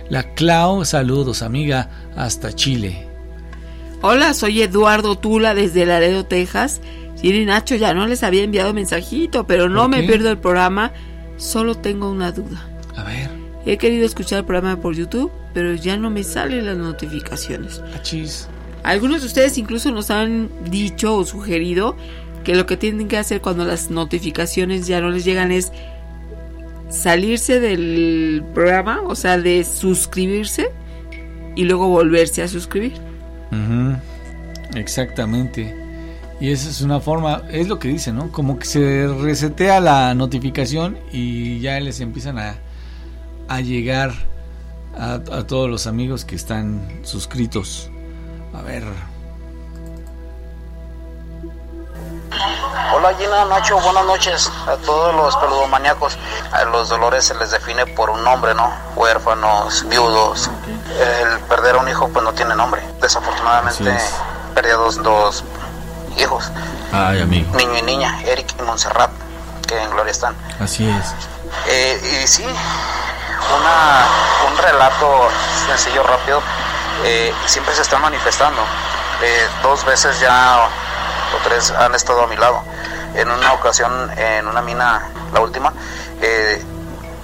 la 0.08 0.34
Clau, 0.34 0.86
saludos, 0.86 1.42
amiga, 1.42 1.90
hasta 2.16 2.54
Chile. 2.54 3.06
Hola, 4.00 4.32
soy 4.32 4.62
Eduardo 4.62 5.18
Tula 5.18 5.54
desde 5.54 5.84
Laredo, 5.84 6.24
Texas. 6.24 6.80
Siri 7.20 7.44
Nacho 7.44 7.76
ya 7.76 7.92
no 7.92 8.06
les 8.06 8.22
había 8.22 8.42
enviado 8.42 8.72
mensajito, 8.72 9.46
pero 9.46 9.68
no 9.68 9.82
¿Por 9.82 9.90
me 9.90 10.02
pierdo 10.04 10.30
el 10.30 10.38
programa. 10.38 10.92
Solo 11.36 11.74
tengo 11.74 12.10
una 12.10 12.32
duda. 12.32 12.66
A 12.96 13.04
ver. 13.04 13.28
He 13.66 13.76
querido 13.76 14.06
escuchar 14.06 14.40
el 14.40 14.44
programa 14.46 14.80
por 14.80 14.94
YouTube, 14.94 15.30
pero 15.52 15.74
ya 15.74 15.98
no 15.98 16.08
me 16.08 16.24
salen 16.24 16.64
las 16.64 16.78
notificaciones. 16.78 17.82
Achis. 17.94 18.48
Algunos 18.82 19.20
de 19.20 19.26
ustedes 19.26 19.58
incluso 19.58 19.90
nos 19.90 20.10
han 20.10 20.48
dicho 20.70 21.14
o 21.14 21.24
sugerido 21.24 21.94
que 22.44 22.54
lo 22.54 22.64
que 22.64 22.78
tienen 22.78 23.08
que 23.08 23.18
hacer 23.18 23.42
cuando 23.42 23.66
las 23.66 23.90
notificaciones 23.90 24.86
ya 24.86 25.02
no 25.02 25.10
les 25.10 25.24
llegan 25.26 25.52
es 25.52 25.72
salirse 26.88 27.60
del 27.60 28.42
programa, 28.54 29.02
o 29.02 29.14
sea, 29.14 29.36
de 29.36 29.62
suscribirse 29.64 30.70
y 31.54 31.64
luego 31.64 31.88
volverse 31.88 32.42
a 32.42 32.48
suscribir. 32.48 32.94
Ujú, 33.52 33.96
Exactamente. 34.74 35.79
Y 36.40 36.52
esa 36.52 36.70
es 36.70 36.80
una 36.80 37.00
forma, 37.00 37.42
es 37.50 37.68
lo 37.68 37.78
que 37.78 37.88
dice, 37.88 38.12
¿no? 38.12 38.32
Como 38.32 38.58
que 38.58 38.64
se 38.64 39.06
resetea 39.06 39.78
la 39.78 40.14
notificación 40.14 40.98
y 41.12 41.60
ya 41.60 41.78
les 41.80 42.00
empiezan 42.00 42.38
a, 42.38 42.54
a 43.46 43.60
llegar 43.60 44.12
a, 44.98 45.14
a 45.14 45.46
todos 45.46 45.68
los 45.68 45.86
amigos 45.86 46.24
que 46.24 46.36
están 46.36 47.00
suscritos. 47.02 47.90
A 48.54 48.62
ver. 48.62 48.84
Hola 52.94 53.14
Gina, 53.18 53.44
Nacho, 53.44 53.78
buenas 53.80 54.06
noches 54.06 54.50
a 54.66 54.76
todos 54.78 55.14
los 55.14 55.36
peludomaníacos. 55.36 56.16
A 56.52 56.64
los 56.64 56.88
dolores 56.88 57.24
se 57.24 57.34
les 57.34 57.50
define 57.50 57.84
por 57.84 58.08
un 58.08 58.24
nombre, 58.24 58.54
¿no? 58.54 58.72
Huérfanos, 58.96 59.86
viudos. 59.90 60.50
El 60.98 61.38
perder 61.40 61.76
a 61.76 61.80
un 61.80 61.88
hijo 61.88 62.08
pues 62.08 62.24
no 62.24 62.32
tiene 62.32 62.56
nombre. 62.56 62.80
Desafortunadamente 63.02 63.94
perdí 64.54 64.70
a 64.70 64.76
dos, 64.76 65.02
dos 65.02 65.44
hijos, 66.16 66.50
Ay, 66.92 67.22
amigo. 67.22 67.54
niño 67.56 67.78
y 67.78 67.82
niña, 67.82 68.20
Eric 68.24 68.54
y 68.58 68.62
Montserrat, 68.62 69.10
que 69.66 69.80
en 69.82 69.90
gloria 69.90 70.10
están. 70.10 70.34
Así 70.60 70.88
es. 70.88 71.14
Eh, 71.68 72.22
y 72.22 72.26
sí, 72.26 72.44
una, 72.44 74.50
un 74.50 74.58
relato 74.58 75.28
sencillo, 75.66 76.02
rápido, 76.02 76.40
eh, 77.04 77.32
siempre 77.46 77.74
se 77.74 77.82
está 77.82 77.98
manifestando. 77.98 78.60
Eh, 79.22 79.48
dos 79.62 79.84
veces 79.84 80.18
ya 80.20 80.68
o 81.34 81.38
tres 81.44 81.70
han 81.70 81.94
estado 81.94 82.22
a 82.22 82.26
mi 82.26 82.36
lado. 82.36 82.62
En 83.14 83.30
una 83.30 83.52
ocasión, 83.54 84.10
en 84.16 84.46
una 84.46 84.62
mina, 84.62 85.02
la 85.32 85.40
última, 85.40 85.72
eh, 86.22 86.64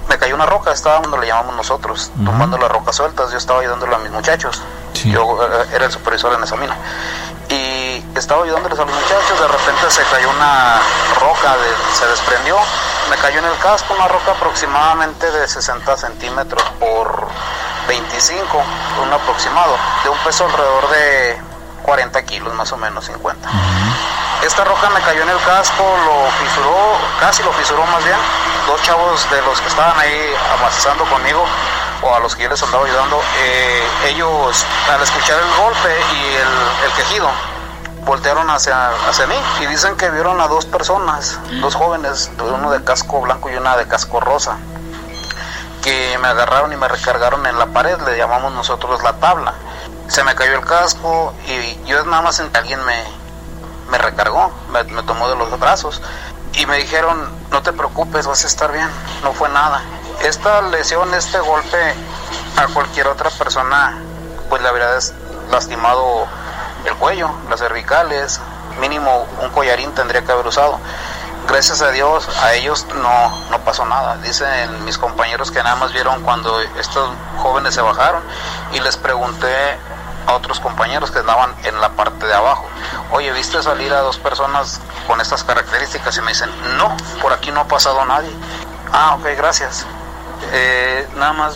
me 0.08 0.18
cayó 0.18 0.34
una 0.34 0.46
roca, 0.46 0.72
estaba 0.72 1.00
donde 1.00 1.18
le 1.18 1.26
llamamos 1.26 1.54
nosotros, 1.56 2.10
Ujú. 2.16 2.24
tomando 2.24 2.58
las 2.58 2.70
rocas 2.70 2.96
sueltas, 2.96 3.30
yo 3.30 3.38
estaba 3.38 3.60
ayudándole 3.60 3.94
a 3.94 3.98
mis 3.98 4.10
muchachos. 4.10 4.62
Yo 5.04 5.38
era 5.72 5.84
el 5.86 5.92
supervisor 5.92 6.32
en 6.34 6.42
esa 6.42 6.56
mina. 6.56 6.74
Estaba 8.26 8.42
ayudándoles 8.42 8.76
a 8.80 8.84
los 8.84 8.92
muchachos, 8.92 9.38
de 9.40 9.46
repente 9.46 9.88
se 9.88 10.02
cayó 10.10 10.28
una 10.30 10.80
roca, 11.20 11.56
de- 11.58 11.94
se 11.94 12.06
desprendió, 12.08 12.56
me 13.08 13.16
cayó 13.18 13.38
en 13.38 13.44
el 13.44 13.56
casco 13.58 13.94
una 13.94 14.08
roca 14.08 14.32
aproximadamente 14.32 15.30
de 15.30 15.46
60 15.46 15.96
centímetros 15.96 16.60
por 16.80 17.28
25, 17.86 18.64
un 19.00 19.12
aproximado, 19.12 19.78
de 20.02 20.10
un 20.10 20.18
peso 20.18 20.44
alrededor 20.44 20.88
de 20.90 21.38
40 21.84 22.20
kilos, 22.24 22.52
más 22.54 22.72
o 22.72 22.76
menos 22.76 23.04
50. 23.06 23.48
Esta 24.42 24.64
roca 24.64 24.90
me 24.90 25.00
cayó 25.02 25.22
en 25.22 25.28
el 25.28 25.40
casco, 25.42 25.84
lo 25.84 26.28
fisuró, 26.44 26.98
casi 27.20 27.44
lo 27.44 27.52
fisuró 27.52 27.86
más 27.86 28.02
bien. 28.04 28.18
Dos 28.66 28.82
chavos 28.82 29.30
de 29.30 29.40
los 29.42 29.60
que 29.60 29.68
estaban 29.68 29.96
ahí 30.00 30.34
amazando 30.58 31.04
conmigo, 31.04 31.44
o 32.02 32.12
a 32.12 32.18
los 32.18 32.34
que 32.34 32.42
yo 32.42 32.48
les 32.50 32.60
andaba 32.60 32.84
ayudando, 32.86 33.22
eh, 33.38 33.86
ellos 34.08 34.64
al 34.92 35.00
escuchar 35.00 35.38
el 35.38 35.62
golpe 35.62 35.96
y 36.12 36.34
el, 36.34 36.86
el 36.86 36.92
quejido, 36.96 37.30
voltearon 38.06 38.48
hacia, 38.48 38.90
hacia 39.08 39.26
mí 39.26 39.34
y 39.60 39.66
dicen 39.66 39.96
que 39.96 40.08
vieron 40.10 40.40
a 40.40 40.46
dos 40.46 40.64
personas, 40.64 41.38
dos 41.60 41.74
jóvenes, 41.74 42.30
uno 42.38 42.70
de 42.70 42.82
casco 42.84 43.20
blanco 43.20 43.50
y 43.50 43.56
una 43.56 43.76
de 43.76 43.86
casco 43.88 44.20
rosa, 44.20 44.56
que 45.82 46.16
me 46.22 46.28
agarraron 46.28 46.72
y 46.72 46.76
me 46.76 46.86
recargaron 46.86 47.44
en 47.46 47.58
la 47.58 47.66
pared, 47.66 47.98
le 48.06 48.16
llamamos 48.16 48.52
nosotros 48.52 49.02
la 49.02 49.14
tabla. 49.14 49.54
Se 50.06 50.22
me 50.22 50.36
cayó 50.36 50.54
el 50.54 50.64
casco 50.64 51.34
y 51.48 51.84
yo 51.84 52.04
nada 52.04 52.22
más 52.22 52.38
en 52.38 52.48
que 52.50 52.58
alguien 52.58 52.82
me, 52.84 53.04
me 53.90 53.98
recargó, 53.98 54.52
me, 54.70 54.84
tomó 55.02 55.28
de 55.28 55.34
los 55.34 55.58
brazos 55.58 56.00
y 56.52 56.64
me 56.64 56.76
dijeron, 56.76 57.28
no 57.50 57.62
te 57.62 57.72
preocupes, 57.72 58.26
vas 58.26 58.44
a 58.44 58.46
estar 58.46 58.70
bien, 58.70 58.88
no 59.24 59.32
fue 59.32 59.48
nada. 59.48 59.82
Esta 60.22 60.62
lesión, 60.62 61.12
este 61.12 61.40
golpe 61.40 61.94
a 62.56 62.66
cualquier 62.68 63.08
otra 63.08 63.30
persona, 63.30 63.98
pues 64.48 64.62
la 64.62 64.70
verdad 64.70 64.96
es 64.96 65.12
lastimado 65.50 66.28
el 66.88 66.96
cuello, 66.96 67.30
las 67.48 67.60
cervicales, 67.60 68.40
mínimo 68.80 69.26
un 69.42 69.50
collarín 69.50 69.92
tendría 69.92 70.24
que 70.24 70.32
haber 70.32 70.46
usado. 70.46 70.78
Gracias 71.48 71.80
a 71.80 71.90
Dios, 71.92 72.28
a 72.42 72.54
ellos 72.54 72.86
no, 72.94 73.48
no 73.50 73.60
pasó 73.60 73.84
nada. 73.84 74.16
Dicen 74.16 74.84
mis 74.84 74.98
compañeros 74.98 75.50
que 75.50 75.62
nada 75.62 75.76
más 75.76 75.92
vieron 75.92 76.22
cuando 76.22 76.60
estos 76.60 77.10
jóvenes 77.38 77.74
se 77.74 77.80
bajaron 77.80 78.22
y 78.72 78.80
les 78.80 78.96
pregunté 78.96 79.54
a 80.26 80.34
otros 80.34 80.58
compañeros 80.58 81.12
que 81.12 81.20
andaban 81.20 81.54
en 81.62 81.80
la 81.80 81.90
parte 81.90 82.26
de 82.26 82.34
abajo, 82.34 82.66
oye, 83.12 83.30
¿viste 83.32 83.62
salir 83.62 83.92
a 83.92 84.00
dos 84.00 84.18
personas 84.18 84.80
con 85.06 85.20
estas 85.20 85.44
características? 85.44 86.16
Y 86.18 86.20
me 86.22 86.32
dicen, 86.32 86.50
no, 86.78 86.96
por 87.22 87.32
aquí 87.32 87.52
no 87.52 87.60
ha 87.60 87.68
pasado 87.68 88.04
nadie. 88.04 88.30
Ah, 88.92 89.16
ok, 89.18 89.26
gracias. 89.36 89.86
Eh, 90.52 91.08
nada 91.16 91.32
más 91.32 91.54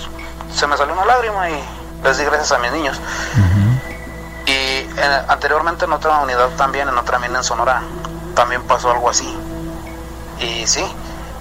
se 0.54 0.66
me 0.66 0.76
salió 0.76 0.94
una 0.94 1.04
lágrima 1.04 1.50
y 1.50 1.64
les 2.04 2.18
di 2.18 2.24
gracias 2.24 2.52
a 2.52 2.58
mis 2.58 2.72
niños. 2.72 2.96
Y 4.46 4.79
eh, 4.96 5.22
anteriormente 5.28 5.84
en 5.84 5.92
otra 5.92 6.18
unidad 6.18 6.48
también, 6.56 6.88
en 6.88 6.96
otra 6.96 7.18
mina 7.18 7.38
en 7.38 7.44
Sonora, 7.44 7.82
también 8.34 8.62
pasó 8.62 8.90
algo 8.90 9.08
así. 9.10 9.36
Y 10.40 10.66
sí, 10.66 10.84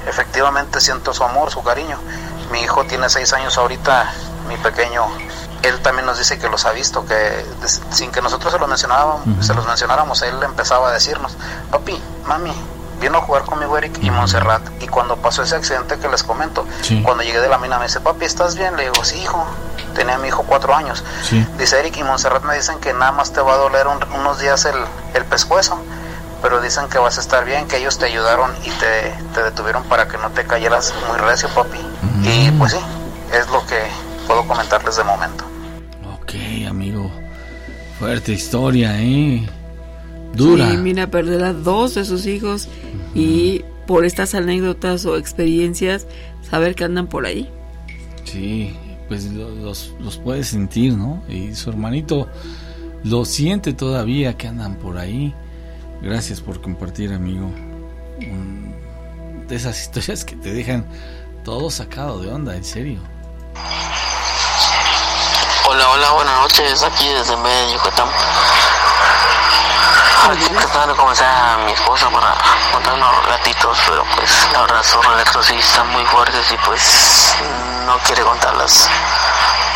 efectivamente 0.07 0.81
siento 0.81 1.13
su 1.13 1.23
amor, 1.23 1.51
su 1.51 1.63
cariño. 1.63 1.97
Mi 2.51 2.61
hijo 2.61 2.83
tiene 2.85 3.09
seis 3.09 3.31
años 3.33 3.57
ahorita, 3.57 4.11
mi 4.47 4.57
pequeño. 4.57 5.05
Él 5.61 5.79
también 5.81 6.05
nos 6.05 6.17
dice 6.17 6.39
que 6.39 6.47
los 6.49 6.65
ha 6.65 6.71
visto, 6.71 7.05
que 7.05 7.45
sin 7.91 8.11
que 8.11 8.21
nosotros 8.21 8.53
se 8.53 8.59
los 8.59 8.69
mencionáramos, 8.69 9.21
se 9.45 9.53
los 9.53 9.65
mencionáramos, 9.65 10.21
él 10.21 10.41
empezaba 10.41 10.89
a 10.89 10.91
decirnos, 10.93 11.35
papi, 11.69 12.01
mami, 12.25 12.53
vino 12.99 13.17
a 13.17 13.21
jugar 13.21 13.43
conmigo 13.43 13.77
Eric 13.77 13.97
y 14.01 14.09
Montserrat. 14.11 14.61
Y 14.81 14.87
cuando 14.87 15.15
pasó 15.17 15.43
ese 15.43 15.55
accidente 15.55 15.97
que 15.99 16.07
les 16.09 16.23
comento, 16.23 16.65
Sí. 16.81 17.01
cuando 17.03 17.23
llegué 17.23 17.39
de 17.39 17.49
la 17.49 17.57
mina 17.57 17.77
me 17.77 17.85
dice, 17.85 17.99
papi, 17.99 18.25
¿estás 18.25 18.55
bien? 18.55 18.75
Le 18.77 18.83
digo, 18.89 19.03
sí, 19.03 19.17
hijo. 19.21 19.45
Tenía 19.95 20.15
a 20.15 20.17
mi 20.19 20.27
hijo 20.27 20.43
cuatro 20.43 20.75
años. 20.75 21.03
Sí. 21.23 21.45
Dice 21.57 21.79
Eric 21.79 21.97
y 21.97 22.03
Montserrat 22.03 22.43
me 22.43 22.55
dicen 22.55 22.79
que 22.79 22.93
nada 22.93 23.11
más 23.11 23.33
te 23.33 23.41
va 23.41 23.53
a 23.53 23.57
doler 23.57 23.87
un- 23.87 24.03
unos 24.19 24.39
días 24.39 24.65
el, 24.65 24.75
el 25.15 25.25
pescuezo, 25.25 25.77
pero 26.41 26.61
dicen 26.61 26.87
que 26.89 26.99
vas 26.99 27.17
a 27.17 27.21
estar 27.21 27.43
bien, 27.43 27.67
que 27.67 27.77
ellos 27.77 27.97
te 27.97 28.05
ayudaron 28.05 28.51
y 28.63 28.69
te, 28.71 29.13
te 29.33 29.43
detuvieron 29.43 29.83
para 29.85 30.07
que 30.07 30.17
no 30.17 30.29
te 30.29 30.45
cayeras 30.45 30.93
muy 31.09 31.17
recio, 31.17 31.49
papi. 31.49 31.79
Y 32.23 32.51
pues 32.51 32.73
sí, 32.73 32.79
es 33.33 33.47
lo 33.49 33.65
que 33.65 33.81
puedo 34.27 34.47
comentarles 34.47 34.95
de 34.95 35.03
momento. 35.03 35.43
Ok, 36.21 36.33
amigo. 36.69 37.11
Fuerte 37.97 38.31
historia, 38.31 38.91
¿eh? 38.97 39.49
Dura. 40.33 40.69
Sí, 40.71 40.77
mira, 40.77 41.07
perder 41.11 41.43
a 41.43 41.53
dos 41.53 41.95
de 41.95 42.05
sus 42.05 42.25
hijos 42.25 42.67
y 43.15 43.63
por 43.87 44.05
estas 44.05 44.35
anécdotas 44.35 45.05
o 45.05 45.17
experiencias, 45.17 46.05
saber 46.49 46.75
que 46.75 46.83
andan 46.83 47.07
por 47.07 47.25
ahí. 47.25 47.49
Sí, 48.25 48.75
pues 49.07 49.25
lo- 49.31 49.49
los, 49.49 49.93
los 49.99 50.17
puede 50.17 50.43
sentir, 50.43 50.93
¿no? 50.93 51.23
Y 51.27 51.55
su 51.55 51.69
hermanito 51.71 52.27
lo 53.03 53.25
siente 53.25 53.73
todavía 53.73 54.37
que 54.37 54.47
andan 54.47 54.75
por 54.75 54.97
ahí. 54.97 55.33
Gracias 56.01 56.39
por 56.41 56.61
compartir, 56.61 57.11
amigo. 57.11 57.45
Un- 58.19 58.73
de 59.47 59.55
esas 59.55 59.81
historias 59.81 60.23
que 60.23 60.35
te 60.35 60.53
dejan 60.53 60.85
todo 61.43 61.71
sacado 61.71 62.21
de 62.21 62.29
onda, 62.29 62.55
en 62.55 62.63
serio. 62.63 62.99
Hola, 65.67 65.89
hola, 65.93 66.11
buenas 66.13 66.39
noches, 66.41 66.83
aquí 66.83 67.05
desde 67.07 67.35
Mérida, 67.37 67.73
Yucatán. 67.73 68.07
De 70.27 70.95
convencer 70.95 71.25
a 71.25 71.57
mi 71.65 71.71
esposa 71.71 72.09
para 72.09 72.35
contar 72.73 72.93
unos 72.93 73.25
ratitos, 73.25 73.77
pero 73.87 74.03
pues 74.15 74.47
la 74.51 74.61
verdad 74.61 74.83
sus 74.83 75.03
relatos 75.05 75.45
sí 75.45 75.55
están 75.55 75.89
muy 75.89 76.05
fuertes 76.05 76.51
y 76.51 76.57
pues 76.65 77.35
no 77.85 77.97
quiere 78.05 78.21
contarlas. 78.23 78.89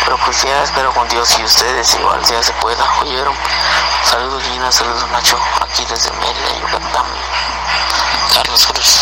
Pero 0.03 0.18
pues 0.26 0.44
ya 0.44 0.64
espero 0.64 0.91
con 0.94 1.07
Dios 1.07 1.38
y 1.40 1.44
ustedes 1.44 1.95
igual 1.95 2.22
ya 2.26 2.44
se 2.44 2.52
pueda. 2.53 2.84
Oyeron. 3.02 3.34
Saludos 4.03 4.44
Gina, 4.44 4.72
saludos 4.72 5.06
Nacho, 5.11 5.38
aquí 5.61 5.84
desde 5.90 6.11
Mérida, 6.11 6.60
Yucatán. 6.61 7.06
Carlos 8.36 8.68
Cruz. 8.68 8.99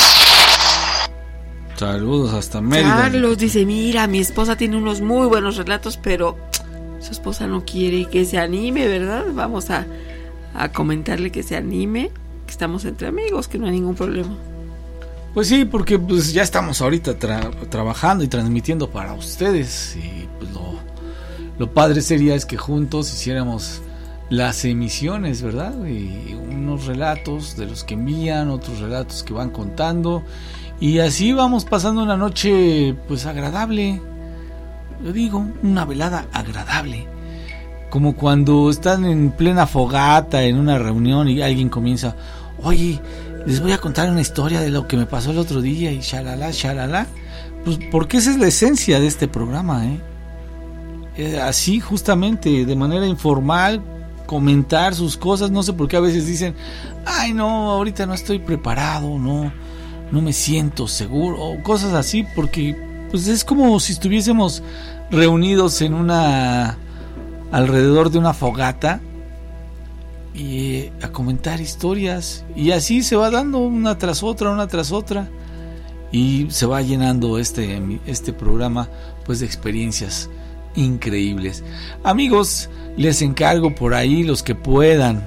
Saludos 1.75 2.33
hasta 2.33 2.61
Mérida. 2.61 2.97
Carlos 2.97 3.37
dice, 3.37 3.65
mira, 3.65 4.07
mi 4.07 4.19
esposa 4.19 4.55
tiene 4.55 4.77
unos 4.77 5.01
muy 5.01 5.27
buenos 5.27 5.57
relatos, 5.57 5.97
pero 5.97 6.37
su 6.99 7.11
esposa 7.11 7.47
no 7.47 7.65
quiere 7.65 8.05
que 8.05 8.25
se 8.25 8.37
anime, 8.37 8.87
¿verdad? 8.87 9.25
Vamos 9.33 9.69
a, 9.71 9.85
a 10.53 10.71
comentarle 10.71 11.31
que 11.31 11.43
se 11.43 11.55
anime, 11.55 12.11
que 12.45 12.51
estamos 12.51 12.85
entre 12.85 13.07
amigos, 13.07 13.47
que 13.47 13.57
no 13.57 13.65
hay 13.65 13.71
ningún 13.71 13.95
problema. 13.95 14.35
Pues 15.33 15.47
sí, 15.47 15.63
porque 15.63 15.97
pues 15.97 16.33
ya 16.33 16.43
estamos 16.43 16.81
ahorita 16.81 17.17
tra- 17.17 17.69
trabajando 17.69 18.23
y 18.23 18.27
transmitiendo 18.27 18.89
para 18.89 19.13
ustedes 19.13 19.95
y 19.95 20.27
pues 20.39 20.51
lo, 20.51 20.73
lo 21.57 21.73
padre 21.73 22.01
sería 22.01 22.35
es 22.35 22.45
que 22.45 22.57
juntos 22.57 23.13
hiciéramos 23.13 23.81
las 24.29 24.65
emisiones, 24.65 25.41
¿verdad? 25.41 25.73
Y 25.85 26.33
unos 26.33 26.85
relatos 26.85 27.55
de 27.55 27.65
los 27.65 27.83
que 27.85 27.93
envían, 27.93 28.49
otros 28.49 28.79
relatos 28.79 29.23
que 29.23 29.33
van 29.33 29.51
contando 29.51 30.23
y 30.81 30.99
así 30.99 31.31
vamos 31.31 31.63
pasando 31.63 32.03
una 32.03 32.17
noche 32.17 32.95
pues 33.07 33.25
agradable. 33.25 34.01
Yo 35.03 35.13
digo, 35.13 35.45
una 35.63 35.85
velada 35.85 36.27
agradable. 36.33 37.07
Como 37.91 38.15
cuando 38.15 38.71
están 38.71 39.05
en 39.05 39.29
plena 39.29 39.67
fogata 39.67 40.41
en 40.43 40.57
una 40.57 40.79
reunión 40.79 41.27
y 41.27 41.43
alguien 41.43 41.69
comienza, 41.69 42.15
oye, 42.63 42.99
les 43.45 43.61
voy 43.61 43.73
a 43.73 43.77
contar 43.77 44.09
una 44.09 44.21
historia 44.21 44.61
de 44.61 44.69
lo 44.69 44.87
que 44.87 44.97
me 44.97 45.05
pasó 45.05 45.31
el 45.31 45.37
otro 45.37 45.61
día 45.61 45.91
y 45.91 45.99
shalala, 45.99 46.51
shalala. 46.51 47.05
Pues 47.63 47.77
porque 47.91 48.17
esa 48.17 48.31
es 48.31 48.37
la 48.39 48.47
esencia 48.47 48.99
de 48.99 49.07
este 49.07 49.27
programa, 49.27 49.85
¿eh? 49.85 49.99
Eh, 51.17 51.39
así 51.39 51.81
justamente, 51.81 52.65
de 52.65 52.75
manera 52.77 53.05
informal, 53.05 53.81
comentar 54.25 54.95
sus 54.95 55.17
cosas. 55.17 55.51
No 55.51 55.61
sé 55.61 55.73
por 55.73 55.89
qué 55.89 55.97
a 55.97 55.99
veces 55.99 56.25
dicen, 56.25 56.55
ay 57.05 57.33
no, 57.33 57.71
ahorita 57.71 58.05
no 58.05 58.13
estoy 58.13 58.39
preparado, 58.39 59.19
no, 59.19 59.51
no 60.11 60.21
me 60.21 60.31
siento 60.31 60.87
seguro, 60.87 61.41
o 61.41 61.61
cosas 61.61 61.93
así, 61.93 62.25
porque 62.35 62.75
pues 63.09 63.27
es 63.27 63.43
como 63.43 63.77
si 63.81 63.91
estuviésemos 63.91 64.63
reunidos 65.11 65.81
en 65.81 65.93
una 65.93 66.77
alrededor 67.51 68.09
de 68.09 68.19
una 68.19 68.33
fogata 68.33 69.01
y 70.33 70.89
a 71.01 71.09
comentar 71.11 71.59
historias 71.59 72.45
y 72.55 72.71
así 72.71 73.03
se 73.03 73.15
va 73.15 73.29
dando 73.29 73.59
una 73.59 73.97
tras 73.97 74.23
otra, 74.23 74.51
una 74.51 74.67
tras 74.67 74.91
otra 74.91 75.29
y 76.11 76.47
se 76.49 76.65
va 76.65 76.81
llenando 76.81 77.37
este 77.37 77.81
este 78.05 78.33
programa 78.33 78.89
pues 79.25 79.39
de 79.39 79.45
experiencias 79.45 80.29
increíbles. 80.75 81.63
Amigos, 82.03 82.69
les 82.97 83.21
encargo 83.21 83.75
por 83.75 83.93
ahí 83.93 84.23
los 84.23 84.41
que 84.43 84.55
puedan 84.55 85.23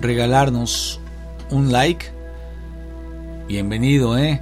regalarnos 0.00 1.00
un 1.50 1.70
like. 1.72 2.06
Bienvenido, 3.48 4.18
¿eh? 4.18 4.40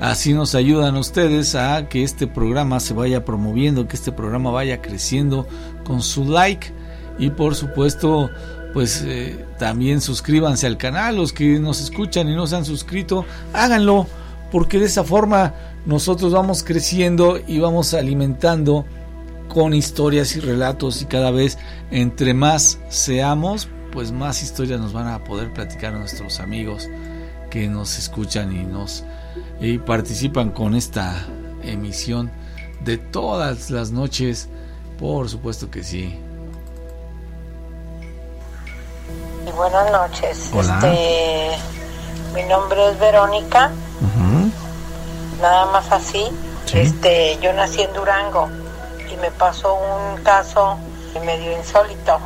Así 0.00 0.34
nos 0.34 0.54
ayudan 0.54 0.96
ustedes 0.96 1.54
a 1.54 1.88
que 1.88 2.02
este 2.02 2.26
programa 2.26 2.80
se 2.80 2.94
vaya 2.94 3.24
promoviendo, 3.24 3.86
que 3.86 3.96
este 3.96 4.12
programa 4.12 4.50
vaya 4.50 4.82
creciendo 4.82 5.46
con 5.84 6.02
su 6.02 6.24
like. 6.24 6.72
Y 7.18 7.30
por 7.30 7.54
supuesto 7.54 8.30
pues 8.74 9.02
eh, 9.06 9.46
también 9.56 10.00
suscríbanse 10.00 10.66
al 10.66 10.76
canal, 10.76 11.16
los 11.16 11.32
que 11.32 11.60
nos 11.60 11.80
escuchan 11.80 12.28
y 12.28 12.34
no 12.34 12.48
se 12.48 12.56
han 12.56 12.64
suscrito, 12.64 13.24
háganlo 13.52 14.08
porque 14.50 14.80
de 14.80 14.86
esa 14.86 15.04
forma 15.04 15.54
nosotros 15.86 16.32
vamos 16.32 16.64
creciendo 16.64 17.38
y 17.46 17.60
vamos 17.60 17.94
alimentando 17.94 18.84
con 19.48 19.74
historias 19.74 20.34
y 20.34 20.40
relatos 20.40 21.02
y 21.02 21.04
cada 21.04 21.30
vez 21.30 21.56
entre 21.92 22.34
más 22.34 22.80
seamos, 22.88 23.68
pues 23.92 24.10
más 24.10 24.42
historias 24.42 24.80
nos 24.80 24.92
van 24.92 25.06
a 25.06 25.22
poder 25.22 25.52
platicar 25.52 25.92
nuestros 25.92 26.40
amigos 26.40 26.90
que 27.50 27.68
nos 27.68 27.96
escuchan 27.96 28.50
y 28.54 28.64
nos 28.64 29.04
y 29.60 29.78
participan 29.78 30.50
con 30.50 30.74
esta 30.74 31.26
emisión 31.62 32.30
de 32.84 32.98
todas 32.98 33.70
las 33.70 33.90
noches. 33.90 34.48
Por 34.98 35.28
supuesto 35.28 35.70
que 35.70 35.82
sí. 35.82 36.18
Y 39.46 39.50
buenas 39.52 39.90
noches. 39.90 40.52
Este, 40.54 41.50
mi 42.34 42.42
nombre 42.44 42.90
es 42.90 42.98
Verónica. 42.98 43.70
Nada 45.40 45.66
más 45.66 45.90
así. 45.92 46.30
Este, 46.72 47.38
yo 47.40 47.52
nací 47.52 47.82
en 47.82 47.92
Durango 47.92 48.48
y 49.12 49.16
me 49.16 49.30
pasó 49.32 49.74
un 49.74 50.22
caso 50.22 50.78
medio 51.24 51.56
insólito. 51.56 52.18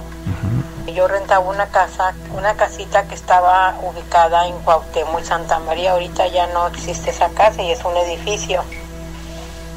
Yo 0.94 1.06
rentaba 1.06 1.40
una 1.40 1.66
casa, 1.66 2.14
una 2.34 2.54
casita 2.54 3.04
que 3.04 3.14
estaba 3.14 3.74
ubicada 3.82 4.46
en 4.46 4.58
Cuauhtémoc, 4.60 5.22
Santa 5.22 5.58
María. 5.58 5.92
Ahorita 5.92 6.26
ya 6.28 6.46
no 6.46 6.66
existe 6.68 7.10
esa 7.10 7.28
casa 7.30 7.62
y 7.62 7.70
es 7.70 7.84
un 7.84 7.96
edificio. 7.96 8.64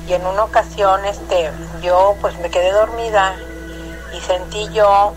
Y 0.07 0.13
en 0.13 0.25
una 0.25 0.45
ocasión, 0.45 1.05
este, 1.05 1.51
yo 1.81 2.15
pues 2.21 2.37
me 2.39 2.49
quedé 2.49 2.71
dormida 2.71 3.35
y 4.13 4.21
sentí 4.21 4.69
yo 4.73 5.13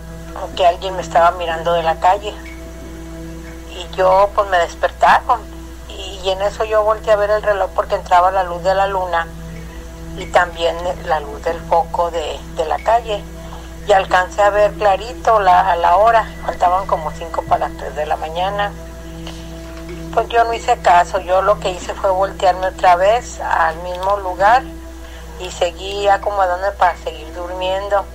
que 0.57 0.67
alguien 0.67 0.95
me 0.95 1.01
estaba 1.01 1.31
mirando 1.31 1.73
de 1.73 1.83
la 1.83 1.95
calle. 1.99 2.33
Y 3.71 3.95
yo 3.95 4.29
pues 4.35 4.49
me 4.49 4.57
despertaron. 4.57 5.39
Y, 5.87 6.29
en 6.29 6.41
eso 6.41 6.65
yo 6.65 6.83
volteé 6.83 7.13
a 7.13 7.17
ver 7.17 7.29
el 7.29 7.43
reloj 7.43 7.69
porque 7.75 7.95
entraba 7.95 8.31
la 8.31 8.43
luz 8.43 8.63
de 8.63 8.73
la 8.73 8.87
luna 8.87 9.27
y 10.17 10.25
también 10.25 10.75
la 11.05 11.19
luz 11.19 11.43
del 11.43 11.59
foco 11.61 12.09
de, 12.09 12.39
de 12.57 12.65
la 12.65 12.79
calle 12.79 13.23
y 13.87 13.93
alcancé 13.93 14.41
a 14.41 14.49
ver 14.49 14.71
clarito 14.73 15.39
la, 15.39 15.75
la 15.75 15.97
hora, 15.97 16.27
faltaban 16.45 16.87
como 16.87 17.11
5 17.11 17.43
para 17.43 17.67
las 17.69 17.77
3 17.77 17.95
de 17.95 18.05
la 18.05 18.17
mañana. 18.17 18.71
Pues 20.13 20.27
yo 20.29 20.43
no 20.43 20.53
hice 20.53 20.77
caso, 20.79 21.19
yo 21.19 21.41
lo 21.41 21.59
que 21.59 21.71
hice 21.71 21.93
fue 21.93 22.09
voltearme 22.09 22.67
otra 22.67 22.95
vez 22.95 23.39
al 23.41 23.75
mismo 23.83 24.17
lugar 24.17 24.63
y 25.39 25.51
seguí 25.51 26.07
acomodándome 26.07 26.71
para 26.73 26.97
seguir 26.97 27.31
durmiendo. 27.35 28.05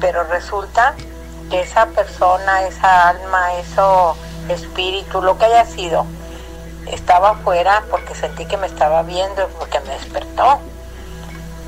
Pero 0.00 0.24
resulta 0.24 0.94
que 1.50 1.60
esa 1.60 1.86
persona, 1.86 2.62
esa 2.62 3.08
alma, 3.08 3.54
eso 3.54 4.16
espíritu, 4.48 5.22
lo 5.22 5.38
que 5.38 5.46
haya 5.46 5.64
sido, 5.64 6.06
estaba 6.86 7.30
afuera 7.30 7.84
porque 7.90 8.14
sentí 8.14 8.44
que 8.46 8.56
me 8.56 8.66
estaba 8.66 9.02
viendo, 9.02 9.48
porque 9.58 9.80
me 9.80 9.94
despertó. 9.94 10.60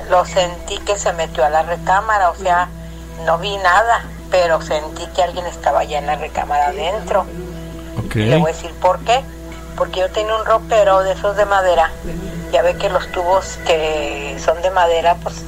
Lo 0.09 0.23
sentí 0.25 0.77
que 0.79 0.97
se 0.97 1.11
metió 1.13 1.43
a 1.43 1.49
la 1.49 1.63
recámara, 1.63 2.29
o 2.29 2.35
sea, 2.35 2.69
no 3.23 3.37
vi 3.37 3.55
nada, 3.57 4.03
pero 4.29 4.61
sentí 4.61 5.05
que 5.15 5.23
alguien 5.23 5.45
estaba 5.45 5.81
allá 5.81 5.99
en 5.99 6.07
la 6.07 6.15
recámara 6.15 6.67
adentro. 6.67 7.25
Le 8.13 8.37
voy 8.37 8.51
a 8.51 8.53
decir 8.53 8.71
por 8.81 8.99
qué. 8.99 9.23
Porque 9.77 9.99
yo 10.01 10.09
tenía 10.09 10.35
un 10.35 10.45
ropero 10.45 11.03
de 11.03 11.13
esos 11.13 11.35
de 11.35 11.45
madera. 11.45 11.91
Ya 12.51 12.61
ve 12.61 12.75
que 12.75 12.89
los 12.89 13.11
tubos 13.11 13.57
que 13.65 14.37
son 14.43 14.61
de 14.61 14.71
madera, 14.71 15.15
pues 15.21 15.43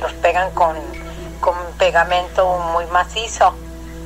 los 0.00 0.12
pegan 0.14 0.50
con, 0.52 0.76
con 1.40 1.54
pegamento 1.78 2.58
muy 2.72 2.86
macizo. 2.86 3.54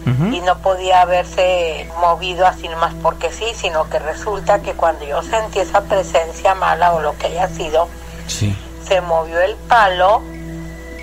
Y 0.07 0.41
no 0.41 0.57
podía 0.63 1.03
haberse 1.03 1.87
movido 2.01 2.47
así 2.47 2.67
nomás 2.67 2.95
porque 3.03 3.31
sí, 3.31 3.53
sino 3.55 3.91
que 3.91 3.99
resulta 3.99 4.61
que 4.61 4.73
cuando 4.73 5.05
yo 5.05 5.23
sentí 5.23 5.59
esa 5.59 5.83
presencia 5.83 6.55
mala 6.55 6.95
o 6.95 7.01
lo 7.03 7.15
que 7.19 7.27
haya 7.27 7.47
sido, 7.49 7.89
se 8.27 9.01
movió 9.03 9.39
el 9.41 9.55
palo 9.57 10.23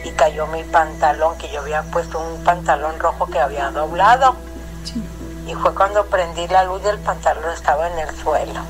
y 0.06 0.12
cayó 0.12 0.46
mi 0.48 0.64
pantalón, 0.64 1.36
que 1.40 1.50
yo 1.50 1.62
había 1.62 1.82
puesto 1.82 2.20
un 2.20 2.44
pantalón 2.44 3.00
rojo 3.00 3.26
que 3.26 3.40
había 3.40 3.72
doblado. 3.72 4.36
Y 5.48 5.54
fue 5.56 5.74
cuando 5.74 6.06
prendí 6.06 6.48
la 6.48 6.64
luz 6.64 6.84
del 6.84 7.00
pantalón, 7.00 7.52
estaba 7.52 7.90
en 7.90 7.98
el 7.98 8.16
suelo. 8.16 8.62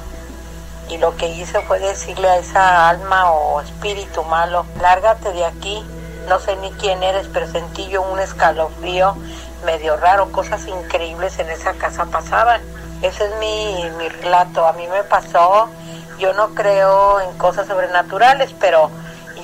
Y 0.87 0.97
lo 0.97 1.15
que 1.17 1.27
hice 1.27 1.59
fue 1.61 1.79
decirle 1.79 2.29
a 2.29 2.37
esa 2.37 2.87
alma 2.87 3.31
o 3.31 3.59
espíritu 3.59 4.23
malo, 4.23 4.65
lárgate 4.79 5.33
de 5.33 5.43
aquí, 5.43 5.85
no 6.29 6.39
sé 6.39 6.55
ni 6.55 6.71
quién 6.71 7.03
eres, 7.03 7.27
pero 7.33 7.51
sentí 7.51 7.85
yo 7.89 8.01
un 8.01 8.19
escalofrío 8.19 9.15
medio 9.65 9.97
raro, 9.97 10.31
cosas 10.31 10.65
increíbles 10.67 11.37
en 11.39 11.49
esa 11.49 11.73
casa 11.73 12.05
pasaban. 12.05 12.61
Ese 13.01 13.25
es 13.25 13.35
mi, 13.39 13.89
mi 13.97 14.07
relato, 14.07 14.65
a 14.65 14.71
mí 14.73 14.87
me 14.87 15.03
pasó, 15.03 15.67
yo 16.17 16.33
no 16.33 16.55
creo 16.55 17.19
en 17.19 17.37
cosas 17.37 17.67
sobrenaturales, 17.67 18.55
pero 18.57 18.89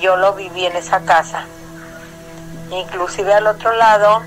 yo 0.00 0.16
lo 0.16 0.32
viví 0.32 0.64
en 0.64 0.76
esa 0.76 1.00
casa. 1.00 1.44
Inclusive 2.72 3.34
al 3.34 3.46
otro 3.46 3.76
lado, 3.76 4.22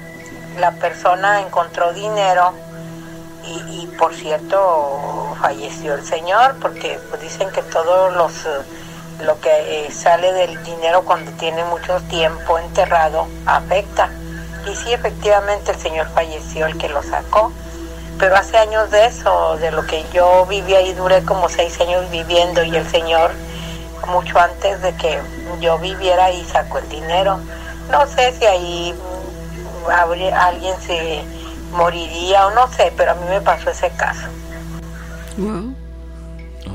la 0.59 0.71
persona 0.71 1.41
encontró 1.41 1.93
dinero 1.93 2.53
y, 3.47 3.87
por 3.97 4.13
cierto 4.13 5.35
falleció 5.39 5.93
el 5.93 6.03
señor 6.03 6.55
porque 6.59 6.99
pues, 7.09 7.21
dicen 7.21 7.51
que 7.51 7.61
todos 7.61 8.15
los 8.15 8.31
lo 9.23 9.39
que 9.39 9.85
eh, 9.85 9.91
sale 9.91 10.31
del 10.33 10.63
dinero 10.63 11.03
cuando 11.03 11.31
tiene 11.33 11.63
mucho 11.65 11.99
tiempo 12.09 12.59
enterrado 12.59 13.27
afecta. 13.45 14.09
Y 14.69 14.75
sí 14.75 14.93
efectivamente 14.93 15.71
el 15.71 15.79
señor 15.79 16.07
falleció 16.09 16.65
el 16.65 16.77
que 16.77 16.89
lo 16.89 17.01
sacó. 17.01 17.51
Pero 18.19 18.35
hace 18.35 18.57
años 18.57 18.91
de 18.91 19.05
eso 19.05 19.57
de 19.57 19.71
lo 19.71 19.85
que 19.85 20.05
yo 20.13 20.45
viví 20.45 20.73
ahí 20.75 20.93
duré 20.93 21.23
como 21.23 21.49
seis 21.49 21.79
años 21.79 22.09
viviendo 22.11 22.63
y 22.63 22.75
el 22.75 22.87
señor 22.87 23.31
mucho 24.07 24.39
antes 24.39 24.81
de 24.81 24.93
que 24.95 25.19
yo 25.59 25.77
viviera 25.79 26.25
ahí 26.25 26.45
sacó 26.45 26.77
el 26.77 26.89
dinero 26.89 27.39
no 27.91 28.07
sé 28.07 28.33
si 28.37 28.45
ahí 28.45 28.93
alguien 30.33 30.75
se 30.81 31.23
moriría 31.71 32.47
o 32.47 32.51
no 32.55 32.67
sé, 32.73 32.91
pero 32.97 33.11
a 33.11 33.15
mí 33.15 33.25
me 33.29 33.41
pasó 33.41 33.69
ese 33.69 33.89
caso. 33.91 34.27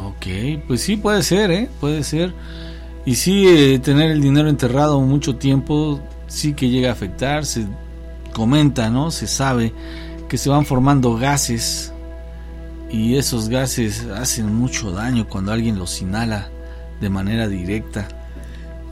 Ok, 0.07 0.27
pues 0.67 0.83
sí 0.83 0.97
puede 0.97 1.23
ser, 1.23 1.51
¿eh? 1.51 1.69
Puede 1.81 2.05
ser. 2.05 2.33
Y 3.05 3.15
sí, 3.15 3.47
eh, 3.49 3.79
tener 3.79 4.11
el 4.11 4.21
dinero 4.21 4.49
enterrado 4.49 5.01
mucho 5.01 5.37
tiempo 5.37 6.01
sí 6.27 6.53
que 6.53 6.69
llega 6.69 6.91
a 6.91 6.93
afectar. 6.93 7.47
Se 7.47 7.67
comenta, 8.33 8.91
¿no? 8.91 9.11
Se 9.11 9.27
sabe 9.27 9.73
que 10.29 10.39
se 10.39 10.51
van 10.51 10.65
formando 10.65 11.17
gases 11.17 11.93
y 12.91 13.17
esos 13.17 13.49
gases 13.49 14.07
hacen 14.07 14.55
mucho 14.55 14.93
daño 14.93 15.27
cuando 15.29 15.53
alguien 15.53 15.79
los 15.79 16.01
inhala 16.03 16.51
de 17.01 17.09
manera 17.09 17.49
directa. 17.49 18.07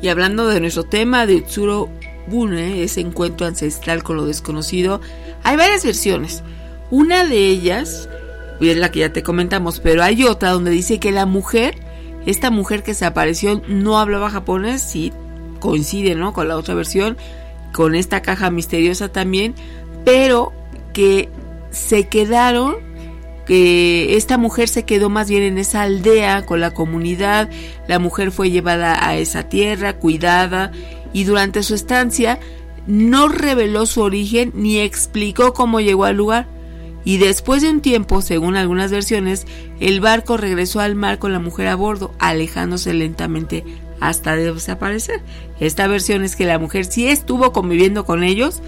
Y 0.00 0.08
hablando 0.08 0.46
de 0.46 0.60
nuestro 0.60 0.84
tema 0.84 1.26
de 1.26 1.42
Tsuro 1.42 1.90
Bune, 2.28 2.82
ese 2.82 3.00
encuentro 3.00 3.46
ancestral 3.46 4.02
con 4.02 4.16
lo 4.16 4.26
desconocido, 4.26 5.00
hay 5.42 5.56
varias 5.56 5.84
versiones. 5.84 6.42
Una 6.90 7.24
de 7.24 7.48
ellas 7.48 8.08
es 8.60 8.76
la 8.76 8.90
que 8.90 9.00
ya 9.00 9.12
te 9.12 9.22
comentamos, 9.22 9.80
pero 9.80 10.02
hay 10.02 10.24
otra 10.24 10.50
donde 10.50 10.70
dice 10.70 10.98
que 10.98 11.12
la 11.12 11.26
mujer, 11.26 11.76
esta 12.26 12.50
mujer 12.50 12.82
que 12.82 12.94
se 12.94 13.04
apareció, 13.04 13.62
no 13.68 13.98
hablaba 13.98 14.30
japonés, 14.30 14.94
y 14.96 15.12
coincide 15.60 16.14
¿no? 16.14 16.32
con 16.32 16.48
la 16.48 16.56
otra 16.56 16.74
versión, 16.74 17.16
con 17.72 17.94
esta 17.94 18.22
caja 18.22 18.50
misteriosa 18.50 19.08
también, 19.08 19.54
pero 20.04 20.52
que 20.92 21.28
se 21.70 22.08
quedaron 22.08 22.76
que 23.46 24.16
esta 24.16 24.36
mujer 24.36 24.68
se 24.68 24.84
quedó 24.84 25.08
más 25.08 25.30
bien 25.30 25.42
en 25.42 25.56
esa 25.56 25.82
aldea 25.82 26.44
con 26.44 26.60
la 26.60 26.72
comunidad, 26.72 27.48
la 27.86 27.98
mujer 27.98 28.30
fue 28.30 28.50
llevada 28.50 29.06
a 29.06 29.16
esa 29.16 29.44
tierra, 29.44 29.94
cuidada 29.94 30.70
y 31.12 31.24
durante 31.24 31.62
su 31.62 31.74
estancia 31.74 32.38
no 32.86 33.28
reveló 33.28 33.86
su 33.86 34.00
origen 34.02 34.52
ni 34.54 34.78
explicó 34.78 35.52
cómo 35.52 35.80
llegó 35.80 36.04
al 36.04 36.16
lugar 36.16 36.46
y 37.08 37.16
después 37.16 37.62
de 37.62 37.70
un 37.70 37.80
tiempo, 37.80 38.20
según 38.20 38.54
algunas 38.56 38.90
versiones, 38.90 39.46
el 39.80 40.00
barco 40.00 40.36
regresó 40.36 40.80
al 40.80 40.94
mar 40.94 41.18
con 41.18 41.32
la 41.32 41.38
mujer 41.38 41.68
a 41.68 41.74
bordo, 41.74 42.12
alejándose 42.18 42.92
lentamente 42.92 43.64
hasta 43.98 44.36
desaparecer. 44.36 45.22
Esta 45.58 45.86
versión 45.86 46.22
es 46.22 46.36
que 46.36 46.44
la 46.44 46.58
mujer 46.58 46.84
sí 46.84 47.08
estuvo 47.08 47.50
conviviendo 47.50 48.04
con 48.04 48.22
ellos, 48.22 48.60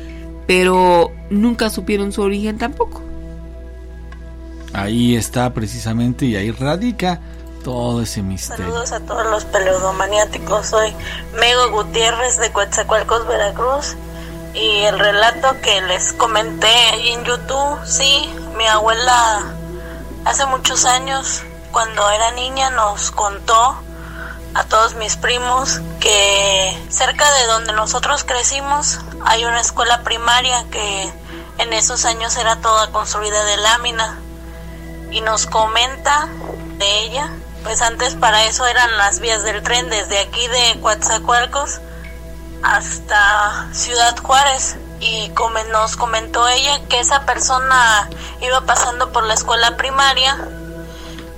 pero 0.47 1.13
nunca 1.29 1.69
supieron 1.69 2.13
su 2.13 2.23
origen 2.23 2.57
tampoco. 2.57 3.03
Ahí 4.73 5.17
está 5.17 5.53
precisamente 5.53 6.25
y 6.25 6.37
ahí 6.37 6.51
radica 6.51 7.21
todo 7.63 8.03
ese 8.03 8.23
misterio. 8.23 8.67
Saludos 8.67 8.93
a 8.93 9.01
todos 9.01 9.27
los 9.27 9.45
peleodomaniáticos. 9.45 10.67
Soy 10.67 10.95
Mego 11.35 11.71
Gutiérrez 11.71 12.39
de 12.39 12.53
Coatzacoalcos, 12.53 13.27
Veracruz. 13.27 13.97
Y 14.55 14.83
el 14.83 14.99
relato 14.99 15.61
que 15.61 15.81
les 15.83 16.13
comenté 16.13 16.67
ahí 16.67 17.11
en 17.11 17.25
YouTube, 17.25 17.79
sí, 17.85 18.29
mi 18.57 18.67
abuela 18.67 19.55
hace 20.25 20.45
muchos 20.47 20.85
años, 20.85 21.43
cuando 21.71 22.11
era 22.11 22.33
niña, 22.33 22.71
nos 22.71 23.13
contó 23.13 23.77
a 24.55 24.65
todos 24.65 24.95
mis 24.97 25.17
primos 25.17 25.81
que 26.01 26.77
cerca 26.89 27.33
de 27.35 27.47
donde 27.47 27.73
nosotros 27.73 28.25
crecimos 28.25 28.99
hay 29.25 29.45
una 29.45 29.61
escuela 29.61 30.03
primaria 30.03 30.65
que 30.73 31.13
en 31.59 31.73
esos 31.73 32.05
años 32.05 32.37
era 32.37 32.57
toda 32.57 32.91
construida 32.91 33.45
de 33.45 33.57
lámina 33.59 34.19
y 35.13 35.21
nos 35.21 35.47
comenta 35.47 36.29
de 36.79 36.99
ella 37.01 37.31
pues 37.63 37.83
antes 37.83 38.15
para 38.15 38.45
eso 38.45 38.67
eran 38.67 38.97
las 38.97 39.21
vías 39.21 39.43
del 39.43 39.63
tren 39.63 39.91
desde 39.91 40.19
aquí 40.19 40.47
de 40.49 40.79
Coatzacoalcos 40.81 41.81
hasta 42.63 43.69
Ciudad 43.73 44.17
Juárez. 44.19 44.77
Y 45.01 45.33
nos 45.71 45.97
comentó 45.97 46.47
ella 46.49 46.81
que 46.89 47.01
esa 47.01 47.25
persona 47.25 48.09
iba 48.43 48.61
pasando 48.63 49.13
por 49.13 49.25
la 49.25 49.33
escuela 49.33 49.77
primaria 49.77 50.37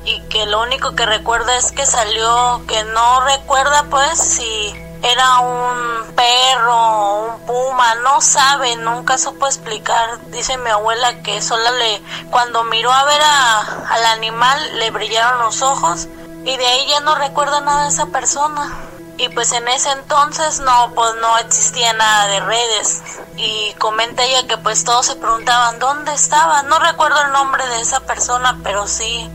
y 0.05 0.20
que 0.23 0.47
lo 0.47 0.62
único 0.62 0.97
que 0.97 1.07
recuerda 1.07 1.57
es 1.57 1.70
que 1.70 1.86
salió, 1.86 2.62
que 2.66 2.82
no 2.85 3.20
recuerda 3.20 3.85
pues 3.85 4.19
si 4.19 4.74
era 5.03 5.41
un 5.41 6.15
perro 6.15 7.23
un 7.23 7.41
puma, 7.47 7.95
no 7.97 8.20
sabe, 8.20 8.77
nunca 8.77 9.19
supo 9.19 9.47
explicar. 9.47 10.20
Dice 10.31 10.57
mi 10.57 10.70
abuela 10.70 11.23
que 11.23 11.43
solo 11.43 11.70
le, 11.73 12.01
cuando 12.31 12.65
miró 12.65 12.93
a 12.93 13.05
ver 13.05 13.20
a, 13.20 13.61
al 13.91 14.05
animal, 14.07 14.79
le 14.79 14.91
brillaron 14.91 15.41
los 15.41 15.62
ojos 15.62 16.09
y 16.45 16.57
de 16.57 16.66
ahí 16.66 16.87
ya 16.89 17.01
no 17.01 17.15
recuerda 17.15 17.61
nada 17.61 17.83
de 17.85 17.89
esa 17.89 18.07
persona. 18.07 18.73
Y 19.19 19.29
pues 19.29 19.53
en 19.53 19.69
ese 19.69 19.91
entonces 19.93 20.61
no, 20.61 20.93
pues 20.95 21.15
no 21.20 21.39
existía 21.39 21.93
nada 21.93 22.27
de 22.29 22.41
redes. 22.41 23.03
Y 23.37 23.73
comenta 23.74 24.24
ella 24.24 24.47
que 24.49 24.57
pues 24.57 24.85
todos 24.85 25.07
se 25.07 25.16
preguntaban 25.16 25.79
dónde 25.79 26.12
estaba. 26.12 26.62
No 26.62 26.79
recuerdo 26.79 27.20
el 27.23 27.33
nombre 27.33 27.66
de 27.69 27.81
esa 27.81 28.01
persona, 28.01 28.59
pero 28.65 28.87
sí 28.87 29.31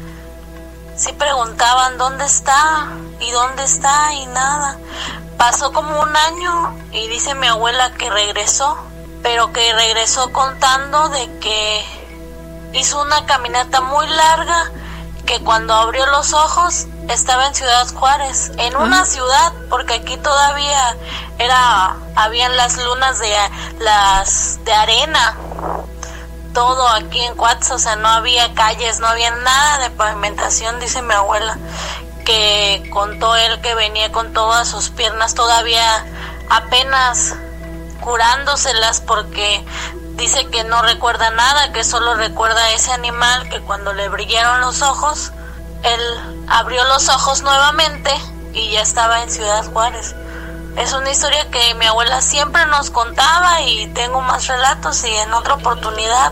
sí 0.97 1.13
preguntaban 1.13 1.97
dónde 1.97 2.25
está 2.25 2.89
y 3.19 3.31
dónde 3.31 3.63
está 3.63 4.13
y 4.13 4.25
nada. 4.25 4.77
Pasó 5.37 5.71
como 5.71 6.01
un 6.01 6.15
año 6.15 6.75
y 6.91 7.07
dice 7.07 7.35
mi 7.35 7.47
abuela 7.47 7.93
que 7.93 8.09
regresó, 8.09 8.77
pero 9.21 9.53
que 9.53 9.73
regresó 9.73 10.33
contando 10.33 11.09
de 11.09 11.39
que 11.39 11.85
hizo 12.73 13.01
una 13.01 13.25
caminata 13.25 13.81
muy 13.81 14.07
larga, 14.07 14.71
que 15.25 15.39
cuando 15.41 15.75
abrió 15.75 16.05
los 16.07 16.33
ojos 16.33 16.87
estaba 17.07 17.47
en 17.47 17.55
Ciudad 17.55 17.87
Juárez, 17.93 18.51
en 18.57 18.75
una 18.75 19.05
ciudad, 19.05 19.53
porque 19.69 19.95
aquí 19.95 20.17
todavía 20.17 20.97
era 21.37 21.95
habían 22.15 22.57
las 22.57 22.77
lunas 22.77 23.19
de 23.19 23.31
las 23.79 24.63
de 24.65 24.73
arena 24.73 25.35
todo 26.57 26.89
aquí 26.89 27.21
en 27.21 27.35
Cuatza, 27.35 27.75
o 27.75 27.77
sea, 27.77 27.97
no 27.97 28.07
había 28.07 28.55
calles, 28.55 28.99
no 28.99 29.05
había 29.05 29.29
nada 29.29 29.77
de 29.77 29.91
pavimentación, 29.91 30.79
dice 30.79 31.03
mi 31.03 31.13
abuela, 31.13 31.55
que 32.25 32.89
contó 32.91 33.35
él 33.35 33.61
que 33.61 33.75
venía 33.75 34.11
con 34.11 34.33
todas 34.33 34.67
sus 34.67 34.89
piernas 34.89 35.35
todavía 35.35 36.03
apenas 36.49 37.35
curándoselas 37.99 39.01
porque 39.01 39.63
dice 40.15 40.47
que 40.47 40.63
no 40.63 40.81
recuerda 40.81 41.29
nada, 41.29 41.71
que 41.73 41.83
solo 41.83 42.15
recuerda 42.15 42.71
ese 42.71 42.91
animal 42.91 43.47
que 43.49 43.61
cuando 43.61 43.93
le 43.93 44.09
brillaron 44.09 44.59
los 44.59 44.81
ojos, 44.81 45.33
él 45.83 46.01
abrió 46.47 46.83
los 46.85 47.07
ojos 47.09 47.43
nuevamente 47.43 48.09
y 48.53 48.71
ya 48.71 48.81
estaba 48.81 49.21
en 49.21 49.29
Ciudad 49.29 49.63
Juárez. 49.71 50.15
Es 50.77 50.93
una 50.93 51.09
historia 51.09 51.49
que 51.49 51.73
mi 51.73 51.85
abuela 51.85 52.21
siempre 52.21 52.65
nos 52.67 52.91
contaba 52.91 53.61
y 53.61 53.87
tengo 53.87 54.21
más 54.21 54.45
relatos 54.47 55.03
y 55.03 55.09
en 55.09 55.33
otra 55.33 55.55
oportunidad 55.55 56.31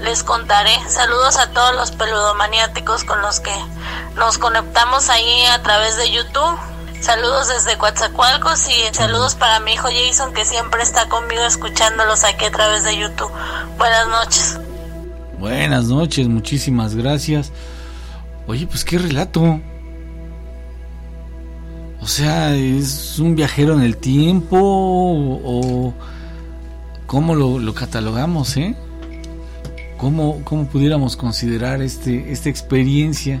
les 0.00 0.24
contaré. 0.24 0.76
Saludos 0.88 1.36
a 1.36 1.50
todos 1.50 1.72
los 1.74 1.92
peludomaniáticos 1.92 3.04
con 3.04 3.22
los 3.22 3.38
que 3.38 3.54
nos 4.16 4.38
conectamos 4.38 5.08
ahí 5.10 5.46
a 5.46 5.62
través 5.62 5.96
de 5.96 6.10
YouTube. 6.10 6.58
Saludos 7.00 7.48
desde 7.48 7.78
Coatzacoalcos 7.78 8.68
y 8.68 8.94
saludos 8.94 9.36
para 9.36 9.60
mi 9.60 9.74
hijo 9.74 9.88
Jason 9.88 10.34
que 10.34 10.44
siempre 10.44 10.82
está 10.82 11.08
conmigo 11.08 11.42
escuchándolos 11.42 12.24
aquí 12.24 12.44
a 12.44 12.50
través 12.50 12.82
de 12.82 12.96
YouTube. 12.96 13.30
Buenas 13.78 14.08
noches. 14.08 14.58
Buenas 15.38 15.84
noches, 15.84 16.26
muchísimas 16.26 16.96
gracias. 16.96 17.52
Oye, 18.48 18.66
pues 18.66 18.84
qué 18.84 18.98
relato. 18.98 19.60
O 22.02 22.06
sea, 22.06 22.54
¿es 22.56 23.18
un 23.18 23.36
viajero 23.36 23.74
en 23.74 23.82
el 23.82 23.96
tiempo 23.96 24.58
o 24.60 25.94
cómo 27.06 27.34
lo, 27.34 27.58
lo 27.58 27.74
catalogamos, 27.74 28.56
eh? 28.56 28.74
¿Cómo, 30.02 30.42
pudiéramos 30.72 31.16
considerar 31.16 31.80
este, 31.80 32.32
esta 32.32 32.48
experiencia? 32.48 33.40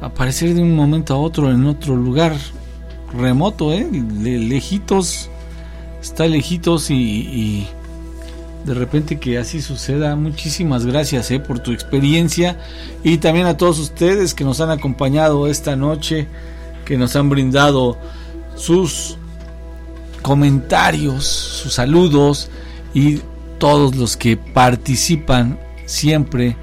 Aparecer 0.00 0.54
de 0.54 0.62
un 0.62 0.74
momento 0.74 1.12
a 1.12 1.18
otro 1.18 1.50
en 1.50 1.66
otro 1.66 1.94
lugar 1.94 2.34
remoto, 3.12 3.74
¿eh? 3.74 3.86
lejitos, 3.92 5.28
está 6.00 6.26
lejitos 6.26 6.90
y, 6.90 7.66
de 8.64 8.72
repente 8.72 9.18
que 9.20 9.36
así 9.36 9.60
suceda. 9.60 10.16
Muchísimas 10.16 10.86
gracias 10.86 11.30
¿eh? 11.30 11.38
por 11.38 11.58
tu 11.58 11.72
experiencia 11.72 12.58
y 13.02 13.18
también 13.18 13.44
a 13.44 13.58
todos 13.58 13.78
ustedes 13.78 14.32
que 14.32 14.44
nos 14.44 14.62
han 14.62 14.70
acompañado 14.70 15.48
esta 15.48 15.76
noche, 15.76 16.28
que 16.84 16.96
nos 16.96 17.16
han 17.16 17.30
brindado 17.30 17.96
sus 18.56 19.16
comentarios, 20.22 21.24
sus 21.24 21.74
saludos 21.74 22.50
y 22.94 23.20
todos 23.58 23.94
los 23.96 24.16
que 24.16 24.36
participan 24.36 25.58
siempre 25.86 26.56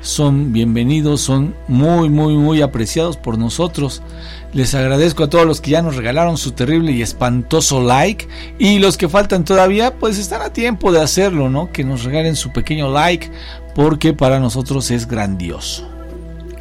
son 0.00 0.52
bienvenidos, 0.52 1.20
son 1.20 1.54
muy, 1.66 2.08
muy, 2.08 2.36
muy 2.36 2.62
apreciados 2.62 3.16
por 3.16 3.36
nosotros. 3.36 4.02
Les 4.52 4.74
agradezco 4.74 5.24
a 5.24 5.30
todos 5.30 5.46
los 5.46 5.60
que 5.60 5.72
ya 5.72 5.82
nos 5.82 5.96
regalaron 5.96 6.36
su 6.36 6.52
terrible 6.52 6.92
y 6.92 7.02
espantoso 7.02 7.82
like. 7.82 8.28
Y 8.58 8.78
los 8.78 8.96
que 8.96 9.08
faltan 9.08 9.44
todavía, 9.44 9.94
pues 9.94 10.18
están 10.18 10.42
a 10.42 10.52
tiempo 10.52 10.92
de 10.92 11.02
hacerlo, 11.02 11.50
¿no? 11.50 11.72
Que 11.72 11.84
nos 11.84 12.04
regalen 12.04 12.36
su 12.36 12.52
pequeño 12.52 12.90
like, 12.90 13.30
porque 13.74 14.14
para 14.14 14.38
nosotros 14.38 14.90
es 14.90 15.06
grandioso. 15.06 15.86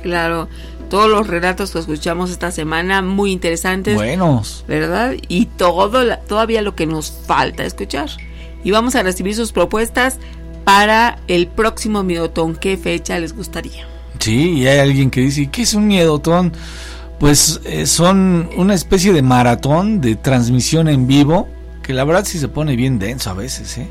Claro, 0.01 0.49
todos 0.89 1.09
los 1.09 1.27
relatos 1.27 1.71
que 1.71 1.79
escuchamos 1.79 2.31
esta 2.31 2.51
semana, 2.51 3.01
muy 3.01 3.31
interesantes. 3.31 3.95
Buenos. 3.95 4.65
¿Verdad? 4.67 5.15
Y 5.27 5.45
todo, 5.45 6.17
todavía 6.27 6.61
lo 6.61 6.75
que 6.75 6.85
nos 6.85 7.11
falta 7.11 7.65
escuchar 7.65 8.09
y 8.63 8.71
vamos 8.71 8.95
a 8.95 9.03
recibir 9.03 9.35
sus 9.35 9.51
propuestas 9.51 10.17
para 10.63 11.19
el 11.27 11.47
próximo 11.47 12.03
miedotón. 12.03 12.55
¿Qué 12.55 12.77
fecha 12.77 13.17
les 13.19 13.33
gustaría? 13.33 13.87
Sí, 14.19 14.59
y 14.59 14.67
hay 14.67 14.79
alguien 14.79 15.09
que 15.09 15.21
dice, 15.21 15.49
¿qué 15.49 15.61
es 15.61 15.73
un 15.73 15.87
miedotón? 15.87 16.51
Pues 17.19 17.61
eh, 17.63 17.85
son 17.85 18.49
una 18.57 18.73
especie 18.73 19.13
de 19.13 19.21
maratón 19.21 20.01
de 20.01 20.15
transmisión 20.15 20.87
en 20.87 21.07
vivo, 21.07 21.47
que 21.81 21.93
la 21.93 22.03
verdad 22.03 22.25
sí 22.25 22.39
se 22.39 22.47
pone 22.47 22.75
bien 22.75 22.99
denso 22.99 23.29
a 23.29 23.33
veces. 23.33 23.77
¿eh? 23.77 23.87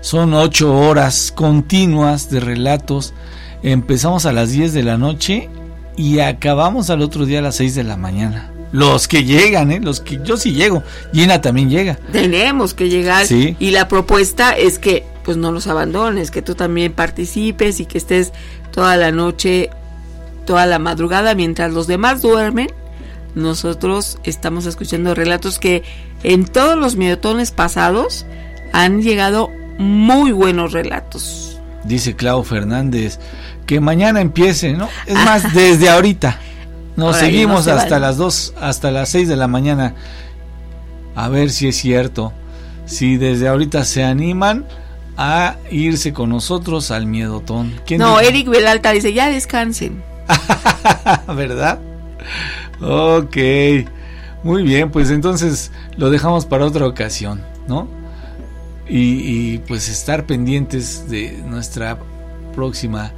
Son 0.00 0.34
ocho 0.34 0.76
horas 0.76 1.32
continuas 1.34 2.28
de 2.28 2.40
relatos. 2.40 3.14
Empezamos 3.62 4.26
a 4.26 4.32
las 4.32 4.50
10 4.50 4.74
de 4.74 4.82
la 4.82 4.98
noche 4.98 5.48
y 5.96 6.20
acabamos 6.20 6.90
al 6.90 7.02
otro 7.02 7.26
día 7.26 7.40
a 7.40 7.42
las 7.42 7.56
6 7.56 7.74
de 7.74 7.84
la 7.84 7.96
mañana. 7.96 8.50
Los 8.72 9.06
que 9.06 9.24
llegan, 9.24 9.70
¿eh? 9.70 9.80
Los 9.80 10.00
que 10.00 10.18
yo 10.24 10.38
sí 10.38 10.54
llego. 10.54 10.82
Gina 11.12 11.42
también 11.42 11.68
llega. 11.68 11.98
Tenemos 12.10 12.72
que 12.72 12.88
llegar. 12.88 13.26
Y 13.30 13.70
la 13.70 13.86
propuesta 13.86 14.52
es 14.52 14.78
que 14.78 15.04
pues 15.24 15.36
no 15.36 15.52
los 15.52 15.66
abandones, 15.66 16.30
que 16.30 16.42
tú 16.42 16.54
también 16.54 16.92
participes 16.92 17.80
y 17.80 17.86
que 17.86 17.98
estés 17.98 18.32
toda 18.72 18.96
la 18.96 19.12
noche, 19.12 19.70
toda 20.46 20.66
la 20.66 20.78
madrugada 20.78 21.34
mientras 21.34 21.72
los 21.72 21.86
demás 21.86 22.22
duermen. 22.22 22.68
Nosotros 23.34 24.18
estamos 24.24 24.66
escuchando 24.66 25.14
relatos 25.14 25.58
que 25.58 25.82
en 26.22 26.44
todos 26.44 26.76
los 26.76 26.96
miotones 26.96 27.50
pasados 27.50 28.26
han 28.72 29.02
llegado 29.02 29.50
muy 29.78 30.32
buenos 30.32 30.72
relatos. 30.72 31.60
Dice 31.84 32.14
Clau 32.14 32.42
Fernández 32.44 33.18
que 33.72 33.80
mañana 33.80 34.20
empiece, 34.20 34.74
¿no? 34.74 34.88
Es 35.06 35.14
más, 35.14 35.54
desde 35.54 35.88
ahorita. 35.88 36.38
Nos 36.94 37.16
seguimos 37.16 37.68
hasta 37.68 37.98
las 37.98 38.18
2, 38.18 38.54
hasta 38.60 38.90
las 38.90 39.08
6 39.08 39.28
de 39.28 39.36
la 39.36 39.48
mañana. 39.48 39.94
A 41.14 41.30
ver 41.30 41.50
si 41.50 41.68
es 41.68 41.76
cierto. 41.76 42.34
Si 42.84 43.16
desde 43.16 43.48
ahorita 43.48 43.86
se 43.86 44.04
animan, 44.04 44.66
a 45.16 45.56
irse 45.70 46.12
con 46.12 46.28
nosotros 46.28 46.90
al 46.90 47.06
miedotón. 47.06 47.80
no, 47.96 48.20
Eric 48.20 48.48
Velalta 48.48 48.90
dice, 48.90 49.14
ya 49.14 49.30
descansen. 49.30 50.02
¿Verdad? 51.28 51.78
Ok. 52.82 53.36
Muy 54.42 54.64
bien, 54.64 54.90
pues 54.90 55.08
entonces 55.08 55.70
lo 55.96 56.10
dejamos 56.10 56.44
para 56.44 56.66
otra 56.66 56.86
ocasión, 56.86 57.40
¿no? 57.68 57.88
Y, 58.86 59.58
pues 59.60 59.88
estar 59.88 60.26
pendientes 60.26 61.08
de 61.08 61.42
nuestra 61.46 61.98
próxima 62.54 63.12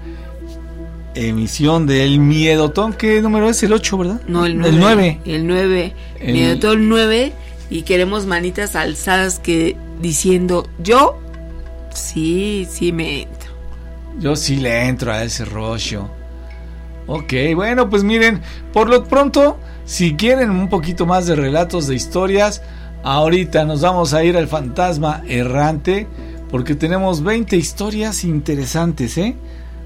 emisión 1.14 1.86
del 1.86 2.18
Miedotón. 2.20 2.92
¿Qué 2.92 3.20
número 3.22 3.48
es? 3.48 3.62
El 3.62 3.72
8, 3.72 3.98
¿verdad? 3.98 4.20
No, 4.26 4.46
el 4.46 4.58
9. 4.58 5.20
El 5.24 5.46
9. 5.46 5.94
El 6.20 6.32
Miedotón 6.32 6.88
9. 6.88 7.32
Y 7.70 7.82
queremos 7.82 8.26
manitas 8.26 8.76
alzadas 8.76 9.38
que 9.38 9.76
diciendo, 10.00 10.68
yo 10.78 11.18
sí, 11.92 12.66
sí 12.70 12.92
me 12.92 13.22
entro. 13.22 13.52
Yo 14.18 14.36
sí 14.36 14.56
le 14.56 14.86
entro 14.86 15.12
a 15.12 15.24
ese 15.24 15.44
rollo. 15.44 16.08
Ok, 17.06 17.32
bueno, 17.54 17.90
pues 17.90 18.02
miren, 18.04 18.40
por 18.72 18.88
lo 18.88 19.04
pronto, 19.04 19.58
si 19.84 20.14
quieren 20.14 20.50
un 20.50 20.68
poquito 20.68 21.04
más 21.04 21.26
de 21.26 21.36
relatos 21.36 21.86
de 21.86 21.94
historias, 21.94 22.62
ahorita 23.02 23.64
nos 23.64 23.82
vamos 23.82 24.14
a 24.14 24.24
ir 24.24 24.36
al 24.36 24.48
fantasma 24.48 25.22
errante, 25.28 26.06
porque 26.50 26.74
tenemos 26.74 27.22
20 27.22 27.56
historias 27.56 28.24
interesantes, 28.24 29.18
¿eh? 29.18 29.36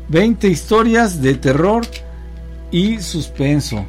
20 0.09 0.49
historias 0.49 1.21
de 1.21 1.35
terror 1.35 1.87
y 2.71 2.99
suspenso. 3.01 3.85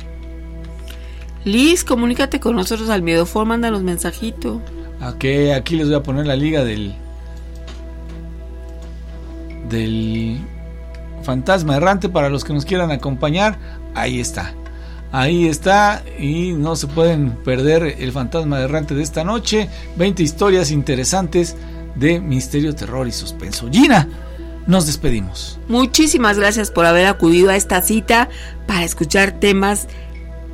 Liz, 1.45 1.83
comunícate 1.83 2.39
con 2.39 2.55
nosotros 2.55 2.89
al 2.89 3.01
Miedo 3.01 3.25
For, 3.25 3.45
mándanos 3.45 3.81
mensajito. 3.81 4.61
Ok, 5.01 5.25
aquí 5.55 5.77
les 5.77 5.87
voy 5.87 5.95
a 5.95 6.03
poner 6.03 6.27
la 6.27 6.35
liga 6.35 6.63
del. 6.63 6.93
del 9.69 10.39
fantasma 11.23 11.77
errante 11.77 12.09
para 12.09 12.29
los 12.29 12.43
que 12.43 12.53
nos 12.53 12.65
quieran 12.65 12.91
acompañar. 12.91 13.57
Ahí 13.95 14.19
está. 14.19 14.53
Ahí 15.11 15.47
está 15.47 16.03
y 16.19 16.51
no 16.51 16.75
se 16.75 16.87
pueden 16.87 17.31
perder 17.43 17.95
el 17.99 18.11
fantasma 18.11 18.59
errante 18.59 18.93
de 18.93 19.03
esta 19.03 19.23
noche. 19.23 19.69
20 19.95 20.21
historias 20.21 20.69
interesantes 20.69 21.55
de 21.95 22.19
misterio, 22.19 22.75
terror 22.75 23.07
y 23.07 23.11
suspenso. 23.11 23.69
Gina, 23.71 24.07
nos 24.69 24.85
despedimos. 24.85 25.59
Muchísimas 25.67 26.37
gracias 26.37 26.69
por 26.69 26.85
haber 26.85 27.07
acudido 27.07 27.49
a 27.49 27.55
esta 27.55 27.81
cita 27.81 28.29
para 28.67 28.83
escuchar 28.83 29.31
temas 29.31 29.87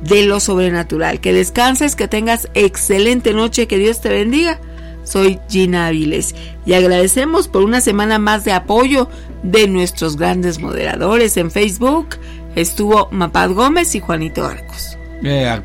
de 0.02 0.24
lo 0.24 0.40
sobrenatural. 0.40 1.20
Que 1.20 1.34
descanses, 1.34 1.94
que 1.96 2.08
tengas 2.08 2.48
excelente 2.54 3.34
noche, 3.34 3.68
que 3.68 3.76
Dios 3.76 4.00
te 4.00 4.08
bendiga. 4.08 4.58
Soy 5.04 5.38
Gina 5.50 5.86
Aviles 5.86 6.34
y 6.64 6.72
agradecemos 6.72 7.46
por 7.46 7.62
una 7.62 7.82
semana 7.82 8.18
más 8.18 8.44
de 8.44 8.52
apoyo 8.52 9.08
de 9.42 9.68
nuestros 9.68 10.16
grandes 10.16 10.58
moderadores 10.60 11.36
en 11.36 11.50
Facebook. 11.50 12.16
Estuvo 12.54 13.08
Mapad 13.12 13.50
Gómez 13.50 13.94
y 13.94 14.00
Juanito 14.00 14.46
Arcos. 14.46 14.95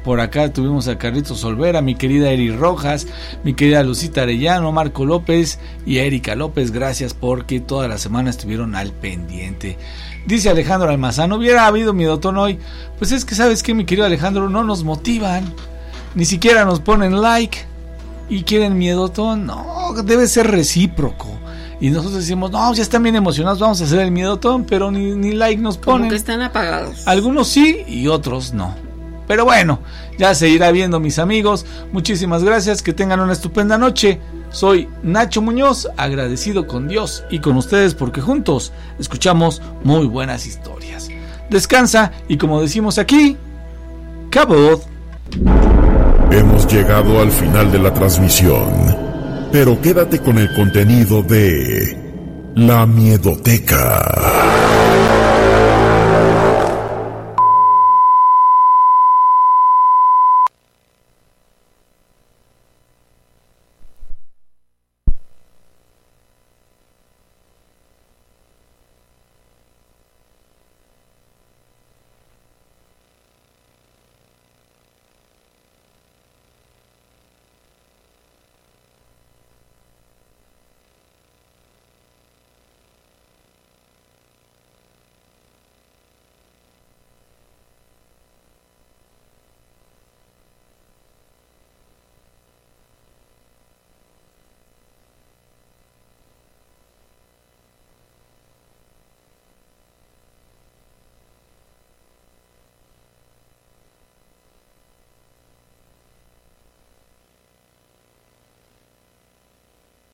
Por 0.03 0.19
acá 0.19 0.51
tuvimos 0.51 0.87
a 0.87 0.97
Carlitos 0.97 1.43
Olvera, 1.43 1.81
mi 1.81 1.95
querida 1.95 2.31
Eri 2.31 2.51
Rojas, 2.51 3.07
mi 3.43 3.53
querida 3.53 3.83
Lucita 3.83 4.23
Arellano, 4.23 4.71
Marco 4.71 5.05
López 5.05 5.59
y 5.85 5.97
Erika 5.97 6.35
López. 6.35 6.71
Gracias 6.71 7.13
porque 7.13 7.59
toda 7.59 7.87
la 7.87 7.97
semana 7.97 8.29
estuvieron 8.29 8.75
al 8.75 8.91
pendiente. 8.91 9.77
Dice 10.25 10.49
Alejandro 10.49 10.89
Almazán, 10.89 11.31
hubiera 11.31 11.65
habido 11.67 11.93
miedotón 11.93 12.37
hoy. 12.37 12.59
Pues 12.97 13.11
es 13.11 13.25
que 13.25 13.35
sabes 13.35 13.63
que 13.63 13.73
mi 13.73 13.85
querido 13.85 14.05
Alejandro, 14.05 14.49
no 14.49 14.63
nos 14.63 14.83
motivan. 14.83 15.53
Ni 16.15 16.25
siquiera 16.25 16.65
nos 16.65 16.79
ponen 16.79 17.21
like. 17.21 17.59
Y 18.29 18.43
quieren 18.43 18.77
miedotón. 18.77 19.45
No, 19.45 19.93
debe 20.03 20.27
ser 20.27 20.49
recíproco. 20.49 21.27
Y 21.81 21.89
nosotros 21.89 22.19
decimos, 22.19 22.51
no, 22.51 22.73
ya 22.73 22.83
están 22.83 23.01
bien 23.01 23.15
emocionados, 23.15 23.59
vamos 23.59 23.81
a 23.81 23.85
hacer 23.85 23.99
el 23.99 24.11
miedotón, 24.11 24.65
pero 24.65 24.91
ni, 24.91 25.15
ni 25.15 25.31
like 25.31 25.59
nos 25.59 25.77
ponen. 25.77 26.01
Como 26.01 26.09
que 26.11 26.15
están 26.15 26.41
apagados. 26.41 27.07
Algunos 27.07 27.47
sí 27.47 27.83
y 27.87 28.07
otros 28.07 28.53
no. 28.53 28.90
Pero 29.31 29.45
bueno, 29.45 29.79
ya 30.17 30.35
se 30.35 30.49
irá 30.49 30.71
viendo 30.71 30.99
mis 30.99 31.17
amigos. 31.17 31.65
Muchísimas 31.93 32.43
gracias, 32.43 32.81
que 32.81 32.91
tengan 32.91 33.21
una 33.21 33.31
estupenda 33.31 33.77
noche. 33.77 34.19
Soy 34.49 34.89
Nacho 35.03 35.41
Muñoz, 35.41 35.87
agradecido 35.95 36.67
con 36.67 36.89
Dios 36.89 37.23
y 37.29 37.39
con 37.39 37.55
ustedes 37.55 37.95
porque 37.95 38.19
juntos 38.19 38.73
escuchamos 38.99 39.61
muy 39.85 40.05
buenas 40.05 40.45
historias. 40.45 41.07
Descansa 41.49 42.11
y 42.27 42.35
como 42.35 42.61
decimos 42.61 42.97
aquí, 42.97 43.37
Cabo. 44.31 44.81
Hemos 46.29 46.67
llegado 46.67 47.21
al 47.21 47.31
final 47.31 47.71
de 47.71 47.79
la 47.79 47.93
transmisión, 47.93 49.47
pero 49.49 49.79
quédate 49.79 50.19
con 50.19 50.39
el 50.39 50.53
contenido 50.55 51.23
de 51.23 51.97
La 52.55 52.85
Miedoteca. 52.85 54.40